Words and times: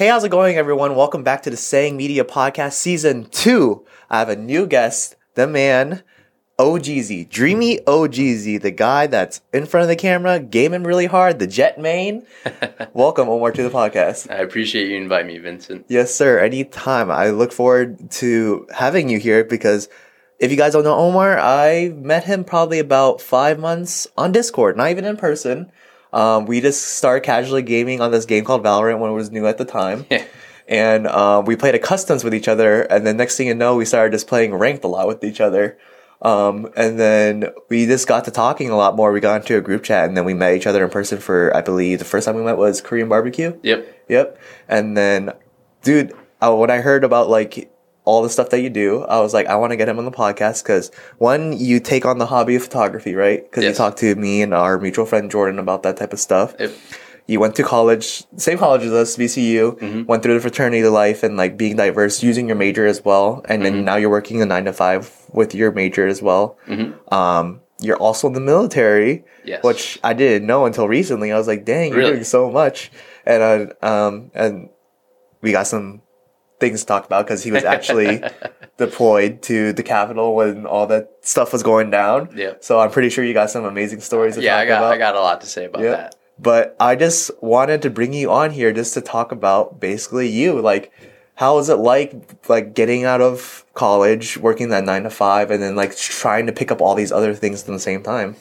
Hey, 0.00 0.08
how's 0.08 0.24
it 0.24 0.30
going, 0.30 0.56
everyone? 0.56 0.94
Welcome 0.94 1.22
back 1.22 1.42
to 1.42 1.50
the 1.50 1.58
Saying 1.58 1.98
Media 1.98 2.24
Podcast 2.24 2.72
Season 2.72 3.26
2. 3.26 3.84
I 4.08 4.20
have 4.20 4.30
a 4.30 4.34
new 4.34 4.66
guest, 4.66 5.14
the 5.34 5.46
man, 5.46 6.02
OGZ, 6.58 7.28
Dreamy 7.28 7.80
OGZ, 7.80 8.62
the 8.62 8.70
guy 8.70 9.06
that's 9.06 9.42
in 9.52 9.66
front 9.66 9.82
of 9.82 9.88
the 9.88 9.96
camera, 9.96 10.40
gaming 10.40 10.84
really 10.84 11.04
hard, 11.04 11.38
the 11.38 11.46
Jett 11.46 11.78
main. 11.78 12.26
Welcome, 12.94 13.28
Omar, 13.28 13.52
to 13.52 13.62
the 13.62 13.68
podcast. 13.68 14.30
I 14.30 14.36
appreciate 14.36 14.88
you 14.88 14.96
inviting 14.96 15.26
me, 15.26 15.36
Vincent. 15.36 15.84
Yes, 15.90 16.14
sir. 16.14 16.38
Anytime. 16.38 17.10
I 17.10 17.28
look 17.28 17.52
forward 17.52 18.10
to 18.12 18.66
having 18.74 19.10
you 19.10 19.18
here 19.18 19.44
because 19.44 19.90
if 20.38 20.50
you 20.50 20.56
guys 20.56 20.72
don't 20.72 20.84
know 20.84 20.96
Omar, 20.96 21.38
I 21.38 21.90
met 21.94 22.24
him 22.24 22.44
probably 22.44 22.78
about 22.78 23.20
five 23.20 23.58
months 23.58 24.06
on 24.16 24.32
Discord, 24.32 24.78
not 24.78 24.90
even 24.90 25.04
in 25.04 25.18
person. 25.18 25.70
Um, 26.12 26.46
we 26.46 26.60
just 26.60 26.84
started 26.84 27.24
casually 27.24 27.62
gaming 27.62 28.00
on 28.00 28.10
this 28.10 28.24
game 28.24 28.44
called 28.44 28.64
Valorant 28.64 28.98
when 28.98 29.10
it 29.10 29.14
was 29.14 29.30
new 29.30 29.46
at 29.46 29.58
the 29.58 29.64
time. 29.64 30.06
Yeah. 30.10 30.24
And 30.68 31.08
um, 31.08 31.46
we 31.46 31.56
played 31.56 31.74
a 31.74 31.80
customs 31.80 32.22
with 32.22 32.32
each 32.32 32.46
other, 32.46 32.82
and 32.82 33.04
then 33.04 33.16
next 33.16 33.36
thing 33.36 33.48
you 33.48 33.54
know, 33.54 33.74
we 33.74 33.84
started 33.84 34.12
just 34.12 34.28
playing 34.28 34.54
ranked 34.54 34.84
a 34.84 34.88
lot 34.88 35.08
with 35.08 35.24
each 35.24 35.40
other. 35.40 35.76
Um, 36.22 36.70
and 36.76 36.98
then 36.98 37.46
we 37.68 37.86
just 37.86 38.06
got 38.06 38.26
to 38.26 38.30
talking 38.30 38.70
a 38.70 38.76
lot 38.76 38.94
more. 38.94 39.10
We 39.10 39.20
got 39.20 39.40
into 39.40 39.56
a 39.56 39.60
group 39.60 39.82
chat, 39.82 40.06
and 40.06 40.16
then 40.16 40.24
we 40.24 40.34
met 40.34 40.54
each 40.54 40.66
other 40.66 40.84
in 40.84 40.90
person 40.90 41.18
for, 41.18 41.54
I 41.56 41.60
believe, 41.60 41.98
the 41.98 42.04
first 42.04 42.26
time 42.26 42.36
we 42.36 42.42
met 42.42 42.56
was 42.56 42.80
Korean 42.80 43.08
barbecue. 43.08 43.58
Yep. 43.62 44.04
Yep. 44.08 44.38
And 44.68 44.96
then, 44.96 45.32
dude, 45.82 46.12
uh, 46.40 46.54
when 46.54 46.70
I 46.70 46.78
heard 46.78 47.04
about 47.04 47.28
like 47.28 47.72
all 48.04 48.22
the 48.22 48.30
stuff 48.30 48.50
that 48.50 48.60
you 48.60 48.70
do, 48.70 49.02
I 49.02 49.20
was 49.20 49.34
like, 49.34 49.46
I 49.46 49.56
want 49.56 49.72
to 49.72 49.76
get 49.76 49.88
him 49.88 49.98
on 49.98 50.04
the 50.04 50.10
podcast 50.10 50.62
because 50.62 50.90
one, 51.18 51.52
you 51.58 51.80
take 51.80 52.04
on 52.06 52.18
the 52.18 52.26
hobby 52.26 52.54
of 52.56 52.62
photography, 52.62 53.14
right? 53.14 53.42
Because 53.42 53.64
you 53.64 53.72
talked 53.74 53.98
to 53.98 54.14
me 54.16 54.42
and 54.42 54.54
our 54.54 54.78
mutual 54.78 55.06
friend 55.06 55.30
Jordan 55.30 55.58
about 55.58 55.82
that 55.84 55.96
type 55.98 56.12
of 56.12 56.18
stuff. 56.20 56.54
Yep. 56.58 56.72
You 57.26 57.38
went 57.38 57.54
to 57.56 57.62
college, 57.62 58.24
same 58.36 58.58
college 58.58 58.82
as 58.82 58.92
us, 58.92 59.16
VCU. 59.16 59.78
Mm-hmm. 59.78 60.04
Went 60.06 60.22
through 60.24 60.34
the 60.34 60.40
fraternity 60.40 60.82
life 60.88 61.22
and 61.22 61.36
like 61.36 61.56
being 61.56 61.76
diverse, 61.76 62.22
using 62.24 62.48
your 62.48 62.56
major 62.56 62.86
as 62.86 63.04
well, 63.04 63.44
and 63.48 63.62
Mm-hmm. 63.62 63.76
then 63.76 63.84
now 63.84 63.96
you're 63.96 64.10
working 64.10 64.42
a 64.42 64.46
nine 64.46 64.64
to 64.64 64.72
five 64.72 65.12
with 65.32 65.54
your 65.54 65.70
major 65.70 66.08
as 66.08 66.20
well. 66.22 66.58
Um, 67.12 67.60
you're 67.80 67.96
also 67.98 68.26
in 68.26 68.32
the 68.32 68.40
military, 68.40 69.18
Mm-hmm. 69.18 69.48
Yes. 69.48 69.62
which 69.64 69.98
I 70.04 70.12
didn't 70.12 70.46
know 70.46 70.66
until 70.66 70.86
recently. 70.88 71.32
I 71.32 71.38
was 71.38 71.46
like, 71.46 71.64
dang, 71.64 71.92
you're 71.92 72.02
doing 72.02 72.24
so 72.24 72.50
much, 72.50 72.90
and 73.24 73.42
uh, 73.42 73.86
um, 73.86 74.30
and 74.34 74.68
we 75.40 75.52
got 75.52 75.66
some 75.66 76.02
things 76.60 76.80
to 76.80 76.86
talk 76.86 77.06
about 77.06 77.26
because 77.26 77.42
he 77.42 77.50
was 77.50 77.64
actually 77.64 78.22
deployed 78.76 79.42
to 79.42 79.72
the 79.72 79.82
capital 79.82 80.34
when 80.34 80.66
all 80.66 80.86
that 80.88 81.10
stuff 81.22 81.52
was 81.52 81.62
going 81.62 81.90
down. 81.90 82.30
Yep. 82.36 82.62
So 82.62 82.78
I'm 82.78 82.90
pretty 82.90 83.08
sure 83.10 83.24
you 83.24 83.34
got 83.34 83.50
some 83.50 83.64
amazing 83.64 84.00
stories 84.00 84.36
to 84.36 84.42
Yeah, 84.42 84.54
talk 84.56 84.62
I 84.62 84.66
got 84.66 84.78
about. 84.78 84.92
I 84.92 84.98
got 84.98 85.14
a 85.16 85.20
lot 85.20 85.40
to 85.40 85.46
say 85.46 85.64
about 85.64 85.82
Yep. 85.82 85.96
that. 85.96 86.16
But 86.38 86.76
I 86.80 86.96
just 86.96 87.30
wanted 87.42 87.82
to 87.82 87.90
bring 87.90 88.12
you 88.12 88.30
on 88.30 88.50
here 88.50 88.72
just 88.72 88.94
to 88.94 89.00
talk 89.00 89.32
about 89.32 89.80
basically 89.80 90.28
you. 90.28 90.60
Like, 90.60 90.92
how 91.34 91.58
is 91.58 91.68
it 91.68 91.76
like, 91.76 92.14
like 92.48 92.74
getting 92.74 93.04
out 93.04 93.20
of 93.20 93.64
college, 93.74 94.38
working 94.38 94.68
that 94.70 94.84
nine 94.84 95.02
to 95.02 95.10
five, 95.10 95.50
and 95.50 95.62
then 95.62 95.76
like 95.76 95.96
trying 95.96 96.46
to 96.46 96.52
pick 96.52 96.70
up 96.70 96.80
all 96.80 96.94
these 96.94 97.12
other 97.12 97.34
things 97.34 97.60
at 97.62 97.66
the 97.66 97.78
same 97.78 98.02
time? 98.02 98.36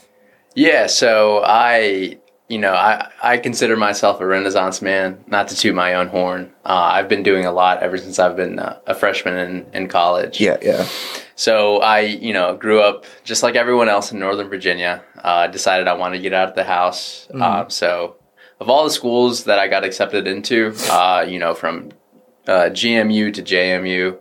Yeah, 0.56 0.88
so 0.88 1.42
I 1.46 2.20
you 2.50 2.58
know, 2.58 2.74
I, 2.74 3.10
I 3.22 3.38
consider 3.38 3.78
myself 3.78 4.20
a 4.20 4.26
renaissance 4.26 4.82
man, 4.82 5.24
not 5.28 5.48
to 5.50 5.56
toot 5.56 5.76
my 5.76 5.94
own 5.94 6.08
horn. 6.08 6.52
Uh, 6.66 6.90
I've 6.94 7.08
been 7.08 7.22
doing 7.22 7.46
a 7.46 7.52
lot 7.52 7.84
ever 7.84 7.96
since 7.98 8.18
I've 8.18 8.36
been 8.36 8.58
uh, 8.58 8.80
a 8.88 8.96
freshman 8.96 9.38
in, 9.38 9.66
in 9.72 9.88
college. 9.88 10.42
Yeah, 10.42 10.58
yeah. 10.62 10.88
So 11.36 11.78
I, 11.78 12.00
you 12.00 12.34
know, 12.34 12.58
grew 12.58 12.82
up 12.82 13.06
just 13.24 13.44
like 13.44 13.56
everyone 13.56 13.88
else 13.88 14.12
in 14.12 14.20
Northern 14.20 14.50
Virginia. 14.50 15.04
Uh, 15.24 15.46
decided 15.46 15.88
I 15.88 15.94
wanted 15.94 16.18
to 16.18 16.24
get 16.24 16.34
out 16.34 16.50
of 16.50 16.56
the 16.56 16.64
house. 16.64 17.28
Um, 17.34 17.70
so, 17.70 18.16
of 18.60 18.68
all 18.68 18.84
the 18.84 18.90
schools 18.90 19.44
that 19.44 19.60
I 19.60 19.68
got 19.68 19.86
accepted 19.86 20.28
into, 20.28 20.74
uh, 20.90 21.26
you 21.28 21.38
know, 21.40 21.54
from 21.54 21.92
uh, 22.48 22.70
GMU 22.72 23.32
to 23.34 23.44
JMU, 23.44 24.18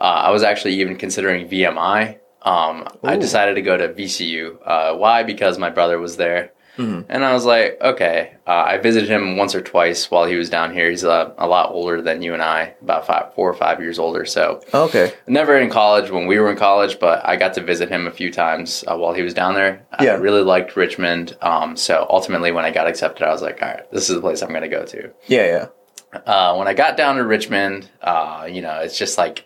uh, 0.00 0.02
I 0.02 0.30
was 0.30 0.42
actually 0.42 0.74
even 0.80 0.96
considering 0.96 1.48
VMI. 1.48 2.18
Um, 2.42 2.88
I 3.04 3.16
decided 3.16 3.54
to 3.54 3.62
go 3.62 3.76
to 3.76 3.88
VCU. 3.88 4.58
Uh, 4.64 4.96
why? 4.96 5.22
Because 5.22 5.56
my 5.56 5.70
brother 5.70 5.98
was 5.98 6.16
there. 6.16 6.52
And 6.80 7.24
I 7.24 7.32
was 7.34 7.44
like, 7.44 7.78
okay. 7.80 8.34
Uh, 8.46 8.64
I 8.66 8.78
visited 8.78 9.08
him 9.10 9.36
once 9.36 9.54
or 9.54 9.60
twice 9.60 10.10
while 10.10 10.24
he 10.24 10.34
was 10.36 10.48
down 10.48 10.72
here. 10.72 10.88
He's 10.90 11.04
uh, 11.04 11.32
a 11.38 11.46
lot 11.46 11.70
older 11.72 12.00
than 12.00 12.22
you 12.22 12.32
and 12.32 12.42
I, 12.42 12.74
about 12.82 13.06
five, 13.06 13.34
four 13.34 13.48
or 13.50 13.54
five 13.54 13.80
years 13.80 13.98
older. 13.98 14.24
So 14.24 14.62
Okay. 14.72 15.12
never 15.26 15.56
in 15.58 15.68
college 15.70 16.10
when 16.10 16.26
we 16.26 16.38
were 16.38 16.50
in 16.50 16.56
college, 16.56 16.98
but 16.98 17.24
I 17.26 17.36
got 17.36 17.54
to 17.54 17.60
visit 17.62 17.88
him 17.90 18.06
a 18.06 18.10
few 18.10 18.32
times 18.32 18.82
uh, 18.88 18.96
while 18.96 19.12
he 19.12 19.22
was 19.22 19.34
down 19.34 19.54
there. 19.54 19.86
Yeah. 20.00 20.12
I 20.12 20.16
really 20.16 20.42
liked 20.42 20.74
Richmond. 20.76 21.36
Um, 21.42 21.76
so 21.76 22.06
ultimately, 22.08 22.50
when 22.52 22.64
I 22.64 22.70
got 22.70 22.86
accepted, 22.86 23.26
I 23.26 23.30
was 23.32 23.42
like, 23.42 23.62
all 23.62 23.68
right, 23.68 23.90
this 23.92 24.08
is 24.08 24.14
the 24.16 24.20
place 24.22 24.40
I'm 24.42 24.48
going 24.48 24.62
to 24.62 24.68
go 24.68 24.84
to. 24.86 25.10
Yeah, 25.26 25.46
yeah. 25.46 25.66
Uh, 26.26 26.56
when 26.56 26.66
I 26.66 26.74
got 26.74 26.96
down 26.96 27.16
to 27.16 27.24
Richmond, 27.24 27.88
uh, 28.02 28.48
you 28.50 28.62
know, 28.62 28.80
it's 28.80 28.98
just 28.98 29.16
like 29.16 29.44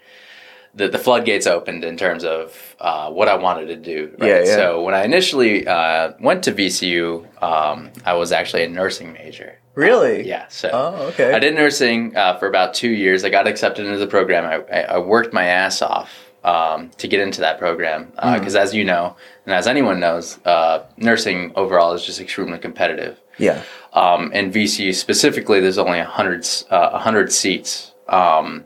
the, 0.77 0.89
the 0.89 0.99
floodgates 0.99 1.47
opened 1.47 1.85
in 1.85 1.97
terms 1.97 2.25
of 2.25 2.77
uh, 2.81 3.11
what 3.11 3.29
I 3.29 3.37
wanted 3.37 3.67
to 3.67 3.77
do. 3.77 4.15
Right? 4.19 4.29
Yeah, 4.29 4.39
yeah. 4.41 4.57
So 4.57 4.83
when 4.83 4.95
I 4.95 5.05
initially 5.05 5.67
uh, 5.67 6.13
went 6.21 6.43
to 6.45 6.53
VCU, 6.53 7.43
um, 7.43 7.91
I 8.05 8.15
was 8.15 8.33
actually 8.33 8.65
a 8.65 8.69
nursing 8.69 9.13
major. 9.13 9.59
Really? 9.75 10.27
Yeah. 10.27 10.47
So 10.49 10.71
Oh, 10.73 11.07
okay. 11.09 11.33
I 11.33 11.39
did 11.39 11.55
nursing 11.55 12.17
uh, 12.17 12.39
for 12.39 12.47
about 12.47 12.75
two 12.75 12.91
years. 12.91 13.25
I 13.25 13.31
got 13.31 13.47
accepted 13.47 13.87
into 13.87 13.99
the 13.99 14.07
program. 14.07 14.45
I, 14.45 14.83
I, 14.83 14.99
worked 14.99 15.33
my 15.33 15.45
ass 15.45 15.83
off 15.83 16.11
um, 16.45 16.91
to 16.99 17.09
get 17.09 17.21
into 17.21 17.41
that 17.41 17.59
program 17.59 18.13
because, 18.35 18.55
as 18.55 18.73
you 18.73 18.85
know, 18.85 19.17
and 19.47 19.55
as 19.55 19.67
anyone 19.67 19.99
knows, 19.99 20.39
uh, 20.45 20.85
nursing 20.97 21.53
overall 21.57 21.93
is 21.93 22.07
just 22.07 22.21
extremely 22.21 22.59
competitive. 22.59 23.19
Yeah. 23.39 23.63
Um, 23.93 24.31
and 24.33 24.53
VCU 24.53 24.95
specifically, 24.95 25.61
there's 25.61 25.79
only 25.79 25.99
100, 25.99 26.47
uh, 26.71 26.91
100 26.91 27.33
seats 27.33 27.95
um, 28.09 28.65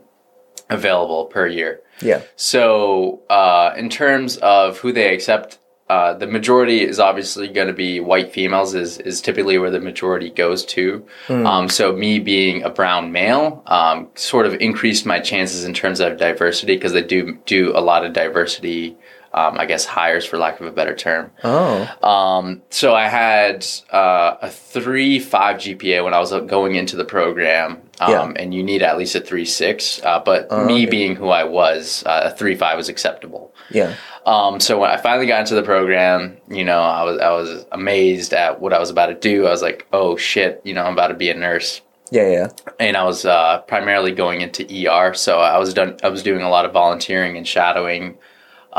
available 0.69 1.25
per 1.25 1.47
year. 1.47 1.81
Yeah. 2.01 2.21
So, 2.35 3.21
uh, 3.29 3.73
in 3.77 3.89
terms 3.89 4.37
of 4.37 4.79
who 4.79 4.91
they 4.91 5.13
accept, 5.13 5.59
uh, 5.89 6.13
the 6.13 6.27
majority 6.27 6.83
is 6.83 6.99
obviously 6.99 7.47
going 7.47 7.67
to 7.67 7.73
be 7.73 7.99
white 7.99 8.31
females. 8.31 8.75
Is 8.75 8.99
is 8.99 9.21
typically 9.21 9.57
where 9.57 9.71
the 9.71 9.79
majority 9.79 10.29
goes 10.29 10.63
to. 10.65 11.05
Um, 11.47 11.67
so, 11.67 11.93
me 11.93 12.19
being 12.19 12.63
a 12.63 12.69
brown 12.69 13.11
male, 13.11 13.63
um, 13.65 14.07
sort 14.15 14.45
of 14.45 14.53
increased 14.55 15.05
my 15.05 15.19
chances 15.19 15.63
in 15.65 15.73
terms 15.73 15.99
of 15.99 16.17
diversity 16.17 16.75
because 16.75 16.93
they 16.93 17.01
do 17.01 17.39
do 17.45 17.71
a 17.75 17.81
lot 17.81 18.05
of 18.05 18.13
diversity. 18.13 18.97
Um, 19.31 19.59
I 19.59 19.67
guess 19.67 19.85
hires, 19.85 20.25
for 20.25 20.39
lack 20.39 20.59
of 20.59 20.65
a 20.65 20.71
better 20.71 20.95
term. 20.95 21.29
Oh. 21.43 21.87
Um, 22.01 22.63
so 22.71 22.95
I 22.95 23.07
had 23.07 23.63
uh, 23.91 24.37
a 24.41 24.49
three 24.49 25.19
five 25.19 25.57
GPA 25.57 26.03
when 26.03 26.15
I 26.15 26.19
was 26.19 26.31
going 26.47 26.73
into 26.73 26.95
the 26.95 27.05
program, 27.05 27.79
um, 27.99 28.11
Yeah. 28.11 28.31
and 28.37 28.53
you 28.53 28.63
need 28.63 28.81
at 28.81 28.97
least 28.97 29.15
a 29.15 29.19
three 29.21 29.45
six. 29.45 30.01
Uh, 30.03 30.19
but 30.19 30.47
Oh, 30.49 30.65
me 30.65 30.83
okay. 30.83 30.85
being 30.89 31.15
who 31.15 31.29
I 31.29 31.43
was, 31.43 32.03
uh, 32.05 32.31
a 32.31 32.35
three 32.37 32.55
five 32.55 32.77
was 32.77 32.89
acceptable. 32.89 33.53
Yeah. 33.69 33.93
Um, 34.25 34.59
so 34.59 34.79
when 34.79 34.91
I 34.91 34.97
finally 34.97 35.25
got 35.27 35.39
into 35.41 35.55
the 35.55 35.63
program, 35.63 36.37
you 36.49 36.63
know, 36.63 36.81
I 36.81 37.03
was 37.03 37.19
I 37.19 37.31
was 37.31 37.65
amazed 37.71 38.33
at 38.33 38.59
what 38.61 38.73
I 38.73 38.79
was 38.79 38.89
about 38.89 39.07
to 39.07 39.15
do. 39.15 39.47
I 39.47 39.49
was 39.49 39.61
like, 39.61 39.87
oh 39.93 40.17
shit, 40.17 40.61
you 40.63 40.73
know, 40.73 40.83
I'm 40.83 40.93
about 40.93 41.07
to 41.07 41.13
be 41.15 41.29
a 41.29 41.35
nurse 41.35 41.81
Yeah, 42.11 42.29
yeah. 42.29 42.47
and 42.79 42.95
I 42.97 43.03
was 43.05 43.25
uh, 43.25 43.59
primarily 43.67 44.11
going 44.11 44.41
into 44.41 44.63
ER. 44.65 45.13
So 45.13 45.39
I 45.39 45.57
was 45.57 45.73
done. 45.73 45.97
I 46.03 46.09
was 46.09 46.21
doing 46.23 46.41
a 46.41 46.49
lot 46.49 46.65
of 46.65 46.73
volunteering 46.73 47.37
and 47.37 47.47
shadowing 47.47 48.17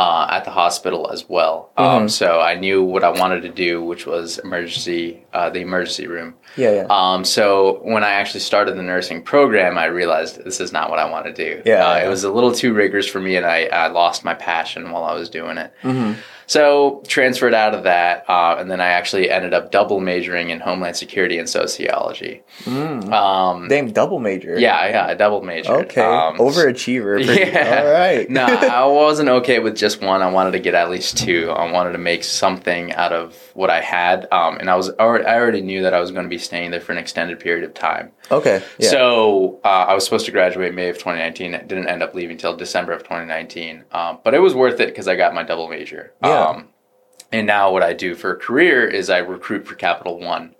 uh, 0.00 0.26
at 0.30 0.46
the 0.46 0.50
hospital 0.50 1.10
as 1.12 1.28
well. 1.28 1.70
Um, 1.76 2.08
so 2.08 2.40
I 2.40 2.54
knew 2.54 2.82
what 2.82 3.04
I 3.04 3.10
wanted 3.10 3.42
to 3.42 3.50
do, 3.50 3.84
which 3.84 4.06
was 4.06 4.38
emergency, 4.38 5.26
uh, 5.34 5.50
the 5.50 5.60
emergency 5.60 6.06
room. 6.06 6.36
Yeah, 6.56 6.70
yeah. 6.70 6.86
Um, 6.88 7.22
so 7.22 7.80
when 7.82 8.02
I 8.02 8.12
actually 8.12 8.40
started 8.40 8.78
the 8.78 8.82
nursing 8.82 9.22
program, 9.22 9.76
I 9.76 9.84
realized 9.84 10.42
this 10.42 10.58
is 10.58 10.72
not 10.72 10.88
what 10.88 10.98
I 10.98 11.10
want 11.10 11.26
to 11.26 11.34
do. 11.34 11.60
Yeah, 11.66 11.86
uh, 11.86 11.96
yeah. 11.96 12.06
it 12.06 12.08
was 12.08 12.24
a 12.24 12.32
little 12.32 12.52
too 12.52 12.72
rigorous 12.72 13.06
for 13.06 13.20
me, 13.20 13.36
and 13.36 13.44
I, 13.44 13.66
I 13.66 13.88
lost 13.88 14.24
my 14.24 14.32
passion 14.32 14.90
while 14.90 15.04
I 15.04 15.12
was 15.12 15.28
doing 15.28 15.58
it. 15.58 15.70
Mm-hmm. 15.82 16.18
So 16.50 17.00
transferred 17.06 17.54
out 17.54 17.74
of 17.76 17.84
that, 17.84 18.24
uh, 18.28 18.56
and 18.58 18.68
then 18.68 18.80
I 18.80 18.88
actually 18.88 19.30
ended 19.30 19.54
up 19.54 19.70
double 19.70 20.00
majoring 20.00 20.50
in 20.50 20.58
Homeland 20.58 20.96
Security 20.96 21.38
and 21.38 21.48
sociology. 21.48 22.42
Um, 22.66 23.68
Damn, 23.68 23.92
double 23.92 24.18
major. 24.18 24.58
yeah, 24.58 24.88
yeah, 24.88 25.06
I 25.06 25.14
double 25.14 25.42
majored. 25.42 25.86
Okay. 25.86 26.00
Um, 26.02 26.38
Overachiever. 26.38 27.24
Pretty- 27.24 27.41
Yeah. 27.52 27.82
All 27.84 27.92
right. 27.92 28.28
no, 28.28 28.44
I 28.47 28.84
wasn't 28.86 29.28
okay 29.28 29.60
with 29.60 29.76
just 29.76 30.02
one. 30.02 30.22
I 30.22 30.30
wanted 30.32 30.50
to 30.50 30.58
get 30.58 30.74
at 30.74 30.91
least 30.91 31.18
two. 31.18 31.52
I 31.52 31.70
wanted 31.70 31.92
to 31.92 31.98
make 31.98 32.24
something 32.24 32.92
out 32.94 33.12
of 33.12 33.49
what 33.60 33.68
I 33.68 33.83
had, 33.83 34.27
um, 34.33 34.57
and 34.57 34.71
I 34.71 34.74
was 34.74 34.89
already, 34.89 35.27
I 35.27 35.39
already 35.39 35.60
knew 35.60 35.83
that 35.83 35.92
I 35.92 36.01
was 36.01 36.10
going 36.10 36.24
to 36.24 36.30
be 36.30 36.39
staying 36.39 36.71
there 36.71 36.80
for 36.80 36.92
an 36.92 36.98
extended 36.98 37.39
period 37.39 37.62
of 37.62 37.74
time. 37.74 38.10
Okay. 38.30 38.62
Yeah. 38.78 38.89
So 38.89 39.60
uh, 39.62 39.84
I 39.86 39.92
was 39.92 40.03
supposed 40.03 40.24
to 40.24 40.33
graduate 40.33 40.72
May 40.72 40.89
of 40.89 40.97
2019. 40.97 41.53
It 41.53 41.68
didn't 41.68 41.86
end 41.86 42.03
up 42.03 42.15
leaving 42.15 42.36
until 42.36 42.57
December 42.57 42.92
of 42.92 43.03
2019. 43.03 43.84
Um, 43.92 44.18
but 44.24 44.33
it 44.33 44.39
was 44.39 44.54
worth 44.54 44.80
it 44.80 44.89
because 44.89 45.09
I 45.09 45.15
got 45.15 45.34
my 45.34 45.42
double 45.42 45.68
major. 45.68 46.15
Yeah. 46.24 46.42
Um, 46.42 46.68
and 47.33 47.47
now 47.47 47.71
what 47.71 47.83
I 47.83 47.92
do 47.92 48.15
for 48.15 48.33
a 48.33 48.36
career 48.39 48.89
is 48.89 49.10
I 49.10 49.18
recruit 49.18 49.66
for 49.66 49.74
Capital 49.74 50.18
One. 50.18 50.54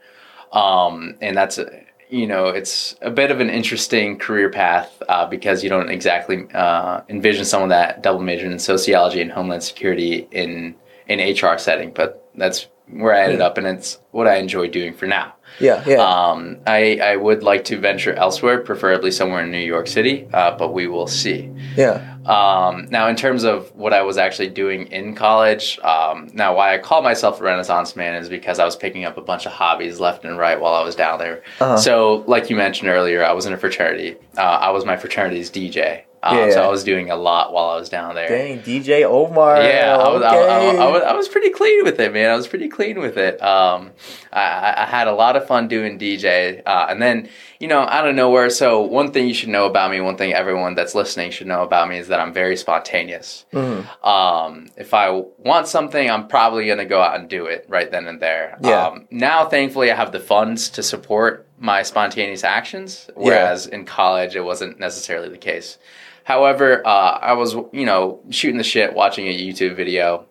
Um, 0.53 1.17
and 1.23 1.35
that's, 1.35 1.57
a, 1.57 1.71
you 2.11 2.27
know, 2.27 2.49
it's 2.49 2.97
a 3.01 3.11
bit 3.11 3.31
of 3.31 3.41
an 3.41 3.49
interesting 3.49 4.19
career 4.19 4.51
path 4.51 5.03
uh, 5.09 5.25
because 5.25 5.65
you 5.65 5.71
don't 5.71 5.89
exactly 5.89 6.47
uh, 6.53 7.01
envision 7.09 7.47
someone 7.47 7.71
that 7.71 8.03
double 8.03 8.21
majored 8.21 8.53
in 8.53 8.59
sociology 8.59 9.23
and 9.23 9.33
homeland 9.33 9.63
security 9.63 10.29
in 10.33 10.75
an 11.09 11.19
HR 11.19 11.57
setting. 11.57 11.93
But 11.95 12.29
that's 12.35 12.67
where 12.93 13.15
I 13.15 13.23
ended 13.23 13.41
up, 13.41 13.59
and 13.59 13.67
it's 13.67 13.99
what 14.11 14.27
I 14.27 14.37
enjoy 14.37 14.69
doing 14.69 14.95
for 14.95 15.07
now. 15.07 15.35
Yeah, 15.59 15.83
yeah. 15.87 15.99
Um, 15.99 16.59
I, 16.67 16.99
I 17.03 17.17
would 17.17 17.43
like 17.43 17.65
to 17.65 17.79
venture 17.79 18.15
elsewhere, 18.15 18.61
preferably 18.61 19.11
somewhere 19.11 19.43
in 19.45 19.51
New 19.51 19.59
York 19.59 19.87
City, 19.87 20.29
uh, 20.33 20.57
but 20.57 20.73
we 20.73 20.87
will 20.87 21.07
see. 21.07 21.51
yeah. 21.77 22.17
Um, 22.27 22.87
now, 22.91 23.09
in 23.09 23.17
terms 23.17 23.45
of 23.45 23.75
what 23.75 23.93
I 23.95 24.03
was 24.03 24.19
actually 24.19 24.51
doing 24.51 24.87
in 24.89 25.15
college, 25.15 25.79
um, 25.81 26.31
now 26.35 26.55
why 26.55 26.75
I 26.75 26.79
call 26.79 27.03
myself 27.03 27.41
a 27.41 27.45
Renaissance 27.45 27.97
man 27.97 28.15
is 28.15 28.29
because 28.29 28.59
I 28.59 28.65
was 28.65 28.77
picking 28.77 29.05
up 29.05 29.17
a 29.17 29.23
bunch 29.23 29.47
of 29.47 29.53
hobbies 29.53 30.01
left 30.01 30.25
and 30.25 30.37
right 30.39 30.61
while 30.61 30.75
I 30.75 30.85
was 30.85 30.95
down 30.95 31.19
there. 31.19 31.43
Uh-huh. 31.61 31.77
So, 31.79 32.25
like 32.27 32.51
you 32.51 32.57
mentioned 32.57 32.91
earlier, 32.91 33.25
I 33.25 33.33
was 33.33 33.47
in 33.47 33.53
a 33.53 33.59
fraternity. 33.59 34.17
Uh, 34.37 34.43
I 34.43 34.71
was 34.71 34.85
my 34.85 34.97
fraternity's 34.97 35.51
DJ. 35.51 36.03
Um, 36.23 36.37
Yeah, 36.37 36.51
So. 36.51 36.63
I 36.65 36.69
was 36.69 36.85
doing 36.85 37.11
a 37.11 37.17
lot 37.17 37.53
while 37.53 37.71
I 37.71 37.77
was 37.77 37.89
down 37.89 38.15
there. 38.15 38.29
Dang, 38.29 38.61
DJ 38.61 39.05
Omar. 39.05 39.63
Yeah, 39.63 39.97
I 39.97 40.09
was, 40.13 40.23
I, 40.23 40.37
okay. 40.37 40.79
I, 40.79 40.85
I, 40.85 40.91
was, 40.91 41.03
I 41.03 41.13
was 41.15 41.29
pretty 41.29 41.51
clean 41.51 41.83
with 41.85 41.99
it, 41.99 42.13
man. 42.13 42.31
I 42.31 42.37
was 42.37 42.47
pretty 42.47 42.69
clean 42.69 42.99
with 43.01 43.17
it. 43.17 43.41
Um, 43.43 43.93
I, 44.33 44.41
I- 44.43 44.83
I 44.83 44.87
had 44.87 45.09
a 45.09 45.13
lot 45.15 45.37
of 45.37 45.47
fun 45.47 45.69
doing 45.69 45.99
DJ. 45.99 46.63
Uh, 46.67 46.87
and 46.91 47.01
then, 47.01 47.29
you 47.59 47.69
know, 47.69 47.81
out 47.81 48.07
of 48.09 48.15
nowhere. 48.15 48.51
So, 48.51 48.81
one 48.83 49.13
thing 49.13 49.29
you 49.29 49.35
should 49.35 49.49
know 49.49 49.67
about 49.67 49.91
me, 49.91 50.01
one 50.01 50.17
thing 50.17 50.33
everyone 50.33 50.75
that's 50.75 50.95
listening 50.95 51.31
should 51.31 51.47
know 51.47 51.63
about 51.63 51.89
me 51.89 51.99
is 51.99 52.09
that 52.09 52.21
I'm 52.21 52.33
very 52.33 52.57
spontaneous. 52.57 53.45
Mhm. 53.53 53.87
Um, 54.07 54.69
if 54.77 54.93
I 54.95 55.11
want 55.39 55.69
something, 55.69 56.11
I'm 56.11 56.29
probably 56.29 56.67
going 56.67 56.79
to 56.79 56.85
go 56.85 57.01
out 57.01 57.19
and 57.19 57.29
do 57.29 57.47
it 57.47 57.67
right 57.69 57.91
then 57.91 58.07
and 58.07 58.21
there. 58.21 58.59
Yeah. 58.63 58.87
Um, 58.89 59.07
now, 59.11 59.47
thankfully, 59.47 59.91
I 59.91 59.95
have 59.97 60.13
the 60.13 60.21
funds 60.21 60.69
to 60.71 60.83
support 60.83 61.47
my 61.59 61.83
spontaneous 61.83 62.43
actions, 62.45 63.11
whereas 63.15 63.67
in 63.67 63.85
college, 63.85 64.35
it 64.37 64.41
wasn't 64.45 64.79
necessarily 64.81 65.29
the 65.29 65.37
case. 65.39 65.79
However, 66.35 66.81
uh, 66.87 67.19
I 67.21 67.33
was, 67.33 67.55
you 67.73 67.85
know, 67.85 68.21
shooting 68.31 68.57
the 68.57 68.63
shit, 68.63 68.95
watching 68.95 69.27
a 69.27 69.37
YouTube 69.37 69.75
video, 69.75 70.27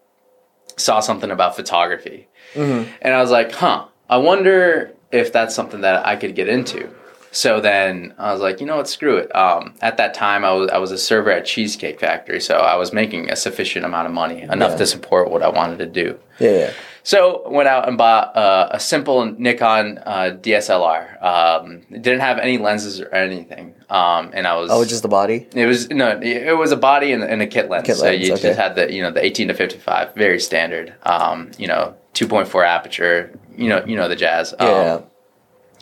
saw 0.78 1.02
something 1.02 1.30
about 1.30 1.58
photography, 1.58 2.30
Mhm. 2.56 2.88
and 3.02 3.14
I 3.14 3.20
was 3.20 3.32
like, 3.32 3.52
huh, 3.52 3.84
I 4.10 4.16
wonder 4.16 4.92
if 5.12 5.34
that's 5.34 5.54
something 5.54 5.82
that 5.82 6.08
I 6.08 6.16
could 6.16 6.36
get 6.36 6.48
into. 6.48 6.88
So 7.32 7.60
then 7.60 8.14
I 8.18 8.32
was 8.32 8.40
like, 8.40 8.62
you 8.62 8.66
know 8.66 8.78
what, 8.78 8.88
screw 8.88 9.18
it. 9.18 9.36
Um, 9.36 9.74
at 9.82 9.98
that 9.98 10.14
time, 10.14 10.46
I 10.46 10.54
was 10.54 10.70
I 10.72 10.78
was 10.78 10.92
a 10.92 10.98
server 10.98 11.32
at 11.32 11.44
Cheesecake 11.46 12.00
Factory, 12.00 12.40
so 12.40 12.56
I 12.56 12.76
was 12.78 12.94
making 12.94 13.30
a 13.30 13.36
sufficient 13.36 13.84
amount 13.84 14.08
of 14.08 14.14
money, 14.14 14.42
enough 14.44 14.72
Yeah. 14.72 14.78
to 14.78 14.86
support 14.88 15.30
what 15.30 15.44
I 15.44 15.50
wanted 15.50 15.80
to 15.80 15.86
do. 15.86 16.18
Yeah, 16.40 16.52
yeah. 16.52 16.70
So 17.04 17.50
went 17.50 17.68
out 17.70 17.88
and 17.88 17.98
bought 17.98 18.36
uh, 18.36 18.70
a 18.72 18.80
simple 18.80 19.26
Nikon 19.26 20.00
uh, 20.06 20.38
DSLR. 20.42 21.24
Um, 21.24 21.82
it 21.90 22.02
didn't 22.02 22.20
have 22.20 22.38
any 22.40 22.58
lenses 22.58 23.00
or 23.02 23.14
anything, 23.14 23.74
um, 23.90 24.32
and 24.34 24.46
I 24.46 24.56
was 24.58 24.70
Oh, 24.72 24.84
just 24.86 25.02
the 25.02 25.08
body. 25.08 25.48
it 25.54 25.66
was 25.66 25.90
no, 25.90 26.20
it 26.22 26.58
was 26.58 26.72
a 26.72 26.78
body 26.78 27.12
and, 27.14 27.24
and 27.24 27.42
a 27.42 27.48
kit 27.48 27.70
lens. 27.70 27.86
Kit 27.86 27.98
so 27.98 28.06
lens, 28.06 28.28
you 28.28 28.34
okay. 28.34 28.42
just 28.42 28.60
had 28.60 28.76
the 28.76 28.92
you 28.94 29.02
know 29.02 29.12
the 29.12 29.24
eighteen 29.24 29.48
to 29.48 29.54
fifty 29.54 29.78
five, 29.78 30.14
very 30.16 30.40
standard. 30.40 30.94
Um, 31.04 31.52
you 31.58 31.68
know, 31.68 31.96
two 32.14 32.28
point 32.28 32.48
four 32.48 32.64
aperture. 32.66 33.38
You 33.58 33.70
know, 33.70 33.84
you 33.86 33.96
know 33.96 34.08
the 34.08 34.16
jazz. 34.16 34.54
Um, 34.60 34.68
Yeah. 34.68 35.02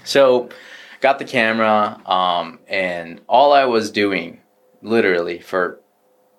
So, 0.04 0.48
got 1.02 1.20
the 1.20 1.26
camera, 1.26 2.00
um, 2.10 2.60
and 2.68 3.20
all 3.28 3.52
I 3.52 3.66
was 3.66 3.92
doing, 3.92 4.40
literally 4.82 5.40
for 5.40 5.82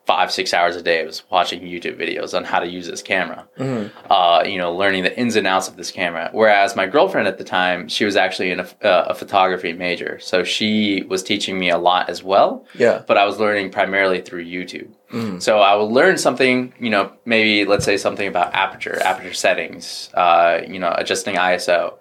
five 0.09 0.33
six 0.33 0.55
hours 0.55 0.75
a 0.75 0.81
day, 0.83 1.05
was 1.05 1.23
watching 1.31 1.61
YouTube 1.61 1.97
videos 2.01 2.33
on 2.35 2.43
how 2.43 2.59
to 2.59 2.67
use 2.67 2.87
this 2.87 3.03
camera. 3.03 3.47
Mhm. 3.59 3.91
Uh, 4.09 4.43
you 4.47 4.57
know, 4.57 4.73
learning 4.75 5.03
the 5.03 5.15
ins 5.23 5.37
and 5.37 5.47
outs 5.47 5.69
of 5.69 5.77
this 5.77 5.91
camera. 5.91 6.31
Whereas 6.33 6.75
my 6.75 6.87
girlfriend 6.87 7.29
at 7.29 7.37
the 7.37 7.45
time, 7.45 7.89
she 7.89 8.07
was 8.07 8.17
actually 8.17 8.51
in 8.51 8.61
a, 8.61 8.67
uh, 8.83 9.05
a 9.13 9.15
photography 9.15 9.75
major, 9.75 10.19
so 10.19 10.45
she 10.45 11.05
was 11.13 11.23
teaching 11.23 11.59
me 11.59 11.69
a 11.69 11.77
lot 11.77 12.09
as 12.09 12.25
well 12.25 12.65
Yeah. 12.75 13.03
but 13.07 13.19
I 13.19 13.27
was 13.27 13.39
learning 13.39 13.69
primarily 13.71 14.23
through 14.23 14.45
YouTube. 14.47 14.89
Mhm. 15.13 15.43
So 15.43 15.59
I 15.61 15.75
would 15.77 15.93
learn 16.01 16.17
something, 16.17 16.73
you 16.81 16.89
know, 16.89 17.13
maybe 17.27 17.67
let's 17.67 17.85
say 17.85 17.99
something 17.99 18.27
about 18.35 18.55
aperture, 18.55 18.99
aperture 19.05 19.35
settings, 19.35 20.09
uh, 20.15 20.61
you 20.67 20.79
know, 20.79 20.93
adjusting 20.97 21.37
ISO. 21.37 21.95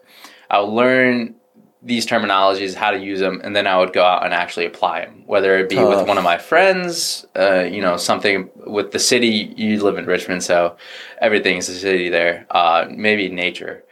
I 0.50 0.62
would 0.62 0.70
learn 0.82 1.36
these 1.82 2.08
terminologies, 2.08 2.74
how 2.74 2.92
to 2.92 2.98
use 2.98 3.20
them, 3.20 3.40
and 3.44 3.56
then 3.56 3.68
I 3.68 3.78
would 3.78 3.94
go 3.94 4.04
out 4.04 4.26
and 4.26 4.34
actually 4.34 4.66
apply 4.66 5.02
them. 5.06 5.24
Whether 5.28 5.58
it 5.60 5.70
be 5.70 5.76
Tough. 5.76 6.00
with 6.00 6.08
one 6.08 6.18
of 6.18 6.24
my 6.24 6.38
friends, 6.38 7.26
uh, 7.38 7.62
you 7.64 7.82
know, 7.82 7.98
something 7.98 8.50
with 8.66 8.92
the 8.92 9.00
city. 9.00 9.54
You 9.56 9.82
live 9.84 9.98
in 9.98 10.06
Richmond, 10.06 10.44
so 10.44 10.76
everything 11.22 11.58
is 11.58 11.70
a 11.70 11.76
city 11.76 12.10
there. 12.10 12.48
Uh, 12.50 12.86
maybe 12.90 13.30
nature, 13.30 13.84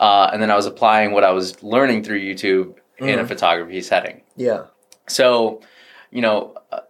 uh, 0.00 0.30
and 0.32 0.42
then 0.42 0.50
I 0.50 0.56
was 0.56 0.66
applying 0.66 1.12
what 1.12 1.24
I 1.24 1.30
was 1.30 1.62
learning 1.62 2.02
through 2.04 2.20
YouTube 2.20 2.74
in 2.98 3.18
a 3.20 3.24
Mhm. 3.24 3.28
photography 3.28 3.80
setting. 3.82 4.22
Yeah. 4.36 4.64
So, 5.06 5.60
you 6.10 6.20
know, 6.20 6.54
a- 6.72 6.82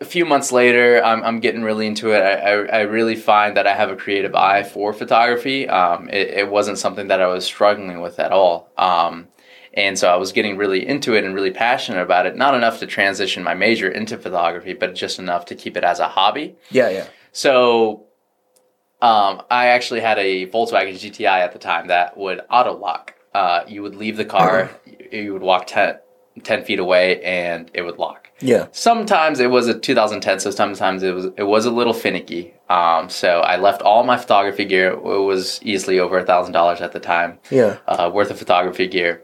a 0.00 0.04
few 0.04 0.26
months 0.26 0.52
later, 0.52 1.02
I'm, 1.02 1.22
I'm 1.24 1.40
getting 1.40 1.62
really 1.62 1.86
into 1.86 2.12
it. 2.12 2.20
I, 2.20 2.34
I, 2.34 2.52
I 2.52 2.80
really 2.82 3.16
find 3.16 3.56
that 3.56 3.66
I 3.66 3.74
have 3.74 3.90
a 3.90 3.96
creative 3.96 4.34
eye 4.34 4.62
for 4.62 4.92
photography. 4.92 5.66
Um, 5.68 6.10
it, 6.10 6.28
it 6.28 6.48
wasn't 6.50 6.76
something 6.78 7.08
that 7.08 7.22
I 7.22 7.26
was 7.28 7.46
struggling 7.46 8.02
with 8.02 8.20
at 8.20 8.30
all. 8.30 8.68
Um, 8.76 9.28
and 9.76 9.98
so 9.98 10.08
I 10.08 10.16
was 10.16 10.32
getting 10.32 10.56
really 10.56 10.86
into 10.86 11.14
it 11.14 11.24
and 11.24 11.34
really 11.34 11.50
passionate 11.50 12.00
about 12.02 12.26
it. 12.26 12.36
Not 12.36 12.54
enough 12.54 12.78
to 12.80 12.86
transition 12.86 13.42
my 13.42 13.54
major 13.54 13.88
into 13.88 14.16
photography, 14.18 14.72
but 14.72 14.94
just 14.94 15.18
enough 15.18 15.44
to 15.46 15.54
keep 15.54 15.76
it 15.76 15.84
as 15.84 16.00
a 16.00 16.08
hobby. 16.08 16.56
Yeah, 16.70 16.90
yeah. 16.90 17.06
So 17.32 18.04
um, 19.02 19.42
I 19.50 19.66
actually 19.66 20.00
had 20.00 20.18
a 20.18 20.46
Volkswagen 20.46 20.94
GTI 20.94 21.26
at 21.40 21.52
the 21.52 21.58
time 21.58 21.88
that 21.88 22.16
would 22.16 22.40
auto 22.50 22.76
lock. 22.76 23.14
Uh, 23.34 23.64
you 23.66 23.82
would 23.82 23.96
leave 23.96 24.16
the 24.16 24.24
car, 24.24 24.70
you 25.12 25.32
would 25.32 25.42
walk 25.42 25.66
10, 25.66 25.98
10 26.44 26.64
feet 26.64 26.78
away, 26.78 27.20
and 27.22 27.68
it 27.74 27.82
would 27.82 27.98
lock. 27.98 28.30
Yeah. 28.40 28.68
Sometimes 28.72 29.40
it 29.40 29.50
was 29.50 29.66
a 29.68 29.78
2010, 29.78 30.38
so 30.40 30.50
sometimes 30.50 31.02
it 31.02 31.12
was 31.14 31.26
it 31.36 31.42
was 31.44 31.66
a 31.66 31.70
little 31.70 31.92
finicky. 31.92 32.54
Um, 32.68 33.08
so 33.08 33.40
I 33.40 33.56
left 33.56 33.82
all 33.82 34.04
my 34.04 34.16
photography 34.16 34.64
gear. 34.64 34.90
It 34.92 35.02
was 35.02 35.60
easily 35.62 35.98
over 35.98 36.18
a 36.18 36.24
thousand 36.24 36.52
dollars 36.52 36.80
at 36.80 36.92
the 36.92 37.00
time 37.00 37.38
Yeah. 37.50 37.78
uh, 37.88 38.10
worth 38.14 38.30
of 38.30 38.38
photography 38.38 38.86
gear. 38.86 39.22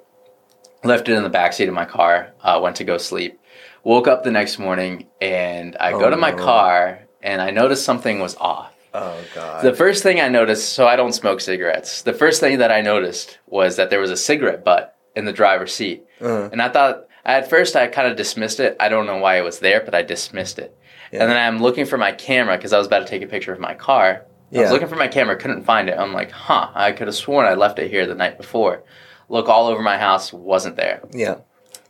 Left 0.82 1.08
it 1.08 1.14
in 1.16 1.22
the 1.22 1.30
backseat 1.30 1.68
of 1.68 1.74
my 1.74 1.84
car. 1.84 2.32
Uh, 2.42 2.58
went 2.62 2.76
to 2.76 2.84
go 2.84 2.96
sleep. 2.98 3.38
Woke 3.84 4.08
up 4.08 4.24
the 4.24 4.30
next 4.30 4.58
morning 4.58 5.06
and 5.20 5.76
I 5.78 5.92
go 5.92 6.04
Oh, 6.06 6.10
to 6.10 6.16
my 6.16 6.30
no. 6.30 6.36
car 6.42 7.00
and 7.22 7.40
I 7.42 7.50
noticed 7.50 7.84
something 7.84 8.18
was 8.20 8.36
off. 8.36 8.72
Oh 8.92 9.16
god. 9.34 9.62
The 9.62 9.72
first 9.74 10.02
thing 10.02 10.20
I 10.20 10.28
noticed, 10.28 10.70
so 10.72 10.86
I 10.86 10.96
don't 10.96 11.12
smoke 11.12 11.40
cigarettes. 11.40 12.02
The 12.02 12.12
first 12.12 12.40
thing 12.40 12.58
that 12.58 12.72
I 12.72 12.80
noticed 12.80 13.38
was 13.46 13.76
that 13.76 13.88
there 13.90 14.00
was 14.00 14.10
a 14.10 14.16
cigarette 14.16 14.64
butt 14.64 14.96
in 15.14 15.24
the 15.26 15.32
driver's 15.32 15.72
seat, 15.72 16.04
uh, 16.20 16.48
and 16.50 16.60
I 16.60 16.68
thought 16.70 17.06
at 17.24 17.48
first 17.48 17.76
I 17.76 17.86
kind 17.86 18.08
of 18.08 18.16
dismissed 18.16 18.58
it. 18.58 18.76
I 18.80 18.88
don't 18.88 19.06
know 19.06 19.18
why 19.18 19.38
it 19.38 19.42
was 19.44 19.60
there, 19.60 19.80
but 19.84 19.94
I 19.94 20.02
dismissed 20.02 20.58
it. 20.58 20.76
Yeah. 21.12 21.22
And 21.22 21.30
then 21.30 21.36
I'm 21.36 21.60
looking 21.62 21.84
for 21.86 21.98
my 21.98 22.10
camera 22.12 22.56
because 22.56 22.72
I 22.72 22.78
was 22.78 22.86
about 22.88 23.00
to 23.00 23.06
take 23.06 23.22
a 23.22 23.26
picture 23.28 23.52
of 23.52 23.60
my 23.60 23.74
car. 23.74 24.22
I 24.52 24.56
Yeah. 24.56 24.62
was 24.62 24.72
looking 24.72 24.88
for 24.88 24.96
my 24.96 25.08
camera, 25.08 25.36
couldn't 25.36 25.62
find 25.64 25.88
it. 25.88 25.96
I'm 25.98 26.12
like, 26.12 26.32
huh, 26.32 26.70
I 26.74 26.90
could 26.92 27.06
have 27.06 27.14
sworn 27.16 27.46
I 27.46 27.54
left 27.54 27.78
it 27.78 27.90
here 27.90 28.06
the 28.06 28.14
night 28.16 28.36
before. 28.38 28.82
Look 29.30 29.48
all 29.48 29.68
over 29.68 29.80
my 29.82 29.96
house, 29.96 30.32
wasn't 30.32 30.76
there. 30.76 31.00
yeah. 31.12 31.36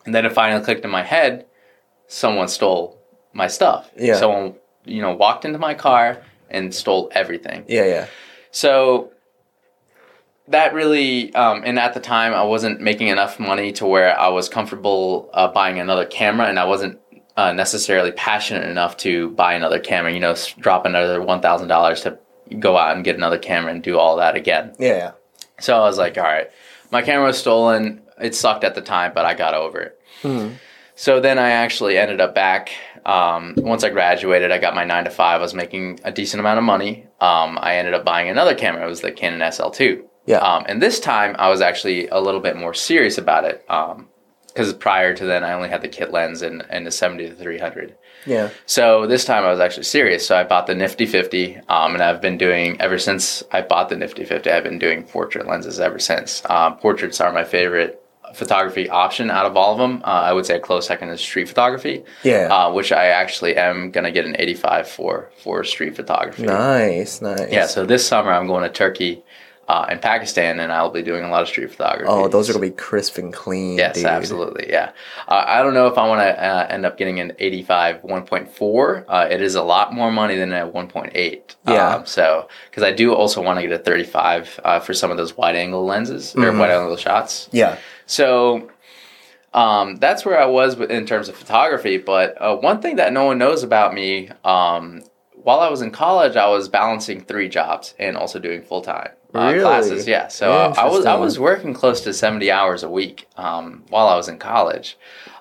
And 0.06 0.14
then 0.14 0.24
it 0.24 0.32
finally 0.32 0.64
clicked 0.64 0.84
in 0.84 0.90
my 0.90 1.02
head, 1.02 1.44
someone 2.06 2.48
stole 2.48 2.98
my 3.32 3.48
stuff. 3.48 3.90
Yeah. 3.98 4.14
Someone, 4.16 4.54
you 4.84 5.02
know, 5.02 5.14
walked 5.14 5.44
into 5.44 5.58
my 5.58 5.74
car 5.74 6.22
and 6.48 6.72
stole 6.74 7.10
everything. 7.12 7.64
Yeah, 7.68 7.84
yeah. 7.84 8.06
So 8.50 9.12
that 10.48 10.74
really, 10.74 11.32
um, 11.34 11.62
and 11.64 11.78
at 11.78 11.94
the 11.94 12.00
time, 12.00 12.32
I 12.34 12.42
wasn't 12.44 12.80
making 12.80 13.08
enough 13.08 13.38
money 13.38 13.72
to 13.72 13.86
where 13.86 14.18
I 14.18 14.28
was 14.28 14.48
comfortable 14.48 15.28
uh, 15.32 15.48
buying 15.48 15.78
another 15.78 16.06
camera, 16.06 16.46
and 16.48 16.58
I 16.58 16.64
wasn't 16.64 16.98
uh, 17.36 17.52
necessarily 17.52 18.10
passionate 18.12 18.68
enough 18.68 18.96
to 18.98 19.30
buy 19.30 19.54
another 19.54 19.78
camera. 19.78 20.12
You 20.12 20.20
know, 20.20 20.32
s- 20.32 20.52
drop 20.54 20.86
another 20.86 21.22
one 21.22 21.40
thousand 21.40 21.68
dollars 21.68 22.00
to 22.02 22.18
go 22.58 22.76
out 22.76 22.96
and 22.96 23.04
get 23.04 23.16
another 23.16 23.38
camera 23.38 23.70
and 23.72 23.82
do 23.82 23.98
all 23.98 24.16
that 24.16 24.34
again. 24.34 24.74
Yeah, 24.78 24.96
yeah. 24.96 25.10
So 25.60 25.76
I 25.76 25.80
was 25.80 25.98
like, 25.98 26.16
all 26.18 26.24
right, 26.24 26.50
my 26.90 27.02
camera 27.02 27.26
was 27.26 27.38
stolen. 27.38 28.02
It 28.20 28.34
sucked 28.34 28.64
at 28.64 28.74
the 28.74 28.80
time, 28.82 29.12
but 29.14 29.24
I 29.24 29.34
got 29.34 29.54
over 29.54 29.80
it. 29.80 30.00
Mhm. 30.22 30.54
So 30.94 31.18
then 31.20 31.38
I 31.38 31.50
actually 31.50 31.96
ended 31.96 32.20
up 32.20 32.34
back. 32.34 32.70
Um, 33.06 33.54
once 33.56 33.82
I 33.84 33.88
graduated, 33.88 34.52
I 34.52 34.58
got 34.58 34.74
my 34.74 34.84
nine 34.84 35.04
to 35.04 35.10
five. 35.10 35.40
I 35.40 35.42
was 35.42 35.54
making 35.54 36.00
a 36.04 36.12
decent 36.12 36.40
amount 36.40 36.58
of 36.58 36.64
money. 36.64 37.06
Um, 37.20 37.58
I 37.62 37.76
ended 37.76 37.94
up 37.94 38.04
buying 38.04 38.28
another 38.28 38.54
camera. 38.54 38.84
It 38.84 38.88
was 38.88 39.00
the 39.00 39.10
Canon 39.10 39.40
SL2. 39.40 40.02
Yeah. 40.26 40.38
Um, 40.38 40.64
and 40.68 40.82
this 40.82 41.00
time 41.00 41.34
I 41.38 41.48
was 41.48 41.62
actually 41.62 42.08
a 42.08 42.20
little 42.20 42.40
bit 42.40 42.56
more 42.56 42.74
serious 42.74 43.16
about 43.16 43.44
it. 43.44 43.64
Because 44.46 44.74
prior 44.74 45.14
to 45.14 45.24
then, 45.24 45.42
I 45.42 45.54
only 45.54 45.70
had 45.70 45.80
the 45.80 45.88
kit 45.88 46.12
lens 46.12 46.42
and, 46.42 46.64
and 46.68 46.86
the 46.86 46.90
70 46.90 47.28
to 47.30 47.34
300. 47.34 47.94
Yeah. 48.26 48.50
So 48.66 49.06
this 49.06 49.24
time 49.24 49.44
I 49.44 49.50
was 49.50 49.60
actually 49.60 49.84
serious. 49.84 50.26
So 50.26 50.36
I 50.36 50.44
bought 50.44 50.66
the 50.66 50.74
Nifty 50.74 51.06
50, 51.06 51.56
um, 51.68 51.94
and 51.94 52.02
I've 52.02 52.20
been 52.20 52.36
doing 52.38 52.80
ever 52.80 52.98
since 52.98 53.42
I 53.50 53.62
bought 53.62 53.88
the 53.88 53.96
Nifty 53.96 54.24
50. 54.24 54.50
I've 54.50 54.64
been 54.64 54.78
doing 54.78 55.02
portrait 55.04 55.46
lenses 55.46 55.80
ever 55.80 55.98
since. 55.98 56.42
Um, 56.48 56.76
portraits 56.76 57.20
are 57.20 57.32
my 57.32 57.44
favorite 57.44 57.96
photography 58.34 58.88
option 58.88 59.28
out 59.28 59.44
of 59.44 59.56
all 59.56 59.72
of 59.72 59.78
them. 59.78 60.02
Uh, 60.04 60.06
I 60.06 60.32
would 60.32 60.46
say 60.46 60.54
a 60.56 60.60
close 60.60 60.86
second 60.86 61.08
is 61.08 61.20
street 61.20 61.48
photography, 61.48 62.04
Yeah. 62.22 62.46
uh, 62.54 62.72
which 62.72 62.92
I 62.92 63.06
actually 63.06 63.56
am 63.56 63.90
gonna 63.90 64.12
get 64.12 64.24
an 64.24 64.36
85 64.38 64.88
for 64.88 65.30
for 65.42 65.64
street 65.64 65.96
photography. 65.96 66.44
nice, 66.44 67.20
nice. 67.20 67.50
Yeah. 67.50 67.66
So 67.66 67.84
this 67.84 68.06
summer 68.06 68.30
I'm 68.32 68.46
going 68.46 68.62
to 68.62 68.68
Turkey. 68.68 69.24
Uh, 69.70 69.86
in 69.88 70.00
Pakistan, 70.00 70.58
and 70.58 70.72
I'll 70.72 70.90
be 70.90 71.00
doing 71.02 71.22
a 71.22 71.28
lot 71.30 71.42
of 71.42 71.48
street 71.48 71.70
photography. 71.70 72.08
Oh, 72.10 72.26
those 72.26 72.50
are 72.50 72.52
gonna 72.54 72.66
be 72.66 72.72
crisp 72.72 73.18
and 73.18 73.32
clean. 73.32 73.78
Yes, 73.78 73.94
dude. 73.94 74.06
absolutely. 74.06 74.66
Yeah. 74.68 74.90
Uh, 75.28 75.44
I 75.46 75.62
don't 75.62 75.74
know 75.74 75.86
if 75.86 75.96
I 75.96 76.08
want 76.08 76.20
to 76.22 76.44
uh, 76.44 76.66
end 76.68 76.84
up 76.84 76.98
getting 76.98 77.20
an 77.20 77.32
85 77.38 78.02
1.4. 78.02 79.04
Uh, 79.06 79.28
it 79.30 79.40
is 79.40 79.54
a 79.54 79.62
lot 79.62 79.94
more 79.94 80.10
money 80.10 80.34
than 80.34 80.52
a 80.52 80.68
1.8. 80.68 81.54
Yeah. 81.68 81.94
Um, 81.94 82.06
so, 82.06 82.48
because 82.68 82.82
I 82.82 82.90
do 82.90 83.14
also 83.14 83.40
want 83.40 83.60
to 83.60 83.62
get 83.68 83.70
a 83.72 83.78
35 83.78 84.58
uh, 84.64 84.80
for 84.80 84.92
some 84.92 85.12
of 85.12 85.16
those 85.16 85.36
wide 85.36 85.54
angle 85.54 85.84
lenses 85.84 86.34
or 86.34 86.40
Mhm. 86.40 86.58
wide 86.58 86.70
angle 86.72 86.96
shots. 86.96 87.48
Yeah. 87.52 87.76
So, 88.06 88.70
um, 89.54 89.96
that's 89.96 90.24
where 90.24 90.40
I 90.40 90.46
was 90.46 90.80
in 90.80 91.06
terms 91.06 91.28
of 91.28 91.36
photography. 91.36 91.96
But 91.96 92.36
uh, 92.42 92.56
one 92.56 92.80
thing 92.82 92.96
that 92.96 93.12
no 93.12 93.24
one 93.24 93.38
knows 93.38 93.62
about 93.62 93.94
me, 93.94 94.30
um, 94.44 95.02
while 95.34 95.60
I 95.60 95.68
was 95.70 95.80
in 95.80 95.92
college, 95.92 96.34
I 96.34 96.48
was 96.48 96.68
balancing 96.68 97.20
three 97.20 97.48
jobs 97.48 97.94
and 98.00 98.16
also 98.16 98.40
doing 98.40 98.62
full 98.62 98.82
time 98.82 99.10
uh, 99.34 99.50
Really? 99.52 99.60
classes. 99.60 100.06
Yeah, 100.06 100.28
so 100.28 100.52
uh, 100.52 100.74
I 100.76 100.86
was 100.88 101.06
I 101.06 101.14
was 101.14 101.38
working 101.38 101.74
close 101.74 102.00
to 102.02 102.12
seventy 102.12 102.50
hours 102.50 102.82
a 102.82 102.90
week 102.90 103.28
um, 103.36 103.84
while 103.88 104.08
I 104.08 104.16
was 104.16 104.28
in 104.28 104.38
college. 104.38 104.96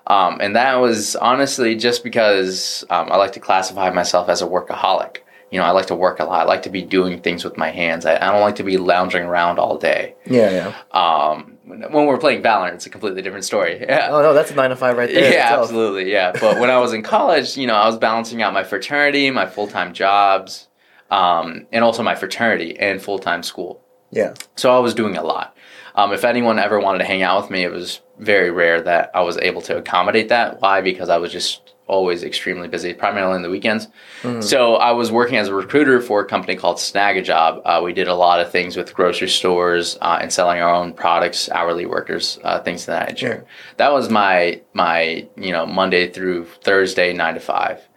Um, 0.07 0.39
and 0.41 0.55
that 0.55 0.75
was 0.75 1.15
honestly 1.15 1.75
just 1.75 2.03
because 2.03 2.83
um, 2.89 3.11
I 3.11 3.17
like 3.17 3.33
to 3.33 3.39
classify 3.39 3.91
myself 3.91 4.27
as 4.27 4.41
a 4.41 4.45
workaholic. 4.47 5.17
You 5.51 5.59
know, 5.59 5.65
I 5.65 5.71
like 5.71 5.87
to 5.87 5.95
work 5.95 6.19
a 6.19 6.25
lot. 6.25 6.41
I 6.41 6.43
like 6.45 6.63
to 6.63 6.69
be 6.69 6.81
doing 6.83 7.21
things 7.21 7.43
with 7.43 7.57
my 7.57 7.69
hands. 7.71 8.05
I, 8.05 8.15
I 8.15 8.31
don't 8.31 8.41
like 8.41 8.55
to 8.57 8.63
be 8.63 8.77
lounging 8.77 9.23
around 9.23 9.57
all 9.59 9.77
day. 9.77 10.15
Yeah. 10.25 10.73
Yeah. 10.93 10.99
Um, 10.99 11.57
when 11.65 11.81
when 11.91 12.05
we're 12.07 12.17
playing 12.19 12.41
Valorant, 12.43 12.73
it's 12.75 12.85
a 12.85 12.89
completely 12.89 13.21
different 13.21 13.45
story. 13.45 13.79
Yeah. 13.89 14.09
Oh 14.11 14.21
no, 14.21 14.33
that's 14.33 14.49
a 14.51 14.55
nine 14.55 14.69
to 14.71 14.75
five 14.75 14.97
right 14.97 15.09
there. 15.11 15.23
Yeah, 15.31 15.43
itself. 15.45 15.61
absolutely. 15.63 16.11
Yeah. 16.11 16.31
But 16.39 16.59
when 16.59 16.69
I 16.71 16.77
was 16.79 16.93
in 16.93 17.01
college, 17.03 17.57
you 17.57 17.67
know, 17.67 17.75
I 17.75 17.85
was 17.87 17.97
balancing 17.97 18.41
out 18.41 18.53
my 18.53 18.63
fraternity, 18.63 19.29
my 19.31 19.45
full 19.47 19.67
time 19.67 19.93
jobs, 19.93 20.67
um, 21.11 21.65
and 21.71 21.83
also 21.83 22.03
my 22.03 22.15
fraternity 22.15 22.77
and 22.79 23.01
full 23.01 23.19
time 23.19 23.43
school. 23.43 23.81
Yeah. 24.11 24.33
So 24.55 24.75
I 24.75 24.79
was 24.79 24.93
doing 24.93 25.17
a 25.17 25.23
lot. 25.23 25.55
Um, 25.95 26.13
if 26.13 26.23
anyone 26.23 26.59
ever 26.59 26.79
wanted 26.79 26.99
to 26.99 27.05
hang 27.05 27.21
out 27.23 27.41
with 27.41 27.51
me, 27.51 27.63
it 27.63 27.71
was 27.71 28.01
very 28.17 28.51
rare 28.51 28.81
that 28.81 29.11
I 29.13 29.21
was 29.21 29.37
able 29.37 29.61
to 29.63 29.77
accommodate 29.77 30.29
that. 30.29 30.61
Why? 30.61 30.81
Because 30.81 31.09
I 31.09 31.17
was 31.17 31.31
just 31.31 31.73
always 31.87 32.23
extremely 32.23 32.67
busy, 32.67 32.93
primarily 32.93 33.35
in 33.35 33.41
the 33.41 33.49
weekends. 33.49 33.87
Mhm. 34.21 34.43
So 34.43 34.75
I 34.75 34.91
was 34.91 35.11
working 35.11 35.37
as 35.37 35.47
a 35.47 35.55
recruiter 35.55 35.99
for 35.99 36.21
a 36.21 36.25
company 36.25 36.55
called 36.55 36.77
Snagajob. 36.77 37.61
Uh, 37.65 37.81
we 37.83 37.93
did 37.93 38.07
a 38.07 38.13
lot 38.13 38.39
of 38.39 38.51
things 38.51 38.77
with 38.77 38.93
grocery 38.93 39.27
stores 39.27 39.97
uh, 39.99 40.19
and 40.21 40.31
selling 40.31 40.61
our 40.61 40.71
own 40.71 40.93
products, 40.93 41.49
hourly 41.49 41.87
workers, 41.87 42.37
uh, 42.43 42.59
things 42.59 42.83
of 42.83 42.87
that 42.87 43.09
nature. 43.09 43.43
That 43.77 43.91
was 43.91 44.07
my 44.09 44.61
my 44.73 45.27
you 45.35 45.51
know 45.51 45.65
Monday 45.65 46.07
through 46.11 46.45
Thursday 46.63 47.11
nine 47.11 47.33
to 47.33 47.39
five. 47.39 47.88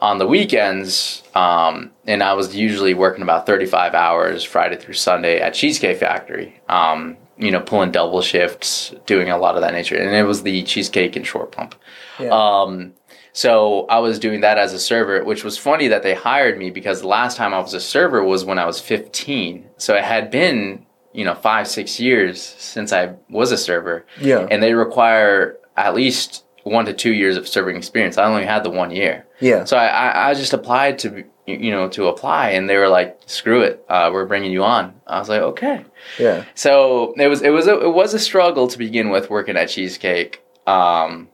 On 0.00 0.18
the 0.18 0.26
weekends, 0.26 1.22
um, 1.34 1.90
and 2.06 2.22
I 2.22 2.34
was 2.34 2.54
usually 2.54 2.94
working 2.94 3.22
about 3.22 3.46
thirty 3.46 3.66
five 3.66 3.94
hours 3.94 4.44
Friday 4.44 4.76
through 4.76 4.94
Sunday 4.94 5.40
at 5.40 5.54
Cheesecake 5.54 5.98
Factory. 5.98 6.60
Um, 6.68 7.16
you 7.36 7.50
know, 7.50 7.60
pulling 7.60 7.92
double 7.92 8.20
shifts, 8.20 8.94
doing 9.06 9.30
a 9.30 9.38
lot 9.38 9.54
of 9.54 9.60
that 9.62 9.72
nature, 9.72 9.96
and 9.96 10.14
it 10.14 10.24
was 10.24 10.42
the 10.42 10.62
cheesecake 10.64 11.14
and 11.16 11.26
Short 11.26 11.52
Pump. 11.52 11.74
Yeah. 12.18 12.30
Um, 12.30 12.94
so 13.32 13.86
I 13.86 14.00
was 14.00 14.18
doing 14.18 14.40
that 14.40 14.58
as 14.58 14.72
a 14.72 14.80
server, 14.80 15.22
which 15.22 15.44
was 15.44 15.56
funny 15.56 15.86
that 15.88 16.02
they 16.02 16.14
hired 16.14 16.58
me 16.58 16.70
because 16.70 17.02
the 17.02 17.06
last 17.06 17.36
time 17.36 17.54
I 17.54 17.60
was 17.60 17.74
a 17.74 17.80
server 17.80 18.24
was 18.24 18.44
when 18.44 18.58
I 18.58 18.66
was 18.66 18.80
15. 18.80 19.64
So 19.76 19.94
it 19.94 20.02
had 20.02 20.32
been, 20.32 20.84
you 21.12 21.24
know, 21.24 21.36
five, 21.36 21.68
six 21.68 22.00
years 22.00 22.42
since 22.42 22.92
I 22.92 23.14
was 23.30 23.52
a 23.52 23.56
server. 23.56 24.04
yeah. 24.20 24.48
And 24.50 24.60
they 24.60 24.74
require 24.74 25.56
at 25.76 25.94
least 25.94 26.44
one 26.64 26.84
to 26.86 26.92
two 26.92 27.12
years 27.12 27.36
of 27.36 27.46
serving 27.46 27.76
experience. 27.76 28.18
I 28.18 28.24
only 28.24 28.44
had 28.44 28.64
the 28.64 28.70
one 28.70 28.90
year. 28.90 29.24
Yeah. 29.40 29.64
So 29.64 29.76
I, 29.76 29.86
I, 29.86 30.30
I 30.30 30.34
just 30.34 30.52
applied 30.52 30.98
to, 31.00 31.24
you 31.46 31.70
know, 31.70 31.88
to 31.90 32.08
apply 32.08 32.50
and 32.50 32.68
they 32.68 32.76
were 32.76 32.88
like, 32.88 33.18
screw 33.26 33.62
it. 33.62 33.84
Uh, 33.88 34.10
we're 34.12 34.26
bringing 34.26 34.52
you 34.52 34.64
on. 34.64 34.94
I 35.06 35.18
was 35.18 35.28
like, 35.28 35.40
okay. 35.42 35.84
Yeah. 36.18 36.44
So 36.54 37.14
it 37.16 37.28
was 37.28 37.42
it 37.42 37.50
was 37.50 37.66
a, 37.66 37.80
it 37.80 37.92
was 37.92 38.14
a 38.14 38.18
struggle 38.18 38.68
to 38.68 38.78
begin 38.78 39.10
with 39.10 39.30
working 39.30 39.56
at 39.56 39.68
Cheesecake, 39.68 40.42
um, 40.66 41.28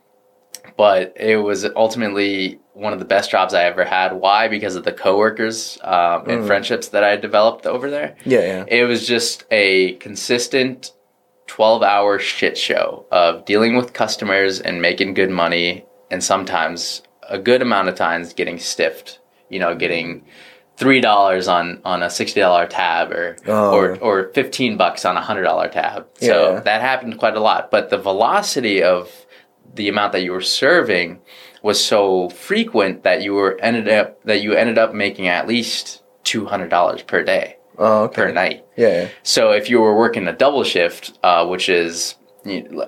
but 0.77 1.13
it 1.17 1.37
was 1.37 1.65
ultimately 1.77 2.59
one 2.73 2.93
of 2.93 2.99
the 2.99 3.05
best 3.05 3.31
jobs 3.31 3.55
I 3.55 3.65
ever 3.65 3.85
had. 3.85 4.13
Why? 4.15 4.49
Because 4.49 4.75
of 4.75 4.83
the 4.85 4.93
coworkers 4.93 5.79
um, 5.83 6.29
and 6.29 6.43
Mm. 6.43 6.47
friendships 6.47 6.89
that 6.89 7.05
I 7.05 7.17
developed 7.17 7.67
over 7.67 7.89
there. 7.91 8.17
Yeah. 8.25 8.41
Yeah. 8.41 8.65
It 8.67 8.85
was 8.85 9.07
just 9.07 9.45
a 9.51 9.93
consistent 9.95 10.93
twelve 11.47 11.83
hour 11.83 12.19
shit 12.19 12.57
show 12.59 13.07
of 13.13 13.45
dealing 13.45 13.77
with 13.77 13.93
customers 13.93 14.61
and 14.61 14.81
making 14.83 15.15
good 15.15 15.31
money, 15.31 15.85
and 16.11 16.23
sometimes 16.25 17.03
a 17.29 17.39
good 17.39 17.63
amount 17.63 17.89
of 17.89 17.95
times 17.95 18.33
getting 18.33 18.59
stiffed. 18.59 19.21
You 19.49 19.59
know, 19.61 19.75
getting 19.75 20.25
three 20.77 21.01
dollars 21.01 21.47
on 21.49 21.81
on 21.85 22.03
a 22.03 22.11
sixty 22.11 22.41
dollar 22.41 22.67
tab 22.67 23.13
or 23.13 23.37
Oh. 23.47 23.73
or 23.77 23.97
or 24.01 24.31
fifteen 24.35 24.77
bucks 24.77 25.05
on 25.05 25.17
a 25.17 25.21
hundred 25.21 25.43
dollar 25.45 25.69
tab. 25.69 26.07
So 26.21 26.55
Yeah. 26.55 26.61
that 26.61 26.81
happened 26.81 27.19
quite 27.19 27.37
a 27.37 27.41
lot. 27.41 27.71
But 27.71 27.91
the 27.91 27.99
velocity 27.99 28.83
of 28.83 29.11
the 29.75 29.89
amount 29.89 30.13
that 30.13 30.23
you 30.23 30.33
were 30.33 30.41
serving 30.41 31.21
was 31.63 31.83
so 31.83 32.29
frequent 32.31 33.03
that 33.05 33.23
you 33.23 33.35
were 33.35 33.57
ended 33.61 33.89
up 33.89 34.23
that 34.25 34.41
you 34.43 34.55
ended 34.55 34.79
up 34.79 34.93
making 34.95 35.29
at 35.29 35.47
least 35.47 36.03
two 36.25 36.47
hundred 36.47 36.71
dollars 36.71 37.03
per 37.03 37.23
day 37.23 37.57
Oh, 37.79 38.09
per 38.09 38.31
night. 38.33 38.65
Yeah. 38.77 38.89
Yeah. 39.03 39.09
So 39.23 39.51
if 39.53 39.69
you 39.71 39.81
were 39.81 39.97
working 39.97 40.27
a 40.29 40.33
double 40.33 40.65
shift, 40.65 41.19
uh, 41.23 41.47
which 41.47 41.69
is 41.69 42.17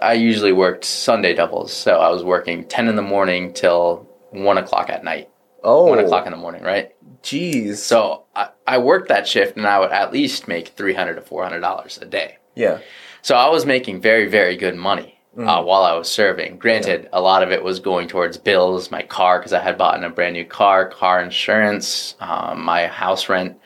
I 0.03 0.13
usually 0.15 0.53
worked 0.53 0.85
Sunday 0.85 1.35
doubles, 1.35 1.73
so 1.73 1.99
I 2.01 2.09
was 2.11 2.23
working 2.25 2.65
ten 2.65 2.89
in 2.89 2.97
the 2.97 3.03
morning 3.03 3.53
till 3.53 4.07
one 4.31 4.59
o'clock 4.59 4.91
at 4.91 5.05
night, 5.05 5.29
Oh. 5.65 5.85
one 5.87 5.99
o'clock 5.99 6.27
in 6.27 6.33
the 6.33 6.39
morning, 6.39 6.63
right? 6.63 6.93
Jeez. 7.23 7.77
So 7.77 8.25
I, 8.35 8.49
I 8.67 8.79
worked 8.79 9.09
that 9.09 9.27
shift, 9.27 9.57
and 9.57 9.67
I 9.67 9.79
would 9.81 9.91
at 9.93 10.13
least 10.13 10.47
make 10.49 10.69
three 10.69 10.95
hundred 10.95 11.15
to 11.15 11.23
four 11.23 11.43
hundred 11.43 11.61
dollars 11.61 11.99
a 12.01 12.05
day. 12.07 12.39
yeah. 12.55 12.79
So 13.23 13.35
I 13.35 13.49
was 13.49 13.67
making 13.67 14.01
very 14.01 14.27
very 14.27 14.57
good 14.57 14.77
money. 14.77 15.13
Uh, 15.37 15.41
Mm. 15.61 15.67
while 15.67 15.83
I 15.83 15.93
was 15.93 16.11
serving, 16.11 16.57
granted, 16.57 17.11
a 17.13 17.21
lot 17.21 17.43
of 17.43 17.53
it 17.53 17.63
was 17.63 17.79
going 17.79 18.09
towards 18.09 18.39
bills, 18.39 18.91
my 18.91 19.03
car 19.03 19.39
because 19.39 19.53
I 19.53 19.61
had 19.61 19.77
bought 19.77 20.03
a 20.03 20.09
brand 20.09 20.33
new 20.33 20.47
car, 20.47 20.89
car 20.89 21.21
insurance, 21.21 22.15
um, 22.21 22.63
my 22.65 22.87
house 22.87 23.29
rent, 23.29 23.59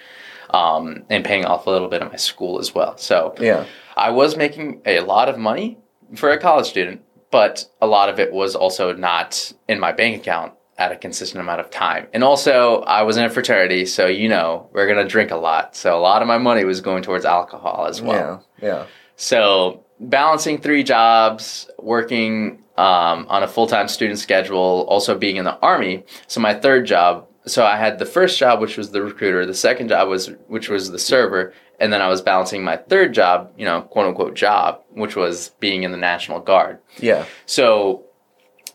um, 0.50 1.05
and 1.11 1.25
paying 1.25 1.45
off 1.45 1.67
a 1.69 1.71
little 1.71 1.87
bit 1.87 2.02
of 2.02 2.11
my 2.11 2.17
school 2.17 2.59
as 2.59 2.75
well. 2.75 2.97
So 2.97 3.35
Yeah. 3.38 3.67
I 3.97 4.11
was 4.11 4.37
making 4.37 4.81
a 4.85 4.99
lot 5.00 5.29
of 5.29 5.38
money 5.38 5.79
for 6.17 6.31
a 6.31 6.38
college 6.38 6.67
student, 6.67 7.02
but 7.30 7.64
a 7.80 7.87
lot 7.87 8.08
of 8.08 8.18
it 8.18 8.32
was 8.32 8.54
also 8.54 8.92
not 8.94 9.52
in 9.68 9.78
my 9.80 9.92
bank 9.92 10.20
account 10.20 10.52
at 10.78 10.92
a 10.92 10.96
consistent 10.96 11.40
amount 11.42 11.60
of 11.60 11.70
time. 11.70 12.06
And 12.12 12.25
also, 12.25 12.80
I 12.82 13.02
was 13.02 13.18
in 13.18 13.25
a 13.25 13.28
fraternity, 13.28 13.84
so 13.84 14.06
you 14.06 14.28
know, 14.28 14.68
we're 14.72 14.87
going 14.87 15.04
to 15.04 15.08
drink 15.08 15.30
a 15.30 15.37
lot. 15.37 15.76
So 15.76 15.96
a 15.96 16.00
lot 16.00 16.22
of 16.22 16.28
my 16.28 16.38
money 16.38 16.64
was 16.64 16.80
going 16.80 17.02
towards 17.02 17.25
alcohol 17.25 17.87
as 17.87 18.00
well. 18.00 18.44
Yeah. 18.60 18.66
Yeah. 18.66 18.87
So 19.16 19.84
balancing 20.00 20.58
three 20.58 20.82
jobs, 20.82 21.68
working 21.78 22.62
um, 22.78 23.26
on 23.28 23.42
a 23.42 23.49
full 23.49 23.66
time 23.66 23.88
student 23.88 24.18
schedule, 24.18 24.87
also 24.88 25.16
being 25.16 25.37
in 25.37 25.44
the 25.44 25.58
army. 25.58 26.04
So 26.26 26.40
my 26.40 26.54
third 26.54 26.87
job. 26.87 27.26
So 27.46 27.64
I 27.64 27.76
had 27.76 27.99
the 27.99 28.06
first 28.06 28.38
job, 28.38 28.60
which 28.60 28.76
was 28.76 28.90
the 28.90 29.02
recruiter. 29.02 29.44
The 29.44 29.54
second 29.54 29.88
job 29.88 30.08
was 30.08 30.30
which 30.49 30.68
was 30.68 30.90
the 30.90 30.99
server, 30.99 31.52
and 31.80 31.92
then 31.92 32.02
I 32.02 32.08
was 32.08 32.20
balancing 32.20 32.62
my 32.62 32.76
third 32.76 33.14
job, 33.14 33.52
you 33.56 33.64
know, 33.64 33.82
quote 33.82 34.06
unquote 34.06 34.34
job, 34.34 34.82
which 34.90 35.16
was 35.16 35.50
being 35.60 35.82
in 35.82 35.90
the 35.90 35.96
National 35.96 36.38
Guard. 36.40 36.78
Yeah. 36.99 37.25
So 37.46 38.04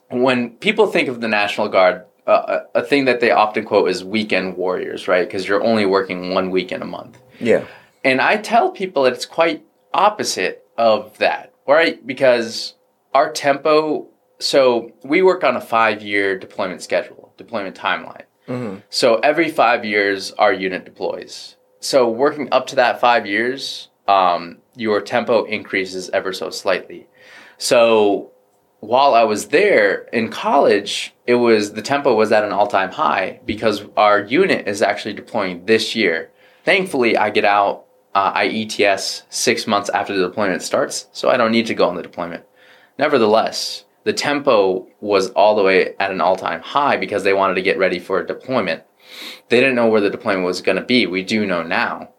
when 0.10 0.52
people 0.58 0.88
think 0.88 1.08
of 1.08 1.22
the 1.22 1.28
National 1.28 1.70
Guard, 1.70 2.06
uh, 2.28 2.62
a 2.76 2.80
a 2.80 2.84
thing 2.84 3.06
that 3.06 3.20
they 3.20 3.32
often 3.32 3.64
quote 3.66 3.90
is 3.90 4.04
weekend 4.04 4.58
warriors, 4.58 5.08
right? 5.08 5.28
Because 5.28 5.48
you're 5.48 5.64
only 5.64 5.86
working 5.86 6.34
one 6.34 6.50
weekend 6.50 6.82
a 6.82 6.88
month. 6.88 7.20
Yeah. 7.40 7.66
And 8.04 8.20
I 8.22 8.38
tell 8.38 8.72
people 8.72 9.04
that 9.04 9.14
it's 9.14 9.26
quite 9.26 9.64
opposite 9.94 10.66
of 10.78 11.18
that, 11.20 11.54
right? 11.68 12.06
Because 12.06 12.74
our 13.14 13.32
tempo, 13.32 14.08
so 14.40 14.92
we 15.04 15.22
work 15.22 15.44
on 15.44 15.56
a 15.56 15.62
five 15.62 16.02
year 16.02 16.38
deployment 16.38 16.82
schedule, 16.82 17.34
deployment 17.38 17.76
timeline. 17.76 18.24
hmm 18.48 18.78
So 18.90 19.16
every 19.20 19.50
five 19.50 19.86
years, 19.86 20.32
our 20.34 20.54
unit 20.54 20.86
deploys. 20.86 21.56
So 21.86 22.10
working 22.10 22.50
up 22.52 22.66
to 22.68 22.78
that 22.78 23.00
five 23.00 23.28
years, 23.28 23.90
um, 24.08 24.58
your 24.76 25.02
tempo 25.02 25.44
increases 25.44 26.10
ever 26.10 26.34
so 26.34 26.50
slightly. 26.50 27.06
So 27.60 28.32
while 28.80 29.14
I 29.14 29.24
was 29.26 29.50
there 29.50 30.08
in 30.12 30.32
college, 30.32 31.14
it 31.28 31.36
was 31.36 31.74
the 31.74 31.84
tempo 31.84 32.16
was 32.16 32.32
at 32.32 32.44
an 32.44 32.52
all 32.52 32.66
time 32.66 32.92
high 32.92 33.40
because 33.46 33.84
our 33.96 34.20
unit 34.20 34.68
is 34.68 34.82
actually 34.82 35.14
deploying 35.14 35.68
this 35.68 35.96
year. 35.96 36.32
Thankfully, 36.64 37.18
I 37.18 37.30
get 37.30 37.46
out. 37.46 37.86
Uh, 38.16 38.32
I 38.34 38.48
ETS 38.48 39.22
six 39.30 39.68
months 39.68 39.90
after 39.90 40.18
the 40.18 40.28
deployment 40.28 40.64
starts, 40.64 41.08
so 41.12 41.30
I 41.30 41.38
don't 41.38 41.52
need 41.52 41.68
to 41.68 41.76
go 41.76 41.88
on 41.88 41.96
the 41.96 42.02
deployment. 42.02 42.46
Nevertheless, 42.98 43.86
the 44.06 44.14
tempo 44.14 44.88
was 45.02 45.30
all 45.32 45.56
the 45.56 45.64
way 45.64 45.94
at 46.00 46.10
an 46.10 46.20
all 46.20 46.36
time 46.36 46.62
high 46.62 46.98
because 46.98 47.24
they 47.24 47.34
wanted 47.34 47.56
to 47.56 47.62
get 47.62 47.78
ready 47.78 48.00
for 48.00 48.20
a 48.20 48.26
deployment. 48.26 48.82
They 49.50 49.60
didn't 49.60 49.76
know 49.76 49.88
where 49.88 50.02
the 50.02 50.10
deployment 50.10 50.46
was 50.46 50.62
going 50.62 50.78
to 50.78 50.84
be. 50.84 51.06
We 51.06 51.24
do 51.24 51.46
know 51.46 51.64
now. 51.64 52.10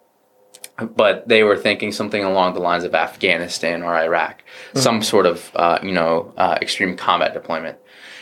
but 0.94 1.26
they 1.26 1.42
were 1.42 1.56
thinking 1.56 1.90
something 1.90 2.22
along 2.22 2.52
the 2.52 2.60
lines 2.60 2.84
of 2.84 2.94
Afghanistan 2.94 3.82
or 3.82 3.96
Iraq, 3.96 4.44
some 4.74 5.02
sort 5.02 5.24
of 5.26 5.50
uh, 5.54 5.78
you 5.82 5.92
know 5.92 6.34
uh, 6.36 6.58
extreme 6.60 6.96
combat 6.96 7.32
deployment. 7.32 7.78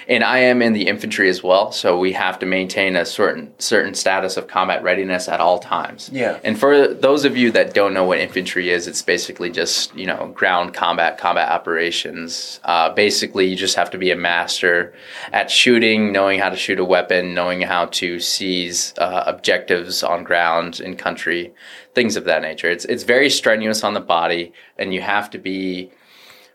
And 0.09 0.23
I 0.23 0.39
am 0.39 0.61
in 0.63 0.73
the 0.73 0.87
infantry 0.87 1.29
as 1.29 1.43
well, 1.43 1.73
so 1.73 1.99
we 1.99 2.13
have 2.13 2.39
to 2.41 2.47
maintain 2.47 2.97
a 2.97 3.05
certain 3.05 3.53
certain 3.59 3.95
status 3.95 4.37
of 4.37 4.47
combat 4.47 4.83
readiness 4.83 5.29
at 5.29 5.41
all 5.41 5.59
times. 5.59 6.11
Yeah. 6.13 6.39
And 6.45 6.59
for 6.59 6.89
those 6.89 7.25
of 7.25 7.37
you 7.37 7.51
that 7.53 7.75
don't 7.75 7.95
know 7.95 8.05
what 8.05 8.19
infantry 8.19 8.71
is, 8.71 8.87
it's 8.87 9.03
basically 9.03 9.51
just 9.51 9.95
you 9.95 10.07
know 10.07 10.33
ground 10.35 10.75
combat, 10.75 11.19
combat 11.19 11.51
operations. 11.51 12.61
Uh, 12.65 12.91
basically, 12.91 13.47
you 13.47 13.57
just 13.57 13.77
have 13.77 13.91
to 13.91 13.99
be 13.99 14.11
a 14.11 14.17
master 14.17 14.95
at 15.33 15.51
shooting, 15.51 16.13
knowing 16.13 16.39
how 16.39 16.51
to 16.51 16.57
shoot 16.57 16.79
a 16.79 16.85
weapon, 16.85 17.35
knowing 17.35 17.63
how 17.63 17.87
to 17.87 18.21
seize 18.21 18.95
uh, 18.99 19.25
objectives 19.27 20.03
on 20.03 20.25
ground 20.25 20.81
in 20.81 20.97
country, 20.97 21.55
things 21.95 22.17
of 22.17 22.25
that 22.25 22.43
nature. 22.43 22.71
It's 22.71 22.85
it's 22.85 23.05
very 23.05 23.31
strenuous 23.31 23.83
on 23.83 23.95
the 23.95 24.01
body, 24.01 24.53
and 24.79 24.93
you 24.93 25.01
have 25.01 25.31
to 25.31 25.39
be 25.39 25.91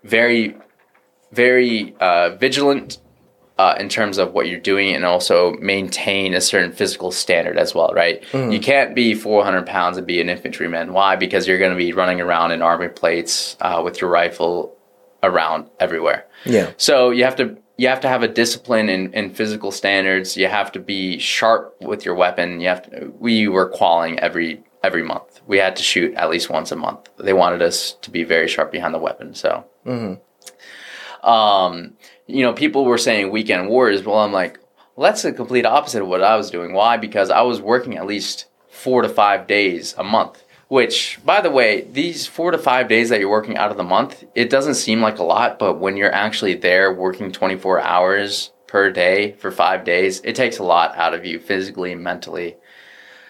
very 0.03 0.55
very 1.31 1.95
uh, 1.99 2.31
vigilant 2.35 2.97
uh, 3.59 3.75
in 3.77 3.89
terms 3.89 4.17
of 4.17 4.31
what 4.31 4.47
you're 4.47 4.57
doing 4.57 4.95
and 4.95 5.03
also 5.03 5.51
maintain 5.55 6.33
a 6.33 6.39
certain 6.39 6.71
physical 6.71 7.11
standard 7.11 7.57
as 7.57 7.75
well, 7.75 7.91
right? 7.93 8.23
You 8.53 8.59
can't 8.61 8.95
be 8.95 9.13
400 9.13 9.65
pounds 9.65 9.97
and 9.97 10.07
be 10.07 10.21
an 10.21 10.29
infantryman. 10.29 10.93
Why? 10.93 11.17
Because 11.17 11.45
you're 11.45 11.59
going 11.59 11.73
to 11.73 11.77
be 11.77 11.91
running 11.91 12.21
around 12.21 12.53
in 12.53 12.61
army 12.61 12.87
plates 12.87 13.57
uh, 13.59 13.81
with 13.83 13.99
your 13.99 14.09
rifle 14.09 14.77
around 15.23 15.69
everywhere. 15.77 16.25
Yeah. 16.45 16.71
So 16.77 17.09
you 17.09 17.25
have 17.25 17.35
to 17.35 17.57
you 17.75 17.89
have 17.89 17.99
to 18.01 18.07
have 18.07 18.23
a 18.23 18.29
discipline 18.29 18.87
in, 18.87 19.13
in 19.13 19.29
physical 19.29 19.71
standards. 19.71 20.37
You 20.37 20.47
have 20.47 20.71
to 20.71 20.79
be 20.79 21.17
sharp 21.19 21.75
with 21.81 22.05
your 22.05 22.15
weapon. 22.15 22.61
You 22.61 22.69
have 22.69 22.89
to, 22.89 23.13
we 23.19 23.49
were 23.49 23.67
qualing 23.67 24.19
every 24.19 24.63
every 24.83 25.03
month. 25.03 25.41
We 25.47 25.57
had 25.57 25.75
to 25.75 25.83
shoot 25.83 26.13
at 26.15 26.29
least 26.29 26.49
once 26.49 26.71
a 26.71 26.77
month. 26.77 27.09
They 27.17 27.33
wanted 27.33 27.61
us 27.61 27.97
to 28.03 28.09
be 28.09 28.23
very 28.23 28.47
sharp 28.47 28.71
behind 28.71 28.93
the 28.93 28.99
weapon. 28.99 29.33
So 29.33 29.65
um, 31.23 31.93
you 32.29 32.43
know, 32.43 32.53
people 32.53 32.85
were 32.85 32.97
saying 32.97 33.31
weekend 33.31 33.67
warriors. 33.67 34.03
Well, 34.03 34.19
I'm 34.19 34.31
like, 34.31 34.59
well, 34.95 35.09
that's 35.09 35.23
the 35.23 35.33
complete 35.33 35.65
opposite 35.65 36.03
of 36.03 36.07
what 36.07 36.21
I 36.21 36.35
was 36.35 36.51
doing. 36.51 36.73
Why? 36.73 36.97
Because 36.97 37.29
I 37.29 37.41
was 37.41 37.59
working 37.59 37.97
at 37.97 38.05
least 38.05 38.45
four 38.69 39.01
to 39.01 39.09
five 39.09 39.47
days 39.47 39.95
a 39.97 40.03
month. 40.03 40.43
Which, 40.67 41.19
by 41.25 41.41
the 41.41 41.49
way, 41.49 41.81
these 41.81 42.27
four 42.27 42.51
to 42.51 42.59
five 42.59 42.87
days 42.87 43.09
that 43.09 43.19
you're 43.19 43.27
working 43.27 43.57
out 43.57 43.71
of 43.71 43.77
the 43.77 43.83
month, 43.83 44.23
it 44.35 44.51
doesn't 44.51 44.75
seem 44.75 45.01
like 45.01 45.17
a 45.17 45.23
lot, 45.23 45.57
but 45.57 45.79
when 45.79 45.97
you're 45.97 46.13
actually 46.13 46.53
there 46.53 46.93
working 46.93 47.31
24 47.31 47.81
hours 47.81 48.51
per 48.67 48.91
day 48.91 49.31
for 49.31 49.49
five 49.49 49.83
days, 49.83 50.21
it 50.23 50.35
takes 50.35 50.59
a 50.59 50.63
lot 50.63 50.95
out 50.95 51.15
of 51.15 51.25
you 51.25 51.39
physically 51.39 51.91
and 51.91 52.03
mentally. 52.03 52.55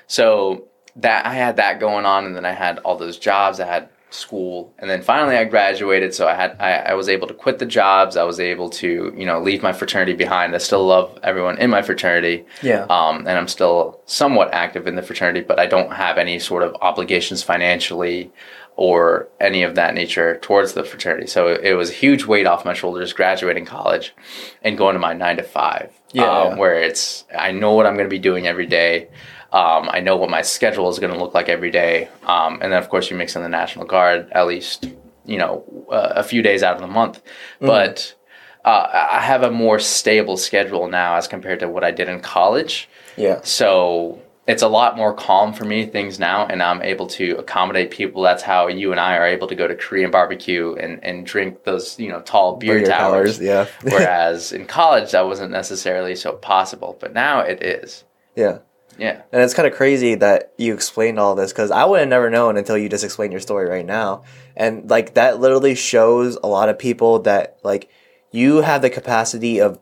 So 0.07 0.67
that 0.97 1.25
I 1.25 1.33
had 1.33 1.55
that 1.55 1.79
going 1.79 2.05
on, 2.05 2.25
and 2.25 2.35
then 2.35 2.45
I 2.45 2.51
had 2.51 2.79
all 2.79 2.97
those 2.97 3.17
jobs. 3.17 3.61
I 3.61 3.67
had 3.67 3.87
school, 4.09 4.73
and 4.79 4.89
then 4.89 5.01
finally 5.01 5.37
I 5.37 5.45
graduated. 5.45 6.13
So 6.13 6.27
I 6.27 6.35
had 6.35 6.55
I, 6.59 6.73
I 6.77 6.93
was 6.93 7.09
able 7.09 7.27
to 7.27 7.33
quit 7.33 7.59
the 7.59 7.65
jobs. 7.65 8.17
I 8.17 8.23
was 8.23 8.39
able 8.39 8.69
to 8.71 9.13
you 9.15 9.25
know 9.25 9.39
leave 9.41 9.61
my 9.61 9.73
fraternity 9.73 10.13
behind. 10.13 10.55
I 10.55 10.57
still 10.57 10.85
love 10.85 11.17
everyone 11.23 11.57
in 11.57 11.69
my 11.69 11.81
fraternity. 11.81 12.45
Yeah. 12.61 12.85
Um, 12.89 13.19
and 13.19 13.29
I'm 13.29 13.47
still 13.47 14.01
somewhat 14.05 14.53
active 14.53 14.87
in 14.87 14.95
the 14.95 15.01
fraternity, 15.01 15.41
but 15.41 15.59
I 15.59 15.65
don't 15.65 15.93
have 15.93 16.17
any 16.17 16.39
sort 16.39 16.63
of 16.63 16.75
obligations 16.81 17.43
financially 17.43 18.31
or 18.75 19.27
any 19.41 19.63
of 19.63 19.75
that 19.75 19.93
nature 19.93 20.39
towards 20.41 20.71
the 20.71 20.85
fraternity. 20.85 21.27
So 21.27 21.47
it, 21.47 21.65
it 21.65 21.73
was 21.73 21.89
a 21.89 21.93
huge 21.93 22.23
weight 22.23 22.47
off 22.47 22.63
my 22.63 22.73
shoulders 22.73 23.11
graduating 23.11 23.65
college 23.65 24.15
and 24.61 24.77
going 24.77 24.93
to 24.93 24.99
my 24.99 25.13
nine 25.13 25.35
to 25.35 25.43
five. 25.43 25.91
Yeah, 26.13 26.23
um, 26.23 26.51
yeah. 26.51 26.57
Where 26.57 26.81
it's, 26.81 27.25
I 27.37 27.51
know 27.51 27.73
what 27.73 27.85
I'm 27.85 27.95
going 27.95 28.05
to 28.05 28.09
be 28.09 28.19
doing 28.19 28.47
every 28.47 28.67
day. 28.67 29.09
Um, 29.51 29.89
I 29.91 29.99
know 29.99 30.15
what 30.15 30.29
my 30.29 30.41
schedule 30.41 30.89
is 30.89 30.99
going 30.99 31.13
to 31.13 31.19
look 31.19 31.33
like 31.33 31.49
every 31.49 31.71
day. 31.71 32.09
Um, 32.23 32.59
and 32.61 32.71
then, 32.71 32.81
of 32.81 32.89
course, 32.89 33.09
you 33.09 33.17
mix 33.17 33.35
in 33.35 33.41
the 33.41 33.49
National 33.49 33.85
Guard 33.85 34.29
at 34.31 34.45
least, 34.45 34.87
you 35.25 35.37
know, 35.37 35.63
uh, 35.91 36.13
a 36.15 36.23
few 36.23 36.41
days 36.41 36.61
out 36.61 36.75
of 36.75 36.81
the 36.81 36.87
month. 36.87 37.21
But 37.59 38.13
uh, 38.63 39.07
I 39.11 39.21
have 39.21 39.43
a 39.43 39.51
more 39.51 39.79
stable 39.79 40.37
schedule 40.37 40.87
now 40.87 41.15
as 41.15 41.27
compared 41.27 41.59
to 41.61 41.69
what 41.69 41.83
I 41.83 41.91
did 41.91 42.09
in 42.09 42.19
college. 42.19 42.89
Yeah. 43.17 43.39
So 43.43 44.21
it's 44.49 44.63
a 44.63 44.67
lot 44.67 44.97
more 44.97 45.13
calm 45.13 45.53
for 45.53 45.63
me 45.63 45.85
things 45.85 46.17
now, 46.17 46.47
and 46.47 46.63
I'm 46.63 46.81
able 46.81 47.05
to 47.07 47.37
accommodate 47.37 47.91
people. 47.91 48.21
That's 48.23 48.41
how 48.41 48.67
you 48.67 48.91
and 48.91 48.99
I 48.99 49.15
are 49.15 49.25
able 49.25 49.47
to 49.47 49.55
go 49.55 49.67
to 49.67 49.75
Korean 49.75 50.09
barbecue 50.09 50.75
and, 50.75 51.03
and 51.03 51.25
drink 51.25 51.63
those 51.65 51.99
you 51.99 52.09
know 52.09 52.21
tall 52.21 52.57
beer 52.57 52.79
Beer 52.79 52.87
towers. 52.87 53.37
towers, 53.37 53.41
yeah. 53.41 53.67
Whereas 53.83 54.51
in 54.51 54.65
college 54.65 55.11
that 55.11 55.27
wasn't 55.27 55.51
necessarily 55.51 56.15
so 56.15 56.33
possible, 56.33 56.97
but 56.99 57.13
now 57.13 57.41
it 57.41 57.63
is. 57.63 58.03
Yeah. 58.35 58.59
Yeah. 58.99 59.21
And 59.31 59.41
it's 59.41 59.53
kind 59.53 59.67
of 59.67 59.73
crazy 59.73 60.15
that 60.15 60.53
you 60.57 60.73
explained 60.73 61.19
all 61.19 61.35
this 61.35 61.51
because 61.51 61.71
I 61.71 61.85
would 61.85 61.99
have 61.99 62.09
never 62.09 62.29
known 62.29 62.57
until 62.57 62.77
you 62.77 62.89
just 62.89 63.03
explained 63.03 63.31
your 63.33 63.39
story 63.41 63.67
right 63.69 63.85
now. 63.85 64.23
And 64.55 64.89
like 64.89 65.13
that 65.15 65.39
literally 65.39 65.75
shows 65.75 66.37
a 66.43 66.47
lot 66.47 66.69
of 66.69 66.77
people 66.77 67.19
that 67.19 67.57
like 67.63 67.89
you 68.31 68.57
have 68.57 68.81
the 68.81 68.89
capacity 68.89 69.59
of 69.59 69.79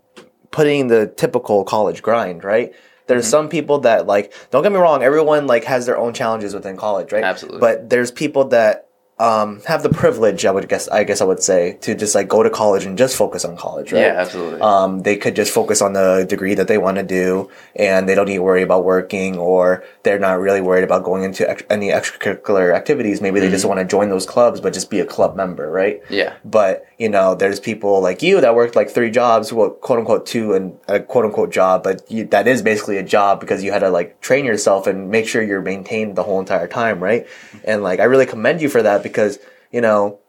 putting 0.52 0.88
the 0.88 1.08
typical 1.08 1.64
college 1.64 2.02
grind, 2.02 2.44
right? 2.44 2.74
There's 3.08 3.26
Mm-hmm. 3.26 3.32
some 3.32 3.50
people 3.50 3.80
that 3.80 4.06
like 4.06 4.34
don't 4.52 4.64
get 4.64 4.72
me 4.72 4.78
wrong, 4.80 5.02
everyone 5.02 5.48
like 5.48 5.64
has 5.64 5.86
their 5.86 5.98
own 5.98 6.14
challenges 6.14 6.54
within 6.54 6.78
college, 6.78 7.12
right? 7.12 7.24
Absolutely. 7.24 7.60
But 7.60 7.90
there's 7.90 8.12
people 8.12 8.46
that 8.50 8.87
um, 9.20 9.62
have 9.66 9.82
the 9.82 9.90
privilege, 9.90 10.46
I 10.46 10.52
would 10.52 10.70
guess, 10.70 10.88
I 10.90 11.04
guess 11.04 11.22
I 11.22 11.26
would 11.26 11.42
say, 11.42 11.74
to 11.82 11.96
just 11.96 12.14
like 12.14 12.28
go 12.28 12.44
to 12.44 12.50
college 12.52 12.86
and 12.86 12.98
just 12.98 13.16
focus 13.16 13.44
on 13.46 13.58
college, 13.58 13.92
right? 13.92 14.02
Yeah, 14.02 14.16
absolutely. 14.18 14.62
Um, 14.62 15.02
they 15.02 15.16
could 15.18 15.36
just 15.36 15.52
focus 15.52 15.82
on 15.82 15.94
the 15.94 16.26
degree 16.30 16.54
that 16.54 16.68
they 16.68 16.78
want 16.78 16.98
to 16.98 17.04
do, 17.04 17.50
and 17.76 18.08
they 18.08 18.14
don't 18.14 18.28
need 18.28 18.36
to 18.36 18.44
worry 18.44 18.62
about 18.62 18.86
working, 18.86 19.38
or 19.38 19.84
they're 20.04 20.20
not 20.20 20.40
really 20.40 20.62
worried 20.62 20.84
about 20.84 21.04
going 21.04 21.24
into 21.24 21.50
ex- 21.50 21.64
any 21.70 21.90
extracurricular 21.90 22.76
activities. 22.76 23.20
Maybe 23.20 23.40
they 23.40 23.50
just 23.50 23.66
want 23.66 23.80
to 23.80 23.86
join 23.86 24.10
those 24.10 24.26
clubs, 24.28 24.62
but 24.62 24.72
just 24.72 24.92
be 24.92 25.00
a 25.00 25.06
club 25.06 25.36
member, 25.36 25.72
right? 25.72 26.04
Mm-hmm. 26.04 26.14
Yeah. 26.14 26.34
But 26.46 26.86
you 26.98 27.10
know, 27.10 27.36
there's 27.36 27.60
people 27.60 28.02
like 28.02 28.24
you 28.24 28.42
that 28.42 28.56
worked 28.56 28.76
like 28.76 28.90
three 28.90 29.12
jobs, 29.12 29.54
well, 29.54 29.70
quote 29.70 30.00
unquote 30.00 30.26
two 30.26 30.54
and 30.54 30.78
a 30.88 31.00
quote 31.00 31.26
unquote 31.26 31.52
job, 31.52 31.84
but 31.84 32.10
you, 32.10 32.26
that 32.26 32.48
is 32.48 32.62
basically 32.62 32.98
a 32.98 33.04
job 33.04 33.40
because 33.40 33.64
you 33.64 33.72
had 33.72 33.80
to 33.80 33.90
like 33.90 34.20
train 34.20 34.46
yourself 34.46 34.88
and 34.88 35.12
make 35.12 35.28
sure 35.28 35.44
you're 35.44 35.62
maintained 35.62 36.16
the 36.16 36.24
whole 36.24 36.40
entire 36.40 36.68
time, 36.68 37.02
right? 37.02 37.28
And 37.64 37.84
like, 37.84 38.00
I 38.00 38.06
really 38.06 38.26
commend 38.26 38.62
you 38.62 38.70
for 38.70 38.82
that 38.82 39.04
because 39.04 39.38
you 39.72 39.82
know, 39.82 40.20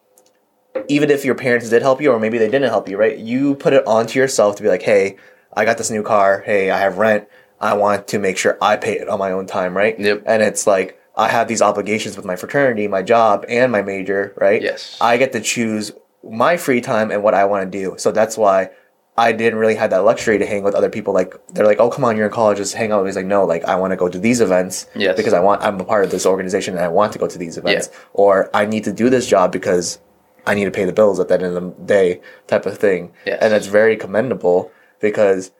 even 0.88 1.10
if 1.10 1.24
your 1.24 1.34
parents 1.34 1.68
did 1.70 1.82
help 1.82 2.00
you 2.00 2.12
or 2.12 2.18
maybe 2.18 2.38
they 2.38 2.50
didn't 2.50 2.68
help 2.68 2.88
you, 2.88 2.98
right? 2.98 3.16
You 3.16 3.54
put 3.54 3.72
it 3.72 3.86
onto 3.86 4.18
yourself 4.18 4.56
to 4.56 4.62
be 4.62 4.68
like, 4.68 4.82
hey, 4.82 5.16
I 5.56 5.64
got 5.64 5.78
this 5.78 5.90
new 5.90 6.02
car. 6.02 6.42
Hey, 6.44 6.70
I 6.70 6.78
have 6.78 6.98
rent. 6.98 7.28
I 7.60 7.74
want 7.74 8.08
to 8.08 8.18
make 8.18 8.36
sure 8.36 8.56
I 8.60 8.76
pay 8.76 8.98
it 8.98 9.08
on 9.08 9.18
my 9.18 9.32
own 9.32 9.46
time, 9.46 9.76
right? 9.76 9.98
Yep. 9.98 10.22
And 10.26 10.42
it's 10.42 10.66
like, 10.66 11.00
I 11.16 11.28
have 11.28 11.48
these 11.48 11.62
obligations 11.62 12.16
with 12.16 12.24
my 12.24 12.36
fraternity, 12.36 12.86
my 12.86 13.02
job, 13.02 13.44
and 13.48 13.72
my 13.72 13.82
major, 13.82 14.32
right? 14.36 14.62
Yes. 14.62 14.96
I 15.00 15.16
get 15.16 15.32
to 15.32 15.40
choose 15.40 15.90
my 16.30 16.56
free 16.56 16.80
time 16.80 17.10
and 17.10 17.22
what 17.22 17.34
I 17.34 17.44
want 17.44 17.70
to 17.70 17.78
do. 17.78 17.94
So 17.98 18.12
that's 18.12 18.36
why 18.36 18.70
I 19.16 19.32
didn't 19.32 19.58
really 19.58 19.74
have 19.74 19.90
that 19.90 20.04
luxury 20.04 20.38
to 20.38 20.46
hang 20.46 20.62
with 20.62 20.74
other 20.74 20.88
people. 20.90 21.12
Like 21.12 21.34
they're 21.48 21.66
like, 21.66 21.80
"Oh, 21.80 21.90
come 21.90 22.04
on, 22.04 22.16
you're 22.16 22.26
in 22.26 22.32
college, 22.32 22.58
just 22.58 22.74
hang 22.74 22.92
out." 22.92 23.04
He's 23.04 23.16
like, 23.16 23.26
"No, 23.26 23.44
like 23.44 23.64
I 23.64 23.74
want 23.74 23.90
to 23.90 23.96
go 23.96 24.08
to 24.08 24.18
these 24.18 24.40
events 24.40 24.86
Yes. 24.94 25.16
because 25.16 25.32
I 25.32 25.40
want. 25.40 25.62
I'm 25.62 25.80
a 25.80 25.84
part 25.84 26.04
of 26.04 26.10
this 26.10 26.24
organization 26.26 26.74
and 26.76 26.84
I 26.84 26.88
want 26.88 27.12
to 27.14 27.18
go 27.18 27.26
to 27.26 27.38
these 27.38 27.58
events, 27.58 27.88
Yeah. 27.92 27.98
or 28.12 28.50
I 28.54 28.64
need 28.66 28.84
to 28.84 28.92
do 28.92 29.10
this 29.10 29.26
job 29.26 29.50
because 29.50 29.98
I 30.46 30.54
need 30.54 30.66
to 30.66 30.70
pay 30.70 30.84
the 30.84 30.92
bills 30.92 31.18
at 31.20 31.28
the 31.28 31.34
end 31.34 31.44
of 31.44 31.54
the 31.54 31.60
day, 31.84 32.20
type 32.46 32.64
of 32.66 32.78
thing." 32.78 33.12
Yes. 33.26 33.38
And 33.42 33.52
it's 33.52 33.66
very 33.66 33.96
commendable 33.96 34.70
because 35.00 35.50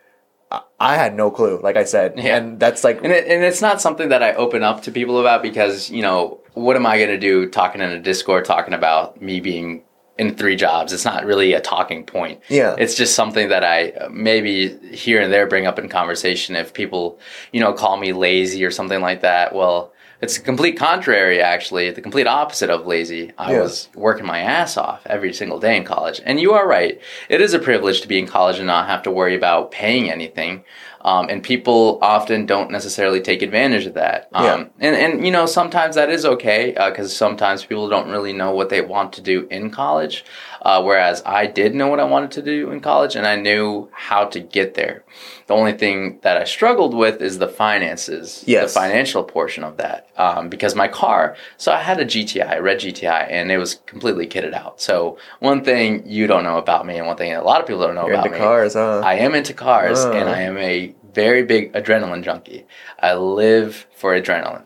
I- 0.51 0.61
I 0.81 0.95
had 0.97 1.15
no 1.17 1.31
clue, 1.31 1.59
like 1.63 1.77
I 1.77 1.85
said, 1.85 2.15
Yeah. 2.17 2.37
and 2.37 2.59
that's 2.61 2.83
like, 2.85 3.03
And, 3.03 3.13
it, 3.13 3.27
and 3.27 3.43
it's 3.45 3.61
not 3.61 3.81
something 3.83 4.09
that 4.11 4.23
I 4.23 4.33
open 4.35 4.63
up 4.63 4.83
to 4.85 4.91
people 4.93 5.21
about 5.21 5.43
because, 5.43 5.91
you 5.91 6.01
know, 6.01 6.39
what 6.55 6.75
am 6.77 6.87
I 6.87 6.97
going 6.97 7.11
to 7.11 7.19
do 7.19 7.47
talking 7.51 7.83
in 7.83 7.91
a 7.91 7.99
Discord, 7.99 8.45
talking 8.47 8.73
about 8.73 9.21
me 9.21 9.41
being 9.41 9.83
in 10.19 10.35
three 10.35 10.57
jobs? 10.57 10.93
It's 10.93 11.05
not 11.05 11.25
really 11.25 11.53
a 11.53 11.61
talking 11.61 12.05
point. 12.05 12.41
Yeah. 12.49 12.75
It's 12.79 12.95
just 12.95 13.15
something 13.15 13.49
that 13.49 13.65
I 13.65 13.91
uh, 13.91 14.09
maybe 14.11 14.77
here 14.93 15.21
and 15.21 15.33
there 15.33 15.47
bring 15.47 15.67
up 15.67 15.79
in 15.79 15.89
conversation 15.89 16.57
if 16.57 16.75
people, 16.75 17.19
you 17.53 17.61
know, 17.61 17.73
call 17.73 17.97
me 17.97 18.13
lazy 18.13 18.65
or 18.65 18.71
something 18.71 19.01
like 19.01 19.23
that. 19.23 19.55
Well, 19.55 19.93
it's 20.21 20.37
the 20.37 20.43
complete 20.45 20.77
contrary, 20.77 21.41
actually, 21.41 21.93
the 21.93 22.01
complete 22.03 22.27
opposite 22.27 22.71
of 22.71 22.87
lazy. 22.87 23.31
I 23.39 23.53
Yeah. 23.53 23.61
was 23.61 23.89
working 23.95 24.27
my 24.27 24.41
ass 24.41 24.77
off 24.77 25.03
every 25.07 25.33
single 25.33 25.61
day 25.61 25.77
in 25.77 25.85
college. 25.85 26.21
And 26.25 26.41
you 26.41 26.55
are 26.55 26.67
right. 26.67 27.01
It 27.29 27.41
is 27.41 27.55
a 27.55 27.61
privilege 27.61 28.01
to 28.01 28.09
be 28.09 28.19
in 28.19 28.27
college 28.27 28.59
and 28.59 28.67
not 28.67 28.89
have 28.89 29.05
to 29.05 29.13
worry 29.13 29.37
about 29.37 29.71
paying 29.71 30.11
anything. 30.11 30.65
Um, 31.09 31.29
and 31.31 31.43
people 31.43 31.99
often 32.03 32.45
don't 32.45 32.71
necessarily 32.71 33.21
take 33.23 33.41
advantage 33.41 33.87
of 33.87 33.95
that. 33.95 34.29
Um, 34.35 34.45
Yeah. 34.45 34.65
and, 34.87 34.97
and, 34.97 35.25
you 35.25 35.33
know, 35.33 35.47
sometimes 35.47 35.95
that 35.95 36.11
is 36.11 36.27
okay 36.27 36.75
because 36.77 37.17
sometimes 37.17 37.65
people 37.65 37.89
don't 37.89 38.11
really 38.11 38.35
know 38.35 38.51
what 38.53 38.69
they 38.69 38.83
want 38.83 39.15
to 39.15 39.23
do 39.23 39.47
in 39.51 39.71
college. 39.71 40.23
Uh, 40.61 40.83
whereas 40.83 41.23
I 41.25 41.47
did 41.47 41.75
know 41.75 41.87
what 41.89 42.01
I 42.01 42.05
wanted 42.05 42.33
to 42.33 42.43
do 42.43 42.71
in 42.73 42.81
college 42.81 43.17
and 43.17 43.27
I 43.27 43.37
knew 43.37 43.89
how 43.93 44.25
to 44.27 44.41
get 44.41 44.75
there. 44.75 45.05
The 45.47 45.55
only 45.55 45.73
thing 45.73 46.19
that 46.23 46.37
I 46.37 46.45
struggled 46.45 46.95
with 46.95 47.23
is 47.23 47.39
the 47.39 47.49
finances, 47.49 48.45
Yes. 48.47 48.75
the 48.75 48.81
financial 48.81 49.23
portion 49.25 49.65
of 49.65 49.77
that. 49.79 50.09
Um, 50.19 50.49
because 50.51 50.75
my 50.75 50.89
car, 50.89 51.37
so 51.57 51.73
I 51.73 51.81
had 51.81 52.01
a 52.01 52.05
GTI, 52.05 52.59
a 52.59 52.63
red 52.63 52.81
GTI, 52.81 53.29
and 53.31 53.51
it 53.51 53.57
was 53.57 53.77
completely 53.87 54.27
kitted 54.27 54.53
out. 54.53 54.81
So 54.81 55.17
one 55.39 55.63
thing 55.65 56.03
you 56.05 56.27
don't 56.27 56.43
know 56.43 56.59
about 56.59 56.85
me, 56.85 56.99
and 56.99 57.07
one 57.07 57.17
thing 57.17 57.33
a 57.33 57.43
lot 57.43 57.61
of 57.61 57.67
people 57.67 57.83
don't 57.87 57.95
know 57.95 58.07
you're 58.07 58.15
about 58.15 58.27
into 58.27 58.39
me, 58.39 58.45
cars, 58.45 58.75
huh? 58.75 59.01
I 59.05 59.15
am 59.15 59.35
into 59.35 59.55
cars, 59.55 60.05
Oh. 60.05 60.13
and 60.13 60.29
I 60.29 60.41
am 60.43 60.59
a 60.59 60.93
very 61.19 61.43
big 61.43 61.73
adrenaline 61.73 62.23
junkie. 62.23 62.65
I 63.01 63.15
live 63.15 63.89
for 63.97 64.11
adrenaline. 64.13 64.63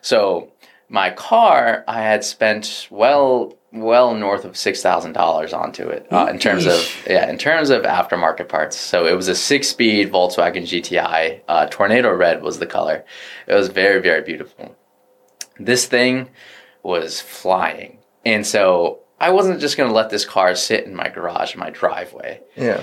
So 0.00 0.50
my 0.88 1.10
car, 1.10 1.84
I 1.86 2.00
had 2.02 2.24
spent 2.24 2.88
well 2.90 3.56
well 3.72 4.14
north 4.14 4.44
of 4.44 4.56
six 4.56 4.82
thousand 4.82 5.12
dollars 5.12 5.52
onto 5.52 5.88
it 5.88 6.06
uh, 6.10 6.26
in 6.30 6.38
terms 6.38 6.66
of 6.66 6.80
yeah 7.08 7.30
in 7.30 7.38
terms 7.38 7.70
of 7.70 7.82
aftermarket 7.82 8.48
parts. 8.48 8.76
So 8.76 9.06
it 9.06 9.14
was 9.14 9.28
a 9.28 9.36
six 9.36 9.68
speed 9.68 10.10
Volkswagen 10.10 10.64
GTI. 10.70 11.42
Uh, 11.46 11.66
Tornado 11.66 12.12
red 12.12 12.42
was 12.42 12.58
the 12.58 12.66
color. 12.66 13.04
It 13.46 13.54
was 13.54 13.68
very 13.68 14.00
very 14.00 14.22
beautiful. 14.22 14.74
This 15.60 15.86
thing 15.86 16.30
was 16.82 17.20
flying, 17.20 17.98
and 18.24 18.44
so 18.44 18.98
I 19.20 19.30
wasn't 19.30 19.60
just 19.60 19.76
going 19.76 19.88
to 19.88 19.94
let 19.94 20.10
this 20.10 20.24
car 20.24 20.54
sit 20.56 20.84
in 20.86 20.94
my 20.94 21.08
garage 21.08 21.54
in 21.54 21.60
my 21.60 21.70
driveway. 21.70 22.40
Yeah. 22.56 22.82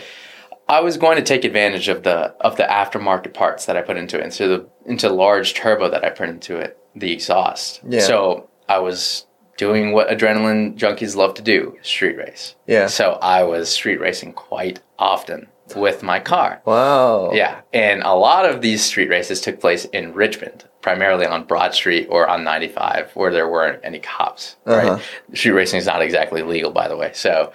I 0.72 0.80
was 0.80 0.96
going 0.96 1.18
to 1.18 1.22
take 1.22 1.44
advantage 1.44 1.90
of 1.90 2.04
the 2.04 2.34
of 2.40 2.56
the 2.56 2.64
aftermarket 2.64 3.34
parts 3.34 3.66
that 3.66 3.76
I 3.76 3.82
put 3.82 3.98
into 3.98 4.18
it, 4.18 4.24
into 4.24 4.48
the 4.48 4.70
into 4.86 5.10
large 5.10 5.54
turbo 5.54 5.90
that 5.90 6.06
I 6.06 6.10
put 6.12 6.30
into 6.30 6.56
it, 6.56 6.78
the 6.96 7.12
exhaust. 7.12 7.82
Yeah. 7.86 8.00
So 8.00 8.50
I 8.70 8.80
was 8.80 9.26
doing 9.58 9.92
what 9.92 10.08
adrenaline 10.08 10.78
junkies 10.78 11.18
love 11.18 11.34
to 11.36 11.42
do, 11.42 11.78
street 11.82 12.16
race. 12.16 12.56
Yeah. 12.68 12.88
So 12.88 13.20
I 13.22 13.44
was 13.44 13.70
street 13.70 14.00
racing 14.00 14.32
quite 14.32 14.80
often 14.98 15.50
with 15.76 16.04
my 16.04 16.22
car. 16.22 16.62
Wow. 16.66 17.34
Yeah, 17.34 17.62
and 17.74 18.02
a 18.04 18.16
lot 18.16 18.46
of 18.46 18.62
these 18.62 18.84
street 18.84 19.10
races 19.10 19.42
took 19.42 19.60
place 19.60 19.84
in 19.86 20.14
Richmond, 20.14 20.64
primarily 20.82 21.26
on 21.26 21.46
Broad 21.46 21.74
Street 21.74 22.08
or 22.10 22.28
on 22.30 22.46
95, 22.46 23.12
where 23.14 23.32
there 23.32 23.50
weren't 23.50 23.82
any 23.84 24.00
cops. 24.00 24.56
Uh-huh. 24.66 24.94
Right, 24.94 25.38
street 25.38 25.52
racing 25.52 25.80
is 25.80 25.86
not 25.86 26.02
exactly 26.02 26.42
legal, 26.44 26.72
by 26.72 26.88
the 26.88 26.96
way. 26.96 27.12
So 27.14 27.52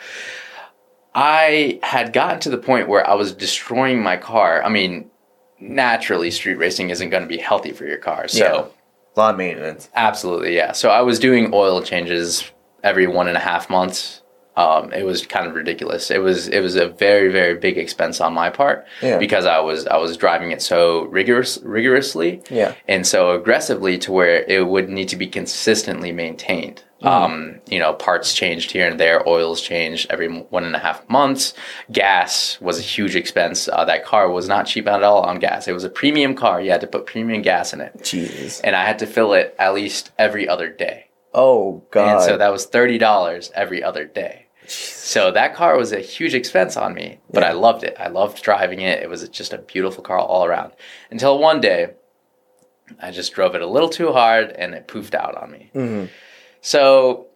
I 1.17 1.81
had 1.83 2.13
gotten 2.13 2.41
to 2.41 2.51
the 2.51 2.59
point 2.59 2.89
where 2.89 3.09
I 3.09 3.15
was 3.15 3.33
destroying 3.33 4.03
my 4.03 4.19
car. 4.19 4.63
I 4.63 4.69
mean, 4.69 5.11
naturally, 5.59 6.31
street 6.31 6.57
racing 6.57 6.91
isn't 6.91 7.09
going 7.11 7.23
to 7.23 7.29
be 7.29 7.39
healthy 7.39 7.73
for 7.73 7.87
your 7.87 7.97
car. 7.99 8.29
So. 8.29 8.39
Yeah. 8.45 8.65
A 9.17 9.19
lot 9.19 9.31
of 9.31 9.39
maintenance. 9.39 9.89
Absolutely, 9.95 10.55
yeah. 10.55 10.73
So 10.73 10.91
I 10.91 11.01
was 11.01 11.19
doing 11.19 11.51
oil 11.55 11.81
changes 11.81 12.45
every 12.85 13.07
one 13.07 13.29
and 13.29 13.37
a 13.37 13.41
half 13.41 13.71
months. 13.71 14.21
Um, 14.59 14.93
it 14.93 15.05
was 15.07 15.27
kind 15.27 15.47
of 15.47 15.55
ridiculous. 15.55 16.11
It 16.11 16.19
was 16.19 16.49
it 16.49 16.61
was 16.61 16.77
a 16.77 16.89
very 16.89 17.31
very 17.33 17.55
big 17.57 17.77
expense 17.79 18.21
on 18.21 18.35
my 18.35 18.49
part 18.51 18.87
Yeah. 19.03 19.17
because 19.19 19.47
I 19.47 19.59
was 19.61 19.87
I 19.87 19.97
was 19.97 20.17
driving 20.19 20.51
it 20.53 20.61
so 20.63 21.03
rigorous 21.05 21.59
rigorously 21.63 22.43
Yeah. 22.51 22.75
and 22.89 23.07
so 23.07 23.31
aggressively 23.33 23.97
to 23.99 24.13
where 24.13 24.43
it 24.45 24.67
would 24.67 24.89
need 24.91 25.09
to 25.11 25.17
be 25.17 25.27
consistently 25.27 26.13
maintained. 26.13 26.85
Um, 27.03 27.61
you 27.69 27.79
know, 27.79 27.93
parts 27.93 28.33
changed 28.33 28.71
here 28.71 28.89
and 28.89 28.99
there, 28.99 29.29
oils 29.29 29.61
changed 29.61 30.07
every 30.09 30.29
one 30.29 30.65
and 30.65 30.75
a 30.75 30.79
half 30.79 31.07
months. 31.11 31.53
Gas 31.93 32.59
was 32.61 32.79
a 32.79 32.83
huge 32.83 33.15
expense. 33.15 33.69
Uh, 33.71 33.85
that 33.85 34.05
car 34.05 34.31
was 34.31 34.49
not 34.49 34.67
cheap 34.67 34.87
at 34.89 35.03
all 35.03 35.21
on 35.21 35.39
gas. 35.39 35.69
It 35.69 35.73
was 35.73 35.85
a 35.85 35.91
premium 35.91 36.35
car. 36.35 36.61
You 36.61 36.71
had 36.71 36.81
to 36.81 36.87
put 36.87 37.07
premium 37.07 37.43
gas 37.43 37.73
in 37.75 37.81
it, 37.83 38.03
Jesus. 38.03 38.61
and 38.61 38.75
I 38.75 38.85
had 38.87 38.99
to 39.01 39.07
fill 39.07 39.35
it 39.35 39.55
at 39.59 39.75
least 39.75 40.11
every 40.19 40.49
other 40.49 40.69
day. 40.71 41.09
Oh 41.35 41.85
God. 41.91 42.15
And 42.17 42.23
so 42.23 42.39
that 42.39 42.51
was 42.51 42.65
thirty 42.65 42.97
dollars 42.99 43.51
every 43.55 43.83
other 43.83 44.05
day. 44.07 44.47
So 44.67 45.31
that 45.33 45.55
car 45.55 45.77
was 45.77 45.93
a 45.93 46.01
huge 46.01 46.35
expense 46.35 46.77
on 46.77 46.95
me, 46.95 47.21
but 47.31 47.45
I 47.45 47.53
loved 47.53 47.85
it. 47.85 47.97
I 48.01 48.09
loved 48.09 48.43
driving 48.43 48.81
it. 48.81 49.03
It 49.03 49.09
was 49.09 49.29
just 49.29 49.53
a 49.53 49.59
beautiful 49.59 50.03
car 50.03 50.19
all 50.19 50.45
around. 50.45 50.73
Until 51.11 51.39
one 51.39 51.61
day, 51.61 51.91
I 53.01 53.11
just 53.11 53.33
drove 53.35 53.55
it 53.55 53.63
a 53.63 53.67
little 53.67 53.89
too 53.91 54.13
hard 54.13 54.51
and 54.53 54.75
it 54.75 54.89
poofed 54.89 55.15
out 55.15 55.37
on 55.37 55.51
me. 55.53 55.71
Mhm. 55.75 56.09
So, 56.67 57.29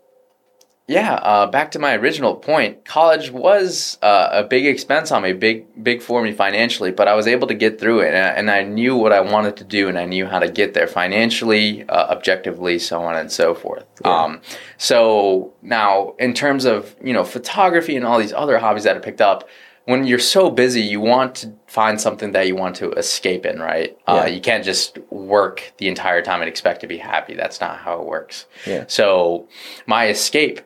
yeah, 0.88 1.14
uh, 1.14 1.47
back 1.47 1.71
to 1.71 1.79
my 1.79 1.95
original 1.95 2.35
point. 2.35 2.85
College 2.85 3.31
was 3.31 3.97
uh, 4.03 4.29
a 4.33 4.43
big 4.43 4.66
expense 4.66 5.12
on 5.12 5.23
me, 5.23 5.33
big 5.33 5.85
big 5.85 6.03
for 6.03 6.21
me 6.21 6.33
financially, 6.33 6.90
but 6.90 7.07
I 7.07 7.14
was 7.14 7.29
able 7.29 7.47
to 7.47 7.55
get 7.55 7.79
through 7.79 8.01
it, 8.01 8.09
and 8.09 8.16
I, 8.16 8.29
and 8.31 8.51
I 8.51 8.64
knew 8.64 8.97
what 8.97 9.12
I 9.12 9.21
wanted 9.21 9.57
to 9.59 9.64
do, 9.64 9.87
and 9.88 9.97
I 9.97 10.05
knew 10.05 10.27
how 10.27 10.40
to 10.40 10.51
get 10.51 10.75
there 10.75 10.88
financially, 10.88 11.88
uh, 11.88 12.09
objectively, 12.09 12.81
so 12.81 13.05
on 13.05 13.14
and 13.14 13.31
so 13.31 13.55
forth. 13.55 13.87
Um, 14.05 14.40
so 14.79 15.55
now, 15.62 16.16
in 16.19 16.35
terms 16.35 16.64
of 16.64 16.97
you 17.01 17.12
know 17.12 17.23
photography 17.23 17.95
and 17.95 18.05
all 18.05 18.19
these 18.19 18.33
other 18.33 18.59
hobbies 18.59 18.83
that 18.83 18.97
I 18.97 18.99
picked 18.99 19.21
up. 19.21 19.49
When 19.85 20.07
you're 20.07 20.19
so 20.19 20.51
busy, 20.51 20.83
you 20.83 21.01
want 21.01 21.37
to 21.37 21.53
find 21.66 22.01
something 22.01 22.33
that 22.33 22.47
you 22.47 22.55
want 22.55 22.77
to 22.77 22.93
escape 22.93 23.47
in, 23.47 23.59
right? 23.59 23.97
Uh, 24.07 24.27
you 24.27 24.40
can't 24.40 24.64
just 24.64 24.99
work 25.11 25.73
the 25.79 25.88
entire 25.88 26.23
time 26.23 26.40
and 26.40 26.49
expect 26.49 26.81
to 26.83 26.87
be 26.87 26.99
happy. 26.99 27.35
That's 27.35 27.61
not 27.61 27.79
how 27.79 28.01
it 28.01 28.07
works. 28.07 28.47
Yeah. 28.66 28.85
So 28.88 29.49
my 29.87 30.09
escape 30.09 30.61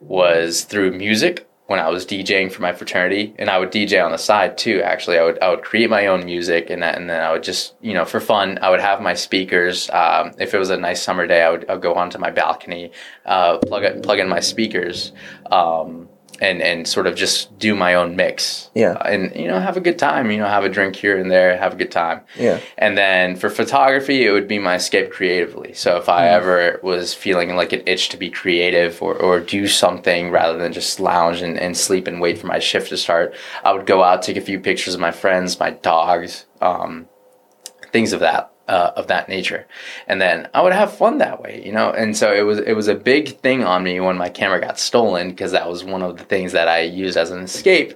was 0.00 0.64
through 0.64 0.92
music 0.92 1.48
when 1.68 1.80
I 1.80 1.90
was 1.90 2.06
DJing 2.06 2.50
for 2.50 2.62
my 2.62 2.72
fraternity, 2.72 3.34
and 3.38 3.50
I 3.50 3.58
would 3.58 3.70
DJ 3.70 4.02
on 4.02 4.10
the 4.10 4.18
side 4.18 4.56
too. 4.56 4.80
Actually, 4.82 5.18
I 5.18 5.24
would 5.24 5.38
I 5.40 5.50
would 5.50 5.62
create 5.62 5.90
my 5.90 6.06
own 6.06 6.24
music, 6.24 6.70
and 6.70 6.82
that, 6.82 6.96
and 6.96 7.10
then 7.10 7.20
I 7.20 7.30
would 7.30 7.42
just 7.42 7.74
you 7.82 7.92
know 7.92 8.06
for 8.06 8.20
fun 8.20 8.58
I 8.62 8.70
would 8.70 8.80
have 8.80 9.02
my 9.02 9.12
speakers. 9.14 9.90
Um, 9.90 10.32
if 10.38 10.54
it 10.54 10.58
was 10.58 10.70
a 10.70 10.78
nice 10.78 11.02
summer 11.02 11.26
day, 11.26 11.42
I 11.42 11.50
would, 11.50 11.68
I 11.68 11.74
would 11.74 11.82
go 11.82 11.94
onto 11.94 12.18
my 12.18 12.30
balcony, 12.30 12.90
uh, 13.26 13.58
plug 13.58 13.84
it, 13.84 14.02
plug 14.02 14.18
in 14.18 14.28
my 14.30 14.40
speakers. 14.40 15.12
Um, 15.52 16.08
and, 16.40 16.62
and 16.62 16.86
sort 16.86 17.06
of 17.06 17.14
just 17.16 17.58
do 17.58 17.74
my 17.74 17.94
own 17.94 18.16
mix, 18.16 18.70
Yeah. 18.74 18.92
Uh, 18.92 19.08
and 19.08 19.36
you 19.36 19.48
know 19.48 19.58
have 19.58 19.76
a 19.76 19.80
good 19.80 19.98
time. 19.98 20.30
You 20.30 20.38
know 20.38 20.46
have 20.46 20.64
a 20.64 20.68
drink 20.68 20.96
here 20.96 21.18
and 21.18 21.30
there, 21.30 21.56
have 21.56 21.74
a 21.74 21.76
good 21.76 21.90
time. 21.90 22.20
Yeah. 22.36 22.60
And 22.76 22.96
then 22.96 23.36
for 23.36 23.50
photography, 23.50 24.26
it 24.26 24.30
would 24.30 24.48
be 24.48 24.58
my 24.58 24.76
escape 24.76 25.10
creatively. 25.10 25.72
So 25.74 25.96
if 25.96 26.08
I 26.08 26.28
ever 26.28 26.80
was 26.82 27.14
feeling 27.14 27.56
like 27.56 27.72
an 27.72 27.82
itch 27.86 28.08
to 28.10 28.16
be 28.16 28.30
creative 28.30 29.02
or, 29.02 29.14
or 29.14 29.40
do 29.40 29.66
something 29.66 30.30
rather 30.30 30.58
than 30.58 30.72
just 30.72 31.00
lounge 31.00 31.42
and, 31.42 31.58
and 31.58 31.76
sleep 31.76 32.06
and 32.06 32.20
wait 32.20 32.38
for 32.38 32.46
my 32.46 32.58
shift 32.58 32.90
to 32.90 32.96
start, 32.96 33.34
I 33.64 33.72
would 33.72 33.86
go 33.86 34.02
out, 34.02 34.22
take 34.22 34.36
a 34.36 34.40
few 34.40 34.60
pictures 34.60 34.94
of 34.94 35.00
my 35.00 35.10
friends, 35.10 35.58
my 35.58 35.70
dogs, 35.70 36.46
um, 36.60 37.08
things 37.92 38.12
of 38.12 38.20
that. 38.20 38.52
Uh, 38.68 38.92
of 38.96 39.06
that 39.06 39.30
nature, 39.30 39.66
and 40.08 40.20
then 40.20 40.46
I 40.52 40.60
would 40.60 40.74
have 40.74 40.92
fun 40.94 41.16
that 41.18 41.40
way, 41.40 41.62
you 41.64 41.72
know. 41.72 41.90
And 41.90 42.14
so 42.14 42.34
it 42.34 42.42
was 42.42 42.58
it 42.58 42.74
was 42.74 42.86
a 42.86 42.94
big 42.94 43.38
thing 43.40 43.64
on 43.64 43.82
me 43.82 43.98
when 43.98 44.18
my 44.18 44.28
camera 44.28 44.60
got 44.60 44.78
stolen 44.78 45.30
because 45.30 45.52
that 45.52 45.66
was 45.70 45.84
one 45.84 46.02
of 46.02 46.18
the 46.18 46.24
things 46.24 46.52
that 46.52 46.68
I 46.68 46.80
used 46.82 47.16
as 47.16 47.30
an 47.30 47.40
escape. 47.40 47.94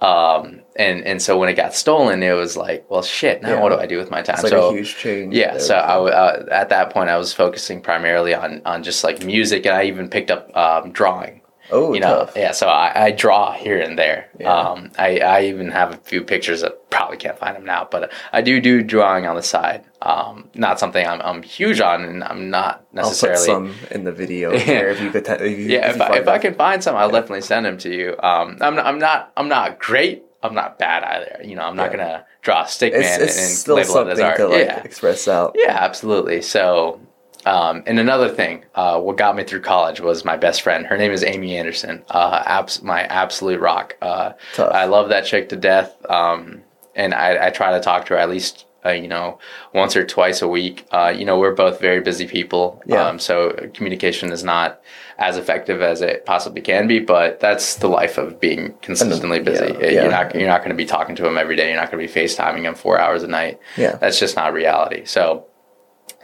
Um, 0.00 0.60
and 0.76 1.04
and 1.04 1.22
so 1.22 1.38
when 1.38 1.48
it 1.48 1.54
got 1.54 1.74
stolen, 1.74 2.22
it 2.22 2.32
was 2.32 2.56
like, 2.56 2.84
well, 2.90 3.02
shit. 3.02 3.40
Now 3.42 3.50
Yeah. 3.50 3.60
what 3.60 3.68
do 3.70 3.76
I 3.78 3.86
do 3.86 3.96
with 3.96 4.10
my 4.10 4.20
time? 4.20 4.34
It's 4.34 4.42
like 4.42 4.50
so 4.50 4.70
a 4.70 4.72
huge 4.72 4.96
change. 4.96 5.32
yeah, 5.32 5.52
there. 5.52 5.60
so 5.60 5.76
I, 5.76 6.10
uh, 6.10 6.46
at 6.50 6.68
that 6.70 6.90
point 6.90 7.08
I 7.08 7.16
was 7.16 7.32
focusing 7.32 7.80
primarily 7.80 8.34
on 8.34 8.62
on 8.66 8.82
just 8.82 9.04
like 9.04 9.24
music, 9.24 9.64
and 9.64 9.76
I 9.76 9.84
even 9.84 10.10
picked 10.10 10.30
up 10.32 10.54
um, 10.56 10.90
drawing. 10.90 11.40
Oh, 11.70 11.94
You 11.94 12.00
know, 12.00 12.24
tough. 12.26 12.32
yeah. 12.36 12.52
So 12.52 12.68
I, 12.68 13.06
I 13.06 13.10
draw 13.10 13.52
here 13.52 13.80
and 13.80 13.98
there. 13.98 14.28
Yeah. 14.38 14.52
Um, 14.52 14.90
I 14.98 15.18
I 15.18 15.42
even 15.44 15.70
have 15.70 15.92
a 15.92 15.96
few 15.98 16.22
pictures 16.22 16.60
that 16.62 16.90
probably 16.90 17.16
can't 17.16 17.38
find 17.38 17.56
them 17.56 17.64
now, 17.64 17.86
but 17.90 18.12
I 18.32 18.40
do 18.42 18.60
do 18.60 18.82
drawing 18.82 19.26
on 19.26 19.36
the 19.36 19.42
side. 19.42 19.84
Um, 20.02 20.48
not 20.54 20.78
something 20.78 21.06
I'm 21.06 21.20
I'm 21.22 21.42
huge 21.42 21.80
on, 21.80 22.04
and 22.04 22.22
I'm 22.24 22.50
not 22.50 22.84
necessarily. 22.92 23.48
I'll 23.50 23.60
put 23.62 23.74
some 23.76 23.88
in 23.90 24.04
the 24.04 24.12
video 24.12 24.56
here 24.58 24.88
if 24.88 25.00
you 25.00 25.10
could. 25.10 25.26
If 25.28 25.40
you, 25.58 25.66
yeah, 25.66 25.90
if 25.90 25.96
if, 25.96 26.02
I, 26.02 26.16
if 26.18 26.28
I 26.28 26.38
can 26.38 26.54
find 26.54 26.82
some, 26.82 26.96
I'll 26.96 27.10
definitely 27.10 27.40
send 27.42 27.66
them 27.66 27.78
to 27.78 27.94
you. 27.94 28.10
Um, 28.22 28.58
I'm 28.60 28.74
not, 28.76 28.86
I'm 28.86 28.98
not 28.98 29.32
I'm 29.36 29.48
not 29.48 29.78
great. 29.78 30.22
I'm 30.42 30.54
not 30.54 30.78
bad 30.78 31.02
either. 31.04 31.42
You 31.42 31.56
know, 31.56 31.62
I'm 31.62 31.74
not 31.74 31.90
Yeah. 31.90 31.96
gonna 31.96 32.26
draw 32.42 32.64
a 32.64 32.68
stick 32.68 32.92
man 32.92 33.22
it's 33.22 33.64
and, 33.66 33.78
and 33.78 33.78
label 33.78 34.06
it 34.06 34.12
as 34.12 34.20
art. 34.20 34.36
to 34.36 34.48
like 34.48 34.66
yeah. 34.66 34.82
express 34.82 35.26
out. 35.26 35.56
Yeah, 35.58 35.70
absolutely. 35.72 36.42
So, 36.42 37.00
um, 37.46 37.82
and 37.86 37.98
another 37.98 38.28
thing, 38.28 38.64
uh, 38.74 39.00
what 39.00 39.16
got 39.16 39.36
me 39.36 39.44
through 39.44 39.60
college 39.60 40.00
was 40.00 40.24
my 40.24 40.36
best 40.36 40.62
friend. 40.62 40.86
Her 40.86 40.96
name 40.96 41.12
is 41.12 41.22
Amy 41.24 41.56
Anderson. 41.56 42.02
Uh, 42.08 42.42
abs- 42.44 42.82
my 42.82 43.02
absolute 43.02 43.60
rock. 43.60 43.96
Uh, 44.00 44.32
I 44.58 44.86
love 44.86 45.08
that 45.10 45.24
chick 45.26 45.48
to 45.50 45.56
death. 45.56 45.94
Um, 46.08 46.62
and 46.94 47.12
I, 47.14 47.46
I 47.48 47.50
try 47.50 47.72
to 47.72 47.80
talk 47.80 48.06
to 48.06 48.14
her 48.14 48.18
at 48.20 48.30
least, 48.30 48.66
uh, 48.86 48.90
you 48.90 49.08
know, 49.08 49.38
once 49.72 49.96
or 49.96 50.06
twice 50.06 50.42
a 50.42 50.48
week. 50.48 50.86
Uh, 50.90 51.12
you 51.16 51.24
know, 51.24 51.38
we're 51.38 51.54
both 51.54 51.80
very 51.80 52.00
busy 52.00 52.26
people. 52.26 52.82
Yeah. 52.86 53.06
Um, 53.06 53.18
so 53.18 53.50
communication 53.74 54.30
is 54.30 54.44
not 54.44 54.80
as 55.18 55.36
effective 55.36 55.80
as 55.82 56.02
it 56.02 56.24
possibly 56.26 56.60
can 56.60 56.86
be, 56.86 56.98
but 56.98 57.40
that's 57.40 57.76
the 57.76 57.88
life 57.88 58.18
of 58.18 58.40
being 58.40 58.74
consistently 58.82 59.40
busy. 59.40 59.66
yeah, 59.66 59.78
yeah. 59.80 59.90
You're 60.02 60.10
not, 60.10 60.34
you're 60.34 60.48
not 60.48 60.58
going 60.60 60.70
to 60.70 60.76
be 60.76 60.86
talking 60.86 61.14
to 61.16 61.26
him 61.26 61.36
every 61.38 61.56
day. 61.56 61.70
You're 61.70 61.80
not 61.80 61.90
going 61.90 62.06
to 62.06 62.12
be 62.14 62.20
FaceTiming 62.20 62.62
him 62.62 62.74
four 62.74 62.98
hours 62.98 63.22
a 63.22 63.28
night 63.28 63.60
Yeah. 63.76 63.96
that's 63.96 64.18
just 64.18 64.34
not 64.36 64.52
reality. 64.52 65.04
So, 65.04 65.46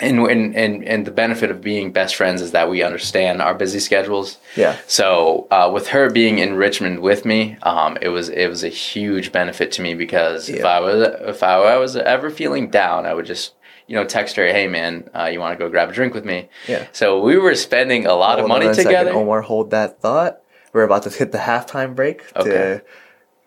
and 0.00 0.18
and 0.20 0.56
and 0.56 0.84
and 0.84 1.06
the 1.06 1.10
benefit 1.10 1.50
of 1.50 1.60
being 1.60 1.92
best 1.92 2.16
friends 2.16 2.40
is 2.42 2.52
that 2.52 2.68
we 2.70 2.82
understand 2.82 3.40
our 3.42 3.54
busy 3.54 3.78
schedules. 3.80 4.38
Yeah. 4.56 4.76
So, 4.86 5.46
uh, 5.50 5.70
with 5.72 5.88
her 5.88 6.10
being 6.10 6.38
in 6.38 6.54
Richmond 6.54 7.00
with 7.00 7.24
me, 7.24 7.56
um, 7.62 7.98
it 8.00 8.08
was 8.08 8.28
it 8.28 8.48
was 8.48 8.64
a 8.64 8.68
huge 8.68 9.32
benefit 9.32 9.72
to 9.72 9.82
me 9.82 9.94
because 9.94 10.48
if 10.48 10.64
I 10.64 10.80
was 10.80 11.08
if 11.22 11.42
I 11.42 11.76
was 11.76 11.96
ever 11.96 12.30
feeling 12.30 12.70
down, 12.70 13.06
I 13.06 13.14
would 13.14 13.26
just 13.26 13.54
you 13.86 13.96
know 13.96 14.04
text 14.04 14.36
her, 14.36 14.46
hey 14.46 14.68
man, 14.68 15.08
uh, 15.14 15.24
you 15.32 15.40
want 15.40 15.58
to 15.58 15.62
go 15.64 15.68
grab 15.70 15.90
a 15.90 15.92
drink 15.92 16.14
with 16.14 16.24
me? 16.24 16.48
Yeah. 16.68 16.86
So 16.92 17.20
we 17.20 17.36
were 17.36 17.54
spending 17.54 18.06
a 18.06 18.14
lot 18.14 18.38
of 18.38 18.44
Hold 18.44 18.52
on 18.52 18.58
money 18.58 18.70
a 18.70 18.74
second, 18.74 18.90
together. 18.90 19.12
Omar, 19.12 19.42
hold 19.42 19.70
that 19.70 20.00
thought. 20.00 20.40
We're 20.72 20.84
about 20.84 21.02
to 21.02 21.10
hit 21.10 21.32
the 21.32 21.38
halftime 21.38 21.94
break 21.96 22.22
Okay. 22.36 22.50
to 22.50 22.82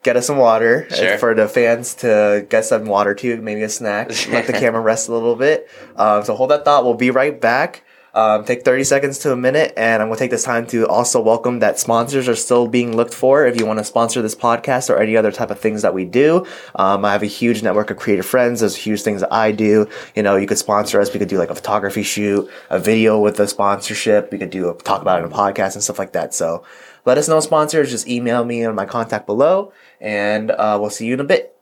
get 0.03 0.15
us 0.17 0.27
some 0.27 0.37
water 0.37 0.87
uh, 0.91 0.95
Sure. 0.95 1.17
for 1.17 1.33
the 1.33 1.47
fans 1.47 1.95
to 1.95 2.45
get 2.49 2.65
some 2.65 2.85
water 2.85 3.15
too, 3.15 3.41
maybe 3.41 3.63
a 3.63 3.69
snack. 3.69 4.09
Let 4.29 4.47
the 4.47 4.53
camera 4.63 4.81
rest 4.81 5.07
a 5.09 5.13
little 5.13 5.35
bit. 5.35 5.67
Um, 5.95 6.23
so 6.23 6.35
hold 6.35 6.51
that 6.51 6.65
thought. 6.65 6.83
We'll 6.83 6.93
be 6.93 7.09
right 7.11 7.39
back. 7.39 7.83
Um, 8.13 8.45
take 8.45 8.63
30 8.63 8.83
seconds 8.83 9.19
to 9.19 9.31
a 9.31 9.35
minute, 9.35 9.73
and 9.75 10.01
I'm 10.01 10.09
going 10.09 10.17
to 10.17 10.23
take 10.23 10.31
this 10.31 10.43
time 10.43 10.67
to 10.67 10.87
also 10.87 11.19
welcome 11.19 11.59
that 11.59 11.79
sponsors 11.79 12.27
are 12.27 12.35
still 12.35 12.67
being 12.67 12.95
looked 12.95 13.13
for. 13.13 13.45
If 13.45 13.59
you 13.59 13.65
want 13.65 13.79
to 13.79 13.85
sponsor 13.85 14.21
this 14.21 14.35
podcast 14.35 14.89
or 14.89 14.99
any 14.99 15.17
other 15.17 15.31
type 15.31 15.49
of 15.49 15.59
things 15.59 15.81
that 15.81 15.95
we 15.95 16.05
do, 16.05 16.45
um, 16.75 17.05
I 17.05 17.11
have 17.13 17.23
a 17.23 17.27
huge 17.27 17.63
network 17.63 17.89
of 17.89 17.97
creative 17.97 18.25
friends. 18.25 18.59
There's 18.59 18.75
huge 18.75 19.01
things 19.01 19.21
that 19.21 19.33
I 19.33 19.51
do. 19.51 19.87
You 20.15 20.21
know, 20.21 20.35
you 20.35 20.45
could 20.45 20.59
sponsor 20.59 21.01
us. 21.01 21.11
We 21.11 21.17
could 21.17 21.27
do 21.27 21.39
like 21.39 21.49
a 21.49 21.55
photography 21.55 22.03
shoot, 22.03 22.49
a 22.69 22.77
video 22.77 23.19
with 23.19 23.39
a 23.39 23.47
sponsorship. 23.47 24.31
We 24.31 24.37
could 24.37 24.51
do 24.51 24.69
a, 24.69 24.75
talk 24.75 25.01
about 25.01 25.21
it 25.21 25.25
in 25.25 25.31
a 25.31 25.35
podcast 25.35 25.73
and 25.73 25.83
stuff 25.83 25.97
like 25.97 26.13
that. 26.13 26.35
So 26.35 26.63
let 27.05 27.17
us 27.17 27.27
know, 27.27 27.39
sponsors. 27.39 27.89
Just 27.89 28.07
email 28.07 28.45
me 28.45 28.63
on 28.63 28.75
my 28.75 28.85
contact 28.85 29.25
below, 29.25 29.73
and 29.99 30.51
uh, 30.51 30.77
we'll 30.79 30.91
see 30.91 31.07
you 31.07 31.15
in 31.15 31.19
a 31.19 31.25
bit. 31.25 31.55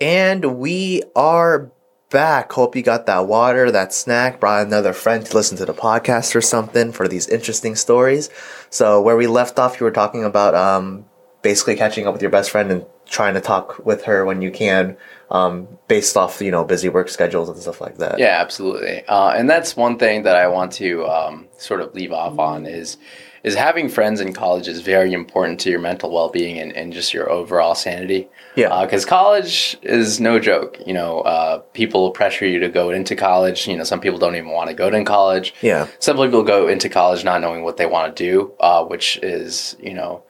And 0.00 0.58
we 0.58 1.02
are 1.16 1.72
back. 2.14 2.52
Hope 2.52 2.76
you 2.76 2.82
got 2.82 3.06
that 3.06 3.26
water, 3.26 3.70
that 3.72 3.92
snack, 3.92 4.38
brought 4.38 4.64
another 4.64 4.92
friend 4.92 5.26
to 5.26 5.34
listen 5.34 5.58
to 5.58 5.66
the 5.66 5.74
podcast 5.74 6.34
or 6.36 6.40
something 6.40 6.92
for 6.92 7.08
these 7.08 7.28
interesting 7.28 7.74
stories. 7.74 8.30
So 8.70 9.02
where 9.02 9.16
we 9.16 9.26
left 9.26 9.58
off, 9.58 9.80
you 9.80 9.84
were 9.84 9.90
talking 9.90 10.24
about 10.24 10.54
um, 10.54 11.06
basically 11.42 11.74
catching 11.74 12.06
up 12.06 12.14
with 12.14 12.22
your 12.22 12.30
best 12.30 12.50
friend 12.50 12.70
and 12.70 12.86
trying 13.06 13.34
to 13.34 13.40
talk 13.40 13.84
with 13.84 14.04
her 14.04 14.24
when 14.24 14.40
you 14.40 14.52
can, 14.52 14.96
um, 15.30 15.66
based 15.88 16.16
off 16.16 16.40
you 16.40 16.52
know 16.52 16.64
busy 16.64 16.88
work 16.88 17.08
schedules 17.08 17.48
and 17.48 17.58
stuff 17.58 17.80
like 17.80 17.98
that. 17.98 18.18
Yeah, 18.20 18.40
absolutely. 18.40 19.04
Uh, 19.06 19.30
and 19.30 19.50
that's 19.50 19.76
one 19.76 19.98
thing 19.98 20.22
that 20.22 20.36
I 20.36 20.46
want 20.46 20.70
to 20.74 21.04
um, 21.06 21.48
sort 21.58 21.80
of 21.80 21.94
leave 21.94 22.12
off 22.12 22.38
on 22.38 22.64
is 22.64 22.96
is 23.44 23.54
having 23.54 23.90
friends 23.90 24.20
in 24.20 24.32
college 24.32 24.66
is 24.66 24.80
very 24.80 25.12
important 25.12 25.60
to 25.60 25.70
your 25.70 25.78
mental 25.78 26.10
well 26.10 26.30
being 26.30 26.58
and, 26.58 26.72
and 26.72 26.94
just 26.94 27.12
your 27.12 27.30
overall 27.30 27.74
sanity. 27.74 28.26
Yeah. 28.56 28.84
Because 28.84 29.04
uh, 29.04 29.08
college 29.08 29.76
is 29.82 30.18
no 30.18 30.40
joke. 30.40 30.78
You 30.84 30.94
know, 30.94 31.20
uh, 31.20 31.58
people 31.74 32.10
pressure 32.10 32.46
you 32.46 32.58
to 32.60 32.70
go 32.70 32.90
into 32.90 33.14
college. 33.14 33.68
You 33.68 33.76
know, 33.76 33.84
some 33.84 34.00
people 34.00 34.18
don't 34.18 34.34
even 34.34 34.50
want 34.50 34.70
to 34.70 34.74
go 34.74 34.88
to 34.88 35.04
college. 35.04 35.54
Yeah. 35.60 35.88
Some 35.98 36.16
people 36.16 36.42
go 36.42 36.68
into 36.68 36.88
college 36.88 37.22
not 37.22 37.42
knowing 37.42 37.62
what 37.62 37.76
they 37.76 37.86
want 37.86 38.16
to 38.16 38.24
do, 38.24 38.54
uh, 38.60 38.82
which 38.84 39.18
is, 39.18 39.76
you 39.78 39.92
know, 39.92 40.24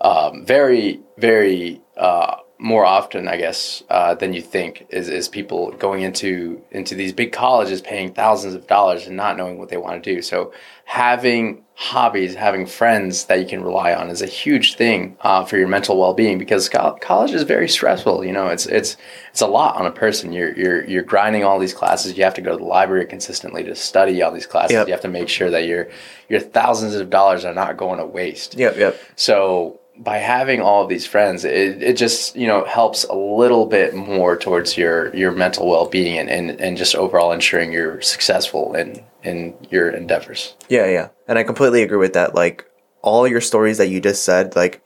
um, 0.00 0.44
very, 0.44 1.00
very 1.18 1.80
uh, 1.96 2.36
more 2.60 2.84
often, 2.84 3.26
I 3.26 3.38
guess, 3.38 3.82
uh, 3.88 4.14
than 4.14 4.34
you 4.34 4.42
think 4.42 4.86
is, 4.90 5.08
is 5.08 5.28
people 5.28 5.72
going 5.72 6.02
into 6.02 6.62
into 6.70 6.94
these 6.94 7.12
big 7.12 7.32
colleges, 7.32 7.80
paying 7.80 8.12
thousands 8.12 8.54
of 8.54 8.66
dollars 8.66 9.06
and 9.06 9.16
not 9.16 9.38
knowing 9.38 9.58
what 9.58 9.70
they 9.70 9.78
want 9.78 10.04
to 10.04 10.14
do. 10.14 10.20
So 10.20 10.52
having 10.84 11.64
hobbies, 11.74 12.34
having 12.34 12.66
friends 12.66 13.24
that 13.24 13.40
you 13.40 13.46
can 13.46 13.64
rely 13.64 13.94
on 13.94 14.10
is 14.10 14.20
a 14.20 14.26
huge 14.26 14.74
thing 14.74 15.16
uh, 15.22 15.42
for 15.42 15.56
your 15.56 15.68
mental 15.68 15.98
well 15.98 16.12
being 16.12 16.36
because 16.36 16.68
co- 16.68 16.98
college 17.00 17.30
is 17.30 17.44
very 17.44 17.66
stressful. 17.66 18.26
You 18.26 18.32
know, 18.32 18.48
it's 18.48 18.66
it's 18.66 18.98
it's 19.30 19.40
a 19.40 19.46
lot 19.46 19.76
on 19.76 19.86
a 19.86 19.90
person. 19.90 20.30
You're 20.30 20.52
you're 20.54 20.84
you're 20.84 21.02
grinding 21.02 21.44
all 21.44 21.58
these 21.58 21.72
classes. 21.72 22.18
You 22.18 22.24
have 22.24 22.34
to 22.34 22.42
go 22.42 22.52
to 22.52 22.58
the 22.58 22.64
library 22.64 23.06
consistently 23.06 23.64
to 23.64 23.74
study 23.74 24.20
all 24.20 24.32
these 24.32 24.46
classes. 24.46 24.74
Yep. 24.74 24.86
You 24.88 24.92
have 24.92 25.02
to 25.02 25.08
make 25.08 25.30
sure 25.30 25.48
that 25.48 25.64
your 25.64 25.88
your 26.28 26.40
thousands 26.40 26.94
of 26.94 27.08
dollars 27.08 27.46
are 27.46 27.54
not 27.54 27.78
going 27.78 27.98
to 27.98 28.06
waste. 28.06 28.58
Yep. 28.58 28.76
Yep. 28.76 29.00
So 29.16 29.79
by 30.02 30.16
having 30.16 30.62
all 30.62 30.82
of 30.82 30.88
these 30.88 31.06
friends, 31.06 31.44
it, 31.44 31.82
it 31.82 31.96
just 31.96 32.34
you 32.34 32.46
know 32.46 32.64
helps 32.64 33.04
a 33.04 33.14
little 33.14 33.66
bit 33.66 33.94
more 33.94 34.36
towards 34.36 34.76
your 34.76 35.14
your 35.14 35.30
mental 35.30 35.68
well 35.68 35.86
being 35.86 36.18
and, 36.18 36.30
and, 36.30 36.60
and 36.60 36.76
just 36.76 36.94
overall 36.94 37.32
ensuring 37.32 37.72
you're 37.72 38.00
successful 38.00 38.74
in 38.74 39.04
in 39.22 39.54
your 39.70 39.90
endeavors. 39.90 40.54
Yeah, 40.68 40.86
yeah. 40.86 41.08
And 41.28 41.38
I 41.38 41.42
completely 41.42 41.82
agree 41.82 41.98
with 41.98 42.14
that. 42.14 42.34
Like 42.34 42.64
all 43.02 43.28
your 43.28 43.40
stories 43.42 43.78
that 43.78 43.88
you 43.88 44.00
just 44.00 44.24
said, 44.24 44.56
like 44.56 44.82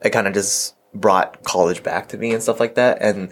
it 0.00 0.10
kind 0.10 0.26
of 0.26 0.32
just 0.34 0.74
brought 0.94 1.42
college 1.44 1.82
back 1.82 2.08
to 2.08 2.16
me 2.16 2.32
and 2.32 2.42
stuff 2.42 2.60
like 2.60 2.76
that. 2.76 2.98
And 3.02 3.30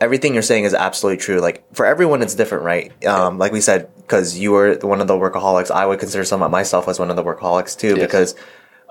everything 0.00 0.34
you're 0.34 0.42
saying 0.42 0.64
is 0.64 0.74
absolutely 0.74 1.18
true. 1.22 1.38
Like 1.40 1.64
for 1.74 1.86
everyone, 1.86 2.22
it's 2.22 2.34
different, 2.34 2.64
right? 2.64 3.04
Um, 3.06 3.38
like 3.38 3.52
we 3.52 3.60
said, 3.60 3.88
because 3.96 4.36
you 4.36 4.50
were 4.52 4.76
one 4.82 5.00
of 5.00 5.06
the 5.06 5.14
workaholics, 5.14 5.70
I 5.70 5.86
would 5.86 6.00
consider 6.00 6.24
some 6.24 6.42
of 6.42 6.50
myself 6.50 6.88
as 6.88 6.98
one 6.98 7.10
of 7.10 7.16
the 7.16 7.22
workaholics 7.24 7.78
too, 7.78 7.94
Yes. 7.96 7.98
because 8.00 8.34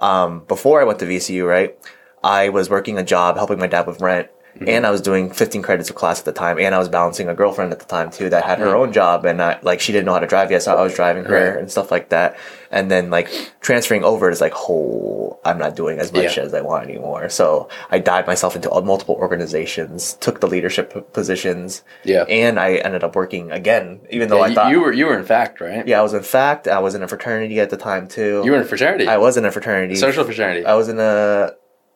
um, 0.04 0.44
before 0.50 0.82
I 0.82 0.84
went 0.84 1.00
to 1.00 1.06
VCU, 1.06 1.48
right, 1.48 1.78
I 2.22 2.50
was 2.50 2.70
working 2.70 2.98
a 2.98 3.04
job 3.04 3.38
helping 3.38 3.58
my 3.58 3.68
dad 3.68 3.88
with 3.88 4.02
rent. 4.02 4.28
Mm-hmm. 4.56 4.70
And 4.70 4.86
I 4.86 4.92
was 4.92 5.02
doing 5.02 5.32
15 5.32 5.64
credits 5.64 5.90
of 5.90 5.96
class 5.96 6.20
at 6.20 6.26
the 6.26 6.32
time, 6.32 6.60
and 6.60 6.76
I 6.76 6.78
was 6.78 6.88
balancing 6.88 7.28
a 7.28 7.34
girlfriend 7.34 7.72
at 7.72 7.80
the 7.80 7.86
time 7.86 8.12
too 8.12 8.30
that 8.30 8.44
had 8.46 8.60
her 8.60 8.76
own 8.76 8.94
job, 8.94 9.26
and 9.26 9.42
I, 9.42 9.58
like 9.64 9.80
she 9.80 9.92
didn't 9.92 10.06
know 10.06 10.14
how 10.14 10.20
to 10.20 10.28
drive 10.28 10.52
yet, 10.52 10.62
so 10.62 10.76
I 10.76 10.82
was 10.84 10.94
driving 10.94 11.26
her 11.26 11.52
Right. 11.54 11.60
and 11.60 11.72
stuff 11.72 11.90
like 11.90 12.10
that. 12.10 12.38
And 12.70 12.90
then 12.92 13.10
like 13.10 13.30
transferring 13.62 14.04
over 14.04 14.30
is 14.30 14.42
like, 14.42 14.54
oh, 14.56 15.40
I'm 15.46 15.58
not 15.58 15.76
doing 15.76 15.98
as 16.00 16.14
much 16.14 16.38
Yeah. 16.38 16.44
as 16.44 16.54
I 16.54 16.62
want 16.62 16.84
anymore. 16.88 17.30
So 17.30 17.68
I 17.90 17.98
dived 18.00 18.28
myself 18.28 18.56
into 18.56 18.70
multiple 18.82 19.16
organizations, 19.16 20.14
took 20.20 20.40
the 20.40 20.48
leadership 20.48 21.14
positions, 21.14 21.84
Yeah. 22.04 22.24
and 22.24 22.60
I 22.60 22.76
ended 22.76 23.04
up 23.04 23.16
working 23.16 23.52
again, 23.52 24.02
even 24.12 24.30
though 24.30 24.38
Yeah, 24.38 24.44
I 24.44 24.48
you, 24.50 24.56
thought 24.56 24.72
you 24.72 24.82
were 24.82 24.94
you 24.94 25.06
were 25.08 25.18
in 25.18 25.26
fact 25.26 25.62
right. 25.62 25.88
yeah, 25.88 26.00
I 26.00 26.04
was 26.04 26.14
in 26.14 26.24
fact, 26.24 26.68
I 26.68 26.80
was 26.80 26.94
in 26.96 27.02
a 27.04 27.08
fraternity 27.08 27.60
at 27.60 27.70
the 27.70 27.78
time 27.78 28.08
too. 28.08 28.42
You 28.46 28.52
were 28.52 28.58
in 28.58 28.64
a 28.64 28.66
fraternity, 28.66 29.08
I 29.08 29.18
was 29.18 29.36
in 29.38 29.46
a 29.46 29.52
fraternity. 29.52 29.96
social 29.96 30.24
fraternity 30.24 30.66
I 30.66 30.76
was 30.76 30.90
in 30.90 31.00
a 31.00 31.54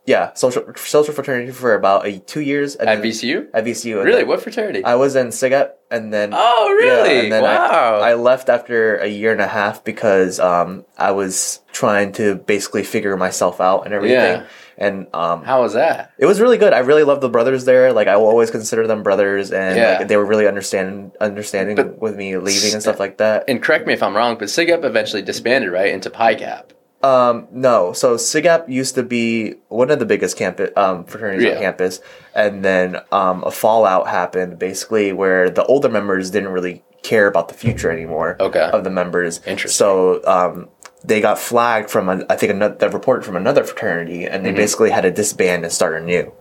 yeah 0.08 0.34
social 0.34 0.64
social 0.78 1.14
fraternity 1.14 1.52
for 1.52 1.76
about 1.76 2.08
a, 2.08 2.18
two 2.20 2.42
years 2.42 2.76
and 2.76 2.90
at 2.90 3.02
then- 3.04 3.12
VCU. 3.12 3.48
At 3.54 3.66
VCU, 3.66 4.04
Really, 4.04 4.20
then 4.22 4.28
what 4.28 4.42
fraternity? 4.42 4.84
I 4.84 4.96
was 4.96 5.16
in 5.16 5.28
SIGEP, 5.28 5.70
and 5.92 6.12
then 6.12 6.32
oh, 6.34 6.76
really? 6.82 7.16
yeah, 7.18 7.22
and 7.24 7.32
then 7.32 7.44
wow. 7.44 8.00
I, 8.02 8.12
I 8.12 8.14
left 8.16 8.50
after 8.50 8.96
a 8.98 9.08
year 9.08 9.32
and 9.32 9.42
a 9.42 9.48
half 9.48 9.84
because 9.84 10.40
um 10.40 10.86
I 10.98 11.12
was 11.12 11.62
trying 11.72 12.14
to 12.14 12.36
basically 12.36 12.84
figure 12.84 13.16
myself 13.18 13.62
out 13.62 13.84
and 13.86 13.94
everything. 13.94 14.18
Yeah. 14.42 14.48
And 14.80 15.08
um, 15.12 15.44
How 15.44 15.64
was 15.64 15.74
that? 15.74 16.14
it 16.20 16.28
was 16.28 16.40
really 16.40 16.60
good. 16.60 16.72
I 16.72 16.80
really 16.80 17.04
loved 17.04 17.22
the 17.22 17.30
brothers 17.30 17.66
there. 17.66 17.94
Like 17.94 18.08
I 18.08 18.16
will 18.18 18.28
always 18.28 18.52
consider 18.52 18.86
them 18.86 19.02
brothers, 19.02 19.52
and 19.52 19.76
Yeah. 19.76 19.98
like, 19.98 20.08
they 20.08 20.18
were 20.18 20.26
really 20.26 20.48
understand 20.48 21.14
understanding 21.20 21.76
But- 21.76 22.00
with 22.00 22.16
me 22.16 22.38
leaving 22.38 22.74
and 22.74 22.82
stuff 22.84 23.00
like 23.00 23.18
that. 23.18 23.46
And 23.48 23.62
correct 23.62 23.88
me 23.88 23.94
if 23.94 24.04
I'm 24.04 24.16
wrong, 24.16 24.38
but 24.38 24.50
SIGEP 24.50 24.84
eventually 24.86 25.24
disbanded, 25.24 25.72
right, 25.72 25.92
into 25.92 26.12
PICAP. 26.12 26.66
Um, 27.04 27.48
no. 27.52 27.94
So 27.94 28.16
SIGEP 28.16 28.70
used 28.70 28.96
to 28.96 29.04
be 29.04 29.56
one 29.68 29.92
of 29.92 30.00
the 30.00 30.06
biggest 30.06 30.38
campus 30.38 30.72
um, 30.76 31.06
fraternities 31.06 31.54
on 31.54 31.60
campus, 31.60 32.00
and 32.34 32.66
then 32.66 32.98
um, 33.12 33.44
a 33.44 33.52
fallout 33.52 34.08
happened 34.08 34.58
basically 34.60 35.14
where 35.14 35.50
the 35.50 35.64
older 35.66 35.90
members 35.90 36.32
didn't 36.32 36.50
really 36.50 36.84
care 37.04 37.28
about 37.28 37.48
the 37.48 37.54
future 37.54 37.92
anymore. 37.92 38.36
Okay. 38.40 38.70
Of 38.74 38.84
the 38.84 38.90
members. 38.90 39.38
Interesting. 39.46 39.70
So 39.70 40.26
um, 40.26 40.70
they 41.04 41.22
got 41.22 41.38
flagged 41.40 41.90
from 41.90 42.10
a, 42.10 42.26
I 42.30 42.36
think 42.36 42.52
another 42.52 42.76
that 42.76 42.94
reported 42.94 43.24
from 43.24 43.36
another 43.36 43.64
fraternity, 43.64 44.26
and 44.26 44.46
they 44.46 44.52
basically 44.52 44.90
had 44.90 45.02
to 45.02 45.12
disband 45.12 45.64
and 45.64 45.72
start 45.72 46.02
anew. 46.02 46.34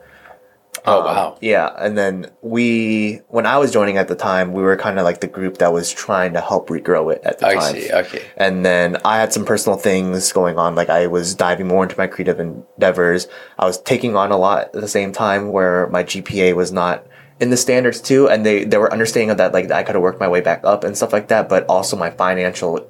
Oh 0.86 1.00
Um, 1.00 1.04
wow. 1.04 1.38
Yeah, 1.40 1.74
and 1.78 1.98
then 1.98 2.30
we, 2.42 3.20
when 3.28 3.44
I 3.44 3.58
was 3.58 3.72
joining 3.72 3.96
at 3.96 4.08
the 4.08 4.14
time, 4.14 4.52
we 4.52 4.62
were 4.62 4.76
kind 4.76 4.98
of 4.98 5.04
like 5.04 5.20
the 5.20 5.26
group 5.26 5.58
that 5.58 5.72
was 5.72 5.90
trying 5.90 6.32
to 6.34 6.40
help 6.40 6.68
regrow 6.68 7.12
it 7.12 7.22
at 7.24 7.38
the 7.40 7.48
I 7.48 7.54
time. 7.54 7.62
I 7.74 7.78
see. 7.78 7.92
Okay. 7.92 8.22
And 8.36 8.64
then 8.64 8.96
I 9.04 9.18
had 9.18 9.32
some 9.32 9.44
personal 9.44 9.76
things 9.78 10.32
going 10.32 10.58
on. 10.58 10.74
Like 10.74 10.88
I 10.88 11.06
was 11.08 11.34
diving 11.34 11.66
more 11.66 11.82
into 11.82 11.96
my 11.98 12.06
creative 12.06 12.38
endeavors. 12.38 13.26
I 13.58 13.66
was 13.66 13.80
taking 13.82 14.16
on 14.16 14.30
a 14.30 14.36
lot 14.38 14.66
at 14.66 14.80
the 14.80 14.88
same 14.88 15.12
time 15.12 15.50
where 15.50 15.88
my 15.88 16.04
GPA 16.04 16.54
was 16.54 16.70
not 16.72 17.06
in 17.40 17.50
the 17.50 17.56
standards 17.56 18.00
too. 18.00 18.28
And 18.28 18.46
they, 18.46 18.64
they 18.64 18.78
were 18.78 18.92
understanding 18.92 19.30
of 19.30 19.38
that, 19.38 19.52
like 19.52 19.70
I 19.70 19.82
could 19.82 19.94
have 19.96 20.02
worked 20.02 20.20
my 20.20 20.28
way 20.28 20.40
back 20.40 20.60
up 20.64 20.84
and 20.84 20.96
stuff 20.96 21.12
like 21.12 21.28
that. 21.28 21.48
But 21.48 21.66
also 21.66 21.96
my 21.96 22.10
financial 22.10 22.88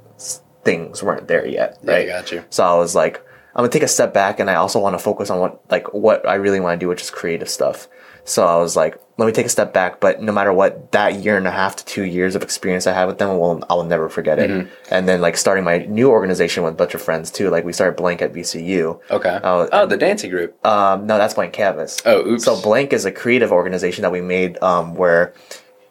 things 0.65 1.03
weren't 1.03 1.29
there 1.29 1.47
yet. 1.47 1.79
Yeah, 1.83 1.95
I 1.95 2.07
got 2.07 2.31
you. 2.33 2.45
So 2.51 2.65
I 2.65 2.75
was 2.77 2.95
like, 2.95 3.23
I'm 3.57 3.63
gonna 3.63 3.71
take 3.71 3.83
a 3.83 3.89
step 3.89 4.13
back 4.13 4.39
and 4.39 4.51
I 4.51 4.57
also 4.57 4.79
want 4.79 4.95
to 4.95 4.99
focus 4.99 5.31
on 5.31 5.41
what, 5.41 5.61
like 5.71 5.93
what 5.95 6.29
I 6.29 6.35
really 6.35 6.61
want 6.61 6.79
to 6.79 6.85
do, 6.85 6.89
which 6.89 7.01
is 7.01 7.11
creative 7.11 7.49
stuff. 7.49 7.89
So 8.25 8.47
I 8.47 8.57
was 8.57 8.77
like, 8.77 9.01
let 9.17 9.25
me 9.25 9.33
take 9.33 9.47
a 9.47 9.49
step 9.49 9.73
back, 9.73 9.99
but 9.99 10.21
no 10.21 10.31
matter 10.31 10.53
what, 10.53 10.93
that 10.93 11.15
year 11.15 11.39
and 11.39 11.47
a 11.47 11.51
half 11.51 11.77
to 11.77 11.85
two 11.87 12.05
years 12.05 12.35
of 12.35 12.43
experience 12.43 12.87
I 12.87 12.93
had 12.93 13.07
with 13.07 13.17
them, 13.17 13.39
will 13.39 13.65
I 13.71 13.75
will 13.75 13.85
never 13.85 14.11
forget 14.11 14.39
it. 14.39 14.51
Mm-hmm. 14.51 14.95
And 14.95 15.09
then 15.09 15.23
like 15.23 15.39
starting 15.39 15.65
my 15.65 15.79
new 15.87 16.11
organization 16.11 16.65
with 16.65 16.75
a 16.75 16.77
bunch 16.77 16.95
of 16.95 17.01
friends 17.01 17.31
too. 17.31 17.49
Like 17.49 17.65
we 17.65 17.73
started 17.73 17.97
Blank 17.97 18.21
at 18.21 18.35
VCU. 18.35 19.01
Okay. 19.11 19.41
Oh, 19.43 19.69
oh, 19.73 19.87
the 19.87 19.97
dancing 19.97 20.31
group. 20.31 20.63
Um, 20.67 21.07
no, 21.07 21.17
that's 21.17 21.33
Blank 21.33 21.55
Canvas. 21.55 22.03
Oh, 22.05 22.27
oops. 22.27 22.45
So 22.45 22.61
Blank 22.61 22.93
is 22.93 23.07
a 23.07 23.13
creative 23.13 23.53
organization 23.53 24.03
that 24.03 24.13
we 24.13 24.21
made 24.21 24.63
um, 24.63 24.97
where 24.97 25.33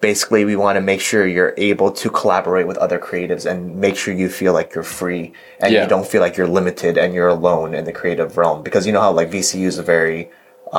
basically 0.09 0.41
we 0.51 0.55
want 0.65 0.75
to 0.79 0.83
make 0.91 1.01
sure 1.09 1.21
you're 1.37 1.55
able 1.71 1.89
to 2.01 2.07
collaborate 2.19 2.67
with 2.69 2.77
other 2.85 2.99
creatives 3.07 3.43
and 3.49 3.57
make 3.85 3.95
sure 4.01 4.13
you 4.23 4.29
feel 4.41 4.53
like 4.59 4.67
you're 4.75 4.91
free 5.01 5.25
and 5.61 5.69
Yeah. 5.73 5.81
you 5.83 5.89
don't 5.93 6.07
feel 6.11 6.21
like 6.25 6.35
you're 6.37 6.53
limited 6.59 6.93
and 7.01 7.09
you're 7.15 7.33
alone 7.39 7.69
in 7.77 7.83
the 7.89 7.95
creative 7.99 8.31
realm 8.41 8.59
because 8.67 8.83
you 8.87 8.93
know 8.95 9.01
how 9.05 9.11
like 9.19 9.29
VCU 9.35 9.65
is 9.73 9.77
a 9.79 9.83
very 9.95 10.19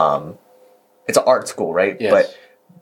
um, 0.00 0.22
it's 1.08 1.18
an 1.18 1.24
art 1.34 1.44
school, 1.48 1.70
right? 1.80 1.94
Yes. 2.00 2.12
But 2.14 2.24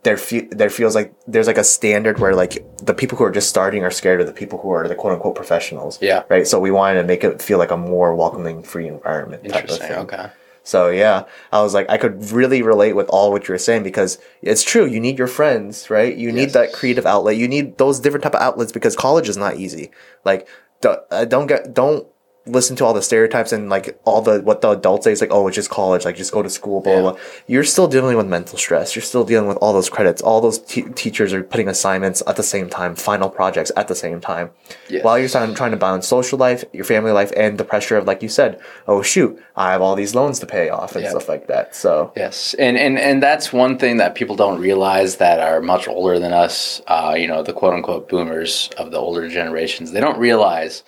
there 0.07 0.19
fe- 0.29 0.49
there 0.61 0.73
feels 0.79 0.95
like 0.99 1.09
there's 1.33 1.47
like 1.53 1.61
a 1.67 1.69
standard 1.77 2.17
where 2.23 2.35
like 2.43 2.55
the 2.91 2.95
people 3.01 3.15
who 3.19 3.25
are 3.29 3.35
just 3.41 3.49
starting 3.57 3.83
are 3.89 3.95
scared 4.01 4.21
of 4.23 4.27
the 4.33 4.37
people 4.43 4.57
who 4.63 4.71
are 4.77 4.87
the 4.93 4.95
quote 5.01 5.13
unquote 5.15 5.37
professionals. 5.43 5.93
Yeah. 6.11 6.21
Right. 6.35 6.47
So 6.53 6.57
we 6.67 6.71
wanted 6.81 6.97
to 7.03 7.07
make 7.13 7.23
it 7.29 7.41
feel 7.49 7.59
like 7.65 7.71
a 7.79 7.81
more 7.95 8.11
welcoming, 8.23 8.63
free 8.73 8.89
environment. 8.97 9.41
Type 9.45 9.51
of 9.53 9.61
Interesting. 9.71 9.89
thing. 9.89 9.99
Okay. 10.07 10.27
So 10.65 10.89
yeah, 10.89 11.25
I 11.53 11.61
was 11.63 11.75
like, 11.75 11.89
I 11.91 11.99
could 11.99 12.33
really 12.33 12.63
relate 12.63 12.95
with 12.97 13.07
all 13.11 13.31
what 13.31 13.47
you 13.47 13.53
were 13.53 13.59
saying 13.59 13.83
because 13.83 14.19
it's 14.41 14.63
true. 14.63 14.87
You 14.87 14.99
need 14.99 15.19
your 15.19 15.29
friends, 15.29 15.91
right? 15.91 16.17
You 16.17 16.33
need 16.33 16.51
that 16.51 16.73
creative 16.73 17.05
outlet. 17.05 17.37
You 17.37 17.47
need 17.47 17.77
those 17.77 18.01
different 18.01 18.25
type 18.25 18.35
of 18.35 18.41
outlets 18.41 18.73
because 18.73 18.97
college 18.97 19.29
is 19.29 19.37
not 19.37 19.57
easy. 19.59 19.91
Like, 20.25 20.49
don't, 20.81 21.01
uh, 21.11 21.27
don't 21.27 21.47
get, 21.47 21.75
don't 21.75 22.07
listen 22.47 22.77
to 22.77 22.85
all 22.85 22.93
the 22.93 23.01
stereotypes 23.01 23.53
and 23.53 23.71
like 23.71 23.99
all 24.05 24.21
the 24.21 24.41
what 24.43 24.61
the 24.61 24.71
adults 24.71 25.05
say 25.05 25.13
is 25.13 25.21
like, 25.21 25.31
oh, 25.33 25.47
it's 25.49 25.55
just 25.55 25.71
college, 25.71 26.05
like 26.05 26.17
just 26.17 26.31
go 26.33 26.43
to 26.43 26.51
school, 26.51 26.81
blah 26.83 27.01
blah. 27.01 27.11
blah. 27.13 27.21
You're 27.47 27.65
still 27.65 27.89
dealing 27.89 28.17
with 28.17 28.27
mental 28.27 28.59
stress. 28.59 28.95
You're 28.95 29.03
still 29.03 29.25
dealing 29.25 29.49
with 29.49 29.57
all 29.59 29.73
those 29.73 29.89
credits. 29.89 30.21
All 30.21 30.41
those 30.43 30.59
te- 30.59 30.83
teachers 30.93 31.33
are 31.33 31.43
putting 31.43 31.69
assignments 31.69 32.23
at 32.27 32.37
the 32.37 32.43
same 32.43 32.69
time, 32.69 32.97
final 32.97 33.31
projects 33.31 33.73
at 33.77 33.89
the 33.89 33.95
same 33.95 34.21
time, 34.21 34.51
Yes. 34.91 35.03
while 35.05 35.19
you're 35.19 35.29
trying 35.29 35.55
trying 35.55 35.71
to 35.71 35.77
balance 35.79 36.07
social 36.07 36.39
life, 36.39 36.65
your 36.73 36.85
family 36.85 37.13
life, 37.13 37.33
and 37.37 37.57
the 37.57 37.65
pressure 37.65 37.97
of 37.97 38.07
like 38.07 38.23
you 38.23 38.29
said, 38.29 38.61
oh 38.87 39.01
shoot, 39.01 39.39
I 39.57 39.73
have 39.73 39.81
all 39.81 39.95
these 39.95 40.15
loans 40.15 40.39
to 40.41 40.47
pay 40.47 40.69
off 40.69 40.95
and 40.97 41.05
Yeah. 41.05 41.11
stuff 41.11 41.29
like 41.29 41.47
that. 41.47 41.75
So 41.75 42.13
Yes, 42.17 42.55
and, 42.59 42.77
and 42.77 42.99
and 42.99 43.23
that's 43.23 43.53
one 43.55 43.79
thing 43.79 43.97
that 43.97 44.15
people 44.15 44.37
don't 44.37 44.61
realize 44.61 45.17
that 45.17 45.41
are 45.41 45.61
much 45.63 45.89
older 45.89 46.19
than 46.19 46.33
us. 46.35 46.83
Uh, 46.87 47.15
you 47.17 47.27
know, 47.27 47.43
the 47.43 47.53
quote 47.55 47.73
unquote 47.75 48.09
boomers 48.09 48.69
of 48.77 48.91
the 48.91 48.99
older 48.99 49.29
generations. 49.29 49.93
They 49.93 50.01
don't 50.01 50.19
realize 50.19 50.83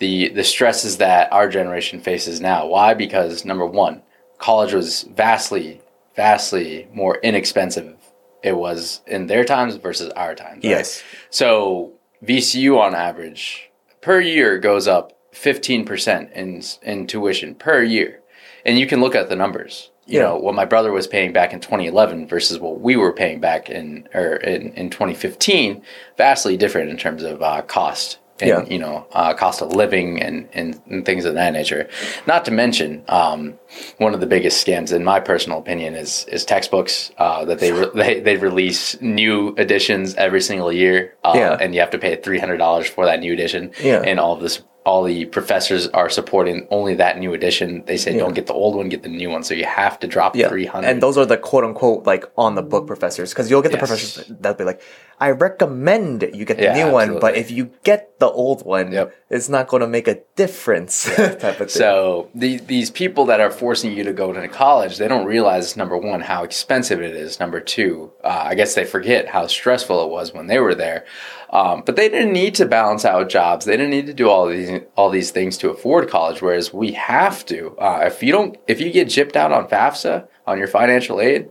the 0.00 0.28
the 0.30 0.42
stresses 0.44 0.96
that 0.98 1.32
our 1.32 1.48
generation 1.48 2.00
faces 2.00 2.40
now. 2.40 2.66
Why? 2.66 2.92
Because 2.94 3.44
number 3.44 3.64
one, 3.66 4.02
college 4.38 4.72
was 4.74 5.04
vastly, 5.04 5.80
vastly 6.16 6.88
more 6.92 7.18
inexpensive. 7.22 7.96
It 8.42 8.56
was 8.56 9.02
in 9.06 9.26
their 9.28 9.44
times 9.44 9.76
versus 9.76 10.10
our 10.16 10.34
times. 10.34 10.64
right? 10.64 10.70
yes, 10.78 11.02
So 11.30 11.92
VCU 12.24 12.78
on 12.78 12.94
average 12.94 13.70
per 14.00 14.20
year 14.20 14.58
goes 14.58 14.88
up 14.88 15.12
15% 15.34 16.32
in 16.32 16.62
in 16.82 17.06
tuition 17.06 17.54
per 17.54 17.82
year. 17.82 18.20
And 18.64 18.78
you 18.78 18.86
can 18.86 19.00
look 19.00 19.14
at 19.14 19.28
the 19.28 19.36
numbers. 19.36 19.90
You 20.06 20.18
Yeah. 20.18 20.24
know, 20.24 20.36
what 20.38 20.54
my 20.54 20.64
brother 20.64 20.90
was 20.92 21.06
paying 21.06 21.32
back 21.32 21.52
in 21.52 21.60
2011 21.60 22.26
versus 22.26 22.58
what 22.58 22.80
we 22.80 22.96
were 22.96 23.12
paying 23.12 23.40
back 23.40 23.70
in 23.70 24.08
or 24.12 24.36
in, 24.36 24.72
in 24.74 24.90
2015, 24.90 25.82
vastly 26.16 26.56
different 26.56 26.90
in 26.90 26.96
terms 26.96 27.22
of 27.22 27.42
uh, 27.42 27.62
cost. 27.62 28.18
And, 28.42 28.48
Yeah. 28.48 28.64
you 28.72 28.78
know, 28.78 29.06
uh, 29.12 29.34
cost 29.34 29.60
of 29.62 29.72
living 29.74 30.20
and, 30.22 30.48
and, 30.52 30.80
and 30.88 31.04
things 31.04 31.24
of 31.24 31.34
that 31.34 31.52
nature. 31.52 31.88
Not 32.26 32.44
to 32.46 32.50
mention, 32.50 33.02
um, 33.08 33.58
one 33.98 34.14
of 34.14 34.20
the 34.20 34.26
biggest 34.26 34.64
scams, 34.66 34.92
in 34.92 35.04
my 35.04 35.20
personal 35.20 35.58
opinion, 35.58 35.94
is 35.94 36.24
is 36.28 36.44
textbooks. 36.44 37.10
Uh, 37.18 37.44
that 37.44 37.58
they, 37.58 37.72
re- 37.72 37.90
they 37.94 38.20
they 38.20 38.36
release 38.36 39.00
new 39.00 39.54
editions 39.58 40.14
every 40.14 40.40
single 40.40 40.72
year, 40.72 41.16
uh, 41.24 41.32
Yeah. 41.34 41.58
and 41.60 41.74
you 41.74 41.80
have 41.80 41.90
to 41.90 41.98
pay 41.98 42.16
three 42.16 42.38
hundred 42.38 42.56
dollars 42.58 42.88
for 42.88 43.04
that 43.06 43.20
new 43.20 43.32
edition. 43.32 43.72
Yeah. 43.82 44.02
and 44.04 44.18
all 44.18 44.32
of 44.34 44.40
this, 44.40 44.62
all 44.84 45.02
the 45.04 45.26
professors 45.26 45.88
are 45.88 46.08
supporting 46.08 46.66
only 46.70 46.94
that 46.94 47.18
new 47.18 47.34
edition. 47.34 47.84
They 47.86 47.96
say 47.98 48.16
don't 48.16 48.34
get 48.34 48.46
the 48.46 48.54
old 48.54 48.76
one, 48.76 48.88
get 48.88 49.02
the 49.02 49.08
new 49.10 49.28
one. 49.30 49.42
So 49.44 49.52
you 49.54 49.64
have 49.66 49.98
to 50.00 50.06
drop 50.06 50.34
yeah, 50.34 50.48
three 50.48 50.66
hundred. 50.66 50.88
and 50.88 51.02
those 51.02 51.18
are 51.18 51.26
the 51.26 51.36
quote 51.36 51.64
unquote 51.64 52.06
like 52.06 52.24
on 52.36 52.54
the 52.54 52.62
book 52.62 52.86
professors 52.86 53.30
because 53.30 53.50
you'll 53.50 53.62
get 53.62 53.72
the 53.72 53.78
Yes. 53.78 53.88
professors 53.88 54.26
that'll 54.40 54.56
be 54.58 54.64
like, 54.64 54.80
I 55.20 55.30
recommend 55.32 56.22
you 56.32 56.44
get 56.46 56.56
the 56.56 56.64
Yeah, 56.64 56.86
new 56.86 56.92
one, 56.92 57.18
but 57.18 57.36
if 57.36 57.50
you 57.50 57.70
get 57.84 58.18
the 58.20 58.28
old 58.30 58.64
one, 58.64 58.90
Yep. 58.92 59.14
it's 59.28 59.48
not 59.50 59.68
going 59.68 59.80
to 59.82 59.86
make 59.86 60.08
a 60.08 60.20
difference. 60.36 61.04
type 61.16 61.44
of 61.44 61.56
thing. 61.56 61.68
So 61.68 62.30
the, 62.34 62.56
these 62.58 62.90
people 62.90 63.26
that 63.26 63.38
are 63.40 63.50
forcing 63.50 63.92
you 63.92 64.02
to 64.04 64.12
go 64.14 64.32
to 64.32 64.48
college, 64.48 64.96
they 64.96 65.08
don't 65.08 65.26
realize 65.26 65.76
number 65.76 65.96
one 65.98 66.22
how 66.22 66.42
expensive 66.42 67.02
it 67.02 67.14
is. 67.14 67.38
Number 67.38 67.60
two, 67.60 68.12
uh, 68.24 68.28
I 68.46 68.54
guess 68.54 68.74
they 68.74 68.84
forget 68.84 69.28
how 69.28 69.46
stressful 69.46 70.02
it 70.04 70.10
was 70.10 70.32
when 70.32 70.46
they 70.46 70.58
were 70.58 70.74
there. 70.74 71.04
Um, 71.52 71.82
but 71.84 71.96
they 71.96 72.08
didn't 72.08 72.32
need 72.32 72.54
to 72.56 72.66
balance 72.66 73.04
out 73.04 73.28
jobs. 73.28 73.64
They 73.66 73.76
didn't 73.76 73.90
need 73.90 74.06
to 74.06 74.14
do 74.14 74.28
all 74.30 74.46
these 74.46 74.82
all 74.96 75.10
these 75.10 75.30
things 75.32 75.58
to 75.58 75.70
afford 75.70 76.08
college. 76.08 76.40
Whereas 76.40 76.72
we 76.72 76.92
have 76.92 77.44
to. 77.46 77.76
Uh, 77.78 78.02
if 78.06 78.22
you 78.22 78.30
don't, 78.32 78.56
if 78.68 78.80
you 78.80 78.92
get 78.92 79.08
gypped 79.08 79.34
out 79.36 79.50
on 79.52 79.66
FAFSA 79.68 80.28
on 80.46 80.58
your 80.58 80.68
financial 80.68 81.20
aid, 81.20 81.48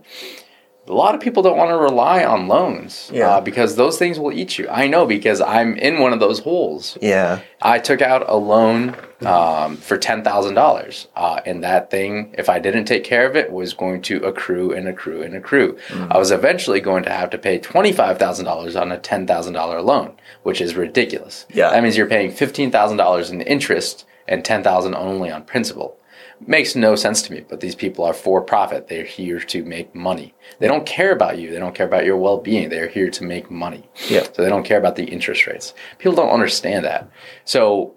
a 0.88 0.92
lot 0.92 1.14
of 1.14 1.20
people 1.20 1.42
don't 1.42 1.58
want 1.58 1.70
to 1.70 1.76
rely 1.76 2.24
on 2.24 2.48
loans 2.48 3.10
Yeah. 3.12 3.28
uh, 3.28 3.40
because 3.42 3.76
those 3.76 3.98
things 3.98 4.18
will 4.18 4.32
eat 4.32 4.58
you. 4.58 4.68
I 4.70 4.86
know 4.88 5.04
because 5.06 5.40
I'm 5.42 5.76
in 5.76 5.98
one 6.00 6.12
of 6.14 6.18
those 6.20 6.40
holes. 6.40 6.96
yeah, 7.02 7.40
I 7.60 7.78
took 7.78 8.00
out 8.00 8.24
a 8.28 8.36
loan 8.36 8.96
um, 9.26 9.76
for 9.76 9.96
ten 9.96 10.22
thousand 10.24 10.54
dollars, 10.54 11.08
uh, 11.16 11.40
and 11.44 11.62
that 11.62 11.90
thing, 11.90 12.34
if 12.38 12.48
I 12.48 12.58
didn't 12.58 12.86
take 12.86 13.04
care 13.04 13.26
of 13.28 13.36
it, 13.36 13.52
was 13.52 13.74
going 13.74 14.02
to 14.02 14.24
accrue 14.24 14.72
and 14.72 14.88
accrue 14.88 15.22
and 15.22 15.34
accrue. 15.34 15.76
I 16.10 16.18
was 16.18 16.30
eventually 16.30 16.80
going 16.80 17.02
to 17.04 17.10
have 17.10 17.30
to 17.30 17.38
pay 17.38 17.58
twenty 17.58 17.92
five 17.92 18.18
thousand 18.18 18.44
dollars 18.44 18.76
on 18.76 18.92
a 18.92 18.98
ten 18.98 19.26
thousand 19.26 19.52
dollar 19.54 19.80
loan, 19.82 20.16
which 20.42 20.60
is 20.60 20.74
ridiculous. 20.74 21.46
Yeah. 21.52 21.70
that 21.70 21.82
means 21.82 21.96
you're 21.96 22.06
paying 22.06 22.30
fifteen 22.30 22.70
thousand 22.70 22.96
dollars 22.96 23.30
in 23.30 23.40
interest 23.40 24.06
and 24.26 24.44
ten 24.44 24.62
thousand 24.62 24.94
only 24.94 25.30
on 25.30 25.44
principal. 25.44 25.96
Makes 26.46 26.74
no 26.74 26.96
sense 26.96 27.20
to 27.22 27.32
me, 27.34 27.44
but 27.46 27.60
these 27.60 27.74
people 27.74 28.02
are 28.02 28.14
for 28.14 28.40
profit. 28.40 28.88
They're 28.88 29.04
here 29.04 29.40
to 29.40 29.62
make 29.62 29.94
money. 29.94 30.32
They 30.58 30.68
don't 30.68 30.86
care 30.86 31.12
about 31.12 31.36
you. 31.36 31.50
They 31.50 31.58
don't 31.58 31.74
care 31.74 31.86
about 31.86 32.06
your 32.06 32.16
well 32.16 32.38
being. 32.38 32.70
They're 32.70 32.88
here 32.88 33.10
to 33.10 33.24
make 33.24 33.50
money. 33.50 33.90
Yeah. 34.08 34.22
So 34.22 34.42
they 34.42 34.48
don't 34.48 34.64
care 34.64 34.78
about 34.78 34.96
the 34.96 35.04
interest 35.04 35.46
rates. 35.46 35.74
People 35.98 36.16
don't 36.16 36.30
understand 36.30 36.86
that. 36.86 37.10
So 37.44 37.94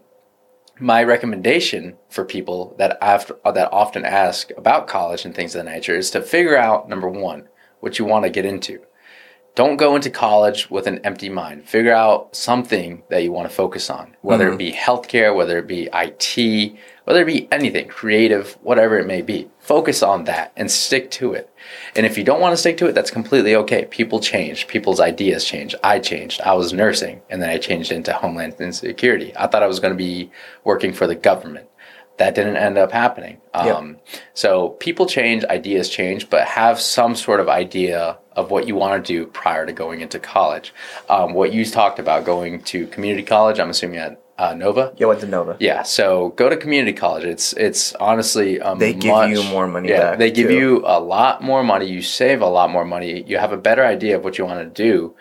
my 0.80 1.04
recommendation 1.04 1.98
for 2.10 2.26
people 2.26 2.76
that 2.78 2.98
after, 3.02 3.38
that 3.46 3.72
often 3.72 4.06
ask 4.06 4.52
about 4.58 4.88
college 4.88 5.26
and 5.26 5.36
things 5.36 5.56
of 5.56 5.64
that 5.64 5.72
nature 5.72 5.96
is 5.96 6.12
to 6.12 6.22
figure 6.22 6.58
out 6.58 6.90
number 6.90 7.08
one 7.08 7.48
what 7.80 8.00
you 8.00 8.06
want 8.06 8.24
to 8.24 8.30
get 8.30 8.46
into. 8.46 8.82
Don't 9.56 9.78
go 9.78 9.96
into 9.96 10.10
college 10.10 10.72
with 10.72 10.88
an 10.88 11.00
empty 11.04 11.30
mind. 11.30 11.70
Figure 11.70 11.94
out 11.94 12.36
something 12.36 13.04
that 13.10 13.22
you 13.22 13.32
want 13.32 13.48
to 13.48 13.56
focus 13.56 13.90
on, 13.90 14.16
whether 14.22 14.48
it 14.48 14.52
mm-hmm. 14.52 14.58
be 14.58 14.72
healthcare, 14.72 15.36
whether 15.36 15.60
it 15.60 15.68
be 15.68 15.90
IT, 15.94 16.76
whether 17.06 17.22
it 17.22 17.26
be 17.26 17.48
anything, 17.52 17.88
creative, 17.88 18.54
whatever 18.62 18.98
it 18.98 19.08
may 19.08 19.22
be. 19.22 19.50
Focus 19.60 20.04
on 20.04 20.26
that 20.26 20.52
and 20.56 20.70
stick 20.70 21.12
to 21.12 21.34
it. 21.34 21.50
And 21.96 22.06
if 22.06 22.18
you 22.18 22.24
don't 22.24 22.42
want 22.42 22.54
to 22.54 22.58
stick 22.58 22.78
to 22.78 22.88
it, 22.88 22.94
that's 22.94 23.12
completely 23.12 23.56
okay. 23.56 23.86
People 23.86 24.20
change, 24.20 24.68
people's 24.68 25.00
ideas 25.00 25.46
change. 25.46 25.76
I 25.84 26.00
changed. 26.00 26.42
I 26.42 26.54
was 26.54 26.74
nursing 26.74 27.22
and 27.30 27.42
then 27.42 27.50
I 27.50 27.58
changed 27.58 27.92
into 27.92 28.14
Homeland 28.14 28.56
Security. 28.76 29.34
I 29.36 29.48
thought 29.48 29.64
I 29.64 29.68
was 29.68 29.80
going 29.80 29.94
to 29.94 29.98
be 29.98 30.32
working 30.64 30.94
for 30.94 31.08
the 31.08 31.16
government. 31.16 31.68
That 32.18 32.36
didn't 32.36 32.58
end 32.58 32.78
up 32.78 32.92
happening. 32.92 33.42
Um, 33.56 33.98
so 34.36 34.70
people 34.70 35.08
change, 35.08 35.44
ideas 35.46 35.90
change, 35.90 36.30
but 36.30 36.46
have 36.46 36.80
some 36.80 37.16
sort 37.16 37.40
of 37.40 37.50
idea 37.50 38.20
of 38.34 38.52
what 38.52 38.68
you 38.68 38.76
want 38.76 39.04
to 39.04 39.14
do 39.14 39.26
prior 39.26 39.66
to 39.66 39.74
going 39.74 40.02
into 40.02 40.20
college. 40.20 40.74
Um, 41.10 41.34
what 41.34 41.54
you 41.54 41.66
talked 41.66 41.98
about 41.98 42.24
going 42.24 42.62
to 42.66 42.86
community 42.88 43.24
college, 43.24 43.60
I'm 43.60 43.72
assuming 43.72 43.98
at 43.98 44.23
uh, 44.38 44.54
Nova. 44.56 44.94
yeah, 44.98 45.06
went 45.08 45.20
to 45.22 45.28
Nova. 45.28 45.56
Yeah, 45.60 45.84
so 45.84 46.30
go 46.36 46.50
to 46.50 46.58
community 46.58 46.94
college. 46.94 47.24
It's 47.24 47.54
it's 47.54 47.94
honestly 47.96 48.60
um, 48.60 48.80
They 48.80 48.94
give 48.94 49.12
much- 49.12 49.30
you 49.32 49.44
more 49.44 49.68
money 49.68 49.90
Yeah, 49.90 50.12
back, 50.12 50.20
they 50.20 50.32
give 50.32 50.50
too. 50.50 50.56
you 50.58 50.84
a 50.86 51.00
lot 51.00 51.42
more 51.44 51.64
money. 51.64 51.86
You 51.86 52.02
save 52.02 52.42
a 52.42 52.48
lot 52.48 52.70
more 52.72 52.84
money. 52.86 53.24
You 53.24 53.38
have 53.38 53.52
a 53.54 53.58
better 53.58 53.86
idea 53.86 54.16
of 54.18 54.24
what 54.24 54.38
you 54.38 54.46
want 54.46 54.60
to 54.76 54.84
do, 54.84 55.14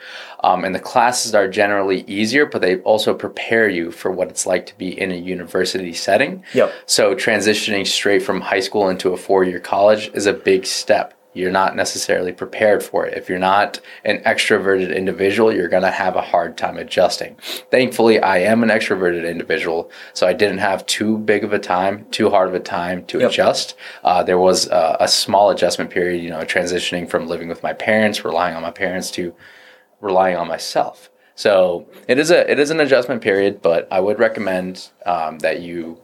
um, 0.42 0.64
and 0.64 0.74
the 0.74 0.80
classes 0.80 1.34
are 1.34 1.46
generally 1.48 2.04
easier. 2.06 2.46
But 2.46 2.62
they 2.62 2.76
also 2.78 3.12
prepare 3.14 3.68
you 3.68 3.90
for 3.90 4.10
what 4.10 4.28
it's 4.28 4.46
like 4.46 4.64
to 4.66 4.78
be 4.78 4.98
in 4.98 5.12
a 5.12 5.16
university 5.16 5.92
setting. 5.92 6.42
Yep. 6.54 6.72
So 6.86 7.14
transitioning 7.14 7.86
straight 7.86 8.22
from 8.22 8.40
high 8.40 8.60
school 8.60 8.88
into 8.88 9.12
a 9.12 9.16
four-year 9.16 9.60
college 9.60 10.10
is 10.14 10.26
a 10.26 10.32
big 10.32 10.64
step. 10.66 11.14
You're 11.34 11.50
not 11.50 11.76
necessarily 11.76 12.32
prepared 12.32 12.82
for 12.82 13.06
it. 13.06 13.16
If 13.16 13.28
you're 13.28 13.38
not 13.38 13.80
an 14.04 14.18
extroverted 14.24 14.94
individual, 14.94 15.52
you're 15.52 15.68
going 15.68 15.82
to 15.82 15.90
have 15.90 16.14
a 16.14 16.20
hard 16.20 16.58
time 16.58 16.76
adjusting. 16.76 17.36
Thankfully, 17.70 18.20
I 18.20 18.38
am 18.38 18.62
an 18.62 18.68
extroverted 18.68 19.28
individual, 19.28 19.90
so 20.12 20.26
I 20.26 20.34
didn't 20.34 20.58
have 20.58 20.84
too 20.86 21.16
big 21.18 21.42
of 21.44 21.52
a 21.52 21.58
time, 21.58 22.06
too 22.10 22.28
hard 22.30 22.48
of 22.48 22.54
a 22.54 22.60
time 22.60 23.04
to 23.06 23.20
Yep. 23.20 23.30
adjust. 23.30 23.74
Uh, 24.04 24.22
there 24.22 24.38
was 24.38 24.66
a, 24.68 24.96
a 25.00 25.08
small 25.08 25.50
adjustment 25.50 25.90
period, 25.90 26.22
you 26.22 26.30
know, 26.30 26.40
transitioning 26.40 27.08
from 27.08 27.26
living 27.26 27.48
with 27.48 27.62
my 27.62 27.72
parents, 27.72 28.24
relying 28.24 28.54
on 28.54 28.62
my 28.62 28.70
parents 28.70 29.10
to 29.12 29.34
relying 30.00 30.36
on 30.36 30.48
myself. 30.48 31.08
So 31.34 31.88
it 32.08 32.18
is 32.18 32.30
a 32.30 32.50
it 32.50 32.58
is 32.58 32.70
an 32.70 32.78
adjustment 32.80 33.22
period, 33.22 33.62
but 33.62 33.88
I 33.90 34.00
would 34.00 34.18
recommend 34.18 34.90
um, 35.06 35.38
that 35.38 35.60
you 35.62 35.98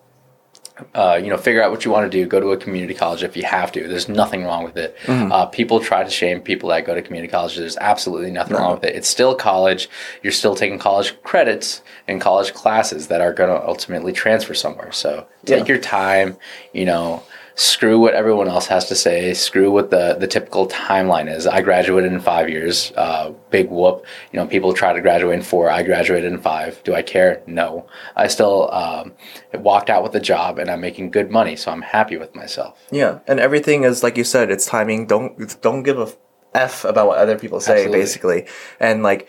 uh, 0.94 1.20
you 1.22 1.28
know 1.30 1.36
figure 1.36 1.62
out 1.62 1.70
what 1.70 1.84
you 1.84 1.90
want 1.90 2.10
to 2.10 2.18
do. 2.18 2.26
Go 2.26 2.40
to 2.40 2.52
a 2.52 2.56
community 2.56 2.94
college 2.94 3.22
if 3.22 3.36
you 3.36 3.44
have 3.44 3.72
to. 3.72 3.86
There's 3.88 4.08
nothing 4.08 4.44
wrong 4.44 4.64
with 4.64 4.76
it. 4.76 4.96
Uh, 5.08 5.46
people 5.46 5.80
try 5.80 6.04
to 6.04 6.10
shame 6.10 6.40
people 6.40 6.68
that 6.70 6.84
go 6.86 6.94
to 6.94 7.02
community 7.02 7.30
college. 7.30 7.56
There's 7.56 7.76
absolutely 7.78 8.30
nothing 8.30 8.56
wrong 8.56 8.74
with 8.74 8.84
it. 8.84 8.94
It's 8.96 9.08
still 9.08 9.34
college. 9.34 9.88
You're 10.22 10.32
still 10.32 10.54
taking 10.54 10.78
college 10.78 11.20
credits 11.22 11.82
and 12.06 12.20
college 12.20 12.52
classes 12.54 13.08
that 13.08 13.20
are 13.20 13.32
going 13.32 13.50
to 13.50 13.66
ultimately 13.66 14.12
transfer 14.12 14.54
somewhere. 14.54 14.92
So 14.92 15.26
take 15.44 15.60
Yeah. 15.60 15.66
your 15.74 15.78
time. 15.78 16.36
You 16.72 16.84
know 16.86 17.22
screw 17.58 17.98
what 17.98 18.14
everyone 18.14 18.46
else 18.46 18.68
has 18.68 18.86
to 18.86 18.94
say. 18.94 19.34
Screw 19.34 19.70
what 19.72 19.90
the, 19.90 20.16
the 20.18 20.28
typical 20.28 20.68
timeline 20.68 21.28
is. 21.30 21.44
I 21.44 21.60
graduated 21.60 22.12
in 22.12 22.20
five 22.20 22.48
years. 22.48 22.92
Uh, 22.96 23.32
big 23.50 23.68
whoop. 23.68 24.06
You 24.32 24.38
know 24.38 24.46
people 24.46 24.72
try 24.72 24.92
to 24.92 25.00
graduate 25.00 25.34
in 25.34 25.42
four. 25.42 25.68
I 25.68 25.82
graduated 25.82 26.32
in 26.32 26.40
five. 26.40 26.80
Do 26.84 26.94
i 26.94 27.02
care? 27.02 27.42
No. 27.46 27.86
I 28.14 28.28
still 28.28 28.72
um, 28.72 29.12
walked 29.54 29.90
out 29.90 30.04
with 30.04 30.14
a 30.14 30.20
job 30.20 30.58
and 30.58 30.70
i'm 30.70 30.80
making 30.80 31.10
good 31.10 31.30
money 31.30 31.56
so 31.56 31.72
i'm 31.72 31.82
happy 31.82 32.16
with 32.16 32.34
myself. 32.34 32.78
Yeah, 32.92 33.18
and 33.26 33.40
everything 33.40 33.82
is 33.84 34.02
like 34.02 34.16
you 34.16 34.24
said. 34.24 34.50
It's 34.50 34.66
timing. 34.66 35.06
Don't 35.06 35.60
don't 35.60 35.82
give 35.82 35.98
a 35.98 36.08
f 36.54 36.84
about 36.84 37.06
what 37.08 37.18
other 37.18 37.38
people 37.38 37.60
say, 37.60 37.84
Absolutely. 37.84 38.00
basically. 38.00 38.46
And 38.80 39.02
like, 39.02 39.28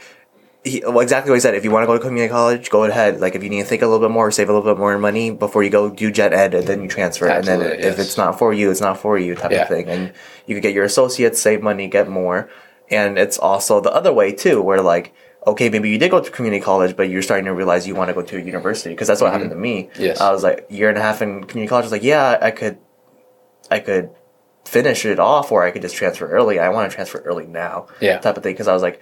he, 0.64 0.84
well, 0.86 1.00
exactly 1.00 1.30
what 1.32 1.36
he 1.36 1.42
said. 1.42 1.56
If 1.56 1.64
you 1.64 1.72
want 1.72 1.84
to 1.84 1.88
go 1.88 1.94
to 1.98 2.00
community 2.04 2.30
college, 2.30 2.70
go 2.70 2.84
ahead. 2.84 3.22
Like, 3.22 3.34
if 3.36 3.44
you 3.44 3.50
need 3.50 3.62
to 3.62 3.66
think 3.68 3.82
a 3.82 3.88
little 3.88 4.06
bit 4.06 4.12
more, 4.12 4.30
save 4.32 4.50
a 4.50 4.54
little 4.54 4.74
bit 4.74 4.78
more 4.80 4.98
money 4.98 5.32
before 5.32 5.64
you 5.64 5.70
go 5.70 5.90
do 5.90 6.12
gen 6.12 6.34
ed, 6.34 6.54
and 6.54 6.68
then 6.68 6.82
you 6.84 6.90
transfer. 6.90 7.28
Absolutely, 7.28 7.54
and 7.54 7.62
then 7.62 7.78
Absolutely, 7.78 8.02
if 8.04 8.08
it's 8.08 8.18
not 8.18 8.38
for 8.38 8.52
you, 8.54 8.70
it's 8.70 8.82
not 8.82 8.98
for 9.00 9.18
you, 9.18 9.36
type 9.36 9.52
Yeah. 9.52 9.62
of 9.64 9.68
thing. 9.70 9.88
And 9.88 10.14
you 10.46 10.56
could 10.56 10.64
get 10.64 10.74
your 10.74 10.84
associates, 10.84 11.42
save 11.42 11.62
money, 11.62 11.88
get 11.88 12.10
more. 12.10 12.50
And 12.92 13.18
it's 13.18 13.38
also 13.38 13.80
the 13.80 13.92
other 13.94 14.12
way 14.14 14.32
too, 14.34 14.62
where 14.62 14.82
like. 14.82 15.14
okay, 15.48 15.70
maybe 15.70 15.90
you 15.90 15.98
did 15.98 16.12
go 16.12 16.20
to 16.20 16.30
community 16.30 16.62
college, 16.62 16.98
but 16.98 17.10
you're 17.10 17.22
starting 17.22 17.46
to 17.46 17.54
realize 17.54 17.88
you 17.88 17.96
want 17.96 18.10
to 18.10 18.14
go 18.14 18.22
to 18.22 18.36
a 18.38 18.42
university 18.42 18.90
because 18.94 19.08
that's 19.08 19.22
what 19.22 19.32
happened 19.32 19.50
to 19.50 19.56
me. 19.56 19.84
Mm-hmm. 19.84 20.02
Yes. 20.04 20.20
I 20.20 20.32
was 20.34 20.44
like 20.44 20.66
year 20.70 20.90
and 20.90 20.98
a 20.98 21.02
half 21.02 21.22
in 21.22 21.46
community 21.46 21.70
college. 21.70 21.84
I 21.84 21.88
was 21.88 21.92
like, 21.94 22.04
yeah, 22.04 22.38
I 22.42 22.52
could, 22.52 22.78
I 23.72 23.80
could 23.80 24.10
finish 24.66 25.06
it 25.06 25.18
off, 25.18 25.50
or 25.52 25.64
I 25.64 25.72
could 25.72 25.82
just 25.82 25.96
transfer 25.96 26.28
early. 26.30 26.60
I 26.60 26.68
want 26.70 26.92
to 26.92 26.96
transfer 26.96 27.20
early 27.20 27.48
now. 27.48 27.88
Yeah. 28.02 28.20
Type 28.20 28.36
of 28.38 28.44
thing 28.44 28.54
because 28.54 28.68
I 28.68 28.74
was 28.74 28.84
like, 28.84 29.02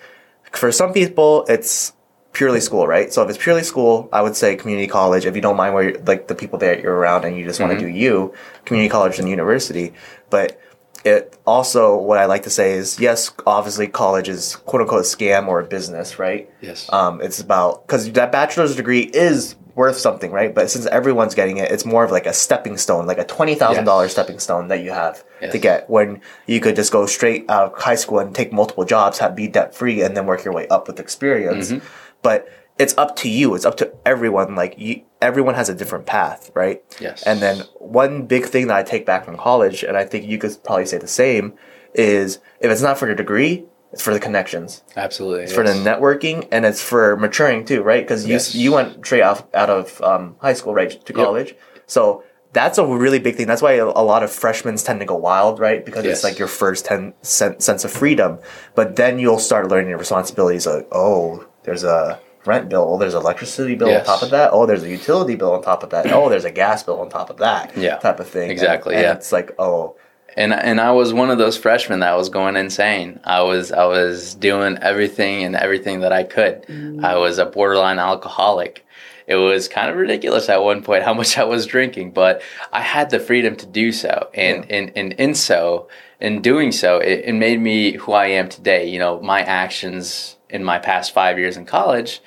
for 0.52 0.72
some 0.72 0.94
people, 0.94 1.46
it's 1.48 1.94
purely 2.34 2.62
school, 2.62 2.86
right? 2.86 3.12
So 3.12 3.24
if 3.24 3.30
it's 3.30 3.44
purely 3.44 3.64
school, 3.64 4.10
I 4.14 4.22
would 4.22 4.36
say 4.36 4.56
community 4.56 4.88
college. 4.88 5.26
If 5.26 5.36
you 5.36 5.42
don't 5.42 5.58
mind 5.58 5.74
where 5.74 5.90
you're, 5.90 6.00
like 6.04 6.28
the 6.28 6.36
people 6.36 6.60
that 6.60 6.82
you're 6.82 6.96
around 6.96 7.26
and 7.26 7.36
you 7.36 7.44
just 7.44 7.60
want 7.60 7.74
to 7.74 7.80
do 7.80 7.88
you, 7.88 8.34
community 8.66 8.90
college 8.90 9.18
and 9.18 9.28
university. 9.28 9.94
But 10.30 10.62
it 11.04 11.38
also 11.46 11.98
what 11.98 12.18
I 12.18 12.26
like 12.26 12.44
to 12.44 12.50
say 12.50 12.74
is 12.74 13.00
yes, 13.00 13.32
obviously 13.46 13.88
college 13.88 14.30
is 14.30 14.56
quote 14.56 14.82
unquote 14.82 15.02
a 15.02 15.04
scam 15.04 15.48
or 15.48 15.60
a 15.60 15.66
business, 15.66 16.20
right? 16.20 16.50
Yes. 16.62 16.92
Um, 16.92 17.22
it's 17.22 17.40
about 17.40 17.88
because 17.88 18.12
that 18.12 18.32
bachelor's 18.32 18.76
degree 18.76 19.02
is 19.02 19.56
worth 19.78 19.98
something, 19.98 20.32
right? 20.32 20.54
But 20.54 20.72
since 20.72 20.88
everyone's 20.88 21.36
getting 21.36 21.58
it, 21.58 21.72
it's 21.72 21.86
more 21.86 22.04
of 22.04 22.10
like 22.12 22.26
a 22.26 22.34
stepping 22.34 22.78
stone, 22.78 23.06
like 23.06 23.20
a 23.20 23.24
twenty 23.24 23.56
thousand 23.56 23.86
dollars 23.86 24.08
Yes. 24.08 24.12
stepping 24.14 24.40
stone 24.40 24.68
that 24.70 24.82
you 24.84 24.92
have 24.92 25.24
to 25.52 25.58
get 25.60 25.90
when 25.90 26.20
you 26.48 26.60
could 26.60 26.76
just 26.76 26.92
go 26.92 27.06
straight 27.06 27.50
out 27.50 27.72
of 27.72 27.82
high 27.82 27.96
school 27.96 28.20
and 28.20 28.36
take 28.36 28.52
multiple 28.52 28.84
jobs, 28.84 29.20
have 29.20 29.36
be 29.36 29.48
debt 29.48 29.76
free, 29.76 30.02
and 30.02 30.18
then 30.18 30.26
work 30.26 30.44
your 30.44 30.54
way 30.54 30.68
up 30.68 30.88
with 30.88 31.00
experience. 31.00 31.72
Mm-hmm. 31.72 31.86
But 32.24 32.50
it's 32.80 32.98
up 32.98 33.16
to 33.18 33.30
you. 33.30 33.54
It's 33.56 33.66
up 33.66 33.78
to 33.78 33.94
everyone. 34.06 34.56
Like 34.56 34.76
you, 34.78 35.04
everyone 35.22 35.54
has 35.54 35.70
a 35.70 35.76
different 35.76 36.08
path, 36.08 36.52
right? 36.56 36.84
Yes. 37.00 37.22
And 37.24 37.40
then 37.40 37.60
one 37.76 38.26
big 38.26 38.46
thing 38.46 38.68
that 38.68 38.78
I 38.78 38.84
take 38.84 39.06
back 39.06 39.26
from 39.26 39.38
college, 39.38 39.84
and 39.84 39.96
I 39.96 40.06
think 40.06 40.26
you 40.26 40.40
could 40.40 40.58
probably 40.64 40.88
say 40.88 40.98
the 40.98 41.08
same, 41.08 41.54
is 41.94 42.40
if 42.60 42.72
it's 42.72 42.82
not 42.82 42.98
for 42.98 43.06
your 43.06 43.16
degree, 43.16 43.66
it's 43.98 44.04
for 44.04 44.14
the 44.14 44.20
connections, 44.20 44.84
Absolutely. 44.96 45.44
it's 45.46 45.54
for 45.54 45.64
the 45.64 45.74
networking, 45.74 46.48
and 46.52 46.66
it's 46.66 46.82
for 46.82 47.18
maturing 47.18 47.66
too, 47.66 47.82
right? 47.82 48.04
Because 48.04 48.28
Yes. 48.28 48.54
you 48.54 48.62
you 48.66 48.72
went 48.74 49.04
straight 49.06 49.24
off 49.24 49.44
out 49.56 49.72
of 49.72 50.00
um, 50.04 50.36
high 50.40 50.54
school, 50.54 50.74
right, 50.74 50.92
to 51.08 51.14
college, 51.14 51.56
so. 51.88 52.24
That's 52.54 52.78
a 52.80 52.86
really 52.88 53.20
big 53.20 53.36
thing. 53.36 53.46
That's 53.46 53.62
why 53.62 53.74
a, 53.74 53.86
a 53.86 54.06
lot 54.14 54.24
of 54.24 54.32
freshmen 54.32 54.78
tend 54.78 55.00
to 55.02 55.06
go 55.06 55.16
wild, 55.16 55.60
right? 55.60 55.86
Because 55.86 56.06
Yes. 56.06 56.14
it's 56.18 56.24
like 56.24 56.40
your 56.40 56.48
first 56.48 56.86
ten 56.86 57.14
sen- 57.22 57.60
sense 57.60 57.84
of 57.86 57.92
freedom. 57.92 58.40
But 58.74 58.96
then 58.96 59.20
you'll 59.20 59.38
start 59.50 59.68
learning 59.68 59.90
your 59.90 60.00
responsibilities. 60.00 60.66
Like, 60.66 60.88
oh, 60.92 61.46
there's 61.64 61.84
a 61.84 62.20
rent 62.46 62.70
bill. 62.70 62.86
Oh, 62.90 62.98
there's 62.98 63.14
an 63.14 63.22
electricity 63.22 63.76
bill 63.76 63.90
Yes. 63.90 64.08
on 64.08 64.16
top 64.16 64.24
of 64.24 64.30
that. 64.32 64.52
Oh, 64.54 64.66
there's 64.66 64.82
a 64.82 64.90
utility 64.90 65.36
bill 65.36 65.52
on 65.54 65.62
top 65.62 65.84
of 65.84 65.90
that. 65.92 66.12
Oh, 66.12 66.30
there's 66.30 66.46
a 66.46 66.52
gas 66.52 66.82
bill 66.82 67.00
on 67.02 67.10
top 67.10 67.30
of 67.30 67.38
that. 67.38 67.78
Yeah. 67.78 67.98
type 67.98 68.20
of 68.20 68.28
thing. 68.28 68.50
Exactly, 68.50 68.96
And, 68.96 69.04
and 69.04 69.12
yeah. 69.12 69.18
it's 69.18 69.32
like, 69.32 69.52
oh, 69.60 69.96
and 70.38 70.54
and 70.54 70.80
I 70.80 70.92
was 70.92 71.14
one 71.14 71.32
of 71.32 71.40
those 71.40 71.58
freshmen 71.58 72.00
that 72.02 72.16
was 72.16 72.30
going 72.30 72.56
insane. 72.56 73.20
I 73.24 73.42
was 73.42 73.72
I 73.72 73.86
was 73.86 74.36
doing 74.36 74.78
everything 74.82 75.44
and 75.44 75.56
everything 75.56 76.02
that 76.02 76.14
I 76.14 76.24
could. 76.24 76.66
I 77.04 77.18
was 77.18 77.40
a 77.40 77.46
borderline 77.46 77.98
alcoholic. 77.98 78.86
It 79.26 79.36
was 79.36 79.68
kind 79.68 79.90
of 79.90 79.98
ridiculous 79.98 80.48
at 80.48 80.64
one 80.64 80.84
point 80.84 81.04
how 81.04 81.14
much 81.14 81.38
I 81.38 81.44
was 81.44 81.66
drinking, 81.66 82.12
but 82.12 82.42
I 82.72 82.82
had 82.82 83.10
the 83.10 83.20
freedom 83.20 83.56
to 83.58 83.66
do 83.66 83.92
so, 83.92 84.30
and 84.36 84.70
and, 84.72 84.92
and 84.96 85.14
in 85.14 85.34
so 85.34 85.90
in 86.22 86.42
doing 86.42 86.72
so, 86.72 87.00
it, 87.00 87.26
it 87.26 87.34
made 87.34 87.60
me 87.60 87.94
who 87.94 88.14
I 88.14 88.28
am 88.28 88.48
today. 88.48 88.88
You 88.88 89.00
know, 89.00 89.20
my 89.22 89.42
actions 89.42 90.38
in 90.50 90.64
my 90.64 90.78
past 90.80 91.14
five 91.14 91.38
years 91.40 91.58
in 91.58 91.66
college 91.66 92.22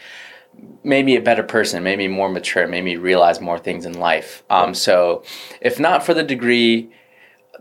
made 0.82 1.06
me 1.06 1.16
a 1.16 1.22
better 1.22 1.42
person, 1.42 1.82
made 1.82 1.98
me 1.98 2.08
more 2.08 2.28
mature, 2.28 2.66
made 2.66 2.84
me 2.84 2.96
realize 2.96 3.40
more 3.40 3.58
things 3.58 3.86
in 3.86 3.98
life. 3.98 4.42
Um, 4.50 4.74
so, 4.74 5.22
if 5.60 5.78
not 5.78 6.04
for 6.04 6.12
the 6.12 6.22
degree, 6.22 6.90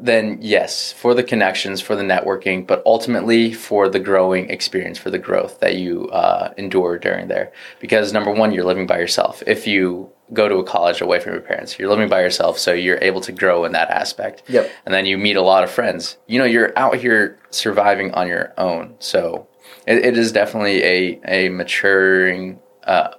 then 0.02 0.38
yes, 0.42 0.92
for 0.94 1.14
the 1.14 1.24
connections, 1.24 1.82
for 1.82 1.96
the 1.96 2.04
networking, 2.04 2.66
but 2.66 2.82
ultimately 2.86 3.54
for 3.54 3.90
the 3.90 4.00
growing 4.00 4.50
experience, 4.50 4.98
for 4.98 5.10
the 5.10 5.20
growth 5.20 5.60
that 5.60 5.76
you 5.76 6.08
uh, 6.10 6.54
endure 6.58 6.98
during 6.98 7.28
there. 7.28 7.52
Because 7.80 8.14
number 8.14 8.32
one, 8.32 8.54
you're 8.54 8.64
living 8.64 8.88
by 8.88 8.98
yourself. 8.98 9.44
If 9.46 9.68
you 9.68 10.10
go 10.32 10.48
to 10.48 10.56
a 10.56 10.64
college 10.64 11.02
away 11.02 11.20
from 11.20 11.34
your 11.34 11.42
parents, 11.42 11.78
you're 11.78 11.90
living 11.90 12.08
by 12.08 12.22
yourself, 12.22 12.58
so 12.60 12.72
you're 12.72 13.00
able 13.02 13.20
to 13.22 13.32
grow 13.32 13.66
in 13.66 13.72
that 13.74 13.90
aspect. 13.90 14.44
Yep. 14.48 14.72
And 14.86 14.94
then 14.94 15.06
you 15.06 15.18
meet 15.18 15.36
a 15.36 15.42
lot 15.42 15.64
of 15.64 15.72
friends. 15.72 16.18
You 16.28 16.40
know, 16.40 16.46
you're 16.46 16.72
out 16.78 16.96
here 16.96 17.40
surviving 17.50 18.14
on 18.14 18.28
your 18.28 18.54
own. 18.58 18.96
So 19.00 19.48
it, 19.86 20.06
it 20.06 20.18
is 20.18 20.32
definitely 20.32 20.84
a 20.84 21.22
a 21.26 21.50
maturing, 21.50 22.60
uh, 22.84 23.16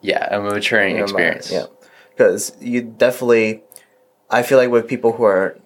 yeah, 0.00 0.34
a 0.34 0.40
maturing 0.40 0.98
experience. 0.98 1.50
Yeah, 1.50 1.66
because 2.10 2.56
you 2.60 2.82
definitely, 2.82 3.62
I 4.30 4.42
feel 4.42 4.58
like 4.58 4.70
with 4.70 4.86
people 4.86 5.12
who 5.12 5.24
are 5.24 5.58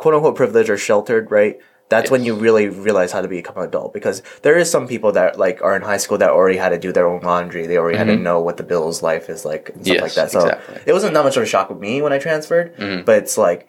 quote 0.00 0.14
unquote 0.14 0.36
privileged 0.36 0.70
or 0.70 0.78
sheltered, 0.78 1.30
right? 1.30 1.58
That's 1.90 2.08
when 2.08 2.24
you 2.24 2.36
really 2.36 2.68
realize 2.68 3.10
how 3.10 3.20
to 3.20 3.26
become 3.26 3.56
an 3.58 3.64
adult 3.64 3.92
because 3.92 4.22
there 4.42 4.56
is 4.56 4.70
some 4.70 4.86
people 4.86 5.10
that 5.12 5.40
like 5.40 5.60
are 5.60 5.74
in 5.74 5.82
high 5.82 5.96
school 5.96 6.18
that 6.18 6.30
already 6.30 6.56
had 6.56 6.68
to 6.68 6.78
do 6.78 6.92
their 6.92 7.08
own 7.08 7.20
laundry. 7.20 7.66
They 7.66 7.78
already 7.78 7.98
had 7.98 8.06
to 8.06 8.12
mm-hmm. 8.14 8.22
know 8.22 8.40
what 8.40 8.58
the 8.58 8.62
bills 8.62 9.02
life 9.02 9.28
is 9.28 9.44
like 9.44 9.70
and 9.70 9.84
stuff 9.84 9.94
Yes, 9.94 10.02
like 10.02 10.14
that. 10.14 10.30
So 10.30 10.40
exactly. 10.40 10.80
it 10.86 10.92
wasn't 10.92 11.14
that 11.14 11.24
much 11.24 11.36
of 11.36 11.42
a 11.42 11.46
shock 11.46 11.68
with 11.68 11.80
me 11.80 12.00
when 12.00 12.12
I 12.12 12.18
transferred, 12.18 12.76
mm-hmm. 12.76 13.04
but 13.04 13.18
it's 13.18 13.36
like 13.36 13.68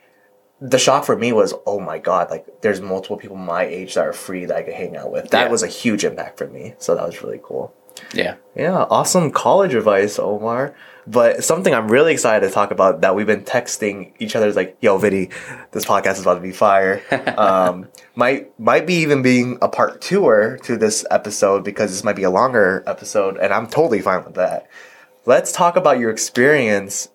the 0.62 0.78
shock 0.78 1.04
for 1.04 1.18
me 1.18 1.34
was, 1.34 1.56
oh 1.66 1.80
my 1.80 1.98
god, 1.98 2.30
like 2.30 2.62
there's 2.62 2.80
multiple 2.80 3.18
people 3.18 3.38
my 3.38 3.64
age 3.64 3.96
that 3.96 4.06
are 4.06 4.14
free 4.14 4.46
that 4.46 4.56
I 4.56 4.62
could 4.62 4.76
hang 4.76 4.96
out 4.96 5.12
with. 5.12 5.32
That 5.32 5.46
Yeah. 5.46 5.52
was 5.52 5.64
a 5.64 5.68
huge 5.68 6.06
impact 6.06 6.38
for 6.38 6.48
me. 6.48 6.76
So 6.78 6.94
that 6.94 7.06
was 7.06 7.24
really 7.24 7.40
cool. 7.42 7.74
Yeah. 8.14 8.36
Yeah, 8.56 8.86
awesome 8.90 9.32
college 9.32 9.74
advice, 9.74 10.20
Omar. 10.20 10.76
But 11.08 11.44
something 11.44 11.74
I'm 11.74 11.90
really 11.90 12.14
excited 12.14 12.48
to 12.48 12.54
talk 12.54 12.72
about 12.72 13.02
that 13.02 13.16
we've 13.16 13.26
been 13.26 13.44
texting 13.44 14.14
each 14.20 14.36
other 14.36 14.48
is 14.48 14.56
like, 14.56 14.78
yo, 14.82 14.98
Vidi, 14.98 15.30
this 15.72 15.86
podcast 15.86 16.14
is 16.14 16.22
about 16.22 16.36
to 16.36 16.42
be 16.42 16.52
fire. 16.52 17.02
um, 17.38 17.88
might 18.16 18.58
might 18.60 18.86
be 18.86 18.96
even 18.96 19.22
being 19.22 19.58
a 19.62 19.68
part 19.68 20.02
tour 20.02 20.60
to 20.64 20.78
this 20.78 21.06
episode 21.10 21.64
because 21.64 21.92
this 21.92 22.04
might 22.04 22.16
be 22.16 22.24
a 22.24 22.30
longer 22.30 22.84
episode, 22.86 23.38
and 23.38 23.52
I'm 23.52 23.68
totally 23.68 24.02
fine 24.02 24.24
with 24.24 24.36
that. 24.36 24.70
Let's 25.26 25.52
talk 25.52 25.76
about 25.76 26.00
your 26.00 26.12
experience 26.12 27.10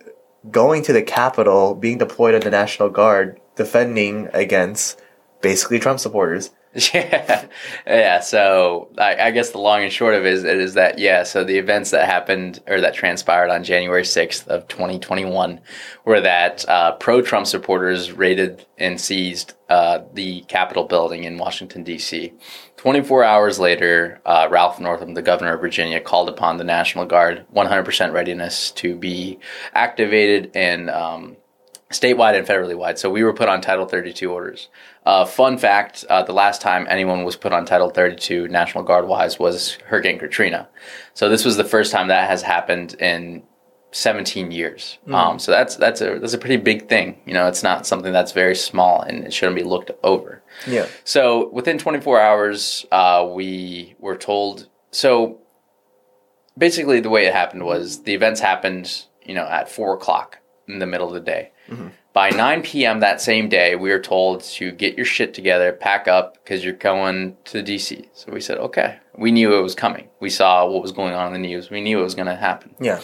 going 0.50 0.82
to 0.82 0.92
the 0.92 1.02
Capitol, 1.02 1.74
being 1.74 1.98
deployed 1.98 2.34
in 2.34 2.40
the 2.40 2.50
National 2.50 2.88
Guard, 2.88 3.40
defending 3.56 4.28
against 4.32 5.00
basically 5.40 5.78
Trump 5.78 6.00
supporters. 6.00 6.50
Yeah, 6.92 7.46
yeah. 7.86 8.20
So 8.20 8.90
I, 8.98 9.16
I 9.16 9.30
guess 9.30 9.50
the 9.50 9.58
long 9.58 9.82
and 9.82 9.92
short 9.92 10.14
of 10.14 10.26
it 10.26 10.32
is, 10.32 10.44
is 10.44 10.74
that 10.74 10.98
yeah. 10.98 11.22
So 11.22 11.42
the 11.42 11.56
events 11.56 11.90
that 11.90 12.06
happened 12.06 12.60
or 12.66 12.82
that 12.82 12.92
transpired 12.92 13.48
on 13.48 13.64
January 13.64 14.04
sixth 14.04 14.46
of 14.48 14.68
twenty 14.68 14.98
twenty 14.98 15.24
one 15.24 15.60
were 16.04 16.20
that 16.20 16.68
uh, 16.68 16.92
pro 16.92 17.22
Trump 17.22 17.46
supporters 17.46 18.12
raided 18.12 18.66
and 18.76 19.00
seized 19.00 19.54
uh, 19.70 20.00
the 20.12 20.42
Capitol 20.42 20.84
building 20.84 21.24
in 21.24 21.38
Washington 21.38 21.82
D.C. 21.82 22.34
Twenty 22.76 23.02
four 23.02 23.24
hours 23.24 23.58
later, 23.58 24.20
uh, 24.26 24.46
Ralph 24.50 24.78
Northam, 24.78 25.14
the 25.14 25.22
governor 25.22 25.54
of 25.54 25.60
Virginia, 25.62 25.98
called 25.98 26.28
upon 26.28 26.58
the 26.58 26.64
National 26.64 27.06
Guard 27.06 27.46
one 27.50 27.66
hundred 27.66 27.84
percent 27.84 28.12
readiness 28.12 28.70
to 28.72 28.96
be 28.96 29.38
activated 29.72 30.50
and. 30.54 30.90
Um, 30.90 31.36
statewide 31.90 32.36
and 32.36 32.46
federally 32.46 32.76
wide. 32.76 32.98
So 32.98 33.10
we 33.10 33.22
were 33.22 33.32
put 33.32 33.48
on 33.48 33.60
Title 33.60 33.86
32 33.86 34.30
orders. 34.30 34.68
Uh, 35.04 35.24
fun 35.24 35.58
fact: 35.58 36.04
uh, 36.08 36.22
the 36.22 36.32
last 36.32 36.60
time 36.60 36.86
anyone 36.88 37.24
was 37.24 37.36
put 37.36 37.52
on 37.52 37.64
Title 37.64 37.90
32 37.90 38.48
National 38.48 38.84
Guard 38.84 39.06
wise 39.06 39.38
was 39.38 39.74
Hurricane 39.86 40.18
Katrina. 40.18 40.68
So 41.14 41.28
this 41.28 41.44
was 41.44 41.56
the 41.56 41.64
first 41.64 41.92
time 41.92 42.08
that 42.08 42.28
has 42.28 42.42
happened 42.42 42.94
in 42.94 43.42
17 43.92 44.50
years. 44.50 44.98
Um, 45.14 45.38
so 45.38 45.52
that's 45.52 45.76
that's 45.76 46.00
a 46.00 46.18
that's 46.18 46.34
a 46.34 46.38
pretty 46.38 46.56
big 46.56 46.88
thing. 46.88 47.18
You 47.24 47.34
know, 47.34 47.46
it's 47.46 47.62
not 47.62 47.86
something 47.86 48.12
that's 48.12 48.32
very 48.32 48.54
small 48.54 49.00
and 49.00 49.24
it 49.24 49.32
shouldn't 49.32 49.56
be 49.56 49.62
looked 49.62 49.90
over. 50.02 50.42
Yeah. 50.66 50.86
So 51.04 51.48
within 51.50 51.78
24 51.78 52.20
hours, 52.20 52.86
uh, 52.92 53.26
we 53.32 53.94
were 53.98 54.16
told. 54.16 54.68
So 54.90 55.38
basically, 56.58 57.00
the 57.00 57.10
way 57.10 57.26
it 57.26 57.32
happened 57.32 57.64
was 57.64 58.02
the 58.02 58.14
events 58.14 58.40
happened, 58.40 59.06
you 59.24 59.34
know, 59.34 59.46
at 59.46 59.68
four 59.70 59.94
o'clock 59.94 60.40
in 60.68 60.78
the 60.78 60.86
middle 60.86 61.08
of 61.08 61.14
the 61.14 61.20
day. 61.20 61.52
By 62.12 62.30
9 62.30 62.62
p.m. 62.62 63.00
that 63.00 63.20
same 63.20 63.50
day, 63.50 63.76
we 63.76 63.90
were 63.90 64.00
told 64.00 64.42
to 64.42 64.72
get 64.72 64.96
your 64.96 65.04
shit 65.04 65.34
together, 65.34 65.72
pack 65.72 66.08
up, 66.08 66.34
because 66.42 66.64
you're 66.64 66.72
going 66.72 67.36
to 67.44 67.62
DC. 67.62 68.08
So 68.14 68.32
we 68.32 68.40
said, 68.40 68.56
okay. 68.56 68.98
We 69.18 69.30
knew 69.32 69.54
it 69.58 69.60
was 69.60 69.74
coming. 69.74 70.08
We 70.18 70.30
saw 70.30 70.66
what 70.66 70.80
was 70.80 70.92
going 70.92 71.12
on 71.12 71.26
in 71.26 71.32
the 71.34 71.46
news. 71.46 71.68
We 71.68 71.82
knew 71.82 72.00
it 72.00 72.02
was 72.02 72.14
going 72.14 72.28
to 72.28 72.36
happen. 72.36 72.74
Yeah. 72.80 73.00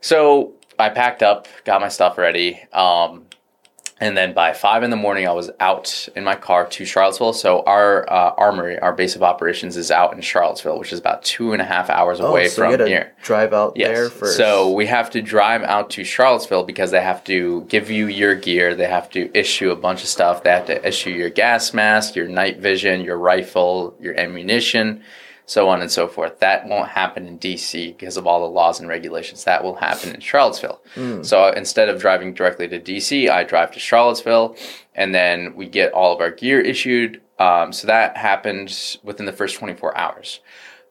So 0.00 0.54
I 0.78 0.88
packed 0.88 1.22
up, 1.22 1.46
got 1.64 1.80
my 1.80 1.88
stuff 1.88 2.16
ready. 2.16 2.58
Um, 2.72 3.21
and 4.02 4.16
then 4.16 4.34
by 4.34 4.52
five 4.52 4.82
in 4.82 4.90
the 4.90 4.96
morning, 4.96 5.28
I 5.28 5.32
was 5.32 5.48
out 5.60 6.08
in 6.16 6.24
my 6.24 6.34
car 6.34 6.66
to 6.66 6.84
Charlottesville. 6.84 7.32
So 7.34 7.62
our 7.62 8.10
uh, 8.12 8.34
armory, 8.36 8.76
our 8.80 8.92
base 8.92 9.14
of 9.14 9.22
operations, 9.22 9.76
is 9.76 9.92
out 9.92 10.12
in 10.12 10.20
Charlottesville, 10.20 10.76
which 10.80 10.92
is 10.92 10.98
about 10.98 11.22
two 11.22 11.52
and 11.52 11.62
a 11.62 11.64
half 11.64 11.88
hours 11.88 12.18
away 12.18 12.46
oh, 12.46 12.48
so 12.48 12.68
you 12.68 12.76
from 12.76 12.86
here. 12.88 13.12
drive 13.22 13.52
out 13.52 13.74
Yes. 13.76 13.96
there 13.96 14.10
first. 14.10 14.36
So 14.36 14.72
we 14.72 14.86
have 14.86 15.08
to 15.10 15.22
drive 15.22 15.62
out 15.62 15.88
to 15.90 16.02
Charlottesville 16.02 16.64
because 16.64 16.90
they 16.90 17.00
have 17.00 17.22
to 17.24 17.62
give 17.68 17.92
you 17.92 18.08
your 18.08 18.34
gear. 18.34 18.74
They 18.74 18.88
have 18.88 19.08
to 19.10 19.30
issue 19.38 19.70
a 19.70 19.76
bunch 19.76 20.02
of 20.02 20.08
stuff. 20.08 20.42
They 20.42 20.50
have 20.50 20.66
to 20.66 20.84
issue 20.86 21.10
your 21.10 21.30
gas 21.30 21.72
mask, 21.72 22.16
your 22.16 22.26
night 22.26 22.58
vision, 22.58 23.02
your 23.02 23.18
rifle, 23.18 23.94
your 24.00 24.18
ammunition, 24.18 25.04
so 25.52 25.68
on 25.68 25.82
and 25.82 25.90
so 25.90 26.08
forth. 26.08 26.38
That 26.40 26.66
won't 26.66 26.88
happen 26.88 27.26
in 27.26 27.38
DC 27.38 27.96
because 27.96 28.16
of 28.16 28.26
all 28.26 28.40
the 28.40 28.54
laws 28.54 28.80
and 28.80 28.88
regulations. 28.88 29.44
That 29.44 29.62
will 29.62 29.76
happen 29.76 30.14
in 30.14 30.20
Charlottesville. 30.20 30.80
So 31.24 31.48
instead 31.50 31.88
of 31.88 32.00
driving 32.00 32.34
directly 32.34 32.68
to 32.68 32.80
DC, 32.80 33.28
I 33.28 33.44
drive 33.44 33.72
to 33.72 33.78
Charlottesville 33.78 34.56
and 34.94 35.14
then 35.14 35.54
we 35.56 35.66
get 35.68 35.92
all 35.92 36.14
of 36.14 36.20
our 36.20 36.30
gear 36.30 36.60
issued. 36.60 37.20
Um, 37.38 37.72
so 37.72 37.86
that 37.86 38.16
happened 38.16 38.98
within 39.02 39.26
the 39.26 39.32
first 39.32 39.56
24 39.56 39.96
hours 39.96 40.40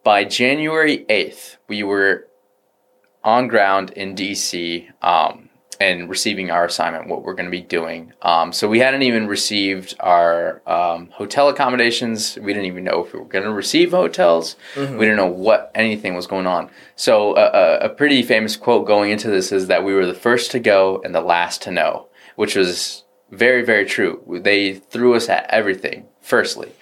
by 0.03 0.23
January 0.23 1.05
8th, 1.09 1.57
we 1.67 1.83
were 1.83 2.27
on 3.23 3.47
ground 3.47 3.91
in 3.91 4.15
DC 4.15 4.87
um, 5.03 5.49
and 5.81 6.07
receiving 6.07 6.51
our 6.51 6.65
assignment, 6.65 7.07
what 7.07 7.23
we're 7.23 7.33
going 7.33 7.47
to 7.47 7.51
be 7.51 7.61
doing. 7.61 8.13
Um, 8.21 8.53
so 8.53 8.69
we 8.69 8.77
hadn't 8.77 9.01
even 9.01 9.25
received 9.25 9.95
our 9.99 10.61
um, 10.69 11.09
hotel 11.09 11.49
accommodations. 11.49 12.37
We 12.39 12.53
didn't 12.53 12.67
even 12.67 12.83
know 12.83 13.03
if 13.03 13.13
we 13.13 13.19
were 13.19 13.25
going 13.25 13.45
to 13.45 13.51
receive 13.51 13.89
hotels. 13.89 14.57
Mm-hmm. 14.75 14.97
We 14.97 15.05
didn't 15.05 15.17
know 15.17 15.25
what 15.25 15.71
anything 15.73 16.13
was 16.13 16.27
going 16.27 16.45
on. 16.45 16.69
So 16.95 17.35
a, 17.35 17.45
a, 17.45 17.77
a 17.85 17.89
pretty 17.89 18.21
famous 18.21 18.55
quote 18.55 18.85
going 18.85 19.09
into 19.09 19.27
this 19.27 19.51
is 19.51 19.67
that 19.67 19.83
we 19.83 19.95
were 19.95 20.05
the 20.05 20.13
first 20.13 20.51
to 20.51 20.59
go 20.59 21.01
and 21.03 21.15
the 21.15 21.21
last 21.21 21.63
to 21.63 21.71
know, 21.71 22.09
which 22.35 22.55
was 22.55 23.03
very, 23.31 23.65
very 23.65 23.85
true. 23.85 24.21
They 24.43 24.75
threw 24.75 25.15
us 25.15 25.29
at 25.29 25.49
everything, 25.49 26.05
firstly 26.21 26.73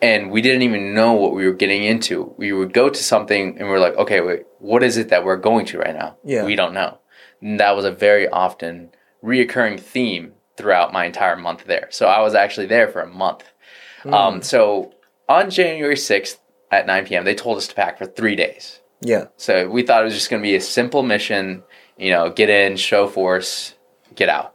and 0.00 0.30
we 0.30 0.42
didn't 0.42 0.62
even 0.62 0.94
know 0.94 1.14
what 1.14 1.34
we 1.34 1.44
were 1.44 1.52
getting 1.52 1.82
into. 1.82 2.32
We 2.36 2.52
would 2.52 2.72
go 2.72 2.88
to 2.88 3.02
something 3.02 3.58
and 3.58 3.66
we 3.66 3.74
are 3.74 3.80
like, 3.80 3.96
okay, 3.96 4.20
wait, 4.20 4.44
what 4.60 4.84
is 4.84 4.96
it 4.96 5.08
that 5.08 5.24
we're 5.24 5.36
going 5.36 5.66
to 5.66 5.78
right 5.78 5.92
now? 5.94 6.16
Yeah. 6.24 6.44
We 6.44 6.54
don't 6.54 6.72
know. 6.72 6.98
And 7.40 7.60
that 7.60 7.76
was 7.76 7.84
a 7.84 7.90
very 7.90 8.28
often 8.28 8.90
reoccurring 9.22 9.80
theme 9.80 10.32
throughout 10.56 10.92
my 10.92 11.04
entire 11.04 11.36
month 11.36 11.64
there. 11.64 11.88
So 11.90 12.06
I 12.06 12.20
was 12.20 12.34
actually 12.34 12.66
there 12.66 12.88
for 12.88 13.00
a 13.00 13.06
month. 13.06 13.44
Um, 14.04 14.42
so 14.42 14.92
on 15.28 15.50
January 15.50 15.94
6th 15.94 16.38
at 16.70 16.86
9 16.86 17.06
p.m., 17.06 17.24
they 17.24 17.34
told 17.34 17.58
us 17.58 17.66
to 17.68 17.74
pack 17.74 17.98
for 17.98 18.06
three 18.06 18.36
days. 18.36 18.80
Yeah. 19.00 19.26
So 19.36 19.68
we 19.68 19.82
thought 19.82 20.02
it 20.02 20.04
was 20.04 20.14
just 20.14 20.30
going 20.30 20.42
to 20.42 20.46
be 20.46 20.56
a 20.56 20.60
simple 20.60 21.02
mission, 21.02 21.62
you 21.96 22.10
know, 22.10 22.30
get 22.30 22.48
in, 22.50 22.76
show 22.76 23.06
force, 23.06 23.74
get 24.14 24.28
out. 24.28 24.54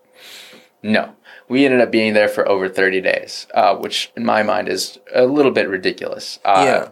No, 0.82 1.16
we 1.48 1.66
ended 1.66 1.80
up 1.82 1.92
being 1.92 2.14
there 2.14 2.28
for 2.28 2.48
over 2.48 2.68
30 2.68 3.00
days, 3.02 3.48
uh, 3.54 3.76
which 3.76 4.12
in 4.18 4.26
my 4.26 4.44
mind 4.44 4.68
is 4.68 5.00
a 5.14 5.26
little 5.26 5.52
bit 5.52 5.70
ridiculous. 5.70 6.40
Uh, 6.44 6.64
Yeah. 6.66 6.90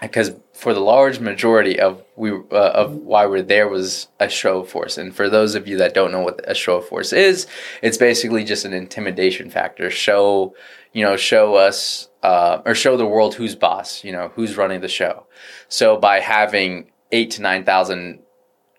Because 0.00 0.32
for 0.56 0.72
the 0.72 0.80
large 0.80 1.20
majority 1.20 1.78
of 1.78 2.02
we 2.16 2.30
uh, 2.32 2.70
of 2.72 2.94
why 2.94 3.26
we're 3.26 3.42
there 3.42 3.68
was 3.68 4.08
a 4.18 4.28
show 4.28 4.60
of 4.60 4.70
force, 4.70 4.96
and 4.96 5.14
for 5.14 5.28
those 5.28 5.54
of 5.54 5.68
you 5.68 5.76
that 5.76 5.92
don't 5.92 6.10
know 6.10 6.22
what 6.22 6.40
a 6.48 6.54
show 6.54 6.78
of 6.78 6.88
force 6.88 7.12
is, 7.12 7.46
it's 7.82 7.98
basically 7.98 8.42
just 8.42 8.64
an 8.64 8.72
intimidation 8.72 9.50
factor. 9.50 9.90
Show 9.90 10.54
you 10.94 11.04
know 11.04 11.16
show 11.16 11.56
us 11.56 12.08
uh, 12.22 12.62
or 12.64 12.74
show 12.74 12.96
the 12.96 13.06
world 13.06 13.34
who's 13.34 13.54
boss. 13.54 14.02
You 14.02 14.12
know 14.12 14.32
who's 14.34 14.56
running 14.56 14.80
the 14.80 14.88
show. 14.88 15.26
So 15.68 15.98
by 15.98 16.20
having 16.20 16.90
eight 17.12 17.30
to 17.32 17.42
nine 17.42 17.64
thousand 17.64 18.20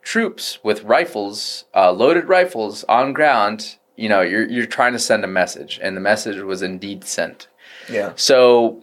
troops 0.01 0.57
with 0.63 0.84
rifles, 0.84 1.65
uh, 1.75 1.91
loaded 1.91 2.28
rifles 2.28 2.86
on 2.86 3.13
ground, 3.13 3.75
you 3.95 4.09
know, 4.09 4.21
you're 4.21 4.49
you're 4.49 4.65
trying 4.65 4.93
to 4.93 4.99
send 4.99 5.23
a 5.23 5.28
message, 5.28 5.80
and 5.82 5.95
the 5.95 6.01
message 6.01 6.41
was 6.41 6.63
indeed 6.63 7.03
sent. 7.03 7.47
Yeah. 7.88 8.13
So 8.15 8.82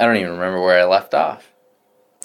I 0.00 0.06
don't 0.06 0.16
even 0.16 0.32
remember 0.32 0.62
where 0.62 0.80
I 0.80 0.84
left 0.84 1.12
off. 1.12 1.52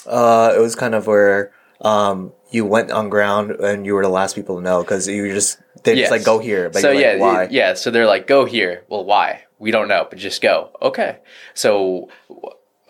Uh, 0.07 0.53
it 0.55 0.59
was 0.59 0.75
kind 0.75 0.95
of 0.95 1.07
where 1.07 1.51
um 1.81 2.31
you 2.51 2.63
went 2.65 2.91
on 2.91 3.09
ground 3.09 3.51
and 3.51 3.85
you 3.85 3.93
were 3.95 4.03
the 4.03 4.09
last 4.09 4.35
people 4.35 4.57
to 4.57 4.61
know 4.61 4.81
because 4.83 5.07
you 5.07 5.31
just 5.33 5.59
they 5.83 5.93
Yes. 5.95 6.09
just 6.09 6.11
like 6.11 6.23
go 6.23 6.37
here, 6.39 6.69
but 6.69 6.81
so 6.81 6.91
you're 6.91 7.01
yeah, 7.01 7.11
like, 7.13 7.19
why? 7.19 7.47
yeah. 7.49 7.73
So 7.73 7.89
they're 7.91 8.05
like, 8.05 8.27
go 8.27 8.45
here. 8.45 8.83
Well, 8.89 9.03
why? 9.05 9.43
We 9.57 9.71
don't 9.71 9.87
know, 9.87 10.05
but 10.09 10.19
just 10.19 10.41
go. 10.41 10.71
Okay. 10.81 11.19
So 11.53 12.09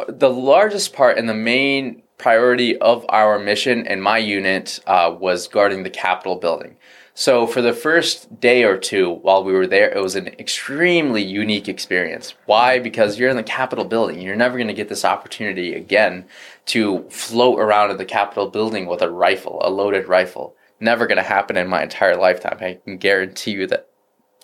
the 0.07 0.30
largest 0.30 0.93
part 0.93 1.18
and 1.18 1.30
the 1.30 1.34
main 1.34 2.01
priority 2.18 2.78
of 2.78 3.05
our 3.09 3.39
mission 3.39 3.88
and 3.88 4.01
my 4.01 4.18
unit 4.18 4.80
uh, 4.88 5.16
was 5.18 5.47
guarding 5.47 5.84
the 5.84 5.89
Capitol 5.89 6.36
building. 6.38 6.76
So 7.22 7.46
for 7.46 7.62
the 7.62 7.72
first 7.72 8.40
day 8.40 8.64
or 8.64 8.80
two 8.80 9.12
while 9.12 9.44
we 9.44 9.54
were 9.54 9.68
there, 9.68 9.92
it 9.92 10.02
was 10.02 10.16
an 10.16 10.30
extremely 10.40 11.22
unique 11.22 11.70
experience. 11.70 12.34
Why? 12.48 12.80
Because 12.80 13.20
you're 13.20 13.30
in 13.30 13.38
the 13.38 13.44
Capitol 13.44 13.86
building. 13.86 14.20
You're 14.20 14.36
never 14.36 14.58
going 14.58 14.70
to 14.70 14.74
get 14.74 14.90
this 14.90 15.06
opportunity 15.06 15.76
again 15.76 16.26
to 16.66 17.08
float 17.12 17.60
around 17.60 17.92
in 17.92 17.98
the 17.98 18.06
Capitol 18.06 18.50
building 18.50 18.88
with 18.88 19.04
a 19.04 19.12
rifle, 19.12 19.62
a 19.64 19.70
loaded 19.70 20.08
rifle. 20.08 20.56
Never 20.80 21.06
going 21.06 21.18
to 21.18 21.24
happen 21.24 21.58
in 21.58 21.68
my 21.68 21.84
entire 21.84 22.18
lifetime. 22.18 22.58
I 22.60 22.80
can 22.84 22.98
guarantee 22.98 23.52
you 23.52 23.68
that. 23.68 23.88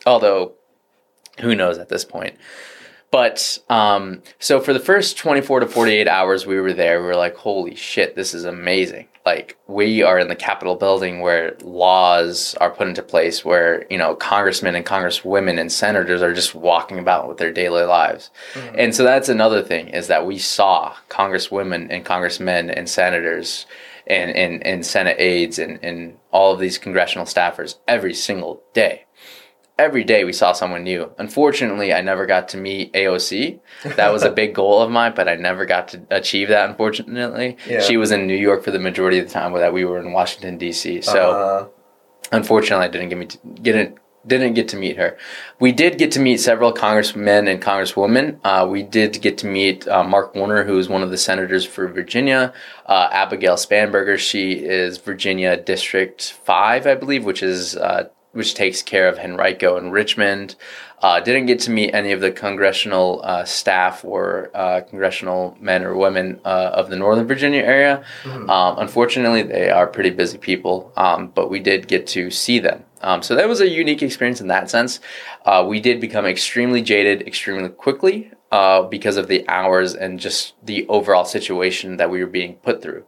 Although, 0.06 0.54
who 1.40 1.56
knows 1.56 1.80
at 1.80 1.90
this 1.90 2.06
point. 2.06 2.38
But 3.10 3.58
um, 3.70 4.22
so 4.38 4.60
for 4.60 4.74
the 4.74 4.80
first 4.80 5.18
24 5.18 5.62
to 5.62 5.68
48 5.68 6.08
hours 6.08 6.46
we 6.46 6.62
were 6.62 6.74
there, 6.74 7.02
we 7.02 7.08
were 7.08 7.16
like, 7.16 7.38
holy 7.38 7.74
shit, 7.74 8.16
this 8.16 8.36
is 8.36 8.46
amazing. 8.46 9.08
Like, 9.28 9.58
we 9.68 10.04
are 10.04 10.18
in 10.18 10.30
the 10.30 10.38
Capitol 10.38 10.76
building 10.78 11.20
where 11.20 11.58
laws 11.62 12.56
are 12.62 12.72
put 12.72 12.88
into 12.88 13.04
place, 13.04 13.44
where, 13.44 13.86
you 13.90 13.98
know, 13.98 14.16
congressmen 14.16 14.74
and 14.74 14.86
congresswomen 14.86 15.60
and 15.60 15.70
senators 15.70 16.22
are 16.22 16.34
just 16.34 16.56
walking 16.56 16.98
about 16.98 17.28
with 17.28 17.38
their 17.38 17.52
daily 17.52 17.84
lives. 17.84 18.30
Mm-hmm. 18.54 18.76
And 18.80 18.96
so 18.96 19.04
that's 19.04 19.28
another 19.28 19.62
thing 19.62 19.90
is 19.90 20.08
that 20.08 20.26
we 20.26 20.38
saw 20.38 20.96
congresswomen 21.10 21.88
and 21.90 22.06
congressmen 22.06 22.70
and 22.70 22.88
senators 22.88 23.66
and, 24.08 24.32
and, 24.32 24.66
and 24.66 24.86
Senate 24.86 25.18
aides 25.20 25.60
and, 25.60 25.78
and 25.84 26.18
all 26.32 26.54
of 26.54 26.62
these 26.62 26.78
congressional 26.78 27.26
staffers 27.26 27.76
every 27.86 28.14
single 28.14 28.64
day 28.74 29.07
every 29.78 30.04
day 30.04 30.24
we 30.24 30.34
saw 30.34 30.54
someone 30.54 30.84
new. 30.84 31.12
Unfortunately, 31.18 31.94
I 31.94 32.02
never 32.02 32.26
got 32.26 32.50
to 32.50 32.58
meet 32.58 32.94
AOC. 32.94 33.60
That 33.96 34.12
was 34.12 34.24
a 34.24 34.32
big 34.32 34.56
goal 34.56 34.82
of 34.82 34.90
mine, 34.90 35.14
but 35.16 35.28
I 35.28 35.36
never 35.36 35.66
got 35.66 35.90
to 35.90 36.02
achieve 36.10 36.48
that. 36.50 36.70
Unfortunately, 36.70 37.58
Yeah. 37.68 37.82
she 37.82 37.98
was 37.98 38.12
in 38.12 38.26
New 38.28 38.36
York 38.36 38.64
for 38.64 38.72
the 38.72 38.80
majority 38.80 39.20
of 39.20 39.28
the 39.28 39.34
time, 39.34 39.54
that 39.54 39.74
we 39.74 39.86
were 39.86 40.00
in 40.00 40.12
Washington 40.14 40.58
D.C. 40.58 41.02
So 41.02 41.32
Uh, 41.32 41.66
unfortunately, 42.32 42.86
I 42.86 42.90
didn't 42.90 43.10
get 43.10 43.18
me 43.18 43.26
to, 43.28 43.38
get 43.62 43.98
didn't 44.26 44.56
get 44.56 44.68
to 44.70 44.76
meet 44.76 44.98
her. 44.98 45.18
We 45.60 45.72
did 45.72 45.98
get 45.98 46.12
to 46.12 46.20
meet 46.20 46.42
several 46.42 46.74
congressmen 46.74 47.48
and 47.48 47.62
congresswomen. 47.62 48.40
Uh, 48.44 48.68
we 48.70 48.84
did 48.84 49.22
get 49.22 49.38
to 49.40 49.48
meet 49.48 49.88
uh, 49.88 50.04
Mark 50.04 50.36
Warner, 50.36 50.66
who 50.66 50.78
is 50.78 50.90
one 50.90 51.02
of 51.02 51.12
the 51.12 51.18
senators 51.18 51.66
for 51.66 51.88
Virginia. 51.88 52.52
Uh, 52.86 53.08
Abigail 53.12 53.56
Spanberger, 53.56 54.18
she 54.18 54.52
is 54.54 54.98
Virginia 54.98 55.56
District 55.56 56.34
Five, 56.44 56.86
I 56.86 56.96
believe, 56.96 57.24
which 57.24 57.42
is 57.42 57.78
uh, 57.78 58.10
which 58.38 58.54
takes 58.54 58.82
care 58.82 59.10
of 59.10 59.18
Henrico 59.18 59.78
and 59.78 59.92
Richmond. 59.92 60.56
Uh, 61.02 61.20
didn't 61.20 61.48
get 61.48 61.60
to 61.60 61.72
meet 61.72 61.94
any 61.94 62.12
of 62.12 62.22
the 62.22 62.32
congressional 62.32 63.22
uh, 63.24 63.44
staff 63.44 64.06
or 64.06 64.50
uh, 64.54 64.82
congressional 64.82 65.58
men 65.60 65.84
or 65.84 65.96
women 65.96 66.40
uh, 66.46 66.72
of 66.74 66.90
the 66.90 66.96
Northern 66.96 67.28
Virginia 67.28 67.62
area. 67.62 68.04
Um, 68.50 68.78
unfortunately, 68.80 69.44
they 69.44 69.70
are 69.70 69.88
pretty 69.88 70.12
busy 70.12 70.38
people, 70.38 70.92
um, 70.96 71.28
but 71.28 71.50
we 71.50 71.60
did 71.60 71.88
get 71.88 72.08
to 72.08 72.32
see 72.32 72.60
them. 72.60 72.84
Um, 73.02 73.22
so 73.22 73.36
that 73.36 73.48
was 73.48 73.62
a 73.62 73.70
unique 73.70 74.02
experience 74.02 74.42
in 74.42 74.48
that 74.48 74.70
sense. 74.70 75.00
Uh, 75.46 75.66
we 75.68 75.80
did 75.80 76.00
become 76.00 76.26
extremely 76.26 76.82
jaded 76.82 77.28
extremely 77.28 77.70
quickly 77.70 78.32
uh, 78.52 78.84
because 78.84 79.18
of 79.18 79.28
the 79.28 79.48
hours 79.48 79.94
and 79.94 80.20
just 80.20 80.54
the 80.64 80.88
overall 80.88 81.26
situation 81.26 81.98
that 81.98 82.10
we 82.10 82.24
were 82.24 82.30
being 82.30 82.56
put 82.56 82.82
through. 82.82 83.06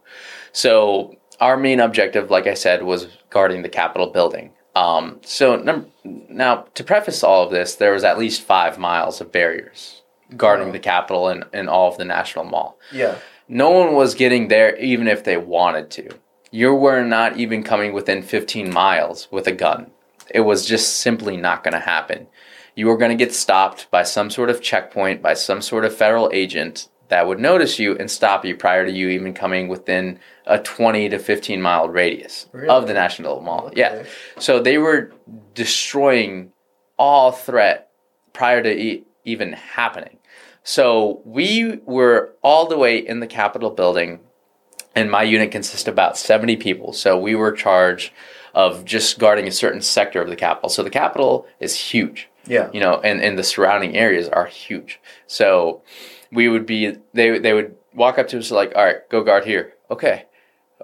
So 0.52 1.16
our 1.40 1.56
main 1.56 1.80
objective, 1.80 2.30
like 2.30 2.46
I 2.46 2.54
said, 2.54 2.82
was 2.82 3.08
guarding 3.30 3.62
the 3.62 3.68
Capitol 3.68 4.08
building. 4.10 4.52
Um, 4.74 5.20
so 5.22 5.56
num- 5.56 5.86
now, 6.04 6.66
to 6.74 6.84
preface 6.84 7.24
all 7.24 7.44
of 7.44 7.50
this, 7.50 7.74
there 7.74 7.92
was 7.92 8.04
at 8.04 8.18
least 8.18 8.42
five 8.42 8.78
miles 8.78 9.20
of 9.20 9.32
barriers 9.32 10.02
guarding 10.36 10.70
the 10.72 10.78
Capitol 10.78 11.28
and, 11.28 11.44
and 11.52 11.68
all 11.68 11.90
of 11.90 11.98
the 11.98 12.04
National 12.04 12.44
Mall. 12.44 12.78
yeah. 12.92 13.16
No 13.52 13.70
one 13.70 13.94
was 13.94 14.14
getting 14.14 14.46
there 14.46 14.76
even 14.76 15.08
if 15.08 15.24
they 15.24 15.36
wanted 15.36 15.90
to. 15.90 16.08
You 16.52 16.72
were 16.72 17.02
not 17.02 17.36
even 17.36 17.64
coming 17.64 17.92
within 17.92 18.22
15 18.22 18.72
miles 18.72 19.26
with 19.32 19.48
a 19.48 19.52
gun. 19.52 19.90
It 20.32 20.42
was 20.42 20.64
just 20.64 20.98
simply 20.98 21.36
not 21.36 21.64
going 21.64 21.74
to 21.74 21.80
happen. 21.80 22.28
You 22.76 22.86
were 22.86 22.96
going 22.96 23.10
to 23.10 23.24
get 23.24 23.34
stopped 23.34 23.90
by 23.90 24.04
some 24.04 24.30
sort 24.30 24.50
of 24.50 24.62
checkpoint, 24.62 25.20
by 25.20 25.34
some 25.34 25.62
sort 25.62 25.84
of 25.84 25.92
federal 25.96 26.30
agent 26.32 26.86
that 27.10 27.26
would 27.26 27.38
notice 27.38 27.78
you 27.78 27.96
and 27.98 28.10
stop 28.10 28.44
you 28.44 28.56
prior 28.56 28.84
to 28.86 28.90
you 28.90 29.08
even 29.10 29.34
coming 29.34 29.68
within 29.68 30.18
a 30.46 30.58
20 30.58 31.08
to 31.10 31.18
15 31.18 31.60
mile 31.60 31.88
radius 31.88 32.46
Really? 32.52 32.68
of 32.68 32.86
the 32.86 32.94
National 32.94 33.40
Mall. 33.40 33.70
Yeah. 33.76 34.04
So 34.38 34.60
they 34.60 34.78
were 34.78 35.12
destroying 35.54 36.52
all 36.98 37.32
threat 37.32 37.90
prior 38.32 38.62
to 38.62 38.70
e- 38.70 39.04
even 39.24 39.52
happening. 39.52 40.18
So 40.62 41.20
we 41.24 41.78
were 41.84 42.32
all 42.42 42.66
the 42.66 42.78
way 42.78 42.98
in 42.98 43.20
the 43.20 43.26
Capitol 43.26 43.70
building, 43.70 44.20
and 44.94 45.10
my 45.10 45.22
unit 45.22 45.50
consists 45.50 45.86
of 45.88 45.94
about 45.94 46.16
70 46.18 46.56
people. 46.56 46.92
So 46.92 47.18
we 47.18 47.34
were 47.34 47.52
charged 47.52 48.12
of 48.54 48.84
just 48.84 49.18
guarding 49.18 49.46
a 49.46 49.52
certain 49.52 49.80
sector 49.80 50.20
of 50.22 50.28
the 50.28 50.36
Capitol. 50.36 50.68
So 50.68 50.82
the 50.82 50.90
Capitol 50.90 51.46
is 51.60 51.76
huge 51.76 52.28
Yeah. 52.46 52.68
you 52.72 52.80
know, 52.80 53.00
and, 53.02 53.20
and 53.22 53.38
the 53.38 53.44
surrounding 53.44 53.96
areas 53.96 54.28
are 54.28 54.46
huge. 54.46 55.00
So 55.26 55.82
we 56.32 56.48
would 56.48 56.66
be 56.66 56.96
they 57.12 57.38
they 57.38 57.52
would 57.52 57.76
walk 57.94 58.18
up 58.18 58.28
to 58.28 58.38
us 58.38 58.50
like, 58.50 58.72
all 58.74 58.84
right, 58.84 59.08
go 59.10 59.22
guard 59.22 59.44
here. 59.44 59.74
Okay. 59.90 60.26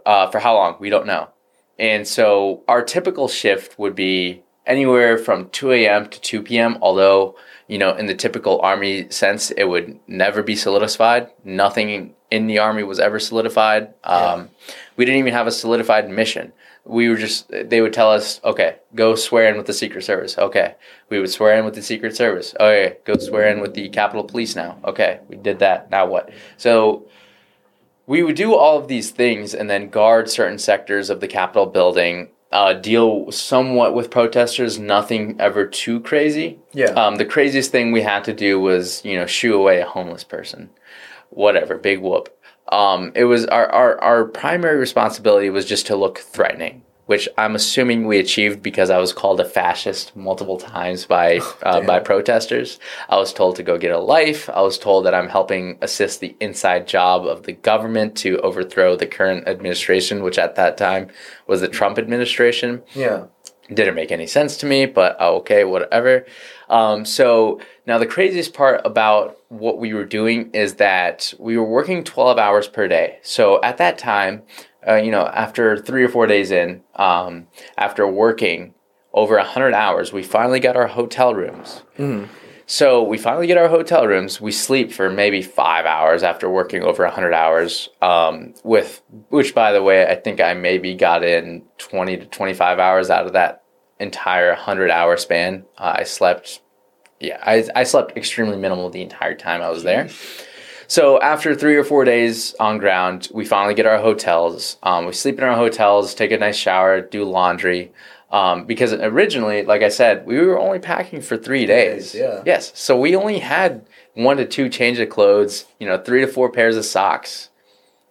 Uh, 0.04 0.30
for 0.30 0.38
how 0.38 0.54
long? 0.54 0.76
We 0.78 0.90
don't 0.90 1.06
know. 1.06 1.30
And 1.78 2.06
so 2.06 2.62
our 2.68 2.82
typical 2.82 3.28
shift 3.28 3.78
would 3.78 3.94
be 3.94 4.42
anywhere 4.66 5.18
from 5.18 5.48
2 5.50 5.72
a.m. 5.72 6.08
to 6.08 6.20
2 6.20 6.42
p.m. 6.42 6.78
Although, 6.80 7.36
you 7.68 7.78
know, 7.78 7.94
in 7.94 8.06
the 8.06 8.14
typical 8.14 8.60
army 8.60 9.10
sense, 9.10 9.50
it 9.50 9.64
would 9.64 9.98
never 10.06 10.42
be 10.42 10.56
solidified. 10.56 11.30
Nothing 11.44 12.14
in 12.30 12.46
the 12.46 12.58
army 12.58 12.82
was 12.82 12.98
ever 12.98 13.18
solidified. 13.18 13.94
Um, 14.04 14.50
We 14.96 15.04
didn't 15.04 15.18
even 15.20 15.32
have 15.34 15.46
a 15.46 15.52
solidified 15.52 16.08
mission. 16.10 16.52
We 16.88 17.08
were 17.08 17.16
just, 17.16 17.48
they 17.48 17.80
would 17.80 17.92
tell 17.92 18.12
us, 18.12 18.40
okay, 18.44 18.76
go 18.94 19.16
swear 19.16 19.48
in 19.48 19.56
with 19.56 19.66
the 19.66 19.72
Secret 19.72 20.04
Service. 20.04 20.38
Okay. 20.38 20.76
We 21.10 21.18
would 21.18 21.30
swear 21.30 21.58
in 21.58 21.64
with 21.64 21.74
the 21.74 21.82
Secret 21.82 22.14
Service. 22.16 22.54
Okay. 22.60 22.98
Go 23.04 23.16
swear 23.18 23.48
in 23.48 23.60
with 23.60 23.74
the 23.74 23.88
Capitol 23.88 24.22
Police 24.22 24.54
now. 24.54 24.78
Okay. 24.84 25.18
We 25.28 25.36
did 25.36 25.58
that. 25.58 25.90
Now 25.90 26.06
what? 26.06 26.30
So 26.56 27.08
we 28.06 28.22
would 28.22 28.36
do 28.36 28.54
all 28.54 28.78
of 28.78 28.86
these 28.86 29.10
things 29.10 29.52
and 29.52 29.68
then 29.68 29.90
guard 29.90 30.30
certain 30.30 30.58
sectors 30.58 31.10
of 31.10 31.20
the 31.20 31.26
Capitol 31.26 31.66
building, 31.66 32.28
uh, 32.52 32.74
deal 32.74 33.32
somewhat 33.32 33.92
with 33.92 34.10
protesters, 34.10 34.78
nothing 34.78 35.36
ever 35.40 35.66
too 35.66 35.98
crazy. 36.00 36.60
Yeah. 36.72 36.90
Um, 36.90 37.16
the 37.16 37.24
craziest 37.24 37.72
thing 37.72 37.90
we 37.90 38.02
had 38.02 38.22
to 38.24 38.32
do 38.32 38.60
was, 38.60 39.04
you 39.04 39.16
know, 39.16 39.26
shoo 39.26 39.54
away 39.54 39.80
a 39.80 39.86
homeless 39.86 40.22
person. 40.22 40.70
Whatever, 41.30 41.76
big 41.76 41.98
whoop. 42.00 42.35
Um, 42.68 43.12
it 43.14 43.24
was 43.24 43.46
our, 43.46 43.68
our, 43.68 44.00
our 44.02 44.24
primary 44.24 44.76
responsibility 44.76 45.50
was 45.50 45.64
just 45.64 45.86
to 45.86 45.96
look 45.96 46.18
threatening, 46.18 46.82
which 47.06 47.28
I'm 47.38 47.54
assuming 47.54 48.06
we 48.06 48.18
achieved 48.18 48.62
because 48.62 48.90
I 48.90 48.98
was 48.98 49.12
called 49.12 49.38
a 49.40 49.44
fascist 49.44 50.16
multiple 50.16 50.58
times 50.58 51.06
by 51.06 51.38
uh, 51.62 51.80
by 51.82 52.00
protesters. 52.00 52.80
I 53.08 53.16
was 53.16 53.32
told 53.32 53.56
to 53.56 53.62
go 53.62 53.78
get 53.78 53.92
a 53.92 53.98
life. 53.98 54.50
I 54.50 54.62
was 54.62 54.78
told 54.78 55.06
that 55.06 55.14
I'm 55.14 55.28
helping 55.28 55.78
assist 55.80 56.18
the 56.20 56.36
inside 56.40 56.88
job 56.88 57.24
of 57.24 57.44
the 57.44 57.52
government 57.52 58.16
to 58.18 58.40
overthrow 58.40 58.96
the 58.96 59.06
current 59.06 59.46
administration, 59.46 60.24
which 60.24 60.38
at 60.38 60.56
that 60.56 60.76
time 60.76 61.08
was 61.46 61.60
the 61.60 61.68
Trump 61.68 61.98
administration 61.98 62.82
yeah. 62.94 63.26
Didn't 63.72 63.94
make 63.94 64.12
any 64.12 64.26
sense 64.26 64.56
to 64.58 64.66
me, 64.66 64.86
but 64.86 65.20
uh, 65.20 65.32
okay, 65.36 65.64
whatever. 65.64 66.24
Um, 66.68 67.04
so 67.04 67.60
now 67.86 67.98
the 67.98 68.06
craziest 68.06 68.54
part 68.54 68.80
about 68.84 69.36
what 69.48 69.78
we 69.78 69.92
were 69.94 70.04
doing 70.04 70.50
is 70.52 70.74
that 70.74 71.32
we 71.38 71.56
were 71.56 71.64
working 71.64 72.04
12 72.04 72.38
hours 72.38 72.68
per 72.68 72.88
day. 72.88 73.18
So 73.22 73.60
at 73.62 73.78
that 73.78 73.98
time, 73.98 74.42
uh, 74.86 74.94
you 74.96 75.10
know, 75.10 75.26
after 75.26 75.76
three 75.76 76.04
or 76.04 76.08
four 76.08 76.26
days 76.26 76.50
in, 76.50 76.82
um, 76.94 77.48
after 77.76 78.06
working 78.06 78.74
over 79.12 79.36
100 79.36 79.74
hours, 79.74 80.12
we 80.12 80.22
finally 80.22 80.60
got 80.60 80.76
our 80.76 80.86
hotel 80.86 81.34
rooms. 81.34 81.82
So 82.68 83.04
we 83.04 83.16
finally 83.16 83.46
get 83.46 83.58
our 83.58 83.68
hotel 83.68 84.06
rooms. 84.08 84.40
We 84.40 84.50
sleep 84.50 84.92
for 84.92 85.08
maybe 85.08 85.40
five 85.40 85.86
hours 85.86 86.24
after 86.24 86.50
working 86.50 86.82
over 86.82 87.04
100 87.04 87.32
hours. 87.32 87.88
Um, 88.02 88.54
with 88.64 89.02
which, 89.28 89.54
by 89.54 89.70
the 89.70 89.82
way, 89.82 90.04
I 90.04 90.16
think 90.16 90.40
I 90.40 90.52
maybe 90.54 90.94
got 90.94 91.22
in 91.22 91.62
20 91.78 92.16
to 92.18 92.26
25 92.26 92.80
hours 92.80 93.08
out 93.08 93.26
of 93.26 93.34
that 93.34 93.62
entire 94.00 94.48
100 94.48 94.90
hour 94.90 95.16
span. 95.16 95.64
Uh, 95.78 95.94
I 95.98 96.02
slept, 96.02 96.60
yeah, 97.20 97.38
I, 97.40 97.68
I 97.76 97.84
slept 97.84 98.16
extremely 98.16 98.56
minimal 98.56 98.90
the 98.90 99.02
entire 99.02 99.36
time 99.36 99.62
I 99.62 99.70
was 99.70 99.84
there. 99.84 100.08
So 100.88 101.20
after 101.20 101.54
three 101.54 101.76
or 101.76 101.84
four 101.84 102.04
days 102.04 102.54
on 102.60 102.78
ground, 102.78 103.28
we 103.32 103.44
finally 103.44 103.74
get 103.74 103.86
our 103.86 103.98
hotels. 103.98 104.76
Um, 104.82 105.06
we 105.06 105.12
sleep 105.12 105.38
in 105.38 105.44
our 105.44 105.56
hotels, 105.56 106.14
take 106.14 106.30
a 106.30 106.38
nice 106.38 106.56
shower, 106.56 107.00
do 107.00 107.24
laundry. 107.24 107.92
Um, 108.30 108.64
because 108.64 108.92
originally, 108.92 109.62
like 109.62 109.82
I 109.82 109.88
said, 109.88 110.26
we 110.26 110.38
were 110.40 110.58
only 110.58 110.80
packing 110.80 111.20
for 111.20 111.36
three 111.36 111.64
days. 111.64 112.12
days, 112.12 112.20
yeah. 112.20 112.42
Yes. 112.44 112.72
So 112.74 112.98
we 112.98 113.14
only 113.14 113.38
had 113.38 113.86
one 114.14 114.36
to 114.38 114.44
two 114.44 114.68
change 114.68 114.98
of 114.98 115.08
clothes, 115.10 115.64
you 115.78 115.86
know, 115.86 115.96
three 115.98 116.22
to 116.22 116.26
four 116.26 116.50
pairs 116.50 116.76
of 116.76 116.84
socks. 116.84 117.50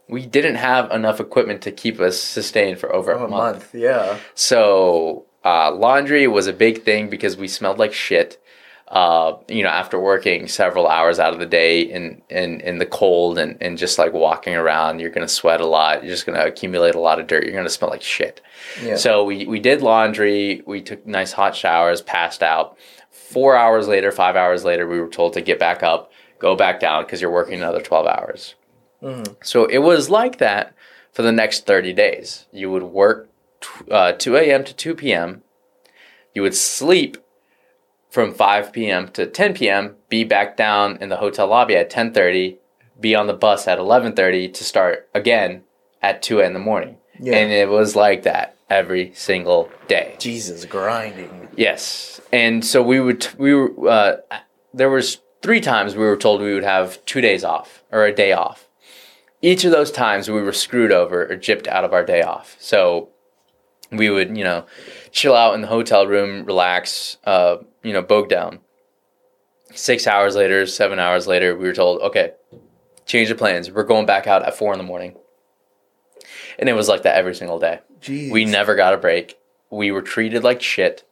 We 0.07 0.25
didn't 0.25 0.55
have 0.55 0.89
enough 0.91 1.19
equipment 1.19 1.61
to 1.63 1.71
keep 1.71 1.99
us 1.99 2.17
sustained 2.19 2.79
for 2.79 2.93
over 2.95 3.13
Oh, 3.13 3.25
a 3.25 3.27
month. 3.27 3.31
month. 3.31 3.75
Yeah. 3.75 4.17
So 4.35 5.25
uh, 5.43 5.71
laundry 5.73 6.27
was 6.27 6.47
a 6.47 6.53
big 6.53 6.83
thing 6.83 7.09
because 7.09 7.35
we 7.37 7.47
smelled 7.47 7.79
like 7.79 7.93
shit. 7.93 8.41
Uh, 8.87 9.35
you 9.49 9.63
know, 9.63 9.69
after 9.69 9.99
working 9.99 10.47
several 10.47 10.87
hours 10.87 11.17
out 11.17 11.33
of 11.33 11.39
the 11.39 11.45
day 11.47 11.81
in 11.81 12.21
in, 12.29 12.61
in 12.61 12.77
the 12.77 12.85
cold 12.85 13.39
and, 13.39 13.57
and 13.59 13.79
just 13.79 13.97
like 13.97 14.13
walking 14.13 14.53
around, 14.55 14.99
you're 14.99 15.09
gonna 15.09 15.27
sweat 15.27 15.59
a 15.59 15.65
lot. 15.65 16.03
You're 16.03 16.13
just 16.13 16.25
gonna 16.27 16.45
accumulate 16.45 16.93
a 16.93 16.99
lot 16.99 17.19
of 17.19 17.25
dirt. 17.25 17.43
You're 17.45 17.55
gonna 17.55 17.67
smell 17.69 17.89
like 17.89 18.03
shit. 18.03 18.41
Yeah. 18.83 18.95
So 18.95 19.23
we 19.23 19.45
we 19.45 19.59
did 19.59 19.81
laundry. 19.81 20.61
We 20.65 20.81
took 20.81 21.05
nice 21.05 21.31
hot 21.31 21.55
showers. 21.55 22.01
Passed 22.01 22.43
out. 22.43 22.77
Four 23.09 23.55
hours 23.55 23.87
later, 23.87 24.11
five 24.11 24.35
hours 24.35 24.63
later, 24.63 24.87
we 24.87 24.99
were 24.99 25.07
told 25.07 25.33
to 25.33 25.41
get 25.41 25.57
back 25.57 25.83
up, 25.83 26.11
go 26.39 26.55
back 26.55 26.79
down 26.79 27.03
because 27.03 27.21
you're 27.21 27.31
working 27.31 27.55
another 27.55 27.81
twelve 27.81 28.07
hours. 28.07 28.55
So 29.43 29.65
it 29.65 29.79
was 29.79 30.09
like 30.09 30.37
that 30.39 30.73
for 31.11 31.21
the 31.21 31.31
next 31.31 31.65
30 31.65 31.93
days. 31.93 32.45
You 32.51 32.71
would 32.71 32.83
work 32.83 33.29
uh, 33.89 34.13
2 34.13 34.35
a.m. 34.35 34.63
to 34.63 34.73
2 34.73 34.95
p.m. 34.95 35.43
You 36.33 36.41
would 36.41 36.55
sleep 36.55 37.17
from 38.09 38.33
5 38.33 38.73
p.m. 38.73 39.07
to 39.09 39.25
10 39.25 39.53
p.m. 39.53 39.95
Be 40.09 40.23
back 40.23 40.57
down 40.57 40.97
in 41.01 41.09
the 41.09 41.17
hotel 41.17 41.47
lobby 41.47 41.75
at 41.75 41.91
10:30. 41.91 42.57
Be 42.99 43.15
on 43.15 43.27
the 43.27 43.33
bus 43.33 43.67
at 43.67 43.77
11:30 43.77 44.53
to 44.53 44.63
start 44.63 45.09
again 45.13 45.63
at 46.01 46.21
2 46.21 46.39
in 46.39 46.53
the 46.53 46.59
morning. 46.59 46.97
Yeah. 47.19 47.35
And 47.37 47.51
it 47.51 47.69
was 47.69 47.95
like 47.95 48.23
that 48.23 48.54
every 48.69 49.13
single 49.13 49.69
day. 49.87 50.15
Jesus, 50.19 50.65
grinding. 50.65 51.49
Yes, 51.55 52.21
and 52.31 52.63
so 52.65 52.81
we 52.81 52.99
would 52.99 53.27
we 53.37 53.53
were 53.53 53.89
uh, 53.89 54.17
there 54.73 54.89
was 54.89 55.21
three 55.41 55.61
times 55.61 55.95
we 55.95 56.03
were 56.05 56.17
told 56.17 56.41
we 56.41 56.53
would 56.53 56.63
have 56.63 57.03
two 57.05 57.21
days 57.21 57.43
off 57.43 57.83
or 57.91 58.05
a 58.05 58.13
day 58.13 58.33
off. 58.33 58.67
Each 59.41 59.63
of 59.63 59.71
those 59.71 59.91
times 59.91 60.29
we 60.29 60.41
were 60.41 60.53
screwed 60.53 60.91
over 60.91 61.25
or 61.31 61.37
gypped 61.37 61.67
out 61.67 61.83
of 61.83 61.93
our 61.93 62.03
day 62.03 62.21
off. 62.21 62.55
So 62.59 63.09
we 63.91 64.09
would 64.09 64.35
you 64.35 64.43
know 64.43 64.65
chill 65.15 65.35
out 65.35 65.55
in 65.55 65.61
the 65.61 65.67
hotel 65.67 66.05
room, 66.05 66.45
relax, 66.45 67.17
uh, 67.23 67.57
you 67.83 67.93
know, 67.93 68.01
bog 68.01 68.27
down. 68.27 68.59
Six 69.73 70.07
hours 70.07 70.35
later, 70.35 70.65
seven 70.65 70.99
hours 70.99 71.25
later, 71.25 71.55
we 71.55 71.65
were 71.65 71.73
told, 71.73 72.01
okay, 72.01 72.33
change 73.05 73.29
the 73.29 73.35
plans. 73.35 73.71
We're 73.71 73.83
going 73.83 74.05
back 74.05 74.27
out 74.27 74.45
at 74.45 74.57
four 74.57 74.73
in 74.73 74.77
the 74.77 74.83
morning. 74.83 75.15
And 76.59 76.69
it 76.69 76.73
was 76.73 76.87
like 76.87 77.03
that 77.03 77.15
every 77.17 77.35
single 77.35 77.59
day. 77.59 77.79
Jeez. 78.01 78.31
We 78.31 78.45
never 78.45 78.75
got 78.75 78.93
a 78.93 78.97
break. 78.97 79.37
We 79.69 79.91
were 79.91 80.01
treated 80.01 80.43
like 80.43 80.61
shit. 80.61 81.03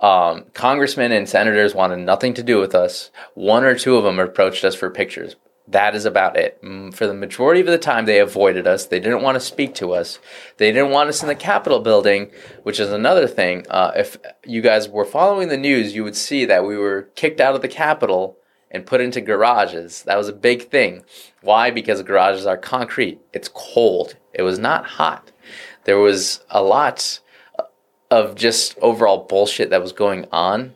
Um, 0.00 0.44
congressmen 0.54 1.10
and 1.12 1.28
senators 1.28 1.74
wanted 1.74 1.98
nothing 1.98 2.34
to 2.34 2.42
do 2.42 2.60
with 2.60 2.74
us. 2.74 3.10
One 3.34 3.64
or 3.64 3.74
two 3.74 3.96
of 3.96 4.04
them 4.04 4.18
approached 4.20 4.64
us 4.64 4.74
for 4.74 4.90
pictures. 4.90 5.36
That 5.66 5.94
is 5.94 6.06
about 6.06 6.36
it. 6.38 6.62
Mm, 6.62 6.94
For 6.94 7.06
the 7.06 7.12
majority 7.12 7.60
of 7.60 7.66
the 7.66 7.76
time, 7.76 8.06
they 8.06 8.20
avoided 8.20 8.66
us. 8.66 8.86
They 8.86 9.00
didn't 9.00 9.22
want 9.22 9.34
to 9.34 9.40
speak 9.40 9.74
to 9.74 9.92
us. 9.92 10.18
They 10.56 10.72
didn't 10.72 10.92
want 10.92 11.10
us 11.10 11.20
in 11.20 11.28
the 11.28 11.34
Capitol 11.34 11.80
building, 11.80 12.30
which 12.62 12.80
is 12.80 12.90
another 12.90 13.26
thing. 13.26 13.66
Uh, 13.68 13.92
if 13.94 14.16
you 14.46 14.62
guys 14.62 14.88
were 14.88 15.04
following 15.04 15.48
the 15.48 15.58
news, 15.58 15.94
you 15.94 16.04
would 16.04 16.16
see 16.16 16.46
that 16.46 16.64
we 16.64 16.76
were 16.78 17.02
kicked 17.16 17.40
out 17.40 17.54
of 17.54 17.60
the 17.60 17.68
Capitol 17.68 18.38
and 18.70 18.86
put 18.86 19.00
into 19.02 19.20
garages. 19.20 20.04
That 20.04 20.16
was 20.16 20.28
a 20.28 20.32
big 20.32 20.70
thing. 20.70 21.04
Why? 21.42 21.70
Because 21.70 22.02
garages 22.02 22.46
are 22.46 22.56
concrete. 22.56 23.20
It's 23.34 23.50
cold. 23.52 24.16
It 24.38 24.42
was 24.42 24.58
not 24.58 24.86
hot. 24.86 25.30
There 25.84 25.98
was 25.98 26.40
a 26.48 26.62
lot 26.62 27.20
of 28.10 28.36
just 28.36 28.78
overall 28.78 29.24
bullshit 29.24 29.68
that 29.70 29.82
was 29.82 29.92
going 29.92 30.26
on. 30.32 30.74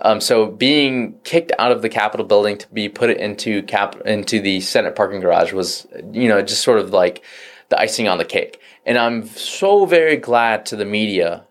Um, 0.00 0.20
so 0.20 0.46
being 0.46 1.18
kicked 1.24 1.50
out 1.58 1.72
of 1.72 1.82
the 1.82 1.88
Capitol 1.88 2.24
building 2.24 2.56
to 2.58 2.68
be 2.68 2.88
put 2.88 3.10
into 3.10 3.62
cap 3.62 4.00
into 4.02 4.40
the 4.40 4.60
Senate 4.60 4.94
parking 4.94 5.20
garage 5.20 5.52
was, 5.52 5.88
you 6.12 6.28
know, 6.28 6.40
just 6.40 6.62
sort 6.62 6.78
of 6.78 6.90
like 6.90 7.24
the 7.70 7.80
icing 7.80 8.06
on 8.06 8.18
the 8.18 8.24
cake. 8.24 8.60
And 8.86 8.96
I'm 8.96 9.26
so 9.26 9.86
very 9.86 10.16
glad 10.16 10.66
to 10.66 10.76
the 10.76 10.84
media 10.84 11.44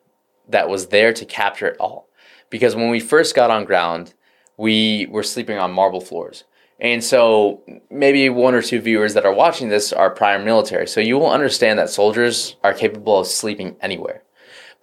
that 0.48 0.70
was 0.70 0.88
there 0.88 1.12
to 1.12 1.26
capture 1.26 1.68
it 1.68 1.78
all, 1.78 2.08
because 2.50 2.76
when 2.76 2.90
we 2.90 3.02
first 3.02 3.36
got 3.36 3.52
on 3.52 3.66
ground, 3.66 4.14
we 4.56 5.08
were 5.08 5.24
sleeping 5.24 5.58
on 5.58 5.74
marble 5.74 6.02
floors. 6.02 6.46
And 6.80 7.04
so 7.04 7.64
maybe 7.90 8.30
one 8.30 8.54
or 8.54 8.62
two 8.62 8.80
viewers 8.80 9.16
that 9.16 9.26
are 9.26 9.34
watching 9.34 9.70
this 9.70 9.92
are 9.92 10.10
prior 10.12 10.38
military. 10.44 10.88
So 10.88 11.00
you 11.00 11.18
will 11.18 11.32
understand 11.32 11.80
that 11.80 11.90
soldiers 11.90 12.56
are 12.64 12.74
capable 12.74 13.20
of 13.20 13.28
sleeping 13.28 13.76
anywhere, 13.82 14.22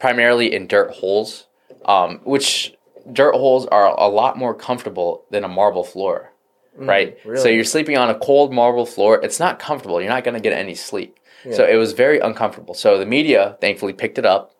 primarily 0.01 0.53
in 0.53 0.67
dirt 0.67 0.91
holes, 0.91 1.47
um, 1.85 2.21
which 2.25 2.75
dirt 3.13 3.35
holes 3.35 3.67
are 3.67 3.87
a 3.99 4.09
lot 4.09 4.37
more 4.37 4.55
comfortable 4.55 5.25
than 5.31 5.45
a 5.45 5.49
marble 5.49 5.85
floor, 5.85 6.33
right? 6.77 7.17
So 7.39 7.49
you're 7.49 7.63
sleeping 7.65 7.97
on 7.97 8.11
a 8.11 8.19
cold 8.19 8.53
marble 8.53 8.87
floor. 8.87 9.21
It's 9.23 9.39
not 9.39 9.61
comfortable. 9.61 10.01
You're 10.01 10.11
not 10.11 10.25
going 10.25 10.35
to 10.35 10.41
get 10.41 10.53
any 10.53 10.75
sleep. 10.75 11.21
So 11.53 11.65
it 11.65 11.77
was 11.77 11.93
very 11.93 12.19
uncomfortable. 12.19 12.75
So 12.75 12.99
the 12.99 13.07
media 13.07 13.57
thankfully 13.61 13.93
picked 13.93 14.19
it 14.19 14.25
up 14.27 14.53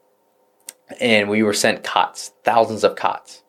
and 1.01 1.29
we 1.31 1.43
were 1.43 1.55
sent 1.55 1.83
cots, 1.83 2.33
thousands 2.45 2.85
of 2.85 2.95
cots. 2.95 3.43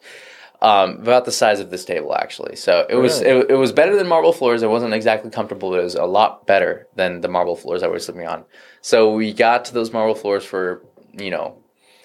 Um, 0.65 0.89
about 1.01 1.25
the 1.25 1.31
size 1.31 1.59
of 1.59 1.69
this 1.69 1.85
table, 1.85 2.15
actually. 2.15 2.55
So 2.55 2.85
it 2.89 2.95
was 2.95 3.21
Really? 3.21 3.41
it, 3.41 3.51
it 3.51 3.55
was 3.55 3.71
better 3.71 3.95
than 3.95 4.07
marble 4.07 4.33
floors. 4.33 4.63
It 4.63 4.69
wasn't 4.69 4.93
exactly 4.95 5.29
comfortable, 5.29 5.69
but 5.69 5.79
it 5.79 5.83
was 5.83 5.95
a 5.95 6.05
lot 6.05 6.47
better 6.47 6.87
than 6.95 7.21
the 7.21 7.27
marble 7.27 7.55
floors 7.55 7.83
I 7.83 7.87
was 7.87 8.05
sleeping 8.05 8.27
on. 8.27 8.45
So 8.81 9.13
we 9.13 9.31
got 9.31 9.65
to 9.65 9.73
those 9.73 9.93
marble 9.93 10.15
floors 10.15 10.43
for 10.43 10.81
you 11.13 11.29
know, 11.29 11.57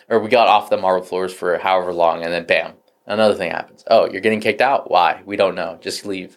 or 0.08 0.20
we 0.20 0.28
got 0.28 0.46
off 0.48 0.68
the 0.70 0.76
marble 0.76 1.04
floors 1.06 1.32
for 1.32 1.58
however 1.58 1.92
long, 1.92 2.22
and 2.22 2.32
then 2.32 2.44
bam, 2.44 2.74
another 3.06 3.34
thing 3.34 3.50
happens. 3.50 3.82
Oh, 3.88 4.08
you're 4.10 4.20
getting 4.20 4.40
kicked 4.40 4.60
out. 4.60 4.90
Why? 4.90 5.22
We 5.24 5.36
don't 5.36 5.54
know. 5.54 5.78
Just 5.80 6.04
leave. 6.04 6.36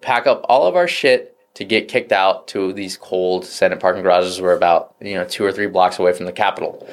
Pack 0.00 0.26
up 0.26 0.42
all 0.48 0.66
of 0.68 0.76
our 0.76 0.86
shit 0.86 1.36
to 1.54 1.64
get 1.64 1.88
kicked 1.88 2.12
out 2.12 2.46
to 2.48 2.72
these 2.74 2.96
cold 2.96 3.44
Senate 3.44 3.80
parking 3.80 4.02
garages. 4.02 4.40
We're 4.40 4.56
about 4.56 4.94
you 5.00 5.14
know 5.14 5.24
two 5.24 5.44
or 5.44 5.50
three 5.52 5.66
blocks 5.66 5.98
away 5.98 6.12
from 6.12 6.26
the 6.26 6.32
Capitol. 6.32 6.86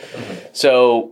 So 0.53 1.11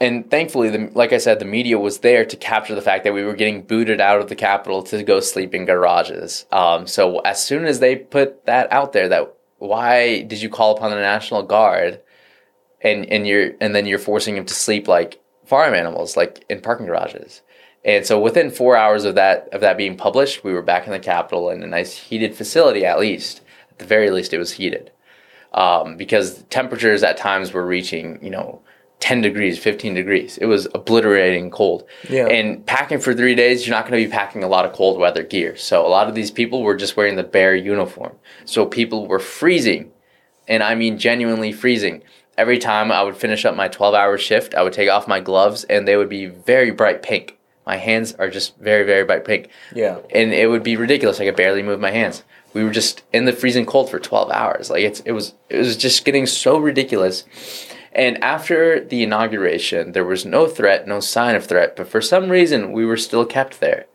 and 0.00 0.30
thankfully, 0.30 0.70
the, 0.70 0.90
like 0.94 1.12
I 1.12 1.18
said, 1.18 1.38
the 1.38 1.44
media 1.44 1.78
was 1.78 1.98
there 1.98 2.24
to 2.24 2.36
capture 2.36 2.74
the 2.74 2.80
fact 2.80 3.04
that 3.04 3.12
we 3.12 3.22
were 3.22 3.34
getting 3.34 3.62
booted 3.62 4.00
out 4.00 4.20
of 4.20 4.28
the 4.28 4.34
Capitol 4.34 4.82
to 4.84 5.02
go 5.02 5.20
sleep 5.20 5.54
in 5.54 5.66
garages. 5.66 6.46
Um, 6.50 6.86
so 6.86 7.18
as 7.20 7.44
soon 7.44 7.66
as 7.66 7.80
they 7.80 7.96
put 7.96 8.46
that 8.46 8.72
out 8.72 8.94
there, 8.94 9.10
that 9.10 9.34
why 9.58 10.22
did 10.22 10.40
you 10.40 10.48
call 10.48 10.74
upon 10.74 10.90
the 10.90 10.96
National 10.96 11.42
Guard, 11.42 12.00
and 12.80 13.04
and 13.06 13.26
you're 13.26 13.52
and 13.60 13.74
then 13.74 13.84
you're 13.84 13.98
forcing 13.98 14.36
them 14.36 14.46
to 14.46 14.54
sleep 14.54 14.88
like 14.88 15.20
farm 15.44 15.74
animals, 15.74 16.16
like 16.16 16.46
in 16.48 16.62
parking 16.62 16.86
garages. 16.86 17.42
And 17.84 18.06
so 18.06 18.18
within 18.18 18.50
four 18.50 18.76
hours 18.76 19.04
of 19.04 19.16
that 19.16 19.50
of 19.52 19.60
that 19.60 19.76
being 19.76 19.98
published, 19.98 20.42
we 20.42 20.54
were 20.54 20.62
back 20.62 20.86
in 20.86 20.92
the 20.92 20.98
Capitol 20.98 21.50
in 21.50 21.62
a 21.62 21.66
nice 21.66 21.94
heated 21.94 22.34
facility 22.34 22.86
at 22.86 22.98
least. 22.98 23.42
At 23.70 23.78
the 23.78 23.84
very 23.84 24.10
least, 24.10 24.32
it 24.32 24.38
was 24.38 24.52
heated. 24.52 24.92
Um, 25.52 25.96
because 25.96 26.44
temperatures 26.44 27.02
at 27.02 27.16
times 27.16 27.52
were 27.52 27.66
reaching, 27.66 28.22
you 28.22 28.30
know, 28.30 28.62
10 29.00 29.22
degrees, 29.22 29.58
15 29.58 29.94
degrees. 29.94 30.38
It 30.38 30.46
was 30.46 30.68
obliterating 30.74 31.50
cold. 31.50 31.84
Yeah. 32.08 32.26
And 32.26 32.64
packing 32.64 33.00
for 33.00 33.14
three 33.14 33.34
days, 33.34 33.66
you're 33.66 33.74
not 33.74 33.88
going 33.88 34.00
to 34.00 34.06
be 34.06 34.12
packing 34.12 34.44
a 34.44 34.48
lot 34.48 34.66
of 34.66 34.72
cold 34.72 34.98
weather 34.98 35.22
gear. 35.22 35.56
So 35.56 35.86
a 35.86 35.88
lot 35.88 36.08
of 36.08 36.14
these 36.14 36.30
people 36.30 36.62
were 36.62 36.76
just 36.76 36.96
wearing 36.96 37.16
the 37.16 37.22
bare 37.22 37.54
uniform. 37.54 38.16
So 38.44 38.66
people 38.66 39.06
were 39.06 39.18
freezing. 39.18 39.90
And 40.46 40.62
I 40.62 40.74
mean 40.74 40.98
genuinely 40.98 41.52
freezing. 41.52 42.02
Every 42.36 42.58
time 42.58 42.92
I 42.92 43.02
would 43.02 43.16
finish 43.16 43.44
up 43.44 43.56
my 43.56 43.68
12 43.68 43.94
hour 43.94 44.18
shift, 44.18 44.54
I 44.54 44.62
would 44.62 44.72
take 44.72 44.90
off 44.90 45.08
my 45.08 45.20
gloves 45.20 45.64
and 45.64 45.88
they 45.88 45.96
would 45.96 46.08
be 46.08 46.26
very 46.26 46.70
bright 46.70 47.02
pink. 47.02 47.38
My 47.66 47.76
hands 47.76 48.14
are 48.14 48.28
just 48.28 48.56
very, 48.58 48.84
very 48.84 49.04
bright 49.04 49.24
pink. 49.24 49.48
Yeah. 49.74 49.98
And 50.14 50.32
it 50.32 50.48
would 50.48 50.62
be 50.62 50.76
ridiculous. 50.76 51.20
I 51.20 51.24
could 51.24 51.36
barely 51.36 51.62
move 51.62 51.80
my 51.80 51.90
hands. 51.90 52.24
We 52.52 52.64
were 52.64 52.70
just 52.70 53.02
in 53.12 53.26
the 53.26 53.32
freezing 53.32 53.64
cold 53.64 53.90
for 53.90 53.98
12 53.98 54.30
hours. 54.30 54.70
Like 54.70 54.82
it's, 54.82 55.00
it 55.00 55.12
was, 55.12 55.34
it 55.48 55.58
was 55.58 55.76
just 55.76 56.04
getting 56.04 56.26
so 56.26 56.58
ridiculous. 56.58 57.24
And 57.92 58.22
after 58.22 58.84
the 58.84 59.02
inauguration, 59.02 59.92
there 59.92 60.04
was 60.04 60.24
no 60.24 60.46
threat, 60.46 60.86
no 60.86 61.00
sign 61.00 61.34
of 61.34 61.46
threat, 61.46 61.76
but 61.76 61.88
for 61.88 62.00
some 62.00 62.28
reason 62.28 62.72
we 62.72 62.84
were 62.84 62.96
still 62.96 63.26
kept 63.26 63.60
there. 63.60 63.86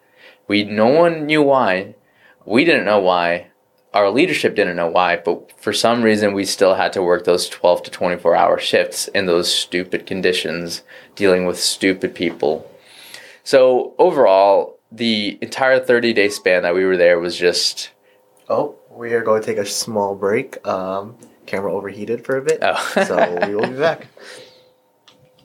We 0.47 0.63
no 0.63 0.87
one 0.87 1.25
knew 1.25 1.41
why. 1.41 1.95
We 2.45 2.65
didn't 2.65 2.85
know 2.85 2.99
why. 2.99 3.47
Our 3.93 4.09
leadership 4.09 4.55
didn't 4.55 4.75
know 4.75 4.89
why, 4.89 5.15
but 5.15 5.53
for 5.61 5.71
some 5.71 6.03
reason 6.03 6.33
we 6.33 6.43
still 6.43 6.75
had 6.75 6.91
to 6.93 7.01
work 7.01 7.23
those 7.23 7.47
12 7.47 7.83
to 7.83 7.91
24 7.91 8.35
hour 8.35 8.59
shifts 8.59 9.07
in 9.09 9.25
those 9.25 9.53
stupid 9.53 10.05
conditions, 10.05 10.83
dealing 11.15 11.45
with 11.45 11.57
stupid 11.57 12.13
people. 12.13 12.69
So 13.43 13.93
overall, 13.97 14.79
the 14.91 15.37
entire 15.41 15.79
30 15.79 16.13
day 16.13 16.29
span 16.29 16.63
that 16.63 16.75
we 16.75 16.83
were 16.83 16.97
there 16.97 17.19
was 17.19 17.37
just 17.37 17.91
Oh, 18.49 18.75
we 18.91 19.13
are 19.13 19.23
going 19.23 19.41
to 19.41 19.47
take 19.47 19.57
a 19.57 19.65
small 19.65 20.13
break. 20.13 20.65
Um, 20.67 21.17
camera 21.45 21.73
overheated 21.73 22.25
for 22.25 22.37
a 22.37 22.41
bit. 22.41 22.59
Oh. 22.61 22.75
so 23.07 23.47
we 23.47 23.55
will 23.55 23.67
be 23.67 23.77
back. 23.77 24.07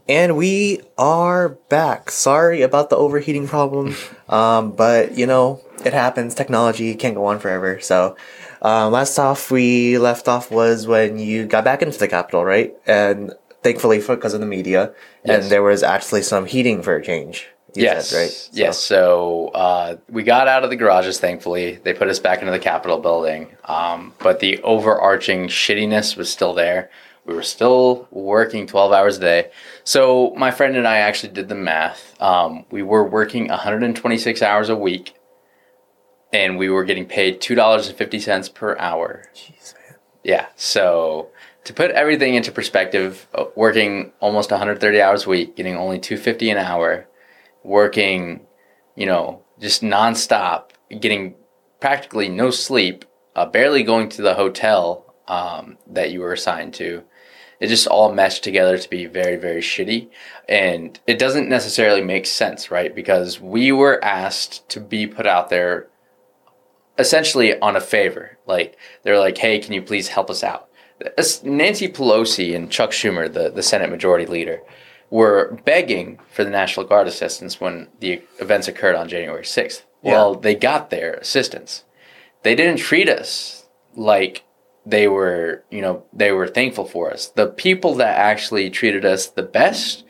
And 0.09 0.36
we 0.36 0.80
are 0.98 1.51
back. 1.68 2.11
Sorry 2.11 2.62
about 2.62 2.90
the 2.90 2.96
overheating 2.96 3.46
problem. 3.46 3.94
Um, 4.28 4.70
but 4.70 5.18
you 5.18 5.26
know, 5.26 5.61
it 5.84 5.92
happens. 5.92 6.36
Technology 6.36 6.94
can't 6.94 7.16
go 7.16 7.24
on 7.26 7.40
forever. 7.40 7.80
So, 7.80 8.14
um, 8.62 8.92
last 8.92 9.18
off 9.18 9.51
we 9.51 9.98
left 9.98 10.28
off 10.28 10.53
was 10.53 10.86
when 10.86 11.18
you 11.18 11.46
got 11.46 11.64
back 11.64 11.82
into 11.82 11.98
the 11.98 12.07
Capitol, 12.07 12.44
right? 12.44 12.72
And 12.86 13.32
thankfully, 13.64 14.01
for 14.01 14.14
because 14.14 14.32
of 14.32 14.38
the 14.38 14.46
media, 14.46 14.94
Yes. 15.24 15.42
and 15.42 15.51
there 15.51 15.64
was 15.64 15.82
actually 15.82 16.22
some 16.22 16.46
heating 16.46 16.80
for 16.80 16.94
a 16.94 17.03
change. 17.03 17.48
Yes, 17.75 18.09
said, 18.11 18.18
right? 18.21 18.31
So- 18.31 18.51
Yes. 18.55 18.79
So 18.79 19.49
uh, 19.49 19.97
we 20.09 20.23
got 20.23 20.49
out 20.49 20.64
of 20.64 20.71
the 20.71 20.77
garages. 20.77 21.21
Thankfully, 21.21 21.77
they 21.83 21.93
put 21.95 22.09
us 22.09 22.18
back 22.18 22.41
into 22.41 22.53
the 22.53 22.59
Capitol 22.59 22.99
building. 22.99 23.57
Um, 23.64 24.14
but 24.18 24.41
the 24.41 24.61
overarching 24.62 25.49
shittiness 25.49 26.16
was 26.16 26.31
still 26.31 26.55
there. 26.55 26.91
We 27.27 27.35
were 27.35 27.43
still 27.43 28.09
working 28.11 28.66
twelve 28.66 28.93
hours 28.93 29.18
a 29.18 29.21
day. 29.21 29.51
So 29.85 30.33
my 30.37 30.51
friend 30.51 30.77
and 30.77 30.89
I 30.89 30.99
actually 30.99 31.33
did 31.33 31.49
the 31.49 31.55
math. 31.55 32.21
Um, 32.21 32.64
we 32.71 32.83
were 32.83 33.05
working 33.07 33.49
126 33.49 34.43
hours 34.43 34.68
a 34.68 34.75
week, 34.77 35.14
and 36.33 36.59
we 36.59 36.68
were 36.71 36.85
getting 36.85 37.07
paid 37.07 37.41
two 37.41 37.55
dollars 37.55 37.89
and 37.89 37.97
fifty 37.97 38.18
cents 38.18 38.49
per 38.49 38.77
hour. 38.79 39.27
Jeez, 39.35 39.75
man. 39.75 39.99
Yeah. 40.25 40.47
So 40.57 41.29
to 41.64 41.75
put 41.75 41.91
everything 41.91 42.35
into 42.35 42.51
perspective, 42.51 43.27
uh, 43.35 43.45
working 43.55 44.12
almost 44.21 44.51
130 44.51 45.01
hours 45.03 45.27
a 45.27 45.29
week, 45.29 45.57
getting 45.57 45.77
only 45.77 45.99
250 45.99 46.51
an 46.51 46.59
hour, 46.59 47.07
working, 47.63 48.47
you 48.97 49.07
know, 49.07 49.43
just 49.59 49.83
nonstop, 49.83 50.71
getting 51.01 51.35
practically 51.81 52.29
no 52.29 52.51
sleep, 52.51 53.05
uh, 53.37 53.47
barely 53.47 53.83
going 53.83 54.09
to 54.11 54.23
the 54.23 54.35
hotel 54.35 55.15
um, 55.29 55.79
that 55.87 56.11
you 56.11 56.21
were 56.21 56.33
assigned 56.33 56.75
to. 56.75 57.03
It 57.61 57.69
just 57.69 57.87
all 57.87 58.13
meshed 58.13 58.43
together 58.43 58.79
to 58.79 58.89
be 58.89 59.05
very, 59.05 59.37
very 59.37 59.61
shitty. 59.61 60.09
And 60.49 60.99
it 61.07 61.19
doesn't 61.19 61.49
necessarily 61.49 62.01
make 62.01 62.27
sense, 62.27 62.71
right? 62.71 62.95
Because 62.95 63.39
we 63.39 63.71
were 63.71 64.03
asked 64.03 64.69
to 64.71 64.81
be 64.81 65.07
put 65.07 65.27
out 65.27 65.51
there 65.51 65.89
essentially 66.99 67.59
on 67.61 67.77
a 67.77 67.81
favor. 67.81 68.39
Like, 68.47 68.77
they're 69.03 69.19
like, 69.19 69.39
hey, 69.39 69.59
can 69.59 69.75
you 69.75 69.83
please 69.83 70.09
help 70.09 70.31
us 70.31 70.43
out? 70.43 70.69
Nancy 71.43 71.89
Pelosi 71.89 72.55
and 72.55 72.71
Chuck 72.71 72.91
Schumer, 72.91 73.33
the, 73.33 73.51
the 73.51 73.63
Senate 73.63 73.91
Majority 73.91 74.27
Leader, 74.27 74.61
were 75.11 75.59
begging 75.65 76.19
for 76.31 76.45
the 76.45 76.51
National 76.51 76.87
Guard 76.87 77.09
assistance 77.09 77.61
when 77.61 77.89
the 77.99 78.23
events 78.39 78.69
occurred 78.69 78.95
on 78.95 79.09
January 79.09 79.45
6th. 79.45 79.83
Well, 80.03 80.35
they 80.35 80.55
got 80.55 80.91
their 80.91 81.15
assistance. 81.15 81.85
They 82.43 82.55
didn't 82.55 82.79
treat 82.79 83.09
us 83.09 83.69
like 83.95 84.45
they 84.87 85.09
were, 85.09 85.65
you 85.71 85.83
know, 85.83 86.05
they 86.13 86.33
were 86.33 86.49
thankful 86.49 86.87
for 86.87 87.11
us. 87.13 87.27
The 87.27 87.49
people 87.49 87.95
that 87.97 88.17
actually 88.17 88.71
treated 88.71 89.05
us 89.05 89.27
the 89.27 89.43
best 89.43 90.05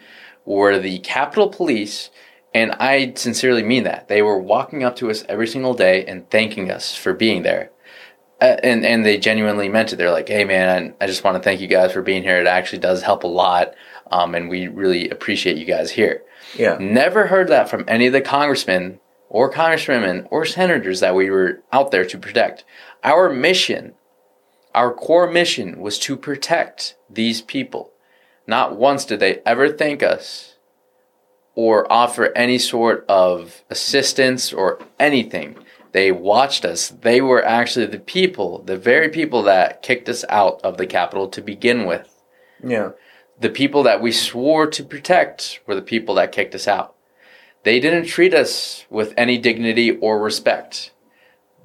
were 0.44 0.78
the 0.78 1.00
Capitol 1.00 1.48
Police, 1.48 2.10
and 2.54 2.72
I 2.72 3.14
sincerely 3.16 3.62
mean 3.62 3.84
that. 3.84 4.08
They 4.08 4.22
were 4.22 4.38
walking 4.38 4.84
up 4.84 4.96
to 4.96 5.10
us 5.10 5.24
every 5.28 5.46
single 5.48 5.74
day 5.74 6.04
and 6.04 6.28
thanking 6.30 6.70
us 6.70 6.94
for 6.94 7.12
being 7.12 7.42
there. 7.42 7.70
Uh, 8.40 8.56
and 8.62 8.86
and 8.86 9.04
they 9.04 9.18
genuinely 9.18 9.68
meant 9.68 9.92
it. 9.92 9.96
They're 9.96 10.10
like, 10.10 10.28
"Hey, 10.28 10.44
man, 10.44 10.94
I 11.00 11.06
just 11.06 11.22
want 11.24 11.36
to 11.36 11.42
thank 11.42 11.60
you 11.60 11.66
guys 11.66 11.92
for 11.92 12.00
being 12.00 12.22
here. 12.22 12.40
It 12.40 12.46
actually 12.46 12.78
does 12.78 13.02
help 13.02 13.22
a 13.22 13.26
lot, 13.26 13.74
um, 14.10 14.34
and 14.34 14.48
we 14.48 14.68
really 14.68 15.08
appreciate 15.08 15.56
you 15.56 15.64
guys 15.64 15.92
here." 15.92 16.22
Yeah. 16.56 16.76
Never 16.78 17.26
heard 17.26 17.48
that 17.48 17.68
from 17.68 17.84
any 17.86 18.06
of 18.06 18.12
the 18.12 18.20
congressmen 18.20 19.00
or 19.28 19.50
congresswomen 19.50 20.26
or 20.30 20.44
senators 20.44 21.00
that 21.00 21.14
we 21.14 21.30
were 21.30 21.62
out 21.72 21.90
there 21.90 22.04
to 22.04 22.18
protect. 22.18 22.64
Our 23.04 23.30
mission, 23.30 23.94
our 24.74 24.92
core 24.92 25.30
mission 25.30 25.80
was 25.80 25.98
to 26.00 26.16
protect 26.16 26.96
these 27.08 27.40
people. 27.40 27.92
Not 28.46 28.76
once 28.76 29.04
did 29.04 29.20
they 29.20 29.40
ever 29.46 29.68
thank 29.68 30.02
us 30.02 30.56
or 31.54 31.90
offer 31.92 32.32
any 32.36 32.58
sort 32.58 33.04
of 33.08 33.64
assistance 33.70 34.52
or 34.52 34.80
anything. 34.98 35.56
They 35.92 36.12
watched 36.12 36.64
us. 36.64 36.88
They 36.88 37.20
were 37.20 37.44
actually 37.44 37.86
the 37.86 37.98
people, 37.98 38.62
the 38.62 38.76
very 38.76 39.08
people 39.08 39.42
that 39.42 39.82
kicked 39.82 40.08
us 40.08 40.24
out 40.28 40.60
of 40.62 40.76
the 40.76 40.86
Capitol 40.86 41.28
to 41.28 41.40
begin 41.40 41.86
with 41.86 42.08
Yeah. 42.62 42.90
The 43.40 43.50
people 43.50 43.82
that 43.84 44.02
we 44.02 44.12
swore 44.12 44.66
to 44.66 44.84
protect 44.84 45.60
were 45.66 45.74
the 45.74 45.82
people 45.82 46.14
that 46.16 46.32
kicked 46.32 46.54
us 46.54 46.68
out. 46.68 46.94
They 47.64 47.80
didn't 47.80 48.06
treat 48.06 48.34
us 48.34 48.84
with 48.90 49.12
any 49.16 49.38
dignity 49.38 49.90
or 49.98 50.20
respect. 50.20 50.92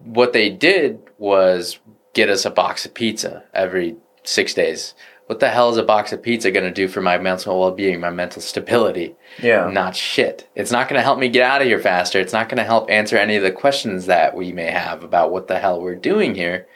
What 0.04 0.34
they 0.34 0.50
did 0.50 1.02
was 1.18 1.80
get 2.14 2.30
us 2.30 2.46
a 2.46 2.50
box 2.50 2.86
of 2.86 2.94
pizza 2.94 3.44
every 3.54 3.96
six 4.24 4.54
days. 4.54 4.94
What 5.28 5.40
the 5.40 5.50
hell 5.50 5.72
is 5.72 5.78
a 5.78 5.84
box 5.84 6.14
of 6.14 6.22
pizza 6.22 6.52
going 6.52 6.66
to 6.66 6.72
do 6.72 6.88
for 6.88 7.02
my 7.02 7.18
mental 7.18 7.60
well 7.60 7.72
being, 7.72 8.00
my 8.00 8.12
mental 8.12 8.42
stability? 8.42 9.16
Yeah. 9.42 9.70
Not 9.72 9.96
shit. 9.96 10.48
It's 10.54 10.72
not 10.72 10.88
going 10.88 11.00
to 11.00 11.04
help 11.04 11.18
me 11.18 11.30
get 11.30 11.42
out 11.42 11.62
of 11.62 11.68
here 11.68 11.80
faster. 11.80 12.20
It's 12.20 12.34
not 12.34 12.48
going 12.48 12.58
to 12.58 12.64
help 12.64 12.90
answer 12.92 13.18
any 13.18 13.36
of 13.36 13.44
the 13.44 13.52
questions 13.52 14.06
that 14.06 14.36
we 14.36 14.52
may 14.52 14.70
have 14.70 15.04
about 15.04 15.32
what 15.32 15.48
the 15.48 15.60
hell 15.60 15.82
we're 15.82 15.96
doing 15.96 16.36
here. 16.36 16.68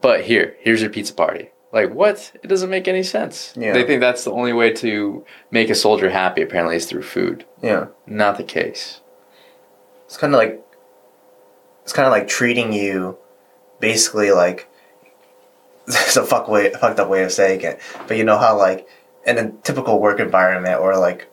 But 0.00 0.22
here, 0.22 0.56
here's 0.60 0.80
your 0.80 0.90
pizza 0.90 1.12
party. 1.12 1.50
Like, 1.72 1.94
what? 1.94 2.32
It 2.42 2.48
doesn't 2.48 2.68
make 2.68 2.86
any 2.86 3.02
sense. 3.02 3.54
Yeah. 3.56 3.72
They 3.72 3.84
think 3.84 4.00
that's 4.00 4.24
the 4.24 4.32
only 4.32 4.52
way 4.52 4.72
to 4.74 5.24
make 5.50 5.70
a 5.70 5.74
soldier 5.74 6.10
happy, 6.10 6.42
apparently, 6.42 6.76
is 6.76 6.86
through 6.86 7.02
food. 7.02 7.46
Yeah. 7.62 7.86
Not 8.06 8.36
the 8.36 8.44
case. 8.44 9.00
It's 10.04 10.18
kind 10.18 10.34
of 10.34 10.38
like 10.38 10.62
it's 11.82 11.92
kind 11.92 12.06
of 12.06 12.12
like 12.12 12.28
treating 12.28 12.72
you 12.72 13.18
basically 13.80 14.30
like 14.30 14.68
it's 15.88 16.16
a 16.16 16.24
fuck 16.24 16.48
way 16.48 16.72
fucked 16.72 17.00
up 17.00 17.08
way 17.08 17.24
of 17.24 17.32
saying 17.32 17.60
it 17.62 17.80
but 18.06 18.16
you 18.16 18.24
know 18.24 18.38
how 18.38 18.56
like 18.56 18.86
in 19.26 19.38
a 19.38 19.50
typical 19.62 20.00
work 20.00 20.20
environment 20.20 20.80
or 20.80 20.96
like 20.96 21.28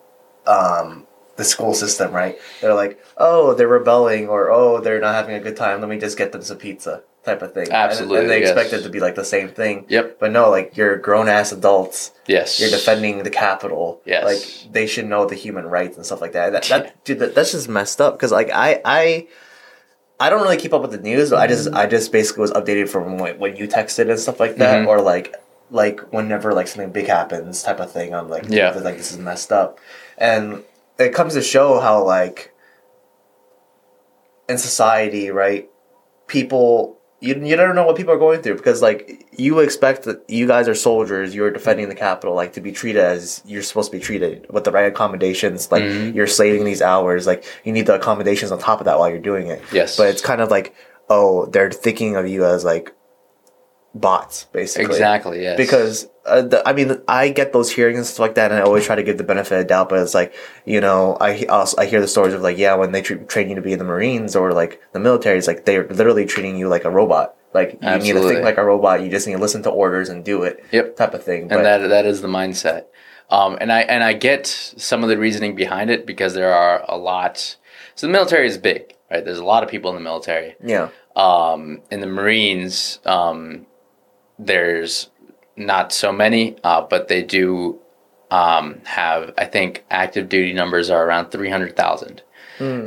um 0.46 1.06
the 1.36 1.44
school 1.44 1.74
system 1.74 2.12
right 2.12 2.38
they're 2.60 2.74
like 2.74 2.98
oh 3.16 3.54
they're 3.54 3.68
rebelling 3.68 4.28
or 4.28 4.50
oh 4.50 4.80
they're 4.80 5.00
not 5.00 5.14
having 5.14 5.34
a 5.34 5.40
good 5.40 5.56
time 5.56 5.80
let 5.80 5.88
me 5.88 5.98
just 5.98 6.18
get 6.18 6.32
them 6.32 6.42
some 6.42 6.58
pizza 6.58 7.02
type 7.24 7.42
of 7.42 7.52
thing 7.52 7.64
And- 7.64 7.72
Absolutely, 7.74 8.20
and, 8.20 8.30
they 8.30 8.40
yes. 8.40 8.50
expect 8.50 8.72
it 8.72 8.82
to 8.82 8.88
be 8.88 8.98
like 9.00 9.14
the 9.14 9.24
same 9.24 9.48
thing 9.50 9.84
Yep. 9.88 10.18
but 10.20 10.30
no 10.30 10.48
like 10.50 10.76
you're 10.76 10.96
grown-ass 10.96 11.52
adults 11.52 12.12
Yes. 12.26 12.58
you're 12.60 12.70
defending 12.70 13.22
the 13.22 13.30
capital. 13.30 14.00
Yes. 14.06 14.24
Like 14.24 14.72
they 14.72 14.86
should 14.86 15.06
know 15.06 15.26
the 15.26 15.34
human 15.34 15.66
rights 15.66 15.96
and 15.96 16.06
stuff 16.06 16.20
like 16.20 16.32
that. 16.32 16.52
That, 16.52 16.64
that 16.64 17.04
dude, 17.04 17.18
that, 17.18 17.34
that's 17.34 17.52
just 17.52 17.68
messed 17.68 18.00
up. 18.00 18.14
Because 18.14 18.32
like 18.32 18.50
I 18.50 18.80
I 18.84 19.26
I 20.18 20.30
don't 20.30 20.42
really 20.42 20.56
keep 20.58 20.72
up 20.72 20.82
with 20.82 20.92
the 20.92 20.98
news. 20.98 21.30
But 21.30 21.40
I 21.40 21.46
just 21.46 21.72
I 21.74 21.86
just 21.86 22.12
basically 22.12 22.42
was 22.42 22.52
updated 22.52 22.88
from 22.88 23.18
when, 23.18 23.38
when 23.38 23.56
you 23.56 23.66
texted 23.66 24.08
and 24.10 24.18
stuff 24.18 24.38
like 24.40 24.56
that, 24.56 24.84
Mhm. 24.84 24.88
or 24.88 25.00
like 25.00 25.34
like 25.70 26.00
whenever 26.12 26.52
like 26.54 26.68
something 26.68 26.90
big 26.92 27.06
happens 27.06 27.62
type 27.62 27.80
of 27.80 27.90
thing. 27.92 28.14
I'm 28.14 28.28
like 28.28 28.44
Yeah. 28.48 28.70
like 28.78 28.96
this 28.96 29.10
is 29.12 29.18
messed 29.18 29.50
up, 29.52 29.78
and 30.16 30.62
it 30.98 31.12
comes 31.14 31.34
to 31.34 31.42
show 31.42 31.80
how 31.80 32.04
like 32.04 32.52
in 34.48 34.56
society, 34.58 35.30
right? 35.30 35.68
People 36.26 36.99
you, 37.20 37.34
you 37.34 37.56
never 37.56 37.74
know 37.74 37.84
what 37.86 37.96
people 37.96 38.12
are 38.14 38.18
going 38.18 38.40
through 38.42 38.56
because 38.56 38.80
like 38.82 39.26
you 39.36 39.58
expect 39.60 40.04
that 40.04 40.24
you 40.28 40.46
guys 40.46 40.66
are 40.68 40.74
soldiers 40.74 41.34
you're 41.34 41.50
defending 41.50 41.88
the 41.88 41.94
capital 41.94 42.34
like 42.34 42.52
to 42.54 42.60
be 42.60 42.72
treated 42.72 43.02
as 43.02 43.42
you're 43.46 43.62
supposed 43.62 43.90
to 43.92 43.96
be 43.98 44.02
treated 44.02 44.46
with 44.50 44.64
the 44.64 44.70
right 44.72 44.86
accommodations 44.86 45.70
like 45.70 45.82
Mhm. 45.82 46.14
you're 46.14 46.26
slaving 46.26 46.64
these 46.64 46.80
hours 46.82 47.26
like 47.26 47.44
you 47.64 47.72
need 47.72 47.86
the 47.86 47.94
accommodations 47.94 48.50
on 48.52 48.58
top 48.58 48.80
of 48.80 48.86
that 48.86 48.98
while 48.98 49.08
you're 49.10 49.18
doing 49.18 49.46
it 49.48 49.62
Yes. 49.72 49.96
but 49.96 50.08
it's 50.08 50.22
kind 50.22 50.40
of 50.40 50.50
like 50.50 50.74
oh 51.08 51.46
they're 51.46 51.70
thinking 51.70 52.16
of 52.16 52.26
you 52.28 52.44
as 52.44 52.64
like 52.64 52.92
bots, 53.94 54.44
basically. 54.52 54.86
Exactly. 54.86 55.42
Yes. 55.42 55.56
Because 55.56 56.08
uh, 56.26 56.42
the, 56.42 56.66
I 56.68 56.72
mean, 56.72 57.00
I 57.08 57.30
get 57.30 57.52
those 57.52 57.70
hearings 57.70 57.98
and 57.98 58.06
stuff 58.06 58.20
like 58.20 58.34
that, 58.36 58.50
and 58.50 58.60
I 58.60 58.62
always 58.62 58.84
try 58.86 58.94
to 58.94 59.02
give 59.02 59.18
the 59.18 59.24
benefit 59.24 59.58
of 59.58 59.66
doubt. 59.66 59.88
But 59.88 59.98
it's 60.00 60.14
like, 60.14 60.34
you 60.64 60.80
know, 60.80 61.16
I 61.20 61.44
also, 61.46 61.76
I 61.80 61.86
hear 61.86 62.00
the 62.00 62.08
stories 62.08 62.34
of 62.34 62.42
like, 62.42 62.58
yeah, 62.58 62.74
when 62.74 62.92
they 62.92 63.02
tra- 63.02 63.24
train 63.24 63.48
you 63.48 63.56
to 63.56 63.62
be 63.62 63.72
in 63.72 63.78
the 63.78 63.84
Marines 63.84 64.36
or 64.36 64.52
like 64.52 64.80
the 64.92 65.00
military, 65.00 65.38
it's 65.38 65.46
like 65.46 65.64
they're 65.64 65.86
literally 65.88 66.26
treating 66.26 66.56
you 66.56 66.68
like 66.68 66.84
a 66.84 66.90
robot. 66.90 67.34
Like 67.52 67.78
you 67.82 67.98
need 67.98 68.12
to 68.12 68.22
think 68.28 68.44
like 68.44 68.58
a 68.58 68.64
robot. 68.64 69.02
You 69.02 69.10
just 69.10 69.26
need 69.26 69.32
to 69.34 69.40
listen 69.40 69.62
to 69.64 69.70
orders 69.70 70.08
and 70.08 70.24
do 70.24 70.44
it. 70.44 70.64
Yep. 70.70 70.94
Type 70.96 71.14
of 71.14 71.24
thing. 71.24 71.42
and 71.42 71.48
But 71.50 71.62
that 71.64 71.88
that 71.88 72.06
is 72.06 72.22
the 72.22 72.28
mindset. 72.28 72.84
Um, 73.28 73.58
and 73.60 73.72
I 73.72 73.80
and 73.80 74.04
I 74.04 74.12
get 74.12 74.46
some 74.46 75.02
of 75.02 75.08
the 75.08 75.18
reasoning 75.18 75.56
behind 75.56 75.90
it 75.90 76.06
because 76.06 76.34
there 76.34 76.52
are 76.54 76.84
a 76.88 76.96
lot. 76.96 77.56
So 77.96 78.06
the 78.06 78.12
military 78.12 78.46
is 78.46 78.56
big, 78.56 78.94
right? 79.10 79.24
There's 79.24 79.38
a 79.40 79.44
lot 79.44 79.64
of 79.64 79.68
people 79.68 79.90
in 79.90 79.96
the 79.96 80.00
military. 80.02 80.54
yeah, 80.64 80.88
Um, 81.16 81.82
in 81.90 82.00
the 82.00 82.06
Marines, 82.06 83.00
um, 83.04 83.66
there's 84.46 85.10
not 85.56 85.92
so 85.92 86.12
many, 86.12 86.56
uh, 86.64 86.80
but 86.82 87.08
they 87.08 87.22
do 87.22 87.78
um, 88.30 88.80
have. 88.84 89.32
I 89.36 89.44
think 89.44 89.84
active 89.90 90.28
duty 90.28 90.52
numbers 90.52 90.90
are 90.90 91.04
around 91.04 91.30
three 91.30 91.50
hundred 91.50 91.76
thousand. 91.76 92.22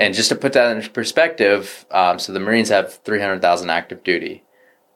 And 0.02 0.14
just 0.14 0.30
to 0.30 0.36
put 0.36 0.54
that 0.54 0.78
in 0.78 0.88
perspective, 0.92 1.88
um, 1.90 2.20
so 2.20 2.32
the 2.32 2.40
Marines 2.40 2.70
have 2.70 2.94
three 3.04 3.20
hundred 3.20 3.42
thousand 3.42 3.72
active 3.72 4.04
duty. 4.04 4.44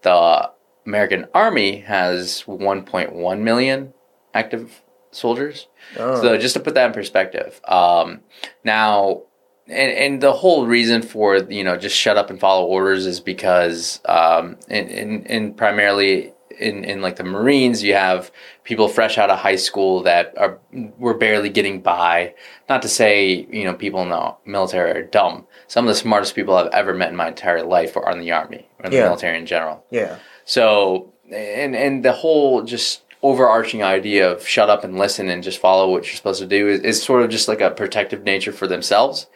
The 0.03 0.51
American 0.86 1.28
Army 1.34 1.80
has 1.80 2.41
one 2.41 2.84
point 2.84 3.14
one 3.14 3.43
million 3.43 3.93
active 4.34 4.84
soldiers. 5.12 5.68
Oh. 5.97 6.22
So 6.22 6.38
just 6.38 6.53
to 6.53 6.60
put 6.60 6.76
that 6.76 6.88
in 6.88 6.93
perspective, 6.93 7.60
um, 7.68 8.22
now, 8.64 9.24
and 9.66 9.91
and 9.91 10.22
the 10.22 10.34
whole 10.34 10.68
reason 10.68 11.01
for 11.01 11.38
you 11.38 11.64
know 11.64 11.76
just 11.76 11.95
shut 11.95 12.18
up 12.18 12.30
and 12.30 12.39
follow 12.39 12.66
orders 12.68 13.08
is 13.08 13.20
because 13.20 13.99
um, 14.05 14.58
in, 14.70 14.88
in 14.88 15.26
in 15.26 15.53
primarily 15.55 16.34
in 16.60 16.84
in 16.84 17.01
like 17.01 17.16
the 17.16 17.24
Marines, 17.24 17.84
you 17.84 17.93
have 17.93 18.32
people 18.64 18.88
fresh 18.88 19.18
out 19.18 19.30
of 19.30 19.39
high 19.39 19.55
school 19.55 20.03
that 20.03 20.34
are 20.38 20.60
were 20.97 21.14
barely 21.14 21.49
getting 21.49 21.82
by. 21.82 22.34
Not 22.70 22.82
to 22.82 22.88
say 22.88 23.47
you 23.51 23.64
know 23.64 23.74
people 23.74 24.01
in 24.01 24.10
the 24.10 24.36
military 24.45 24.91
are 24.91 25.03
dumb. 25.03 25.45
Some 25.68 25.86
of 25.86 25.89
the 25.89 25.99
smartest 25.99 26.36
people 26.36 26.55
I've 26.55 26.72
ever 26.74 26.93
met 26.93 27.10
in 27.10 27.16
my 27.16 27.28
entire 27.28 27.64
life 27.64 27.95
are 27.97 28.12
in 28.12 28.20
the 28.20 28.32
army 28.32 28.68
or 28.80 28.86
in 28.86 28.91
the 28.91 28.97
military 29.05 29.38
in 29.38 29.45
general. 29.45 29.84
yeah, 29.91 30.18
So 30.45 31.14
and 31.32 31.76
and 31.76 32.03
the 32.03 32.14
whole 32.14 32.64
just 32.64 33.03
overarching 33.24 33.84
idea 33.84 34.32
of 34.32 34.47
shut 34.47 34.70
up 34.70 34.84
and 34.84 34.97
listen 34.97 35.28
and 35.30 35.43
just 35.43 35.60
follow 35.60 35.89
what 35.89 36.05
you're 36.05 36.16
supposed 36.16 36.39
to 36.39 36.47
do 36.47 36.68
is, 36.68 36.82
is 36.82 37.01
sort 37.01 37.24
of 37.24 37.30
just 37.30 37.47
like 37.47 37.62
a 37.62 37.72
protective 37.72 38.24
nature 38.24 38.51
for 38.51 38.68
themselves. 38.68 39.28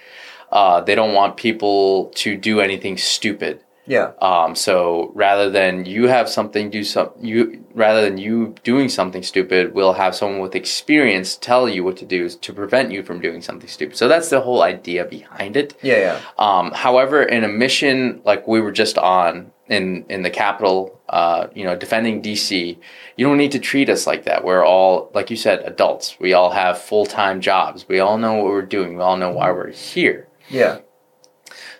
Uh, 0.51 0.81
they 0.81 0.95
don't 0.95 1.13
want 1.13 1.37
people 1.37 2.11
to 2.13 2.37
do 2.37 2.59
anything 2.59 2.97
stupid. 2.97 3.63
Yeah, 3.91 4.11
Um, 4.21 4.55
so 4.55 5.11
rather 5.15 5.49
than 5.49 5.85
you 5.85 6.07
have 6.07 6.29
something 6.29 6.69
do 6.69 6.83
some 6.83 7.09
you 7.19 7.65
rather 7.73 8.01
than 8.01 8.17
you 8.17 8.55
doing 8.63 8.87
something 8.87 9.21
stupid, 9.21 9.73
we'll 9.73 9.99
have 10.03 10.15
someone 10.15 10.39
with 10.39 10.55
experience 10.55 11.35
tell 11.35 11.67
you 11.67 11.83
what 11.83 11.97
to 11.97 12.05
do 12.05 12.29
to 12.29 12.53
prevent 12.53 12.91
you 12.91 13.03
from 13.03 13.19
doing 13.19 13.41
something 13.41 13.67
stupid. 13.67 13.97
So 13.97 14.07
that's 14.07 14.29
the 14.29 14.39
whole 14.39 14.61
idea 14.61 15.03
behind 15.03 15.57
it. 15.57 15.75
yeah, 15.81 15.99
yeah. 16.07 16.19
Um, 16.37 16.71
however, 16.71 17.21
in 17.21 17.43
a 17.43 17.49
mission 17.49 18.21
like 18.23 18.47
we 18.47 18.61
were 18.61 18.71
just 18.71 18.97
on 18.97 19.51
in 19.67 20.05
in 20.07 20.21
the 20.21 20.29
capital, 20.29 20.77
uh, 21.09 21.47
you 21.53 21.65
know, 21.65 21.75
defending 21.75 22.21
DC, 22.21 22.77
you 23.17 23.25
don't 23.25 23.37
need 23.37 23.51
to 23.51 23.59
treat 23.59 23.89
us 23.89 24.07
like 24.07 24.23
that. 24.23 24.45
We're 24.45 24.65
all, 24.65 25.11
like 25.13 25.29
you 25.29 25.37
said, 25.37 25.63
adults. 25.65 26.15
We 26.17 26.31
all 26.33 26.51
have 26.51 26.81
full 26.81 27.05
time 27.05 27.41
jobs. 27.41 27.85
We 27.89 27.99
all 27.99 28.17
know 28.17 28.35
what 28.35 28.45
we're 28.45 28.61
doing. 28.77 28.95
We 28.95 29.03
all 29.03 29.17
know 29.17 29.31
why 29.31 29.51
we're 29.51 29.71
here. 29.71 30.29
Yeah, 30.49 30.79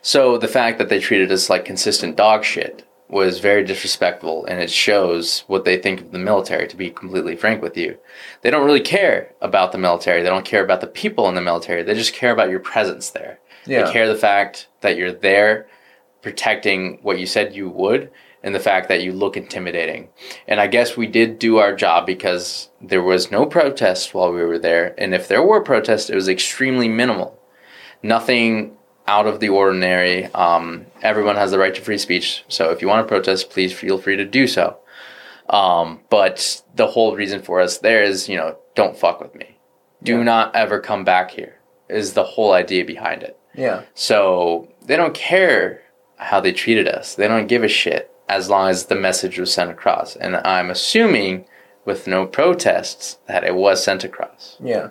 So 0.02 0.38
the 0.38 0.48
fact 0.48 0.78
that 0.80 0.90
they 0.90 1.00
treated 1.00 1.32
us 1.32 1.50
like 1.50 1.66
consistent 1.66 2.16
dog 2.16 2.44
shit 2.44 2.88
was 3.08 3.40
very 3.40 3.64
disrespectful, 3.64 4.46
and 4.46 4.60
it 4.60 4.72
shows 4.72 5.44
what 5.48 5.66
they 5.66 5.78
think 5.78 6.00
of 6.00 6.12
the 6.12 6.18
military. 6.18 6.68
To 6.68 6.78
be 6.78 6.90
completely 6.90 7.36
frank 7.36 7.62
with 7.62 7.78
you, 7.78 7.98
they 8.42 8.50
don't 8.50 8.66
really 8.66 8.82
care 8.82 9.34
about 9.42 9.74
the 9.74 9.78
military. 9.78 10.24
They 10.24 10.30
don't 10.30 10.46
care 10.46 10.64
about 10.64 10.82
the 10.82 10.88
people 10.88 11.28
in 11.28 11.36
the 11.36 11.42
military. 11.42 11.84
They 11.84 11.94
just 11.94 12.14
care 12.14 12.32
about 12.32 12.50
your 12.50 12.62
presence 12.62 13.10
there. 13.10 13.40
Yeah. 13.66 13.84
They 13.84 13.92
care 13.92 14.08
the 14.08 14.16
fact 14.16 14.70
that 14.80 14.98
you're 14.98 15.12
there, 15.12 15.68
protecting 16.22 17.00
what 17.02 17.20
you 17.20 17.26
said 17.26 17.54
you 17.54 17.70
would, 17.70 18.10
and 18.44 18.56
the 18.56 18.60
fact 18.60 18.88
that 18.88 19.04
you 19.04 19.12
look 19.12 19.36
intimidating. 19.36 20.08
And 20.48 20.60
I 20.60 20.68
guess 20.68 20.98
we 20.98 21.06
did 21.06 21.38
do 21.38 21.58
our 21.58 21.76
job 21.76 22.06
because 22.06 22.70
there 22.82 23.04
was 23.04 23.30
no 23.30 23.46
protest 23.46 24.14
while 24.14 24.32
we 24.32 24.42
were 24.42 24.58
there, 24.58 24.96
and 24.98 25.14
if 25.14 25.28
there 25.28 25.44
were 25.44 25.62
protests, 25.62 26.10
it 26.10 26.16
was 26.16 26.30
extremely 26.30 26.88
minimal 26.88 27.38
nothing 28.04 28.78
out 29.12 29.28
of 29.28 29.40
the 29.42 29.50
ordinary. 29.50 30.26
Um, 30.34 30.86
everyone 31.02 31.36
has 31.36 31.52
the 31.52 31.60
right 31.60 31.76
to 31.76 31.82
free 31.82 31.98
speech. 31.98 32.46
So 32.48 32.72
if 32.72 32.82
you 32.82 32.88
want 32.88 33.06
to 33.06 33.12
protest, 33.14 33.50
please 33.50 33.74
feel 33.74 33.98
free 33.98 34.16
to 34.16 34.26
do 34.26 34.48
so. 34.48 34.78
Um, 35.50 36.00
but 36.10 36.62
the 36.76 36.88
whole 36.88 37.14
reason 37.16 37.42
for 37.42 37.60
us 37.60 37.80
there 37.80 38.04
is, 38.04 38.30
you 38.30 38.38
know, 38.38 38.58
don't 38.74 38.98
fuck 38.98 39.20
with 39.20 39.36
me. 39.36 39.58
Do 40.02 40.18
Yeah. 40.18 40.24
not 40.24 40.56
ever 40.56 40.80
come 40.80 41.04
back 41.04 41.32
here, 41.32 41.56
is 41.90 42.14
the 42.14 42.24
whole 42.24 42.54
idea 42.54 42.86
behind 42.86 43.22
it. 43.24 43.38
yeah, 43.54 43.82
So 43.94 44.70
they 44.88 44.96
don't 44.96 45.14
care 45.14 45.82
how 46.16 46.40
they 46.40 46.54
treated 46.54 46.88
us. 46.88 47.16
They 47.16 47.28
don't 47.28 47.48
give 47.48 47.64
a 47.66 47.68
shit 47.68 48.10
as 48.30 48.50
long 48.50 48.70
as 48.70 48.86
the 48.86 48.96
message 48.96 49.38
was 49.38 49.54
sent 49.54 49.70
across. 49.72 50.16
And 50.16 50.38
I'm 50.38 50.70
assuming 50.72 51.44
with 51.84 52.08
no 52.08 52.26
protests 52.26 53.18
that 53.28 53.44
it 53.44 53.56
was 53.56 53.84
sent 53.84 54.06
across. 54.06 54.58
yeah. 54.64 54.88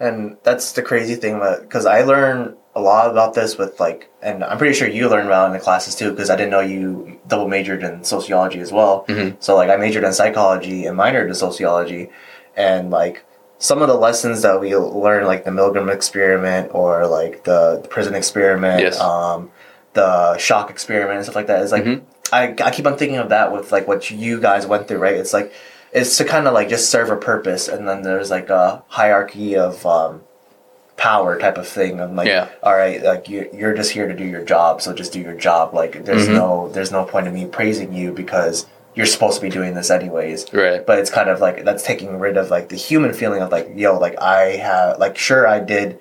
And 0.00 0.36
that's 0.42 0.72
the 0.72 0.82
crazy 0.82 1.14
thing, 1.16 1.38
because 1.60 1.84
I 1.86 2.02
learned 2.02 2.56
a 2.74 2.80
lot 2.80 3.10
about 3.10 3.34
this 3.34 3.58
with 3.58 3.78
like, 3.78 4.08
and 4.22 4.42
I'm 4.42 4.56
pretty 4.58 4.74
sure 4.74 4.88
you 4.88 5.08
learned 5.08 5.26
about 5.26 5.44
it 5.44 5.46
in 5.48 5.52
the 5.52 5.58
classes 5.60 5.94
too, 5.94 6.10
because 6.10 6.30
I 6.30 6.36
didn't 6.36 6.50
know 6.50 6.60
you 6.60 7.18
double 7.28 7.48
majored 7.48 7.82
in 7.82 8.02
sociology 8.04 8.60
as 8.60 8.72
well. 8.72 9.04
Mhm. 9.08 9.36
So 9.40 9.54
like, 9.56 9.68
I 9.70 9.76
majored 9.76 10.04
in 10.04 10.12
psychology 10.12 10.86
and 10.86 10.96
minored 10.98 11.28
in 11.28 11.34
sociology, 11.34 12.10
and 12.56 12.90
like 12.90 13.24
some 13.58 13.80
of 13.82 13.88
the 13.88 13.94
lessons 13.94 14.42
that 14.42 14.58
we 14.60 14.74
learned, 14.76 15.26
like 15.26 15.44
the 15.44 15.50
Milgram 15.50 15.92
experiment 15.92 16.70
or 16.74 17.06
like 17.06 17.44
the, 17.44 17.78
the 17.82 17.88
prison 17.88 18.14
experiment, 18.14 18.80
Yes. 18.80 18.98
um, 19.00 19.50
the 19.92 20.36
shock 20.38 20.70
experiment 20.70 21.16
and 21.16 21.24
stuff 21.24 21.36
like 21.36 21.46
that, 21.48 21.62
is 21.62 21.72
like 21.72 21.84
Mhm. 21.84 22.00
I 22.32 22.54
I 22.64 22.70
keep 22.70 22.86
on 22.86 22.96
thinking 22.96 23.18
of 23.18 23.28
that 23.28 23.52
with 23.52 23.70
like 23.70 23.86
what 23.86 24.10
you 24.10 24.40
guys 24.40 24.66
went 24.66 24.88
through, 24.88 24.98
right? 24.98 25.14
It's 25.16 25.34
like 25.34 25.52
it's 25.92 26.16
to 26.16 26.24
kind 26.24 26.48
of 26.48 26.54
like 26.54 26.70
just 26.70 26.88
serve 26.90 27.10
a 27.10 27.16
purpose, 27.16 27.68
and 27.68 27.86
then 27.86 28.00
there's 28.00 28.30
like 28.30 28.48
a 28.48 28.82
hierarchy 28.88 29.54
of 29.56 29.84
um, 29.84 30.22
power 31.02 31.36
type 31.38 31.58
of 31.58 31.66
thing. 31.66 32.00
I'm 32.00 32.14
like, 32.14 32.28
Yeah. 32.28 32.46
all 32.62 32.76
right, 32.84 33.02
like 33.02 33.28
you 33.28 33.48
you're 33.52 33.74
just 33.74 33.90
here 33.90 34.06
to 34.06 34.14
do 34.14 34.24
your 34.34 34.44
job, 34.54 34.80
so 34.80 34.92
just 34.92 35.12
do 35.12 35.20
your 35.20 35.34
job. 35.48 35.74
Like 35.74 36.04
there's 36.04 36.28
Mhm. 36.28 36.34
no 36.34 36.68
there's 36.74 36.92
no 36.92 37.02
point 37.12 37.26
in 37.26 37.34
me 37.34 37.44
praising 37.46 37.92
you 37.92 38.12
because 38.12 38.66
you're 38.94 39.06
supposed 39.14 39.36
to 39.36 39.42
be 39.42 39.48
doing 39.58 39.74
this 39.74 39.90
anyways. 39.90 40.40
Right. 40.52 40.86
But 40.86 40.98
it's 41.00 41.10
kind 41.18 41.28
of 41.28 41.40
like 41.40 41.64
that's 41.64 41.82
taking 41.82 42.20
rid 42.20 42.36
of 42.36 42.50
like 42.56 42.68
the 42.68 42.76
human 42.76 43.12
feeling 43.14 43.42
of 43.42 43.50
like, 43.50 43.66
yo, 43.74 43.98
like 43.98 44.16
I 44.22 44.40
have 44.68 44.98
like 45.04 45.18
sure 45.18 45.42
I 45.56 45.58
did 45.74 45.98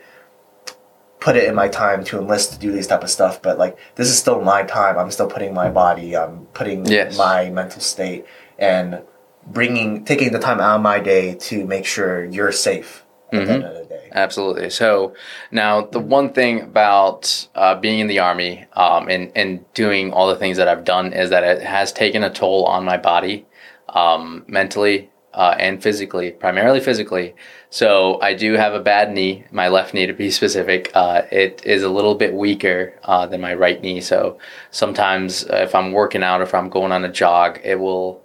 put 1.20 1.36
it 1.36 1.46
in 1.50 1.56
my 1.56 1.68
time 1.68 2.04
to 2.04 2.18
enlist 2.20 2.54
to 2.54 2.60
do 2.60 2.72
these 2.72 2.88
type 2.88 3.04
of 3.04 3.10
stuff, 3.10 3.42
but 3.42 3.58
like 3.58 3.78
this 3.96 4.08
is 4.08 4.18
still 4.20 4.40
my 4.42 4.62
time. 4.64 5.00
I'm 5.00 5.10
still 5.12 5.28
putting 5.36 5.52
my 5.54 5.70
body, 5.70 6.16
I'm 6.16 6.48
putting 6.54 6.86
Yes. 6.86 7.18
my 7.18 7.50
mental 7.50 7.82
state 7.82 8.26
and 8.60 9.02
bringing 9.48 10.06
taking 10.06 10.32
the 10.32 10.40
time 10.40 10.60
out 10.62 10.76
of 10.76 10.82
my 10.82 11.00
day 11.00 11.34
to 11.50 11.66
make 11.66 11.86
sure 11.86 12.24
you're 12.26 12.52
safe 12.52 13.04
at 13.32 13.81
the 14.12 14.20
end 14.20 14.26
of 14.26 14.36
the 14.36 14.54
day. 14.54 14.68
Absolutely. 14.68 14.70
So 14.70 15.16
now 15.52 15.82
the 15.82 16.00
one 16.00 16.34
thing 16.34 16.62
about 16.62 17.48
uh, 17.56 17.76
being 17.76 18.00
in 18.00 18.08
the 18.08 18.20
army 18.20 18.66
um, 18.74 19.10
and 19.10 19.32
and 19.36 19.74
doing 19.74 20.14
all 20.14 20.28
the 20.28 20.38
things 20.38 20.58
that 20.58 20.68
I've 20.68 20.86
done 20.86 21.14
is 21.14 21.30
that 21.30 21.44
it 21.44 21.62
has 21.64 21.92
taken 21.94 22.24
a 22.24 22.30
toll 22.30 22.66
on 22.66 22.86
my 22.86 22.98
body, 22.98 23.46
um, 23.90 24.46
mentally 24.48 25.12
uh, 25.34 25.56
and 25.60 25.82
physically, 25.82 26.32
primarily 26.32 26.80
physically. 26.80 27.36
So 27.70 28.20
I 28.22 28.34
do 28.34 28.54
have 28.54 28.74
a 28.74 28.82
bad 28.82 29.14
knee, 29.14 29.46
my 29.52 29.70
left 29.70 29.94
knee 29.94 30.06
to 30.08 30.14
be 30.14 30.32
specific. 30.42 30.92
Uh, 30.94 31.24
it 31.32 31.62
is 31.66 31.84
a 31.84 31.90
little 31.90 32.16
bit 32.16 32.34
weaker 32.34 32.94
uh, 33.04 33.28
than 33.28 33.42
my 33.42 33.54
right 33.54 33.82
knee. 33.82 34.02
So 34.02 34.38
sometimes 34.72 35.46
uh, 35.46 35.58
if 35.58 35.76
I'm 35.76 35.92
working 35.94 36.24
out, 36.24 36.42
if 36.42 36.54
I'm 36.54 36.70
going 36.70 36.92
on 36.92 37.06
a 37.06 37.12
jog, 37.12 37.60
it 37.64 37.80
will 37.80 38.22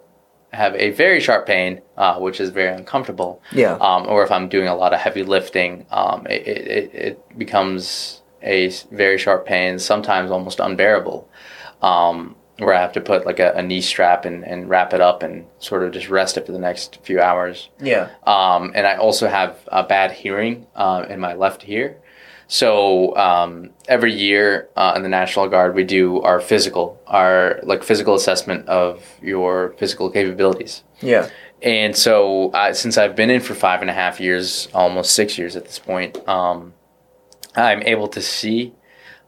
have 0.53 0.75
a 0.75 0.91
very 0.91 1.19
sharp 1.19 1.45
pain, 1.45 1.81
uh, 1.97 2.17
which 2.19 2.39
is 2.39 2.49
very 2.51 2.73
uncomfortable 2.75 3.41
Yeah. 3.51 3.73
um, 3.81 4.07
or 4.07 4.23
if 4.23 4.31
I'm 4.31 4.47
doing 4.49 4.67
a 4.67 4.75
lot 4.75 4.93
of 4.93 4.99
heavy 4.99 5.23
lifting, 5.23 5.85
um, 5.91 6.25
it, 6.27 6.47
it, 6.47 6.95
it 6.95 7.37
becomes 7.37 8.21
a 8.41 8.69
very 8.91 9.17
sharp 9.17 9.45
pain, 9.45 9.77
sometimes 9.79 10.31
almost 10.31 10.59
unbearable, 10.59 11.27
um, 11.81 12.35
where 12.59 12.73
I 12.73 12.79
have 12.79 12.93
to 12.93 13.01
put 13.01 13.25
like 13.25 13.39
a, 13.39 13.51
a 13.53 13.61
knee 13.61 13.81
strap 13.81 14.25
and, 14.25 14.43
and 14.45 14.69
wrap 14.69 14.93
it 14.93 15.01
up 15.01 15.21
and 15.21 15.45
sort 15.59 15.83
of 15.83 15.91
just 15.91 16.09
rest 16.09 16.37
it 16.37 16.45
for 16.45 16.53
the 16.53 16.59
next 16.59 16.99
few 17.03 17.19
hours. 17.21 17.69
Yeah. 17.81 18.09
Um, 18.25 18.71
and 18.73 18.87
I 18.87 18.95
also 18.95 19.27
have 19.27 19.57
a 19.67 19.83
bad 19.83 20.11
hearing 20.11 20.65
uh, 20.75 21.05
in 21.09 21.19
my 21.19 21.33
left 21.33 21.67
ear. 21.67 21.97
So 22.47 23.15
um, 23.17 23.71
every 23.87 24.13
year 24.13 24.69
uh, 24.75 24.93
in 24.95 25.03
the 25.03 25.09
National 25.09 25.47
Guard, 25.49 25.75
we 25.75 25.83
do 25.83 26.21
our 26.21 26.39
physical, 26.39 27.01
our 27.07 27.59
like 27.63 27.83
physical 27.83 28.15
assessment 28.15 28.67
of 28.67 29.03
your 29.21 29.75
physical 29.77 30.09
capabilities. 30.09 30.83
Yeah. 31.01 31.29
And 31.61 31.95
so, 31.95 32.51
uh, 32.51 32.73
since 32.73 32.97
I've 32.97 33.15
been 33.15 33.29
in 33.31 33.41
for 33.41 33.55
five 33.55 33.81
and 33.81 33.89
a 33.89 33.93
half 33.93 34.19
years, 34.19 34.67
almost 34.73 35.13
six 35.13 35.37
years 35.37 35.55
at 35.55 35.65
this 35.65 35.79
point, 35.79 36.15
um, 36.29 36.73
I'm 37.55 37.81
able 37.81 38.07
to 38.09 38.21
see 38.21 38.73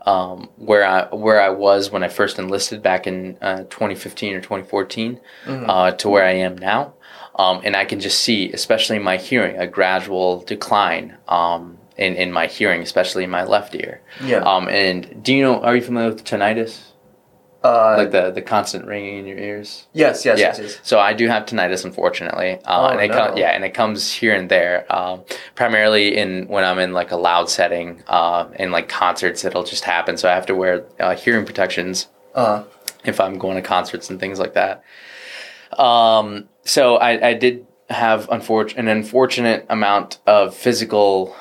um, 0.05 0.49
where 0.55 0.85
I 0.85 1.13
where 1.13 1.41
I 1.41 1.49
was 1.49 1.91
when 1.91 2.03
I 2.03 2.07
first 2.07 2.37
enlisted 2.37 2.83
back 2.83 3.07
in 3.07 3.37
uh, 3.41 3.63
2015 3.63 4.35
or 4.35 4.41
2014 4.41 5.19
uh, 5.47 5.91
to 5.91 6.09
where 6.09 6.23
I 6.23 6.33
am 6.33 6.55
now, 6.55 6.93
um, 7.35 7.61
and 7.63 7.75
I 7.75 7.85
can 7.85 7.99
just 7.99 8.21
see, 8.21 8.51
especially 8.53 8.97
in 8.97 9.03
my 9.03 9.17
hearing, 9.17 9.57
a 9.57 9.65
gradual 9.65 10.41
decline 10.41 11.17
um, 11.27 11.78
in 11.99 12.15
in 12.15 12.31
my 12.31 12.47
hearing, 12.47 12.81
especially 12.81 13.23
in 13.23 13.29
my 13.29 13.43
left 13.43 13.75
ear. 13.75 14.01
Yeah. 14.23 14.37
Um, 14.51 14.67
and 14.69 15.23
do 15.23 15.33
you 15.33 15.43
know? 15.43 15.61
Are 15.61 15.75
you 15.75 15.81
familiar 15.83 16.09
with 16.09 16.23
tinnitus? 16.23 16.85
Uh, 17.61 17.95
Like 17.97 18.11
the 18.11 18.31
the 18.31 18.41
constant 18.41 18.85
ringing 18.87 19.17
in 19.19 19.25
your 19.27 19.37
ears. 19.37 19.87
yes, 19.91 20.23
yes, 20.23 20.39
yeah. 20.39 20.47
yes, 20.47 20.59
yes. 20.61 20.79
So 20.81 20.97
I 20.97 21.11
do 21.13 21.27
have 21.27 21.43
tinnitus, 21.45 21.83
unfortunately, 21.83 22.51
uh, 22.65 22.81
Oh, 22.81 22.85
and 22.91 23.01
it 23.01 23.09
no. 23.09 23.17
com- 23.17 23.37
yeah, 23.37 23.49
and 23.55 23.65
it 23.65 23.73
comes 23.73 24.13
here 24.13 24.33
and 24.33 24.47
there. 24.49 24.85
Um, 24.89 25.23
primarily 25.55 26.05
in 26.17 26.47
when 26.47 26.63
I'm 26.63 26.79
in 26.79 26.93
like 26.93 27.11
a 27.11 27.17
loud 27.17 27.49
setting, 27.49 28.01
uh, 28.07 28.45
in 28.57 28.71
like 28.71 28.87
concerts, 28.87 29.43
it'll 29.43 29.65
just 29.65 29.83
happen. 29.83 30.15
So 30.17 30.29
I 30.29 30.35
have 30.35 30.45
to 30.45 30.55
wear 30.55 30.85
uh, 31.01 31.15
hearing 31.23 31.45
protections 31.45 32.07
Uh, 32.33 32.63
if 33.03 33.19
I'm 33.19 33.37
going 33.37 33.55
to 33.61 33.67
concerts 33.75 34.09
and 34.09 34.19
things 34.21 34.39
like 34.39 34.53
that. 34.53 34.75
Um, 35.77 36.47
so 36.63 36.95
I, 36.95 37.29
I 37.29 37.33
did 37.33 37.65
have 37.89 38.27
unfor- 38.29 38.75
an 38.77 38.87
unfortunate 38.87 39.65
amount 39.69 40.19
of 40.25 40.55
physical 40.55 41.35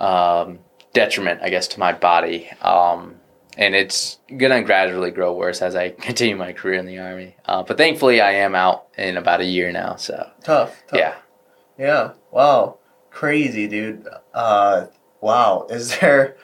um, 0.00 0.58
detriment, 0.92 1.40
I 1.42 1.50
guess, 1.50 1.68
to 1.68 1.80
my 1.80 1.92
body. 1.92 2.50
Um, 2.62 3.16
and 3.56 3.74
it's 3.74 4.18
gonna 4.36 4.62
gradually 4.62 5.10
grow 5.10 5.34
worse 5.34 5.60
as 5.62 5.74
I 5.76 5.90
continue 6.08 6.36
my 6.36 6.52
career 6.52 6.74
in 6.74 6.86
the 6.86 6.98
army. 6.98 7.36
Uh, 7.44 7.62
but 7.62 7.76
thankfully, 7.76 8.20
I 8.20 8.32
am 8.32 8.54
out 8.54 8.86
in 8.96 9.16
about 9.16 9.40
a 9.40 9.44
year 9.44 9.70
now. 9.72 9.96
So 9.96 10.30
tough, 10.42 10.82
tough. 10.88 10.98
yeah, 10.98 11.14
Yeah. 11.78 12.12
Wow. 12.30 12.78
Crazy, 13.10 13.66
dude. 13.68 14.06
Uh, 14.32 14.86
wow. 15.20 15.66
Is 15.68 15.98
there 16.00 16.36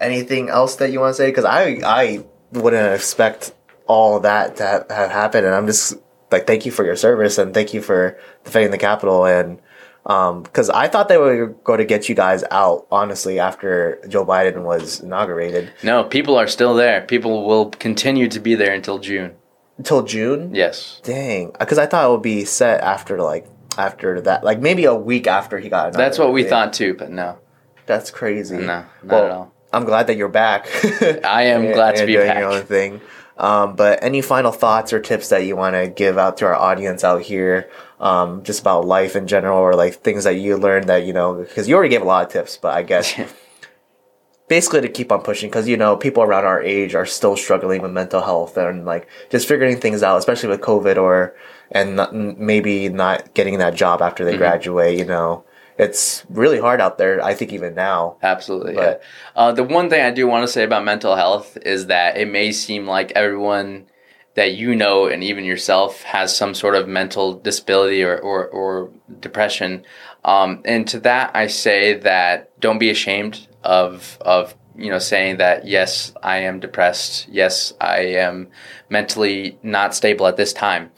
anything 0.00 0.48
else 0.48 0.76
that 0.76 0.92
you 0.92 1.00
want 1.00 1.10
to 1.12 1.16
say? 1.16 1.30
Because 1.30 1.44
I, 1.44 1.80
I 1.84 2.24
wouldn't 2.52 2.94
expect 2.94 3.52
all 3.86 4.20
that 4.20 4.56
to 4.56 4.62
have, 4.66 4.90
have 4.90 5.10
happened, 5.10 5.44
and 5.46 5.54
I'm 5.54 5.66
just 5.66 5.94
like, 6.30 6.46
thank 6.46 6.64
you 6.64 6.72
for 6.72 6.84
your 6.84 6.96
service 6.96 7.36
and 7.36 7.52
thank 7.52 7.74
you 7.74 7.82
for 7.82 8.16
defending 8.44 8.70
the 8.70 8.78
Capitol. 8.78 9.26
And 9.26 9.60
um, 10.06 10.42
because 10.42 10.68
I 10.70 10.88
thought 10.88 11.08
they 11.08 11.16
were 11.18 11.48
going 11.64 11.78
to 11.78 11.84
get 11.84 12.08
you 12.08 12.14
guys 12.14 12.42
out, 12.50 12.86
honestly, 12.90 13.38
after 13.38 14.00
Joe 14.08 14.24
Biden 14.26 14.62
was 14.62 15.00
inaugurated 15.00 15.72
no, 15.82 16.04
people 16.04 16.36
are 16.36 16.48
still 16.48 16.74
there. 16.74 17.02
People 17.02 17.46
will 17.46 17.70
continue 17.70 18.28
to 18.28 18.40
be 18.40 18.54
there 18.54 18.72
until 18.74 18.98
June. 18.98 19.34
until 19.78 20.02
June. 20.02 20.54
Yes. 20.54 21.00
Dang, 21.04 21.52
because 21.58 21.78
I 21.78 21.86
thought 21.86 22.06
it 22.08 22.10
would 22.10 22.22
be 22.22 22.44
set 22.44 22.80
after 22.80 23.20
like 23.22 23.46
after 23.78 24.20
that, 24.22 24.44
like 24.44 24.60
maybe 24.60 24.84
a 24.84 24.94
week 24.94 25.26
after 25.26 25.58
he 25.58 25.68
got. 25.68 25.92
That's 25.92 26.18
what 26.18 26.32
we 26.32 26.44
thought 26.44 26.72
too, 26.72 26.94
but 26.94 27.10
no, 27.10 27.38
That's 27.86 28.10
crazy. 28.10 28.56
no, 28.56 28.66
not 28.66 28.86
Well, 29.04 29.24
at 29.24 29.30
all. 29.30 29.52
I'm 29.72 29.84
glad 29.84 30.08
that 30.08 30.16
you're 30.16 30.28
back. 30.28 30.66
I 31.24 31.44
am 31.44 31.64
And- 31.66 31.74
glad 31.78 31.96
to 31.96 32.04
be 32.06 32.12
doing 32.14 32.26
back. 32.26 32.38
Your 32.40 32.50
own 32.52 32.62
thing. 32.64 33.00
Um, 33.38 33.74
but 33.76 34.04
any 34.04 34.20
final 34.20 34.52
thoughts 34.52 34.92
or 34.92 35.00
tips 35.00 35.30
that 35.30 35.46
you 35.46 35.56
want 35.56 35.74
to 35.74 35.88
give 35.88 36.18
out 36.18 36.36
to 36.38 36.44
our 36.44 36.54
audience 36.54 37.02
out 37.02 37.22
here, 37.22 37.70
um, 38.02 38.42
just 38.42 38.60
about 38.60 38.84
life 38.84 39.16
in 39.16 39.26
general, 39.26 39.58
or 39.58 39.74
like 39.74 39.94
things 39.94 40.24
that 40.24 40.34
you 40.36 40.56
learned 40.58 40.88
that 40.88 41.06
you 41.06 41.12
know, 41.14 41.34
because 41.34 41.68
you 41.68 41.74
already 41.74 41.88
gave 41.88 42.02
a 42.02 42.04
lot 42.04 42.26
of 42.26 42.32
tips, 42.32 42.58
but 42.58 42.74
I 42.76 42.82
guess 42.82 43.14
basically 44.48 44.80
to 44.82 44.88
keep 44.88 45.10
on 45.12 45.22
pushing, 45.22 45.48
because 45.48 45.68
you 45.68 45.76
know 45.76 45.96
people 45.96 46.22
around 46.22 46.44
our 46.44 46.62
age 46.62 46.94
are 46.94 47.06
still 47.06 47.36
struggling 47.36 47.80
with 47.80 47.92
mental 47.92 48.20
health 48.20 48.56
and 48.56 48.84
like 48.84 49.08
just 49.30 49.48
figuring 49.48 49.78
things 49.78 50.02
out, 50.02 50.18
especially 50.18 50.48
with 50.50 50.60
COVID 50.60 50.96
or 50.96 51.34
and 51.70 51.96
not, 51.96 52.14
maybe 52.14 52.88
not 52.88 53.32
getting 53.34 53.58
that 53.58 53.74
job 53.74 54.02
after 54.02 54.24
Mm-hmm. 54.24 54.32
they 54.32 54.36
graduate. 54.38 54.98
You 54.98 55.06
know, 55.06 55.44
it's 55.78 56.24
really 56.28 56.58
hard 56.60 56.80
out 56.80 56.98
there. 56.98 57.22
I 57.24 57.34
think 57.34 57.52
even 57.52 57.74
now. 57.74 58.16
Absolutely. 58.22 58.74
But- 58.74 59.00
yeah. 59.00 59.40
Uh, 59.40 59.52
the 59.52 59.64
one 59.64 59.88
thing 59.88 60.02
I 60.04 60.10
do 60.10 60.26
want 60.26 60.42
to 60.46 60.52
say 60.52 60.64
about 60.64 60.84
mental 60.84 61.16
health 61.16 61.56
is 61.64 61.86
that 61.86 62.16
it 62.18 62.28
may 62.28 62.52
seem 62.52 62.86
like 62.86 63.12
everyone 63.14 63.86
that 64.34 64.54
you 64.54 64.74
know 64.74 65.06
and 65.06 65.22
even 65.22 65.44
yourself 65.44 66.02
has 66.02 66.36
some 66.36 66.54
sort 66.54 66.74
of 66.74 66.88
mental 66.88 67.34
disability 67.34 68.02
or, 68.02 68.18
or, 68.18 68.46
or 68.48 68.90
depression. 69.20 69.84
Um, 70.24 70.62
and 70.64 70.86
to 70.88 71.00
that, 71.00 71.34
I 71.34 71.46
say 71.48 71.94
that 71.94 72.58
don't 72.60 72.78
be 72.78 72.90
ashamed 72.90 73.46
of, 73.62 74.18
of, 74.20 74.54
you 74.76 74.90
know, 74.90 74.98
saying 74.98 75.36
that, 75.36 75.66
yes, 75.66 76.14
I 76.22 76.38
am 76.38 76.60
depressed. 76.60 77.28
Yes, 77.28 77.74
I 77.80 77.98
am 77.98 78.48
mentally 78.88 79.58
not 79.62 79.94
stable 79.94 80.26
at 80.26 80.36
this 80.36 80.52
time 80.52 80.90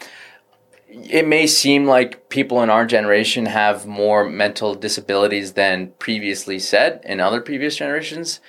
it 0.95 1.27
may 1.27 1.47
seem 1.47 1.87
like 1.87 2.29
people 2.29 2.63
in 2.63 2.71
our 2.71 2.87
generation 2.87 3.47
have 3.47 3.87
more 3.87 4.29
mental 4.29 4.75
disabilities 4.75 5.55
than 5.55 5.93
previously 5.99 6.59
said 6.59 7.01
in 7.05 7.21
other 7.21 7.41
previous 7.41 7.77
generations. 7.77 8.41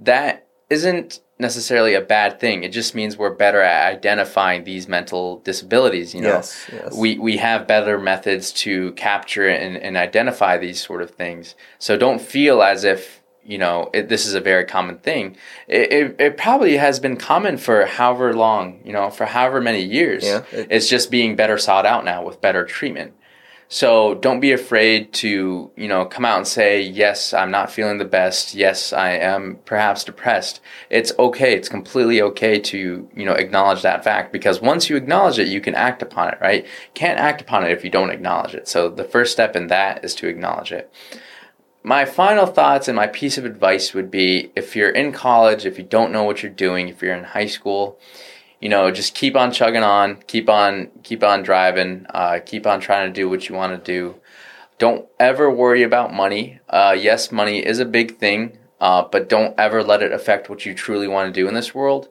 That 0.00 0.46
isn't 0.68 1.20
necessarily 1.42 1.92
a 1.94 2.00
bad 2.00 2.40
thing. 2.40 2.64
It 2.64 2.70
just 2.72 2.94
means 2.94 3.18
we're 3.18 3.34
better 3.34 3.60
at 3.60 3.92
identifying 3.92 4.64
these 4.64 4.88
mental 4.88 5.38
disabilities. 5.40 6.14
You 6.14 6.22
know, 6.22 6.28
Yes, 6.28 6.70
yes. 6.72 6.96
we 6.96 7.18
we 7.18 7.36
have 7.36 7.66
better 7.66 7.98
methods 7.98 8.50
to 8.64 8.92
capture 8.92 9.46
and, 9.48 9.76
and 9.76 9.96
identify 9.98 10.56
these 10.56 10.80
sort 10.82 11.02
of 11.02 11.10
things. 11.10 11.54
So 11.78 11.96
don't 11.98 12.20
feel 12.20 12.62
as 12.62 12.84
if 12.84 13.20
you 13.44 13.58
know 13.58 13.90
it, 13.92 14.08
this 14.08 14.24
is 14.24 14.34
a 14.34 14.40
very 14.40 14.64
common 14.64 14.96
thing. 14.98 15.36
It, 15.68 15.92
it 15.92 16.16
it 16.20 16.36
probably 16.36 16.76
has 16.78 16.98
been 17.00 17.16
common 17.16 17.58
for 17.58 17.84
however 17.84 18.32
long, 18.32 18.80
you 18.84 18.92
know, 18.92 19.10
for 19.10 19.26
however 19.26 19.60
many 19.60 19.82
years. 19.82 20.24
Yeah, 20.24 20.42
it- 20.52 20.68
it's 20.70 20.88
just 20.88 21.10
being 21.10 21.36
better 21.36 21.58
sought 21.58 21.84
out 21.84 22.04
now 22.04 22.24
with 22.24 22.40
better 22.40 22.64
treatment. 22.64 23.12
So 23.72 24.16
don't 24.16 24.40
be 24.40 24.52
afraid 24.52 25.14
to, 25.14 25.70
you 25.76 25.88
know, 25.88 26.04
come 26.04 26.26
out 26.26 26.36
and 26.36 26.46
say, 26.46 26.82
yes, 26.82 27.32
I'm 27.32 27.50
not 27.50 27.70
feeling 27.70 27.96
the 27.96 28.04
best. 28.04 28.54
Yes, 28.54 28.92
I 28.92 29.12
am 29.12 29.60
perhaps 29.64 30.04
depressed. 30.04 30.60
It's 30.90 31.10
okay. 31.18 31.54
It's 31.54 31.70
completely 31.70 32.20
okay 32.20 32.60
to, 32.60 33.08
you 33.16 33.24
know, 33.24 33.32
acknowledge 33.32 33.80
that 33.80 34.04
fact 34.04 34.30
because 34.30 34.60
once 34.60 34.90
you 34.90 34.96
acknowledge 34.96 35.38
it, 35.38 35.48
you 35.48 35.62
can 35.62 35.74
act 35.74 36.02
upon 36.02 36.28
it, 36.28 36.38
right? 36.38 36.66
Can't 36.92 37.18
act 37.18 37.40
upon 37.40 37.64
it 37.64 37.70
if 37.70 37.82
you 37.82 37.88
don't 37.88 38.10
acknowledge 38.10 38.54
it. 38.54 38.68
So 38.68 38.90
the 38.90 39.04
first 39.04 39.32
step 39.32 39.56
in 39.56 39.68
that 39.68 40.04
is 40.04 40.14
to 40.16 40.28
acknowledge 40.28 40.70
it. 40.70 40.92
My 41.82 42.04
final 42.04 42.44
thoughts 42.44 42.88
and 42.88 42.96
my 42.96 43.06
piece 43.06 43.38
of 43.38 43.46
advice 43.46 43.94
would 43.94 44.10
be 44.10 44.52
if 44.54 44.76
you're 44.76 44.90
in 44.90 45.12
college, 45.12 45.64
if 45.64 45.78
you 45.78 45.84
don't 45.84 46.12
know 46.12 46.24
what 46.24 46.42
you're 46.42 46.52
doing, 46.52 46.88
if 46.88 47.00
you're 47.00 47.14
in 47.14 47.24
high 47.24 47.46
school, 47.46 47.98
you 48.62 48.68
know, 48.68 48.92
just 48.92 49.16
keep 49.16 49.34
on 49.34 49.50
chugging 49.50 49.82
on, 49.82 50.22
keep 50.28 50.48
on, 50.48 50.88
keep 51.02 51.24
on 51.24 51.42
driving, 51.42 52.06
uh, 52.10 52.38
keep 52.46 52.64
on 52.64 52.78
trying 52.78 53.12
to 53.12 53.20
do 53.20 53.28
what 53.28 53.48
you 53.48 53.56
want 53.56 53.72
to 53.72 53.92
do. 53.92 54.14
Don't 54.78 55.06
ever 55.18 55.50
worry 55.50 55.82
about 55.82 56.14
money. 56.14 56.60
Uh, 56.68 56.96
yes, 56.96 57.32
money 57.32 57.58
is 57.58 57.80
a 57.80 57.84
big 57.84 58.18
thing, 58.18 58.56
uh, 58.80 59.02
but 59.02 59.28
don't 59.28 59.58
ever 59.58 59.82
let 59.82 60.00
it 60.00 60.12
affect 60.12 60.48
what 60.48 60.64
you 60.64 60.74
truly 60.74 61.08
want 61.08 61.34
to 61.34 61.40
do 61.40 61.48
in 61.48 61.54
this 61.54 61.74
world. 61.74 62.08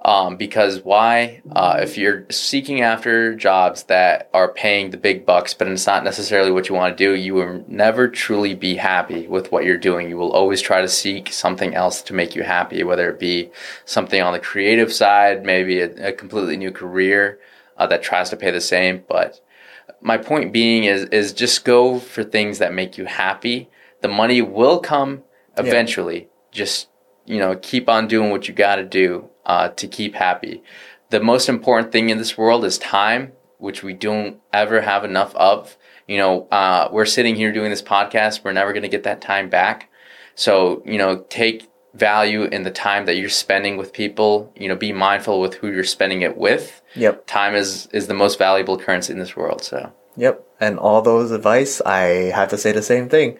Um, 0.00 0.36
because 0.36 0.84
why? 0.84 1.42
Uh, 1.50 1.80
if 1.82 1.98
you're 1.98 2.24
seeking 2.30 2.82
after 2.82 3.34
jobs 3.34 3.82
that 3.84 4.30
are 4.32 4.52
paying 4.52 4.90
the 4.90 4.96
big 4.96 5.26
bucks, 5.26 5.54
but 5.54 5.66
it's 5.66 5.88
not 5.88 6.04
necessarily 6.04 6.52
what 6.52 6.68
you 6.68 6.76
want 6.76 6.96
to 6.96 7.04
do, 7.04 7.16
you 7.16 7.34
will 7.34 7.64
never 7.66 8.08
truly 8.08 8.54
be 8.54 8.76
happy 8.76 9.26
with 9.26 9.50
what 9.50 9.64
you're 9.64 9.76
doing. 9.76 10.08
You 10.08 10.16
will 10.16 10.30
always 10.30 10.60
try 10.62 10.80
to 10.80 10.88
seek 10.88 11.32
something 11.32 11.74
else 11.74 12.00
to 12.02 12.14
make 12.14 12.36
you 12.36 12.44
happy, 12.44 12.84
whether 12.84 13.10
it 13.10 13.18
be 13.18 13.50
something 13.86 14.22
on 14.22 14.32
the 14.32 14.38
creative 14.38 14.92
side, 14.92 15.44
maybe 15.44 15.80
a, 15.80 16.10
a 16.10 16.12
completely 16.12 16.56
new 16.56 16.70
career 16.70 17.40
uh, 17.76 17.88
that 17.88 18.02
tries 18.02 18.30
to 18.30 18.36
pay 18.36 18.52
the 18.52 18.60
same. 18.60 19.02
But 19.08 19.40
my 20.00 20.16
point 20.16 20.52
being 20.52 20.84
is 20.84 21.06
is 21.06 21.32
just 21.32 21.64
go 21.64 21.98
for 21.98 22.22
things 22.22 22.58
that 22.58 22.72
make 22.72 22.98
you 22.98 23.06
happy. 23.06 23.68
The 24.00 24.08
money 24.08 24.42
will 24.42 24.78
come 24.78 25.24
eventually. 25.56 26.28
Just 26.52 26.88
you 27.26 27.38
know, 27.38 27.56
keep 27.56 27.88
on 27.88 28.06
doing 28.06 28.30
what 28.30 28.48
you 28.48 28.54
got 28.54 28.76
to 28.76 28.84
do 28.84 29.28
uh, 29.48 29.68
to 29.70 29.88
keep 29.88 30.14
happy. 30.14 30.62
The 31.10 31.20
most 31.20 31.48
important 31.48 31.90
thing 31.90 32.10
in 32.10 32.18
this 32.18 32.36
world 32.38 32.64
is 32.64 32.78
time, 32.78 33.32
which 33.56 33.82
we 33.82 33.94
don't 33.94 34.38
ever 34.52 34.82
have 34.82 35.04
enough 35.04 35.34
of. 35.34 35.76
You 36.06 36.18
know, 36.18 36.48
uh, 36.50 36.88
we're 36.92 37.06
sitting 37.06 37.34
here 37.34 37.50
doing 37.52 37.70
this 37.70 37.82
podcast. 37.82 38.44
We're 38.44 38.52
never 38.52 38.72
going 38.72 38.82
to 38.82 38.88
get 38.88 39.02
that 39.04 39.20
time 39.20 39.48
back. 39.48 39.90
So, 40.34 40.82
you 40.86 40.98
know, 40.98 41.24
take 41.28 41.68
value 41.94 42.44
in 42.44 42.62
the 42.62 42.70
time 42.70 43.06
that 43.06 43.16
you're 43.16 43.28
spending 43.28 43.76
with 43.76 43.92
people. 43.92 44.52
You 44.54 44.68
know, 44.68 44.76
be 44.76 44.92
mindful 44.92 45.40
with 45.40 45.54
who 45.54 45.70
you're 45.70 45.84
spending 45.84 46.22
it 46.22 46.36
with. 46.36 46.80
Yep. 46.94 47.26
Time 47.26 47.54
is 47.54 47.88
is 47.92 48.06
the 48.06 48.14
most 48.14 48.38
valuable 48.38 48.78
currency 48.78 49.12
in 49.12 49.18
this 49.18 49.34
world. 49.34 49.62
So, 49.64 49.92
Yep. 50.16 50.44
And 50.60 50.78
all 50.78 51.00
those 51.00 51.30
advice, 51.30 51.80
I 51.82 52.32
have 52.34 52.48
to 52.50 52.58
say 52.58 52.72
the 52.72 52.82
same 52.82 53.08
thing. 53.08 53.38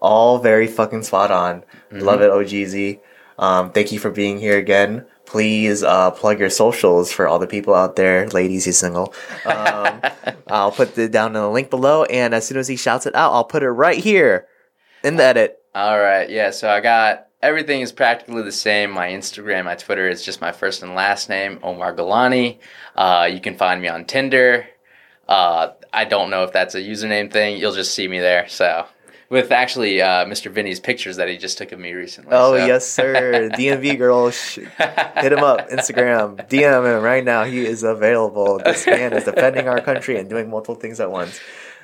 All 0.00 0.38
very 0.38 0.66
fucking 0.66 1.02
spot 1.02 1.30
on. 1.30 1.64
Love 1.90 2.22
it, 2.22 2.30
OGZ. 2.30 3.00
Um, 3.38 3.72
thank 3.72 3.90
you 3.90 3.98
for 3.98 4.10
being 4.10 4.38
here 4.38 4.56
again. 4.56 5.06
Please 5.30 5.84
uh, 5.84 6.10
plug 6.10 6.40
your 6.40 6.50
socials 6.50 7.12
for 7.12 7.28
all 7.28 7.38
the 7.38 7.46
people 7.46 7.72
out 7.72 7.94
there, 7.94 8.26
ladies 8.30 8.64
who's 8.64 8.78
single. 8.78 9.14
Um, 9.44 10.00
I'll 10.48 10.72
put 10.72 10.98
it 10.98 11.12
down 11.12 11.28
in 11.28 11.40
the 11.40 11.48
link 11.48 11.70
below, 11.70 12.02
and 12.02 12.34
as 12.34 12.48
soon 12.48 12.58
as 12.58 12.66
he 12.66 12.74
shouts 12.74 13.06
it 13.06 13.14
out, 13.14 13.32
I'll 13.32 13.44
put 13.44 13.62
it 13.62 13.70
right 13.70 14.02
here 14.02 14.48
in 15.04 15.14
the 15.14 15.22
edit. 15.22 15.62
all 15.72 16.00
right, 16.00 16.28
yeah. 16.28 16.50
So 16.50 16.68
I 16.68 16.80
got 16.80 17.28
everything 17.40 17.80
is 17.80 17.92
practically 17.92 18.42
the 18.42 18.50
same. 18.50 18.90
My 18.90 19.10
Instagram, 19.10 19.66
my 19.66 19.76
Twitter 19.76 20.08
is 20.08 20.24
just 20.24 20.40
my 20.40 20.50
first 20.50 20.82
and 20.82 20.96
last 20.96 21.28
name, 21.28 21.60
Omar 21.62 21.94
Galani. 21.94 22.58
Uh, 22.96 23.30
you 23.32 23.40
can 23.40 23.56
find 23.56 23.80
me 23.80 23.86
on 23.86 24.06
Tinder. 24.06 24.66
Uh, 25.28 25.74
I 25.92 26.06
don't 26.06 26.30
know 26.30 26.42
if 26.42 26.52
that's 26.52 26.74
a 26.74 26.80
username 26.80 27.30
thing. 27.30 27.56
You'll 27.56 27.72
just 27.72 27.94
see 27.94 28.08
me 28.08 28.18
there. 28.18 28.48
So 28.48 28.84
with 29.30 29.52
actually 29.52 30.02
uh, 30.02 30.26
Mr. 30.26 30.50
Vinny's 30.50 30.80
pictures 30.80 31.16
that 31.16 31.28
he 31.28 31.38
just 31.38 31.56
took 31.56 31.72
of 31.72 31.78
me 31.78 31.92
recently. 31.92 32.32
Oh 32.32 32.56
so. 32.58 32.66
yes, 32.66 32.86
sir. 32.86 33.48
DMV 33.54 33.96
girl, 33.96 34.30
sh- 34.30 34.56
hit 34.56 35.32
him 35.32 35.44
up. 35.44 35.70
Instagram, 35.70 36.36
DM 36.48 36.96
him 36.96 37.02
right 37.02 37.24
now. 37.24 37.44
He 37.44 37.64
is 37.64 37.82
available. 37.84 38.58
This 38.58 38.86
man 38.86 39.12
is 39.12 39.24
defending 39.24 39.68
our 39.68 39.80
country 39.80 40.18
and 40.18 40.28
doing 40.28 40.50
multiple 40.50 40.74
things 40.74 41.00
at 41.00 41.10
once. 41.10 41.40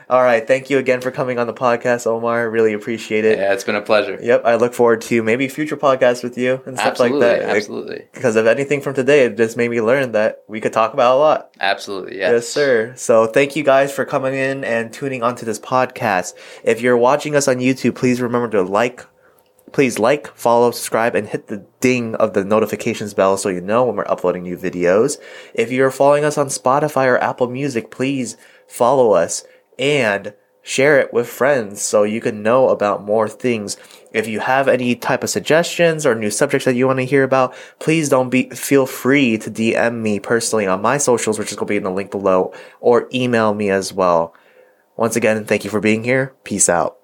All 0.09 0.23
right, 0.23 0.47
thank 0.47 0.71
you 0.71 0.79
again 0.79 1.01
for 1.01 1.11
coming 1.11 1.37
on 1.41 1.49
the 1.49 1.53
podcast, 1.53 2.07
Omar. 2.07 2.49
Really 2.49 2.73
appreciate 2.73 3.25
it. 3.25 3.39
Yeah, 3.39 3.53
it's 3.53 3.65
been 3.65 3.75
a 3.75 3.83
pleasure. 3.83 4.17
Yep, 4.23 4.43
I 4.45 4.55
look 4.55 4.73
forward 4.73 5.01
to 5.03 5.21
maybe 5.21 5.49
future 5.49 5.77
podcasts 5.77 6.23
with 6.23 6.39
you 6.39 6.63
and 6.65 6.77
stuff 6.77 6.93
Absolutely, 6.93 7.19
like 7.27 7.41
that. 7.41 7.57
absolutely, 7.57 8.05
Because 8.15 8.37
of 8.37 8.47
anything 8.47 8.81
from 8.81 8.95
today, 8.95 9.25
it 9.25 9.37
just 9.37 9.57
made 9.57 9.69
me 9.69 9.81
learn 9.81 10.13
that 10.13 10.45
we 10.47 10.61
could 10.61 10.73
talk 10.73 10.95
about 10.95 11.17
a 11.17 11.19
lot. 11.19 11.51
absolutely. 11.59 12.19
Yes, 12.19 12.31
Yes, 12.33 12.49
sir. 12.49 12.93
So 12.97 13.27
thank 13.27 13.57
you 13.57 13.65
guys 13.65 13.93
for 13.93 14.05
coming 14.05 14.35
in 14.35 14.63
and 14.63 14.93
tuning 14.93 15.25
onto 15.25 15.45
this 15.45 15.59
podcast. 15.59 16.35
If 16.63 16.81
you're 16.81 16.97
watching 16.97 17.35
us 17.35 17.49
on 17.49 17.57
YouTube, 17.57 17.97
please 17.97 18.21
remember 18.21 18.49
to 18.51 18.63
like, 18.63 19.05
please 19.73 19.99
like, 19.99 20.29
follow, 20.37 20.71
subscribe, 20.71 21.17
and 21.17 21.27
hit 21.27 21.49
the 21.49 21.67
ding 21.81 22.15
of 22.15 22.33
the 22.33 22.45
notifications 22.45 23.13
bell 23.13 23.37
so 23.37 23.49
you 23.49 23.61
know 23.61 23.85
when 23.85 23.97
we're 23.97 24.07
uploading 24.09 24.45
new 24.45 24.57
videos. 24.57 25.19
If 25.53 25.73
you're 25.73 25.91
following 25.91 26.25
us 26.25 26.39
on 26.39 26.47
Spotify 26.47 27.07
or 27.07 27.19
Apple 27.19 27.49
Music, 27.49 27.91
please 27.91 28.37
follow 28.69 29.11
us 29.11 29.45
and 29.79 30.35
share 30.63 30.99
it 30.99 31.13
with 31.13 31.29
friends 31.29 31.81
so 31.81 32.03
you 32.03 32.21
can 32.21 32.43
know 32.43 32.71
about 32.71 33.05
more 33.05 33.29
things. 33.29 33.77
If 34.13 34.27
you 34.27 34.41
have 34.41 34.67
any 34.67 34.97
type 34.97 35.23
of 35.23 35.31
suggestions 35.31 36.05
or 36.05 36.15
new 36.15 36.31
subjects 36.31 36.65
that 36.65 36.75
you 36.75 36.89
want 36.89 36.99
to 36.99 37.05
hear 37.05 37.23
about, 37.23 37.55
please 37.79 38.09
don't 38.09 38.31
be 38.31 38.51
feel 38.51 38.85
free 38.85 39.39
to 39.39 39.51
DM 39.51 40.01
me 40.01 40.19
personally 40.19 40.67
on 40.67 40.83
my 40.83 40.99
socials, 40.99 41.39
which 41.39 41.53
is 41.53 41.57
going 41.57 41.69
to 41.69 41.71
be 41.73 41.77
in 41.77 41.85
the 41.85 41.91
link 41.91 42.11
below, 42.11 42.53
or 42.81 43.09
email 43.15 43.55
me 43.55 43.71
as 43.71 43.93
well. 43.93 44.35
Once 44.97 45.15
again, 45.15 45.45
thank 45.45 45.63
you 45.63 45.71
for 45.71 45.81
being 45.81 46.03
here. 46.03 46.35
Peace 46.43 46.69
out. 46.69 46.97